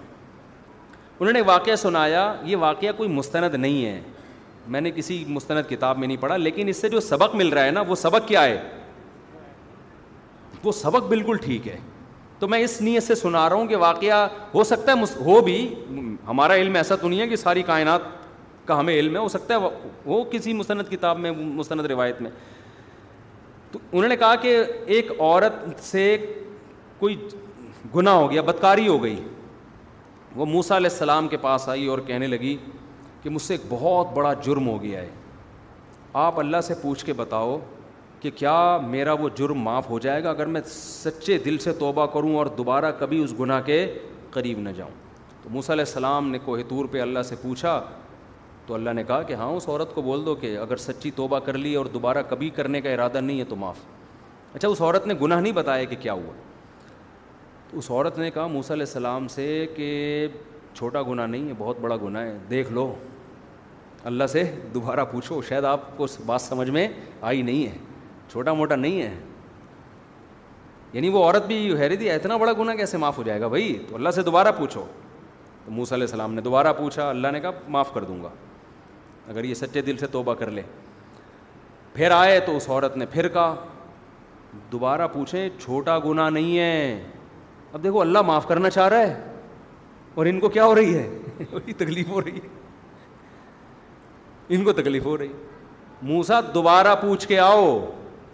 انہوں 1.20 1.34
نے 1.34 1.42
واقعہ 1.46 1.76
سنایا 1.76 2.34
یہ 2.46 2.56
واقعہ 2.60 2.90
کوئی 2.98 3.10
مستند 3.10 3.54
نہیں 3.56 3.86
ہے 3.86 4.00
میں 4.74 4.82
نے 4.82 4.92
کسی 4.96 5.24
مستند 5.28 5.70
کتاب 5.70 5.98
میں 5.98 6.08
نہیں 6.08 6.18
پڑھا 6.22 6.36
لیکن 6.38 6.68
اس 6.70 6.78
سے 6.82 6.90
جو 6.90 7.00
سبق 7.00 7.36
مل 7.36 7.50
رہا 7.54 7.64
ہے 7.66 7.72
نا 7.72 7.82
وہ 7.88 7.96
سبق 7.96 8.28
کیا 8.28 8.44
ہے 8.44 8.60
وہ 10.64 10.72
سبق 10.82 11.08
بالکل 11.10 11.38
ٹھیک 11.44 11.68
ہے 11.68 11.78
تو 12.40 12.48
میں 12.48 12.60
اس 12.64 12.80
نیت 12.82 13.04
سے 13.04 13.16
سنا 13.16 13.48
رہا 13.50 13.56
ہوں 13.56 13.68
کہ 13.68 13.76
واقعہ 13.76 14.28
ہو 14.54 14.64
سکتا 14.64 14.94
ہے 15.00 15.24
ہو 15.26 15.40
بھی 15.46 15.58
ہمارا 16.28 16.56
علم 16.56 16.76
ایسا 16.76 16.96
تو 17.02 17.10
نہیں 17.10 17.20
ہے 17.20 17.28
کہ 17.28 17.36
ساری 17.36 17.64
کائنات 17.72 18.02
کا 18.66 18.80
ہمیں 18.80 18.94
علم 18.94 19.14
ہے 19.16 19.20
ہو 19.22 19.28
سکتا 19.30 19.56
ہے 19.62 19.68
وہ 20.06 20.24
کسی 20.32 20.54
مستند 20.54 20.90
کتاب 20.92 21.20
میں 21.20 21.32
مستند 21.38 21.86
روایت 21.92 22.22
میں 22.22 22.32
تو 23.72 23.80
انہوں 23.92 24.10
نے 24.10 24.16
کہا 24.18 24.36
کہ 24.42 24.58
ایک 24.98 25.12
عورت 25.20 25.84
سے 25.84 26.06
کوئی 27.00 27.18
گناہ 27.96 28.14
ہو 28.14 28.32
گیا 28.32 28.42
بدکاری 28.42 28.88
ہو 28.88 29.02
گئی 29.04 29.16
وہ 30.36 30.46
موسا 30.46 30.76
علیہ 30.78 30.90
السلام 30.92 31.28
کے 31.28 31.38
پاس 31.42 31.68
آئی 31.70 31.86
اور 31.88 32.00
کہنے 32.08 32.28
لگی 32.28 32.56
کہ 33.22 33.30
مجھ 33.30 33.42
سے 33.42 33.54
ایک 33.54 33.62
بہت 33.70 34.08
بڑا 34.14 34.34
جرم 34.46 34.68
ہو 34.68 34.82
گیا 34.82 35.02
ہے 35.02 35.10
آپ 36.24 36.40
اللہ 36.40 36.62
سے 36.68 36.74
پوچھ 36.82 37.06
کے 37.06 37.14
بتاؤ 37.14 37.58
کہ 38.22 38.30
کیا 38.36 38.54
میرا 38.88 39.14
وہ 39.20 39.30
جرم 39.38 39.62
معاف 39.64 39.90
ہو 39.90 40.00
جائے 40.00 40.24
گا 40.24 40.30
اگر 40.30 40.46
میں 40.56 40.62
سچے 40.72 41.38
دل 41.46 41.58
سے 41.64 41.74
توبہ 41.80 42.06
کروں 42.14 42.36
اور 42.38 42.46
دوبارہ 42.58 42.92
کبھی 43.00 43.24
اس 43.24 43.34
گناہ 43.40 43.62
کے 43.66 43.86
قریب 44.32 44.60
نہ 44.62 44.70
جاؤں 44.78 44.92
تو 45.44 45.50
موسیٰ 45.50 45.70
علیہ 45.76 45.86
السلام 45.88 46.30
نے 46.32 46.40
کوہ 46.46 46.58
طور 46.70 46.86
پہ 46.92 47.02
اللہ 47.02 47.22
سے 47.28 47.36
پوچھا 47.42 47.82
تو 48.66 48.74
اللہ 48.74 48.90
نے 48.96 49.04
کہا 49.08 49.22
کہ 49.28 49.34
ہاں 49.34 49.48
اس 49.52 49.68
عورت 49.70 49.94
کو 49.96 50.02
بول 50.02 50.26
دو 50.26 50.36
کہ 50.42 50.58
اگر 50.58 50.78
سچی 50.78 51.12
توبہ 51.16 51.40
کر 51.46 51.58
لی 51.58 51.74
اور 51.76 51.86
دوبارہ 51.94 52.22
کبھی 52.30 52.50
کرنے 52.56 52.82
کا 52.82 52.90
ارادہ 52.92 53.22
نہیں 53.22 53.40
ہے 53.40 53.46
تو 53.50 53.56
معاف 53.56 53.78
اچھا 54.56 54.68
اس 54.68 54.82
عورت 54.82 55.08
نے 55.08 55.14
گناہ 55.22 55.40
نہیں 55.40 55.54
بتایا 55.54 55.84
کہ 55.84 55.96
کیا 56.00 56.14
ہوا 56.14 56.34
تو 57.72 57.78
اس 57.78 57.90
عورت 57.92 58.18
نے 58.20 58.30
کہا 58.32 58.46
موسیٰ 58.48 58.72
علیہ 58.72 58.86
السلام 58.86 59.28
سے 59.28 59.46
کہ 59.76 59.88
چھوٹا 60.76 61.02
گناہ 61.08 61.26
نہیں 61.28 61.48
ہے 61.48 61.54
بہت 61.58 61.80
بڑا 61.82 61.96
گناہ 62.04 62.24
ہے 62.26 62.38
دیکھ 62.50 62.72
لو 62.74 62.94
اللہ 64.12 64.28
سے 64.32 64.44
دوبارہ 64.74 65.04
پوچھو 65.12 65.42
شاید 65.50 65.66
آپ 65.66 65.82
کو 65.98 66.06
بات 66.26 66.42
سمجھ 66.42 66.70
میں 66.70 66.88
آئی 67.32 67.42
نہیں 67.42 67.66
ہے 67.72 67.78
چھوٹا 68.32 68.54
موٹا 68.54 68.76
نہیں 68.76 69.02
ہے 69.02 69.14
یعنی 70.94 71.10
وہ 71.10 71.24
عورت 71.24 71.46
بھی 71.48 71.58
حیرت 71.80 72.00
تھی 72.00 72.10
اتنا 72.12 72.38
بڑا 72.38 72.54
گناہ 72.60 72.76
کیسے 72.76 72.98
معاف 72.98 73.18
ہو 73.18 73.24
جائے 73.24 73.42
گا 73.42 73.48
بھائی 73.48 73.78
تو 73.90 73.96
اللہ 73.96 74.10
سے 74.16 74.22
دوبارہ 74.24 74.52
پوچھو 74.58 74.86
تو 75.66 75.72
موسیٰ 75.72 75.98
علیہ 75.98 76.06
السلام 76.08 76.34
نے 76.34 76.42
دوبارہ 76.42 76.74
پوچھا 76.78 77.10
اللہ 77.10 77.28
نے 77.34 77.40
کہا 77.42 77.52
معاف 77.76 77.94
کر 77.94 78.04
دوں 78.04 78.22
گا 78.24 78.30
اگر 79.32 79.44
یہ 79.44 79.54
سچے 79.54 79.82
دل 79.82 79.98
سے 79.98 80.08
توبہ 80.12 80.34
کر 80.40 80.52
لے 80.52 80.62
پھر 81.94 82.12
آئے 82.16 82.40
تو 82.46 82.56
اس 82.58 82.70
عورت 82.70 82.98
نے 82.98 83.06
پھر 83.12 83.28
کہا 83.34 83.54
دوبارہ 84.72 85.08
پوچھیں 85.14 85.48
چھوٹا 85.60 85.98
گناہ 86.06 86.30
نہیں 86.30 86.58
ہے 86.60 87.00
اب 87.76 87.84
دیکھو 87.84 88.02
اللہ 88.02 88.22
معاف 88.26 88.48
کرنا 88.48 88.70
چاہ 88.70 88.88
رہا 88.90 89.00
ہے 89.00 89.14
اور 90.18 90.26
ان 90.26 90.40
کو 90.40 90.50
کیا 90.50 90.66
ہو 90.66 90.76
رہی 90.76 90.94
ہے 90.98 91.08
تکلیف 91.78 92.08
ہو 92.10 92.22
رہی 92.22 92.36
ہے 92.44 92.48
ان 94.56 94.64
کو 94.64 94.72
تکلیف 94.74 95.04
ہو 95.06 95.18
رہی 95.18 95.28
موسا 96.12 96.40
دوبارہ 96.54 96.96
پوچھ 97.02 97.28
کے 97.28 97.40
آؤ 97.40 97.66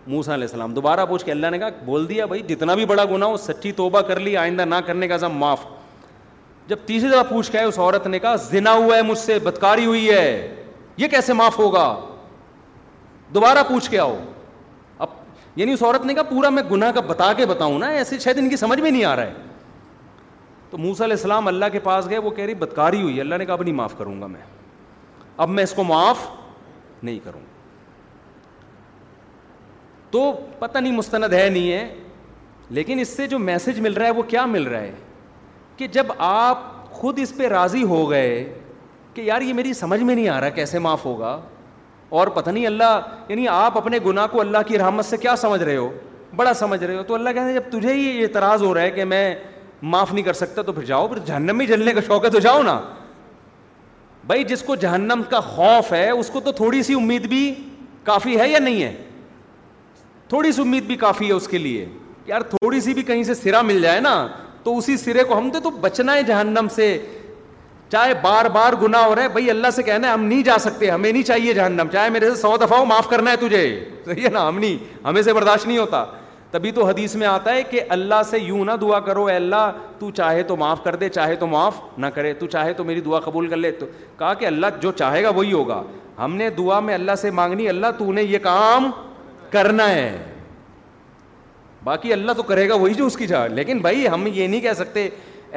موسا 0.08 0.34
علیہ 0.34 0.44
السلام 0.48 0.74
دوبارہ 0.74 1.06
پوچھ 1.06 1.26
کے 1.26 1.32
اللہ 1.32 1.48
نے 1.52 1.60
کہا 1.60 1.68
بول 1.86 2.08
دیا 2.10 2.26
بھائی 2.26 2.42
جتنا 2.50 2.76
بھی 2.76 2.86
بڑا 2.86 3.06
گناہ 3.12 3.30
ہو 3.30 3.38
سچی 3.46 3.72
توبہ 3.82 4.02
کر 4.08 4.20
لی 4.20 4.36
آئندہ 4.38 4.66
نہ 4.66 4.76
کرنے 4.86 5.08
کا 5.08 5.18
سب 5.20 5.32
معاف 5.44 5.60
جب 6.68 6.78
تیسری 6.86 7.10
طرح 7.10 7.24
پوچھ 7.30 7.52
کے 7.52 7.58
آئے 7.58 7.68
اس 7.68 7.80
عورت 7.80 8.08
نے 8.08 8.20
کہا 8.20 8.36
زنا 8.50 8.74
ہوا 8.74 8.96
ہے 8.98 9.02
مجھ 9.04 9.18
سے 9.18 9.40
بدکاری 9.44 9.86
ہوئی 9.86 10.10
ہے 10.10 10.56
یہ 10.98 11.08
کیسے 11.08 11.34
معاف 11.42 11.60
ہوگا 11.60 11.88
دوبارہ 13.34 13.64
پوچھ 13.68 13.90
کے 13.92 14.00
آؤ 14.00 14.18
یعنی 15.58 15.72
اس 15.74 15.82
عورت 15.84 16.06
نے 16.06 16.14
کہا 16.14 16.24
پورا 16.30 16.50
میں 16.50 16.64
گناہ 16.72 16.92
کا 16.92 17.02
بتا 17.08 17.32
کے 17.38 17.46
بتاؤں 17.46 17.78
نا 17.80 17.88
ایسے 17.98 18.18
شاید 18.20 18.38
ان 18.38 18.50
کی 18.50 18.56
سمجھ 18.58 18.80
میں 18.80 18.92
نہیں 18.92 19.04
آ 19.06 19.16
رہا 19.16 19.26
ہے 19.26 19.34
تو 20.70 20.78
موسا 20.78 21.04
علیہ 21.06 21.16
السلام 21.16 21.48
اللہ 21.48 21.66
کے 21.72 21.80
پاس 21.80 22.10
گئے 22.10 22.18
وہ 22.18 22.30
کہہ 22.30 22.46
رہی 22.46 22.54
بدکاری 22.64 23.02
ہوئی 23.02 23.20
اللہ 23.22 23.36
نے 23.36 23.46
کہا 23.46 23.54
اب 23.54 23.64
نہیں 23.64 23.74
معاف 23.76 23.98
کروں 23.98 24.20
گا 24.22 24.28
میں 24.28 24.42
اب 25.46 25.50
میں 25.50 25.64
اس 25.64 25.74
کو 25.74 25.84
معاف 25.84 26.28
نہیں 27.04 27.20
کروں 27.24 27.40
تو 30.12 30.32
پتہ 30.60 30.78
نہیں 30.78 30.94
مستند 30.98 31.34
ہے 31.34 31.48
نہیں 31.50 31.72
ہے 31.72 31.94
لیکن 32.76 33.00
اس 33.00 33.08
سے 33.18 33.28
جو 33.28 33.40
میسج 33.40 33.80
مل 33.80 33.94
رہا 33.94 34.06
ہے 34.06 34.12
وہ 34.20 34.24
کیا 34.28 34.46
مل 34.46 34.64
رہا 34.68 34.80
ہے 34.82 34.92
کہ 35.78 35.88
جب 35.98 36.12
آپ 36.18 36.60
خود 36.94 37.20
اس 37.22 37.34
پہ 37.38 37.48
راضی 37.50 37.84
ہو 37.84 38.10
گئے 38.10 38.32
کہ 39.14 39.22
یار 39.22 39.42
یہ 39.42 39.54
میری 39.54 39.74
سمجھ 39.74 40.02
میں 40.02 40.16
نہیں 40.16 40.30
آ 40.30 40.40
رہا 40.42 40.50
کیسے 40.50 40.80
معاف 40.80 41.06
ہوگا 41.06 41.38
اور 42.20 42.28
پتہ 42.36 42.50
نہیں 42.50 42.66
اللہ 42.66 43.00
یعنی 43.30 43.48
آپ 43.54 43.78
اپنے 43.78 43.98
گناہ 44.06 44.28
کو 44.32 44.42
اللہ 44.42 44.58
کی 44.68 44.78
رحمت 44.78 45.06
سے 45.06 45.18
کیا 45.26 45.36
سمجھ 45.38 45.62
رہے 45.62 45.76
ہو 45.76 45.90
بڑا 46.36 46.54
سمجھ 46.60 46.84
رہے 46.84 46.96
ہو 46.96 47.02
تو 47.08 47.14
اللہ 47.16 47.30
کہتے 47.30 47.52
ہیں 47.52 47.54
جب 47.54 47.70
تجھے 47.72 47.94
ہی 47.94 48.24
اعتراض 48.24 48.62
ہو 48.64 48.74
رہا 48.74 48.82
ہے 48.82 48.92
کہ 48.92 49.06
میں 49.14 49.24
معاف 49.94 50.14
نہیں 50.14 50.24
کر 50.26 50.34
سکتا 50.42 50.62
تو 50.62 50.72
پھر 50.74 50.82
پھر 50.82 50.88
جاؤ 50.88 51.08
جہنم 51.26 51.60
ہی 51.62 51.66
جلنے 51.68 51.94
کا 51.94 52.02
شوق 52.08 52.26
ہے 52.26 52.30
تو 52.30 52.40
جاؤ 52.46 52.62
نا 52.64 52.80
بھائی 54.28 54.44
جس 54.54 54.62
کو 54.68 54.76
جہنم 54.84 55.22
کا 55.30 55.40
خوف 55.50 55.92
ہے 55.94 56.10
اس 56.10 56.30
کو 56.34 56.40
تو 56.46 56.52
تھوڑی 56.62 56.82
سی 56.84 56.94
امید 57.02 57.26
بھی 57.34 57.42
کافی 58.04 58.40
ہے 58.40 58.48
یا 58.50 58.60
نہیں 58.68 58.82
ہے 58.84 58.94
تھوڑی 60.30 60.52
سی 60.52 60.62
امید 60.62 60.84
بھی 60.86 60.96
کافی 61.06 61.28
ہے 61.28 61.34
اس 61.34 61.48
کے 61.48 61.58
لیے 61.68 61.86
یار 62.28 62.42
تھوڑی 62.56 62.80
سی 62.82 62.94
بھی 62.94 63.04
کہیں 63.10 63.24
سے 63.24 63.34
سرا 63.44 63.62
مل 63.72 63.82
جائے 63.82 64.00
نا 64.08 64.16
تو 64.64 64.78
اسی 64.78 64.98
سرے 64.98 65.24
کو 65.32 65.38
ہم 65.38 65.50
تو 65.64 65.70
بچنا 65.82 66.16
ہے 66.16 66.24
جہنم 66.34 66.68
سے 66.76 66.88
چاہے 67.92 68.14
بار 68.22 68.46
بار 68.54 68.74
گنا 68.82 69.06
ہو 69.06 69.16
رہا 69.16 69.24
ہے 69.24 69.30
بھائی 69.30 69.50
اللہ 69.50 69.70
سے 69.76 69.84
کہنا 69.84 70.08
ہے 70.08 70.14
ہم 70.14 70.24
نہیں 70.26 70.44
جا 70.44 70.58
سکتے 70.60 70.90
ہمیں 70.90 71.12
نہیں 71.12 71.24
چاہیے 71.24 71.54
جہنم 71.54 71.88
چاہے 71.92 72.10
میرے 72.10 72.30
سے 72.30 72.36
سو 72.42 72.56
دفعہ 72.62 72.78
ہو 72.80 72.86
معاف 72.86 73.10
کرنا 73.10 73.32
ہے 73.32 73.36
تجھے 73.40 74.30
نا 74.34 74.48
ہم 74.48 74.58
نہیں 74.60 74.78
ہمیں 75.08 75.22
سے 75.22 75.34
برداشت 75.34 75.68
نہیں 75.68 75.78
ہوتا 75.78 76.04
تبھی 76.52 76.72
تو 76.72 76.86
حدیث 76.86 77.16
میں 77.22 77.28
آتا 77.28 77.54
ہے 77.54 77.64
کہ 77.70 77.82
اللہ 77.98 78.22
سے 78.30 78.38
یوں 78.40 78.64
نہ 78.66 78.72
دعا 78.82 79.00
کرو 79.08 79.26
اے 79.26 79.36
اللہ 79.36 79.72
تو 80.00 80.10
چاہے 80.18 80.44
تو 80.48 80.56
معاف 80.58 80.84
کر 80.84 80.96
دے 80.96 81.10
چاہے 81.10 81.36
تو 81.36 81.48
معاف 81.48 81.80
نہ 81.98 82.06
کرے 82.16 82.34
تو 82.40 82.48
چاہے 82.48 82.74
تو 82.74 82.84
میری 82.84 83.02
دعا 83.06 83.20
قبول 83.26 83.48
کر 83.50 83.58
لے 83.58 83.72
تو 83.80 83.86
کہا 84.18 84.34
کہ 84.34 84.46
اللہ 84.46 84.80
جو 84.82 84.92
چاہے 85.00 85.24
گا 85.24 85.30
وہی 85.36 85.52
ہوگا 85.54 85.82
ہم 86.20 86.36
نے 86.36 86.50
دعا 86.58 86.80
میں 86.80 86.94
اللہ 86.94 87.16
سے 87.22 87.32
مانگنی 87.40 87.68
اللہ 87.70 87.88
تو 87.98 88.12
نے 88.14 88.24
یہ 88.24 88.40
کام 88.44 88.90
کرنا 89.52 89.90
ہے 89.90 90.18
باقی 91.84 92.14
اللہ 92.14 92.32
تو 92.38 92.44
کرے 92.44 92.68
گا 92.70 92.76
وہی 92.76 92.94
جو 92.94 93.06
اس 93.06 93.18
کی 93.18 93.28
چاہ 93.28 93.48
لیکن 93.48 93.78
بھائی 93.80 94.08
ہم 94.08 94.28
یہ 94.34 94.48
نہیں 94.48 94.62
کہہ 94.62 94.74
سکتے 94.76 95.08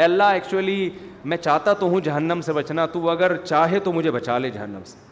اللہ 0.04 0.24
ایکچولی 0.32 0.88
میں 1.24 1.36
چاہتا 1.36 1.72
تو 1.78 1.86
ہوں 1.88 2.00
جہنم 2.04 2.40
سے 2.44 2.52
بچنا 2.52 2.86
تو 2.92 3.08
اگر 3.10 3.36
چاہے 3.44 3.78
تو 3.84 3.92
مجھے 3.92 4.10
بچا 4.10 4.38
لے 4.38 4.50
جہنم 4.50 4.84
سے 4.86 5.06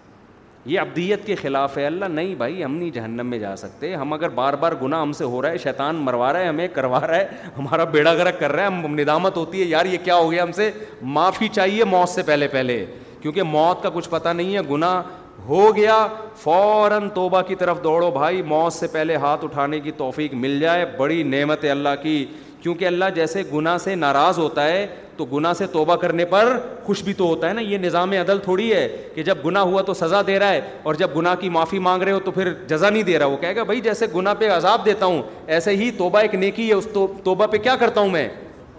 یہ 0.70 0.80
ابدیت 0.80 1.24
کے 1.26 1.34
خلاف 1.40 1.76
ہے 1.78 1.84
اللہ 1.86 2.04
نہیں 2.10 2.34
بھائی 2.34 2.62
ہم 2.64 2.74
نہیں 2.76 2.90
جہنم 2.90 3.26
میں 3.30 3.38
جا 3.38 3.54
سکتے 3.56 3.94
ہم 3.94 4.12
اگر 4.12 4.28
بار 4.34 4.54
بار 4.60 4.72
گناہ 4.82 5.00
ہم 5.02 5.12
سے 5.18 5.24
ہو 5.24 5.42
رہا 5.42 5.50
ہے 5.50 5.58
شیطان 5.62 5.96
مروا 6.04 6.32
رہا 6.32 6.40
ہے 6.40 6.46
ہمیں 6.48 6.66
کروا 6.72 7.00
رہا 7.06 7.16
ہے 7.16 7.28
ہمارا 7.58 7.84
بیڑا 7.92 8.14
گرک 8.14 8.38
کر 8.40 8.52
رہا 8.52 8.62
ہے 8.62 8.82
ہم 8.84 8.94
ندامت 8.98 9.36
ہوتی 9.36 9.60
ہے 9.60 9.66
یار 9.66 9.86
یہ 9.86 9.98
کیا 10.04 10.16
ہو 10.16 10.30
گیا 10.30 10.42
ہم 10.42 10.52
سے 10.52 10.70
معافی 11.02 11.48
چاہیے 11.52 11.84
موت 11.90 12.08
سے 12.08 12.22
پہلے 12.26 12.48
پہلے 12.52 12.84
کیونکہ 13.20 13.42
موت 13.42 13.82
کا 13.82 13.90
کچھ 13.94 14.08
پتہ 14.10 14.28
نہیں 14.28 14.54
ہے 14.56 14.60
گناہ 14.70 15.02
ہو 15.48 15.74
گیا 15.76 16.06
فوراً 16.42 17.08
توبہ 17.14 17.40
کی 17.48 17.54
طرف 17.54 17.82
دوڑو 17.84 18.10
بھائی 18.10 18.42
موت 18.42 18.72
سے 18.72 18.86
پہلے 18.92 19.16
ہاتھ 19.24 19.44
اٹھانے 19.44 19.80
کی 19.80 19.90
توفیق 19.96 20.34
مل 20.34 20.58
جائے 20.60 20.84
بڑی 20.96 21.22
نعمت 21.22 21.64
ہے 21.64 21.70
اللہ 21.70 21.94
کی 22.02 22.24
کیونکہ 22.66 22.86
اللہ 22.86 23.04
جیسے 23.14 23.42
گنا 23.52 23.76
سے 23.78 23.94
ناراض 23.94 24.38
ہوتا 24.38 24.62
ہے 24.66 24.86
تو 25.16 25.24
گنا 25.32 25.52
سے 25.54 25.66
توبہ 25.72 25.96
کرنے 25.96 26.24
پر 26.30 26.56
خوش 26.84 27.02
بھی 27.04 27.12
تو 27.14 27.24
ہوتا 27.26 27.48
ہے 27.48 27.52
نا 27.54 27.60
یہ 27.60 27.78
نظام 27.78 28.12
عدل 28.20 28.38
تھوڑی 28.44 28.72
ہے 28.72 28.86
کہ 29.14 29.22
جب 29.22 29.38
گنا 29.44 29.60
ہوا 29.62 29.82
تو 29.82 29.94
سزا 29.94 30.20
دے 30.26 30.38
رہا 30.38 30.52
ہے 30.52 30.60
اور 30.82 30.94
جب 31.02 31.10
گنا 31.16 31.34
کی 31.40 31.48
معافی 31.56 31.78
مانگ 31.86 32.02
رہے 32.02 32.12
ہو 32.12 32.18
تو 32.24 32.30
پھر 32.30 32.52
جزا 32.68 32.90
نہیں 32.90 33.02
دے 33.02 33.18
رہا 33.18 33.26
وہ 33.26 33.36
کہے 33.40 33.54
گا 33.56 33.62
بھائی 33.68 33.80
جیسے 33.80 34.06
گنا 34.16 34.34
پہ 34.38 34.50
عذاب 34.56 34.84
دیتا 34.86 35.06
ہوں 35.06 35.22
ایسے 35.56 35.76
ہی 35.76 35.90
توبہ 35.98 36.18
ایک 36.18 36.34
نیکی 36.34 36.70
اس 36.72 36.88
تو 36.94 37.06
توبہ 37.24 37.46
پہ 37.52 37.56
کیا 37.68 37.76
کرتا 37.80 38.00
ہوں 38.00 38.10
میں 38.16 38.28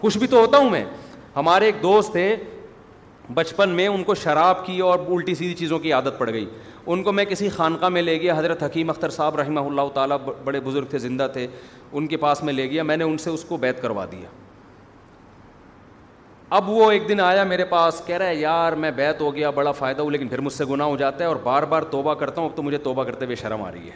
خوش 0.01 0.17
بھی 0.17 0.27
تو 0.35 0.39
ہوتا 0.41 0.57
ہوں 0.57 0.69
میں 0.69 0.83
ہمارے 1.35 1.65
ایک 1.65 1.81
دوست 1.83 2.11
تھے 2.11 2.35
بچپن 3.33 3.69
میں 3.75 3.87
ان 3.87 4.03
کو 4.03 4.15
شراب 4.15 4.65
کی 4.65 4.79
اور 4.89 4.99
الٹی 5.07 5.35
سیدھی 5.35 5.53
چیزوں 5.59 5.79
کی 5.79 5.93
عادت 5.93 6.19
پڑ 6.19 6.31
گئی 6.31 6.45
ان 6.93 7.01
کو 7.03 7.11
میں 7.11 7.23
کسی 7.29 7.49
خانقاہ 7.49 7.89
میں 7.89 8.01
لے 8.01 8.19
گیا 8.21 8.33
حضرت 8.37 8.61
حکیم 8.63 8.89
اختر 8.89 9.09
صاحب 9.09 9.35
رحمہ 9.39 9.59
اللہ 9.59 9.89
تعالیٰ 9.93 10.17
بڑے 10.43 10.59
بزرگ 10.63 10.85
تھے 10.89 10.97
زندہ 10.99 11.27
تھے 11.33 11.45
ان 11.91 12.07
کے 12.07 12.17
پاس 12.17 12.43
میں 12.43 12.53
لے 12.53 12.69
گیا 12.69 12.83
میں 12.83 12.97
نے 12.97 13.03
ان 13.03 13.17
سے 13.23 13.29
اس 13.29 13.43
کو 13.45 13.57
بیت 13.63 13.81
کروا 13.81 14.05
دیا 14.11 14.29
اب 16.57 16.69
وہ 16.69 16.89
ایک 16.91 17.07
دن 17.09 17.19
آیا 17.19 17.43
میرے 17.43 17.65
پاس 17.69 18.01
کہہ 18.05 18.17
رہا 18.17 18.27
ہے 18.27 18.35
یار 18.35 18.73
میں 18.83 18.91
بیت 18.95 19.21
ہو 19.21 19.33
گیا 19.35 19.49
بڑا 19.59 19.71
فائدہ 19.81 20.01
ہوں 20.01 20.11
لیکن 20.11 20.27
پھر 20.27 20.41
مجھ 20.41 20.53
سے 20.53 20.65
گناہ 20.69 20.87
ہو 20.87 20.95
جاتا 20.97 21.23
ہے 21.23 21.27
اور 21.29 21.35
بار 21.43 21.63
بار 21.73 21.81
توبہ 21.91 22.13
کرتا 22.21 22.41
ہوں 22.41 22.49
اب 22.49 22.55
تو 22.55 22.63
مجھے 22.63 22.77
توبہ 22.87 23.03
کرتے 23.03 23.25
ہوئے 23.25 23.35
شرم 23.43 23.63
آ 23.63 23.71
رہی 23.71 23.89
ہے 23.89 23.95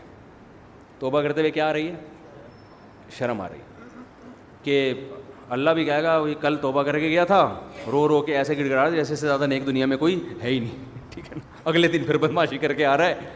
توبہ 0.99 1.21
کرتے 1.21 1.41
ہوئے 1.41 1.51
کیا 1.51 1.69
آ 1.69 1.73
رہی 1.73 1.87
ہے 1.87 1.95
شرم 3.17 3.41
آ 3.41 3.47
رہی 3.49 3.59
ہے 3.59 3.69
کہ 4.63 4.93
اللہ 5.49 5.69
بھی 5.75 5.85
کہے 5.85 6.03
گا 6.03 6.19
کل 6.41 6.55
توبہ 6.61 6.83
کر 6.83 6.99
کے 6.99 7.09
گیا 7.09 7.23
تھا 7.25 7.43
رو 7.91 8.07
رو 8.07 8.21
کے 8.21 8.37
ایسے 8.37 8.57
گڑ 8.57 8.69
گڑا 8.69 8.89
جیسے 8.89 9.15
سے 9.15 9.25
زیادہ 9.27 9.45
نیک 9.47 9.65
دنیا 9.67 9.85
میں 9.85 9.97
کوئی 9.97 10.19
ہے 10.43 10.49
ہی 10.49 10.59
نہیں 10.59 10.99
ٹھیک 11.13 11.29
ہے 11.31 11.35
نا 11.35 11.59
اگلے 11.69 11.87
دن 11.95 12.03
پھر 12.05 12.17
بدماشی 12.17 12.57
کر 12.57 12.73
کے 12.73 12.85
آ 12.85 12.95
رہا 12.97 13.05
ہے 13.05 13.29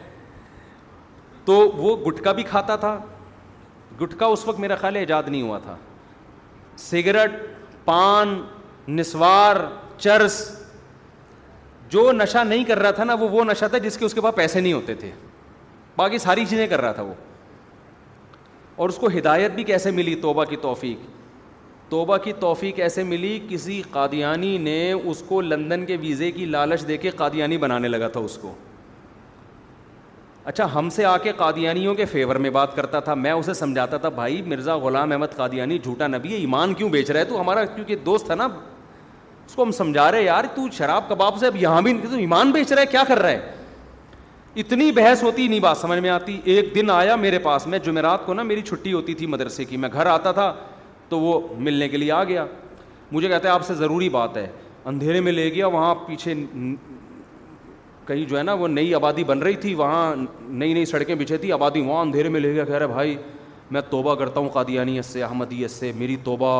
تو 1.45 1.53
وہ 1.78 1.95
گٹکا 2.05 2.32
بھی 2.39 2.43
کھاتا 2.43 2.76
تھا 2.84 2.97
گٹکا 4.01 4.26
اس 4.36 4.47
وقت 4.47 4.59
میرا 4.59 4.76
خیال 4.76 4.95
ایجاد 4.95 5.23
نہیں 5.28 5.41
ہوا 5.41 5.57
تھا 5.63 5.76
سگریٹ 6.86 7.32
پان 7.86 8.41
نسوار 8.95 9.55
چرس 9.97 10.39
جو 11.89 12.11
نشہ 12.11 12.43
نہیں 12.47 12.63
کر 12.65 12.80
رہا 12.80 12.91
تھا 12.91 13.03
نا 13.03 13.13
وہ 13.19 13.43
نشہ 13.45 13.65
تھا 13.71 13.78
جس 13.86 13.97
کے 13.97 14.05
اس 14.05 14.13
کے 14.13 14.21
پاس 14.21 14.36
پیسے 14.36 14.59
نہیں 14.59 14.73
ہوتے 14.73 14.93
تھے 15.01 15.11
باقی 15.95 16.17
ساری 16.17 16.45
چیزیں 16.45 16.65
کر 16.67 16.82
رہا 16.82 16.91
تھا 16.91 17.03
وہ 17.03 17.13
اور 18.84 18.89
اس 18.89 18.95
کو 19.01 19.07
ہدایت 19.17 19.51
بھی 19.55 19.63
کیسے 19.63 19.91
ملی 19.99 20.15
توبہ 20.21 20.43
کی 20.45 20.55
توفیق 20.61 21.09
توبہ 21.89 22.17
کی 22.23 22.31
توفیق 22.39 22.79
ایسے 22.83 23.03
ملی 23.03 23.39
کسی 23.49 23.81
قادیانی 23.91 24.57
نے 24.57 24.91
اس 24.91 25.21
کو 25.27 25.39
لندن 25.41 25.86
کے 25.86 25.97
ویزے 26.01 26.29
کی 26.31 26.45
لالچ 26.45 26.88
دے 26.88 26.97
کے 26.97 27.09
قادیانی 27.15 27.57
بنانے 27.57 27.88
لگا 27.88 28.07
تھا 28.15 28.19
اس 28.19 28.38
کو 28.41 28.53
اچھا 30.51 30.65
ہم 30.73 30.89
سے 30.95 31.05
آ 31.05 31.15
کے 31.17 31.31
قادیانیوں 31.38 31.93
کے 31.95 32.05
فیور 32.05 32.36
میں 32.45 32.49
بات 32.57 32.75
کرتا 32.75 32.99
تھا 33.05 33.13
میں 33.13 33.31
اسے 33.31 33.53
سمجھاتا 33.53 33.97
تھا 34.01 34.09
بھائی 34.17 34.41
مرزا 34.47 34.75
غلام 34.77 35.11
احمد 35.11 35.36
قادیانی 35.36 35.77
جھوٹا 35.79 36.07
نبی 36.07 36.31
ہے 36.31 36.38
ایمان 36.38 36.73
کیوں 36.73 36.89
بیچ 36.89 37.09
رہا 37.11 37.19
ہے 37.19 37.25
تو 37.25 37.39
ہمارا 37.41 37.63
کیونکہ 37.75 37.95
دوست 38.05 38.25
تھا 38.25 38.36
نا 38.36 38.47
اس 39.45 39.55
کو 39.55 39.63
ہم 39.63 39.71
سمجھا 39.71 40.11
رہے 40.11 40.23
یار 40.23 40.43
تو 40.55 40.67
شراب 40.77 41.09
کباب 41.09 41.38
سے 41.39 41.47
اب 41.47 41.55
یہاں 41.61 41.81
بھی 41.81 41.97
تو 42.11 42.15
ایمان 42.17 42.51
بیچ 42.51 42.71
رہا 42.71 42.81
ہے 42.81 42.86
کیا 42.91 43.03
کر 43.07 43.19
رہا 43.19 43.29
ہے 43.29 43.51
اتنی 44.61 44.91
بحث 44.95 45.23
ہوتی 45.23 45.47
نہیں 45.47 45.59
بات 45.59 45.77
سمجھ 45.77 45.99
میں 45.99 46.09
آتی 46.09 46.39
ایک 46.43 46.73
دن 46.75 46.89
آیا 46.89 47.15
میرے 47.25 47.39
پاس 47.43 47.65
میں 47.67 47.79
جمعرات 47.86 48.25
کو 48.25 48.33
نا 48.33 48.43
میری 48.51 48.61
چھٹی 48.61 48.93
ہوتی 48.93 49.13
تھی 49.21 49.27
مدرسے 49.27 49.65
کی 49.65 49.77
میں 49.77 49.89
گھر 49.93 50.05
آتا 50.07 50.31
تھا 50.31 50.53
تو 51.10 51.20
وہ 51.20 51.39
ملنے 51.64 51.88
کے 51.89 51.97
لیے 51.97 52.12
آ 52.12 52.24
گیا 52.24 52.45
مجھے 53.12 53.28
کہتا 53.30 53.47
ہے 53.47 53.53
آپ 53.53 53.66
سے 53.66 53.74
ضروری 53.76 54.10
بات 54.10 54.38
ہے 54.38 54.47
اندھیرے 54.89 55.20
میں 55.22 55.32
لے 55.32 55.49
گیا 55.53 55.68
وہاں 55.68 55.93
پیچھے 56.06 56.34
کہیں 58.08 58.24
جو 58.30 58.38
ہے 58.38 58.41
نا 58.43 58.53
وہ 58.53 58.68
نئی 58.68 58.93
آبادی 58.95 59.24
بن 59.28 59.39
رہی 59.43 59.56
تھی 59.62 59.74
وہاں 59.76 60.16
نئی 60.47 60.74
نئی 60.74 60.86
سڑکیں 60.86 61.16
بچھے 61.16 61.38
تھی 61.38 61.51
آبادی 61.51 61.82
وہاں 61.86 62.01
اندھیرے 62.01 62.30
میں 62.30 62.39
لے 62.39 62.53
گیا 62.53 62.66
کہہ 62.66 62.76
رہے 62.78 62.88
بھائی 62.88 63.16
میں 63.72 63.82
توبہ 63.89 64.16
کرتا 64.16 64.39
ہوں 64.39 64.49
قادیانی 64.53 65.01
سے 65.03 65.24
احمدی 65.24 65.68
سے 65.68 65.91
میری 65.95 66.16
توبہ 66.24 66.51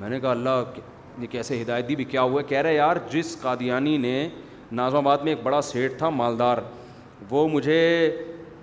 میں 0.00 0.08
نے 0.10 0.20
کہا 0.20 0.30
اللہ 0.30 0.78
یہ 1.20 1.26
کیسے 1.30 1.60
ہدایت 1.60 1.88
دی 1.88 1.96
بھی 1.96 2.04
کیا 2.04 2.22
ہوا 2.22 2.40
ہے 2.40 2.46
کہہ 2.48 2.58
رہے 2.62 2.74
یار 2.74 2.96
جس 3.12 3.36
قادیانی 3.40 3.96
نے 3.96 4.28
نازم 4.78 4.96
آباد 4.96 5.18
میں 5.24 5.32
ایک 5.32 5.42
بڑا 5.42 5.60
سیٹ 5.62 5.98
تھا 5.98 6.08
مالدار 6.10 6.58
وہ 7.30 7.46
مجھے 7.48 7.80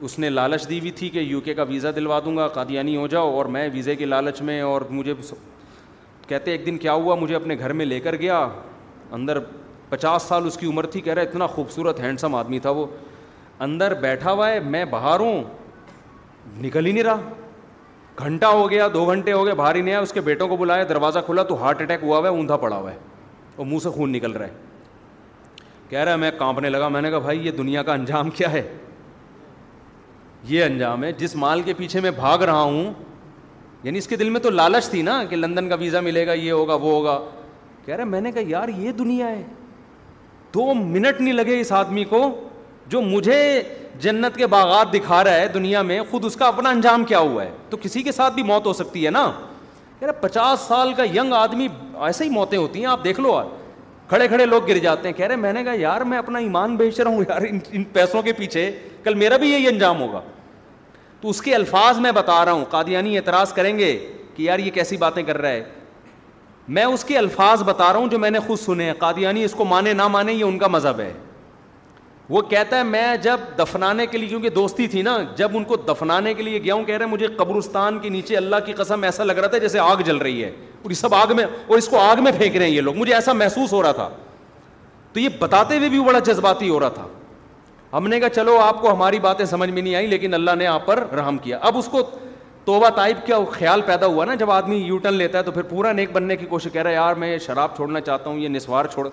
اس 0.06 0.18
نے 0.20 0.30
لالچ 0.30 0.68
دی 0.70 0.80
ہوئی 0.80 0.92
تھی 0.96 1.10
کہ 1.10 1.20
یو 1.20 1.40
کے 1.46 1.54
کا 1.54 1.64
ویزا 1.70 1.90
دلوا 1.96 2.20
دوں 2.26 2.36
گا 2.38 2.48
قادیانی 2.54 2.96
ہو 2.98 3.08
جاؤ 3.08 3.30
اور 3.38 3.46
میں 3.54 3.68
ویزے 3.74 3.96
کے 3.96 4.06
لالچ 4.06 4.42
میں 4.42 4.60
اور 4.62 4.82
مجھے 4.90 5.14
کہتے 6.28 6.52
ایک 6.52 6.66
دن 6.66 6.78
کیا 6.78 6.94
ہوا 6.94 7.16
مجھے 7.16 7.36
اپنے 7.36 7.58
گھر 7.60 7.74
میں 7.74 7.86
لے 7.86 8.00
کر 8.00 8.16
گیا 8.22 8.48
اندر 9.14 9.38
پچاس 9.90 10.24
سال 10.30 10.46
اس 10.48 10.58
کی 10.58 10.68
عمر 10.68 10.86
تھی 10.88 11.02
کہہ 11.02 11.14
رہا 11.14 11.22
اتنا 11.24 11.48
خوبصورت 11.48 12.00
ہینڈسم 12.00 12.36
آدمی 12.36 12.60
تھا 12.60 12.70
وہ 12.70 12.86
اندر 13.68 13.94
بیٹھا 14.02 14.32
ہوا 14.32 14.50
ہے 14.50 14.60
میں 14.74 14.84
باہر 14.90 15.20
ہوں 15.20 15.42
نکل 16.64 16.86
ہی 16.86 16.92
نہیں 16.92 17.04
رہا 17.04 17.30
گھنٹہ 18.26 18.46
ہو 18.46 18.70
گیا 18.72 18.88
دو 18.94 19.06
گھنٹے 19.12 19.32
ہو 19.34 19.46
گئے 19.46 19.54
باہر 19.56 19.76
ہی 19.76 19.82
نہیں 19.82 19.94
آیا 19.94 20.02
اس 20.04 20.14
کے 20.14 20.22
بیٹوں 20.22 20.48
کو 20.48 20.58
بلایا 20.58 20.84
دروازہ 20.90 21.20
کھلا 21.26 21.44
تو 21.48 21.56
ہارٹ 21.64 21.82
اٹیک 21.82 22.04
ہوا 22.04 22.18
ہوا 22.18 22.28
ہے 22.30 22.36
اوندا 22.36 22.58
پڑا 22.58 22.76
ہوا 22.78 22.92
ہے 22.92 22.98
اور 23.56 23.66
منہ 23.66 23.80
سے 23.84 23.90
خون 23.96 24.12
نکل 24.12 24.32
رہا 24.32 24.46
ہے 24.46 24.68
کہہ 25.90 26.00
رہا 26.00 26.12
ہے 26.12 26.18
میں 26.18 26.32
کانپنے 26.40 26.70
لگا 26.70 26.88
میں 26.88 27.02
نے 27.02 27.10
کہا 27.10 27.20
بھائی 27.20 27.46
یہ 27.46 27.52
دنیا 27.58 27.84
کا 27.84 27.94
انجام 27.94 28.30
کیا 28.30 28.52
ہے 28.52 28.62
یہ 30.48 30.64
انجام 30.64 31.04
ہے 31.04 31.12
جس 31.18 31.36
مال 31.36 31.62
کے 31.62 31.74
پیچھے 31.78 32.00
میں 32.02 32.12
بھاگ 32.16 32.40
رہا 32.48 32.62
ہوں 32.62 32.92
یعنی 33.84 33.98
اس 33.98 34.08
کے 34.08 34.16
دل 34.18 34.30
میں 34.30 34.40
تو 34.42 34.50
لالچ 34.50 34.90
تھی 34.90 35.02
نا 35.02 35.24
کہ 35.30 35.36
لندن 35.36 35.70
کا 35.70 35.76
ویزا 35.80 36.00
ملے 36.02 36.26
گا 36.28 36.34
یہ 36.34 36.52
ہوگا 36.52 36.74
وہ 36.76 36.92
ہوگا 36.92 37.20
کہہ 37.86 37.96
رہے 37.96 38.04
میں 38.06 38.22
نے 38.22 38.32
کہا 38.32 38.44
یار 38.50 38.68
یہ 38.78 38.92
دنیا 39.00 39.28
ہے 39.30 39.44
دو 40.54 40.74
منٹ 40.74 41.20
نہیں 41.22 41.34
لگے 41.34 41.60
اس 41.60 41.72
آدمی 41.72 42.04
کو 42.10 42.24
جو 42.90 43.02
مجھے 43.02 43.62
جنت 44.02 44.36
کے 44.38 44.48
باغات 44.48 44.94
دکھا 44.94 45.24
رہا 45.24 45.36
ہے 45.36 45.48
دنیا 45.54 45.82
میں 45.82 46.00
خود 46.12 46.26
اس 46.26 46.36
کا 46.36 46.48
اپنا 46.48 46.70
انجام 46.70 47.04
کیا 47.06 47.20
ہوا 47.20 47.44
ہے 47.44 47.50
تو 47.70 47.78
کسی 47.82 48.02
کے 48.04 48.12
ساتھ 48.12 48.34
بھی 48.34 48.44
موت 48.44 48.66
ہو 48.68 48.74
سکتی 48.74 49.06
ہے 49.06 49.10
نا 49.12 49.26
کہہ 50.00 50.08
رہے 50.08 50.22
پچاس 50.22 50.60
سال 50.68 50.94
کا 50.98 51.04
ینگ 51.16 51.34
آدمی 51.34 51.68
ایسے 52.06 52.24
ہی 52.24 52.30
موتیں 52.30 52.58
ہوتی 52.58 52.80
ہیں 52.80 52.86
آپ 52.88 53.04
دیکھ 53.04 53.20
لو 53.22 53.32
یار 53.34 53.58
کھڑے 54.10 54.28
کھڑے 54.28 54.46
لوگ 54.46 54.68
گر 54.68 54.78
جاتے 54.84 55.08
ہیں 55.08 55.16
کہہ 55.16 55.28
رہے 55.28 55.36
میں 55.36 55.52
نے 55.54 55.64
کہا 55.64 55.74
یار 55.80 56.02
میں 56.12 56.18
اپنا 56.18 56.40
ایمان 56.40 56.76
بیچ 56.76 57.00
رہا 57.00 57.10
ہوں 57.12 57.24
یار 57.30 57.42
ان 57.72 57.84
پیسوں 57.94 58.22
کے 58.22 58.34
پیچھے 58.38 58.70
کل 59.04 59.14
میرا 59.16 59.38
بھی 59.38 59.50
یہی 59.52 59.68
انجام 59.68 60.02
ہوگا 60.02 60.22
تو 61.22 61.30
اس 61.30 61.42
کے 61.42 61.56
الفاظ 61.56 62.00
میں 62.00 62.12
بتا 62.12 62.44
رہا 62.46 62.52
ہوں 62.52 62.66
قادیانی 62.70 63.18
اعتراض 63.18 63.54
کریں 63.54 63.78
گے 63.78 63.98
کہ 64.36 64.42
یار 64.44 64.60
یہ 64.60 64.72
کیسی 64.74 64.98
باتیں 64.98 65.24
کر 65.24 65.38
رہا 65.38 65.50
ہے 65.50 65.64
میں 66.78 66.84
اس 66.86 67.04
کے 67.06 67.18
الفاظ 67.18 67.64
بتا 67.68 67.92
رہا 67.92 68.00
ہوں 68.00 68.08
جو 68.08 68.20
میں 68.20 68.30
نے 68.32 68.40
خود 68.48 68.60
سنے 68.60 68.86
ہیں 68.86 68.94
قادیانی 68.98 69.44
اس 69.44 69.52
کو 69.58 69.66
مانے 69.66 69.94
نہ 69.94 70.08
مانے 70.08 70.34
یہ 70.34 70.44
ان 70.44 70.58
کا 70.60 70.68
مذہب 70.68 71.00
ہے 71.00 71.12
وہ 72.30 72.42
کہتا 72.50 72.78
ہے 72.78 72.84
میں 72.84 73.16
جب 73.22 73.40
دفنانے 73.60 74.06
کے 74.08 74.18
لیے 74.18 74.28
کیونکہ 74.30 74.50
دوستی 74.56 74.88
تھی 74.88 75.02
نا 75.02 75.18
جب 75.36 75.52
ان 75.58 75.64
کو 75.66 75.76
دفنانے 75.88 76.34
کے 76.34 76.44
لیے 76.44 76.62
گیا 76.64 76.74
ہوں 76.74 76.84
کہہ 76.86 76.96
رہے 76.98 77.06
ہیں 77.06 77.12
مجھے 77.12 77.28
قبرستان 77.38 77.98
کے 78.00 78.10
نیچے 78.10 78.38
اللہ 78.38 78.56
کی 78.66 78.74
قسم 78.78 79.04
ایسا 79.04 79.24
لگ 79.24 79.34
رہا 79.38 79.48
تھا 79.48 79.58
جیسے 79.58 79.80
آگ 79.80 80.02
جل 80.06 80.18
رہی 80.18 80.44
ہے 80.44 80.50
اور 80.84 80.92
سب 81.02 81.14
آگ 81.16 81.36
میں 81.36 81.46
اور 81.68 81.78
اس 81.78 81.88
کو 81.90 82.00
آگ 82.00 82.22
میں 82.24 82.32
پھینک 82.38 82.56
رہے 82.58 82.66
ہیں 82.66 82.74
یہ 82.76 82.82
لوگ 82.82 82.96
مجھے 82.98 83.14
ایسا 83.14 83.34
محسوس 83.34 83.74
ہو 83.74 83.82
رہا 83.84 83.92
تھا 83.92 84.10
تو 85.14 85.20
یہ 85.20 85.30
بتاتے 85.40 85.78
ہوئے 85.78 85.90
بھی 85.90 86.00
بڑا 86.04 86.20
جذباتی 86.26 86.70
ہو 86.70 86.80
رہا 86.80 86.90
تھا 86.90 87.08
ہم 87.94 88.08
نے 88.08 88.20
کہا 88.20 88.30
چلو 88.30 88.58
آپ 88.62 88.82
کو 88.82 88.92
ہماری 88.94 89.20
باتیں 89.20 89.46
سمجھ 89.46 89.70
میں 89.70 89.82
نہیں 89.82 89.96
آئی 89.96 90.08
لیکن 90.08 90.34
اللہ 90.34 90.56
نے 90.58 90.66
آپ 90.68 90.86
پر 90.86 91.04
رحم 91.18 91.38
کیا 91.44 91.58
اب 91.70 91.78
اس 91.78 91.88
کو 91.92 92.02
توبہ 92.66 92.90
طائب 92.96 93.26
کا 93.28 93.38
خیال 93.52 93.82
پیدا 93.86 94.06
ہوا 94.06 94.26
نا 94.26 94.34
جب 94.40 94.52
آدمی 94.52 94.76
یو 94.78 94.98
ٹرن 95.04 95.14
لیتا 95.14 95.38
ہے 95.38 95.44
تو 95.44 95.52
پھر 95.52 95.62
پورا 95.70 95.92
نیک 95.92 96.12
بننے 96.14 96.36
کی 96.38 96.46
کوشش 96.50 96.72
کہہ 96.74 96.82
رہا 96.82 96.90
ہے 96.90 96.96
یار 96.96 97.16
میں 97.22 97.32
یہ 97.32 97.38
شراب 97.46 97.76
چھوڑنا 97.76 98.02
چاہتا 98.02 98.30
ہوں 98.30 98.38
یہ 98.40 98.50
نسوار 98.50 98.86
چھوڑ 98.94 99.08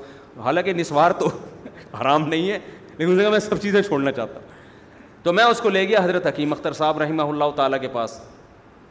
حالانکہ 0.44 0.72
نسوار 0.76 1.10
تو 1.18 1.28
حرام 2.00 2.26
نہیں 2.28 2.50
ہے 2.50 2.58
لیکن 2.98 3.10
اس 3.12 3.20
کہا 3.20 3.30
میں 3.30 3.38
سب 3.38 3.62
چیزیں 3.62 3.80
چھوڑنا 3.82 4.12
چاہتا 4.12 4.40
ہوں 4.40 4.54
تو 5.22 5.32
میں 5.32 5.44
اس 5.44 5.60
کو 5.60 5.68
لے 5.68 5.86
گیا 5.88 5.98
حضرت 6.04 6.26
حکیم 6.26 6.52
اختر 6.52 6.72
صاحب 6.72 6.98
رحمہ 7.02 7.22
اللہ 7.22 7.50
تعالیٰ 7.56 7.80
کے 7.80 7.88
پاس 7.92 8.20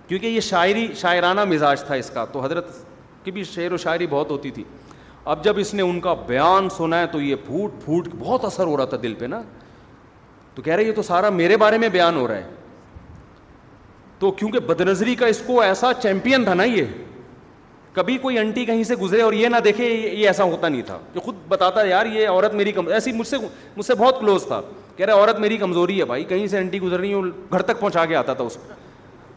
کیونکہ 0.07 0.25
یہ 0.27 0.39
شاعری 0.47 0.87
شاعرانہ 1.01 1.43
مزاج 1.53 1.83
تھا 1.83 1.95
اس 1.95 2.09
کا 2.13 2.23
تو 2.31 2.43
حضرت 2.45 2.71
کی 3.23 3.31
بھی 3.31 3.43
شعر 3.53 3.71
و 3.73 3.77
شاعری 3.85 4.07
بہت 4.09 4.31
ہوتی 4.31 4.51
تھی 4.57 4.63
اب 5.33 5.43
جب 5.43 5.59
اس 5.59 5.73
نے 5.73 5.81
ان 5.81 5.99
کا 5.99 6.13
بیان 6.25 6.69
سنا 6.77 6.99
ہے 7.01 7.05
تو 7.11 7.21
یہ 7.21 7.35
پھوٹ 7.45 7.79
پھوٹ 7.83 8.07
بہت 8.19 8.45
اثر 8.45 8.65
ہو 8.67 8.77
رہا 8.77 8.85
تھا 8.85 8.97
دل 9.03 9.13
پہ 9.19 9.25
نا 9.25 9.41
تو 10.55 10.61
کہہ 10.61 10.73
رہے 10.73 10.83
یہ 10.83 10.91
تو 10.95 11.01
سارا 11.03 11.29
میرے 11.29 11.57
بارے 11.57 11.77
میں 11.77 11.87
بیان 11.91 12.15
ہو 12.15 12.27
رہا 12.27 12.35
ہے 12.35 12.43
تو 14.19 14.31
کیونکہ 14.31 14.59
بد 14.67 14.81
نظری 14.87 15.15
کا 15.15 15.25
اس 15.27 15.41
کو 15.47 15.59
ایسا 15.61 15.91
چیمپئن 16.01 16.43
تھا 16.43 16.53
نا 16.53 16.63
یہ 16.63 16.83
کبھی 17.93 18.17
کوئی 18.21 18.37
انٹی 18.39 18.63
کہیں 18.65 18.83
سے 18.83 18.95
گزرے 19.01 19.21
اور 19.21 19.33
یہ 19.33 19.47
نہ 19.49 19.57
دیکھے 19.63 19.89
یہ 19.89 20.27
ایسا 20.27 20.43
ہوتا 20.43 20.69
نہیں 20.69 20.81
تھا 20.85 20.97
کہ 21.13 21.19
خود 21.25 21.35
بتاتا 21.47 21.83
یار 21.87 22.05
یہ 22.13 22.29
عورت 22.29 22.53
میری 22.53 22.71
ایسی 22.93 23.11
مجھ 23.13 23.27
سے 23.27 23.37
مجھ 23.75 23.85
سے 23.85 23.95
بہت 23.95 24.19
کلوز 24.19 24.45
تھا 24.47 24.61
کہہ 24.95 25.05
رہے 25.05 25.13
عورت 25.13 25.39
میری 25.39 25.57
کمزوری 25.57 25.99
ہے 25.99 26.05
بھائی 26.05 26.23
کہیں 26.23 26.45
سے 26.47 26.57
انٹی 26.59 26.79
گزر 26.81 26.99
رہی 26.99 27.13
ہے 27.13 27.21
گھر 27.51 27.61
تک 27.61 27.79
پہنچا 27.79 28.05
کے 28.05 28.15
آتا 28.15 28.33
تھا 28.33 28.43
اس 28.43 28.55
کو 28.55 28.73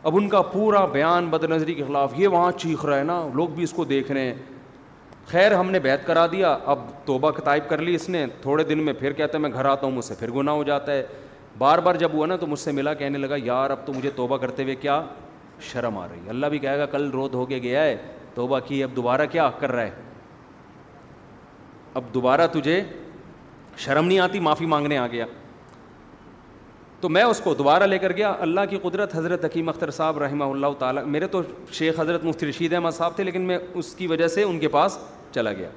اب 0.08 0.16
ان 0.16 0.28
کا 0.28 0.42
پورا 0.52 0.84
بیان 0.92 1.28
بد 1.30 1.44
نظری 1.50 1.74
کے 1.74 1.84
خلاف 1.86 2.12
یہ 2.16 2.28
وہاں 2.28 2.50
چیخ 2.58 2.84
رہا 2.84 2.98
ہے 2.98 3.04
نا 3.04 3.20
لوگ 3.34 3.48
بھی 3.54 3.62
اس 3.64 3.72
کو 3.76 3.84
دیکھ 3.84 4.12
رہے 4.12 4.24
ہیں 4.26 4.34
خیر 5.30 5.52
ہم 5.54 5.70
نے 5.70 5.78
بیت 5.82 6.06
کرا 6.06 6.26
دیا 6.32 6.56
اب 6.72 6.80
توبہ 7.04 7.30
کتائب 7.38 7.68
کر 7.68 7.78
لی 7.82 7.94
اس 7.94 8.08
نے 8.08 8.24
تھوڑے 8.42 8.64
دن 8.64 8.82
میں 8.84 8.92
پھر 8.98 9.12
کہتا 9.12 9.36
ہے 9.36 9.42
میں 9.42 9.50
گھر 9.52 9.64
آتا 9.64 9.86
ہوں 9.86 9.94
مجھ 9.94 10.04
سے 10.04 10.14
پھر 10.18 10.30
گناہ 10.32 10.54
ہو 10.54 10.62
جاتا 10.64 10.92
ہے 10.92 11.02
بار 11.58 11.78
بار 11.86 11.94
جب 12.02 12.12
ہوا 12.12 12.26
نا 12.26 12.36
تو 12.40 12.46
مجھ 12.46 12.58
سے 12.58 12.72
ملا 12.72 12.94
کہنے 13.00 13.18
لگا 13.18 13.36
یار 13.44 13.70
اب 13.70 13.84
تو 13.86 13.92
مجھے 13.92 14.10
توبہ 14.16 14.36
کرتے 14.44 14.62
ہوئے 14.62 14.74
کیا 14.84 15.00
شرم 15.70 15.98
آ 15.98 16.06
رہی 16.08 16.20
ہے 16.24 16.30
اللہ 16.30 16.46
بھی 16.54 16.58
کہے 16.58 16.78
گا 16.78 16.86
کل 16.90 17.08
رو 17.14 17.26
دھو 17.32 17.44
کے 17.46 17.58
گیا 17.62 17.82
ہے 17.84 17.96
توبہ 18.34 18.58
کی 18.66 18.82
اب 18.84 18.94
دوبارہ 18.96 19.26
کیا 19.30 19.50
کر 19.58 19.72
رہا 19.72 19.82
ہے 19.82 19.90
اب 21.98 22.04
دوبارہ 22.14 22.46
تجھے 22.52 22.82
شرم 23.84 24.06
نہیں 24.06 24.18
آتی 24.18 24.40
معافی 24.40 24.66
مانگنے 24.66 24.98
آ 24.98 25.06
گیا 25.12 25.26
تو 27.00 27.08
میں 27.08 27.22
اس 27.22 27.40
کو 27.40 27.52
دوبارہ 27.54 27.82
لے 27.86 27.98
کر 27.98 28.12
گیا 28.16 28.34
اللہ 28.40 28.60
کی 28.70 28.78
قدرت 28.82 29.14
حضرت 29.16 29.44
حکیم 29.44 29.68
اختر 29.68 29.90
صاحب 29.96 30.18
رحمہ 30.18 30.44
اللہ 30.44 30.72
تعالیٰ 30.78 31.04
میرے 31.06 31.26
تو 31.30 31.42
شیخ 31.72 32.00
حضرت 32.00 32.24
مفتی 32.24 32.46
رشید 32.48 32.72
احمد 32.74 32.90
صاحب 32.94 33.16
تھے 33.16 33.24
لیکن 33.24 33.42
میں 33.46 33.58
اس 33.74 33.94
کی 33.94 34.06
وجہ 34.06 34.26
سے 34.28 34.42
ان 34.42 34.58
کے 34.58 34.68
پاس 34.68 34.98
چلا 35.34 35.52
گیا 35.52 35.68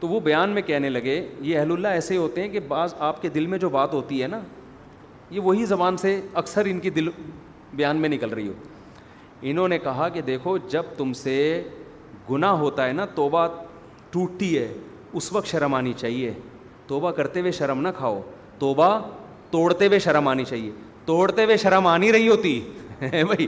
تو 0.00 0.08
وہ 0.08 0.20
بیان 0.20 0.50
میں 0.50 0.62
کہنے 0.62 0.88
لگے 0.90 1.20
یہ 1.40 1.58
اہل 1.58 1.72
اللہ 1.72 1.88
ایسے 1.98 2.16
ہوتے 2.16 2.40
ہیں 2.42 2.48
کہ 2.52 2.60
بعض 2.68 2.94
آپ 3.08 3.20
کے 3.22 3.28
دل 3.34 3.46
میں 3.46 3.58
جو 3.58 3.68
بات 3.70 3.94
ہوتی 3.94 4.20
ہے 4.22 4.26
نا 4.28 4.38
یہ 5.30 5.40
وہی 5.40 5.64
زبان 5.66 5.96
سے 5.96 6.20
اکثر 6.42 6.66
ان 6.70 6.80
کی 6.80 6.90
دل 6.98 7.08
بیان 7.72 7.96
میں 8.00 8.08
نکل 8.08 8.30
رہی 8.30 8.48
ہو 8.48 8.52
انہوں 9.50 9.68
نے 9.68 9.78
کہا 9.78 10.08
کہ 10.12 10.20
دیکھو 10.22 10.56
جب 10.70 10.82
تم 10.96 11.12
سے 11.22 11.36
گناہ 12.30 12.52
ہوتا 12.60 12.86
ہے 12.86 12.92
نا 12.92 13.04
توبہ 13.14 13.46
ٹوٹتی 14.10 14.56
ہے 14.58 14.72
اس 15.20 15.32
وقت 15.32 15.46
شرم 15.46 15.74
آنی 15.74 15.92
چاہیے 15.96 16.32
توبہ 16.86 17.10
کرتے 17.18 17.40
ہوئے 17.40 17.52
شرم 17.60 17.80
نہ 17.82 17.88
کھاؤ 17.96 18.20
توبہ 18.58 18.90
توڑتے 19.54 19.86
ہوئے 19.86 19.98
شرم 20.04 20.28
آنی 20.28 20.44
چاہیے 20.44 20.70
توڑتے 21.06 21.44
ہوئے 21.44 21.56
شرم 21.66 21.86
آنی 21.86 22.12
رہی 22.12 22.28
ہوتی 22.28 22.60
بھائی 23.30 23.46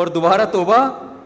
اور 0.00 0.06
دوبارہ 0.16 0.44
توبہ 0.52 0.78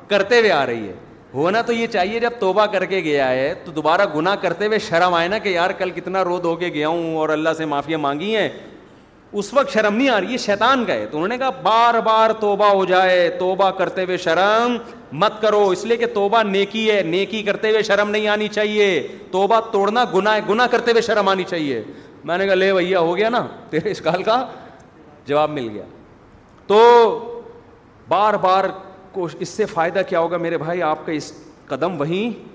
کرتے 0.09 0.39
ہوئے 0.41 0.51
آ 0.53 0.65
رہی 0.67 0.89
ہے 0.89 0.93
ہونا 1.35 1.61
تو 1.69 1.73
یہ 1.73 1.87
چاہیے 1.97 2.21
جب 2.21 2.39
توبہ 2.41 2.67
کر 2.75 2.85
کے 2.93 3.01
گیا 3.09 3.29
ہے 3.31 3.53
تو 3.65 3.73
دوبارہ 3.79 4.07
گنا 4.17 4.35
کرتے 4.45 4.67
ہوئے 4.67 4.79
شرم 4.91 5.15
آئے 5.15 5.29
نا 5.35 5.39
کہ 5.47 5.49
یار 5.59 5.71
کل 5.79 5.91
کتنا 5.99 6.23
رو 6.25 6.39
دھو 6.47 6.55
کے 6.63 6.69
گیا 6.75 6.89
ہوں 6.89 7.17
اور 7.25 7.29
اللہ 7.37 7.57
سے 7.57 7.65
معافیا 7.73 7.99
مانگی 8.07 8.35
ہیں 8.37 8.49
اس 9.41 9.53
وقت 9.55 9.73
شرم 9.73 9.97
نہیں 9.97 10.09
آ 10.09 10.21
رہی 10.21 10.33
یہ 10.33 10.39
شیتان 10.49 10.85
کا 10.87 10.93
ہے 10.99 11.07
تو 11.11 11.17
انہوں 11.17 11.29
نے 11.29 11.39
کہا 11.39 11.51
بار 11.63 11.99
بار 12.05 12.31
توبہ 12.41 12.69
ہو 12.75 12.85
جائے 12.93 13.29
توبہ 13.39 13.71
کرتے 13.79 14.05
ہوئے 14.05 14.17
شرم 14.27 14.77
مت 15.25 15.41
کرو 15.43 15.69
اس 15.71 15.85
لیے 15.91 15.97
کہ 15.97 16.07
توبہ 16.15 16.43
نیکی 16.51 16.91
ہے 16.91 17.03
نیکی 17.17 17.43
کرتے 17.43 17.71
ہوئے 17.71 17.83
شرم 17.91 18.11
نہیں 18.11 18.29
آنی 18.37 18.49
چاہیے 18.57 18.87
توبہ 19.31 19.61
توڑنا 19.73 20.05
گنا 20.15 20.39
گنا 20.49 20.67
کرتے 20.77 20.91
ہوئے 20.91 21.03
شرم 21.11 21.29
آنی 21.35 21.45
چاہیے 21.51 21.83
میں 22.29 22.37
نے 22.39 22.47
کہا 22.47 22.55
لے 22.55 22.73
بھیا 22.75 23.01
ہو 23.01 23.17
گیا 23.17 23.29
نا 23.31 23.43
تیرے 23.71 23.91
اس 23.91 24.01
کال 24.07 24.23
کا 24.23 24.35
جواب 25.27 25.51
مل 25.51 25.69
گیا 25.75 25.83
تو 26.67 26.79
بار 28.09 28.35
بار 28.43 28.65
کوش 29.13 29.37
اس 29.45 29.49
سے 29.49 29.65
فائدہ 29.67 30.01
کیا 30.09 30.21
ہوگا 30.21 30.37
میرے 30.47 30.59
بھائی 30.59 30.83
آپ 30.89 31.07
کا 31.07 31.13
اس 31.13 31.33
قدم 31.67 31.99
وہیں 32.01 32.47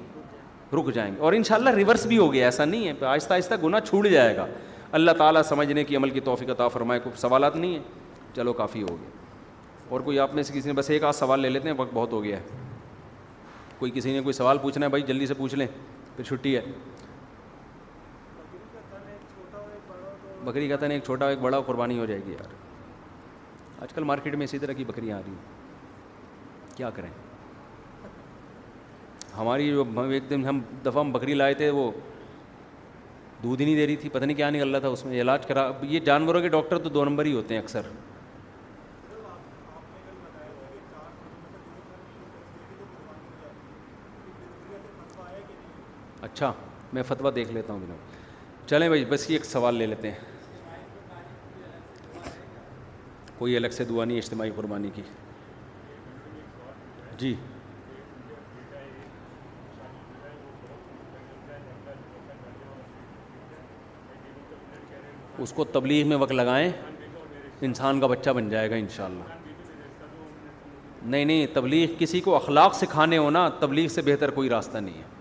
رک 0.75 0.93
جائیں 0.93 1.09
گے 1.15 1.19
اور 1.25 1.33
انشاءاللہ 1.33 1.69
ریورس 1.79 2.05
بھی 2.11 2.17
ہو 2.17 2.31
گیا 2.33 2.45
ایسا 2.47 2.65
نہیں 2.65 2.87
ہے 2.87 3.05
آہستہ 3.13 3.33
آہستہ 3.33 3.53
گناہ 3.63 3.79
چھوٹ 3.89 4.07
جائے 4.11 4.35
گا 4.37 4.45
اللہ 4.99 5.11
تعالیٰ 5.17 5.41
سمجھنے 5.49 5.83
کی 5.83 5.95
عمل 5.95 6.09
کی 6.09 6.19
توفیق 6.29 6.49
عطا 6.49 6.67
فرمائے 6.77 6.99
کو 7.03 7.09
سوالات 7.21 7.55
نہیں 7.55 7.73
ہیں 7.73 8.35
چلو 8.35 8.53
کافی 8.61 8.81
ہو 8.81 8.95
گیا 9.01 9.89
اور 9.93 9.99
کوئی 10.09 10.19
آپ 10.19 10.33
میں 10.35 10.43
سے 10.43 10.53
کسی 10.57 10.67
نے 10.69 10.73
بس 10.81 10.89
ایک 10.89 11.03
آدھ 11.03 11.15
سوال 11.15 11.39
لے 11.39 11.49
لیتے 11.49 11.69
ہیں 11.69 11.75
وقت 11.79 11.93
بہت 11.93 12.13
ہو 12.13 12.23
گیا 12.23 12.37
ہے 12.37 13.77
کوئی 13.79 13.91
کسی 13.95 14.13
نے 14.13 14.21
کوئی 14.29 14.33
سوال 14.33 14.57
پوچھنا 14.61 14.85
ہے 14.85 14.89
بھائی 14.89 15.03
جلدی 15.07 15.25
سے 15.27 15.33
پوچھ 15.37 15.55
لیں 15.55 15.67
پھر 16.15 16.23
چھٹی 16.23 16.55
ہے 16.55 16.61
بکری 20.45 20.67
کہتا 20.67 20.85
ہے 20.87 20.93
ایک 20.93 21.03
چھوٹا 21.05 21.29
ایک 21.29 21.39
بڑا 21.41 21.59
قربانی 21.65 21.99
ہو 21.99 22.05
جائے 22.05 22.19
گی 22.25 22.31
یار 22.31 22.53
آج 23.83 23.93
کل 23.93 24.03
مارکیٹ 24.09 24.35
میں 24.35 24.43
اسی 24.43 24.59
طرح 24.59 24.73
کی 24.73 24.83
بکریاں 24.87 25.17
آ 25.17 25.21
رہی 25.25 25.31
ہیں 25.33 26.75
کیا 26.77 26.89
کریں 26.95 27.09
ہماری 29.37 29.69
جو 29.71 29.83
ایک 30.13 30.29
دن 30.29 30.45
ہم 30.47 30.59
دفعہ 30.85 31.03
ہم 31.03 31.11
بکری 31.11 31.33
لائے 31.33 31.53
تھے 31.61 31.69
وہ 31.79 31.91
دودھ 33.43 33.61
ہی 33.61 33.65
نہیں 33.65 33.75
دے 33.75 33.85
رہی 33.87 33.95
تھی 34.01 34.09
پتہ 34.09 34.25
نہیں 34.25 34.37
کیا 34.37 34.49
نکل 34.49 34.69
رہا 34.71 34.79
تھا 34.79 34.87
اس 34.97 35.05
میں 35.05 35.21
علاج 35.21 35.45
کرا 35.47 35.69
یہ 35.93 35.99
جانوروں 36.09 36.41
کے 36.41 36.49
ڈاکٹر 36.49 36.77
تو 36.83 36.89
دو 36.97 37.05
نمبر 37.05 37.25
ہی 37.25 37.33
ہوتے 37.33 37.53
ہیں 37.53 37.61
اکثر 37.61 37.89
اچھا 46.27 46.51
میں 46.93 47.03
فتویٰ 47.07 47.33
دیکھ 47.35 47.51
لیتا 47.53 47.73
ہوں 47.73 47.79
جناب 47.85 48.67
چلیں 48.69 48.87
بھائی 48.89 49.03
بس 49.09 49.29
یہ 49.29 49.35
ایک 49.35 49.45
سوال 49.45 49.75
لے 49.75 49.85
لیتے 49.87 50.11
ہیں 50.11 50.31
کوئی 53.37 53.55
الگ 53.57 53.67
سے 53.77 53.83
دعا 53.85 54.05
نہیں 54.05 54.17
اجتماعی 54.17 54.49
قربانی 54.55 54.89
کی 54.95 55.01
جی 57.17 57.33
اس 65.43 65.51
کو 65.55 65.63
تبلیغ 65.73 66.07
میں 66.07 66.17
وقت 66.17 66.31
لگائیں 66.31 66.69
انسان 67.67 67.99
کا 67.99 68.07
بچہ 68.07 68.29
بن 68.35 68.49
جائے 68.49 68.69
گا 68.69 68.75
انشاءاللہ 68.75 69.31
نہیں 71.03 71.25
نہیں 71.25 71.45
تبلیغ 71.53 71.87
کسی 71.99 72.21
کو 72.21 72.35
اخلاق 72.35 72.75
سکھانے 72.75 73.17
ہونا 73.17 73.47
تبلیغ 73.59 73.87
سے 73.95 74.01
بہتر 74.11 74.31
کوئی 74.37 74.49
راستہ 74.49 74.77
نہیں 74.77 74.97
ہے 74.97 75.11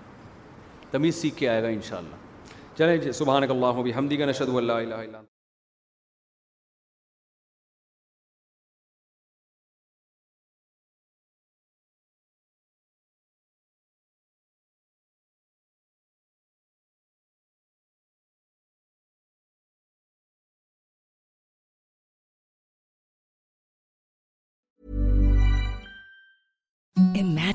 تمیز 0.90 1.14
سیکھ 1.22 1.36
کے 1.36 1.48
آئے 1.48 1.62
گا 1.62 1.68
انشاء 1.78 1.96
اللہ 1.98 2.48
چلے 2.78 2.98
جی 2.98 3.12
سبحان 3.22 3.46
کے 3.46 3.52
اللہ 3.52 3.96
حمدی 3.98 4.16
کا 4.16 4.26
نشد 4.26 4.54
اللّہ 4.56 5.22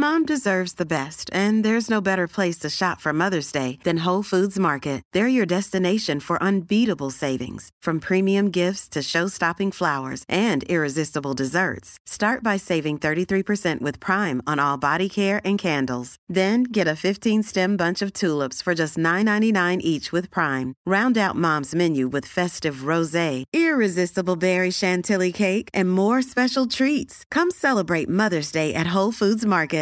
Mom 0.00 0.24
deserves 0.28 0.72
best 0.88 1.30
and 1.36 1.62
there 1.64 1.74
is 1.76 1.88
no 1.90 2.00
better 2.02 2.26
place 2.34 2.58
to 2.58 2.68
shop 2.72 3.06
Mother's 3.18 3.52
Day 3.52 3.64
than 3.84 3.98
Foods 4.28 4.58
Market 4.66 5.00
there 5.14 5.26
your 5.28 5.46
for 6.26 7.10
saving 7.18 7.58
Prime 8.06 8.46
Prime 14.06 14.40
on 14.52 14.60
and 15.14 15.58
candles 15.62 16.16
then 16.34 16.62
get 16.76 17.26
bunch 17.78 18.02
of 18.02 18.24
for 18.64 18.74
just 18.74 18.98
nine 18.98 19.28
each 19.58 20.10
round 20.36 21.18
moms 21.34 21.74
menu 21.74 22.08
with 22.12 22.26
festive 22.34 22.72
rosé 22.94 23.42
more 25.84 26.18
special 26.26 26.64
treats 26.76 27.24
come 27.38 27.48
Mother's 28.22 28.52
Day 28.54 28.68
at 28.70 28.94
Whole 28.94 29.08
Foods 29.18 29.46
Market 29.46 29.80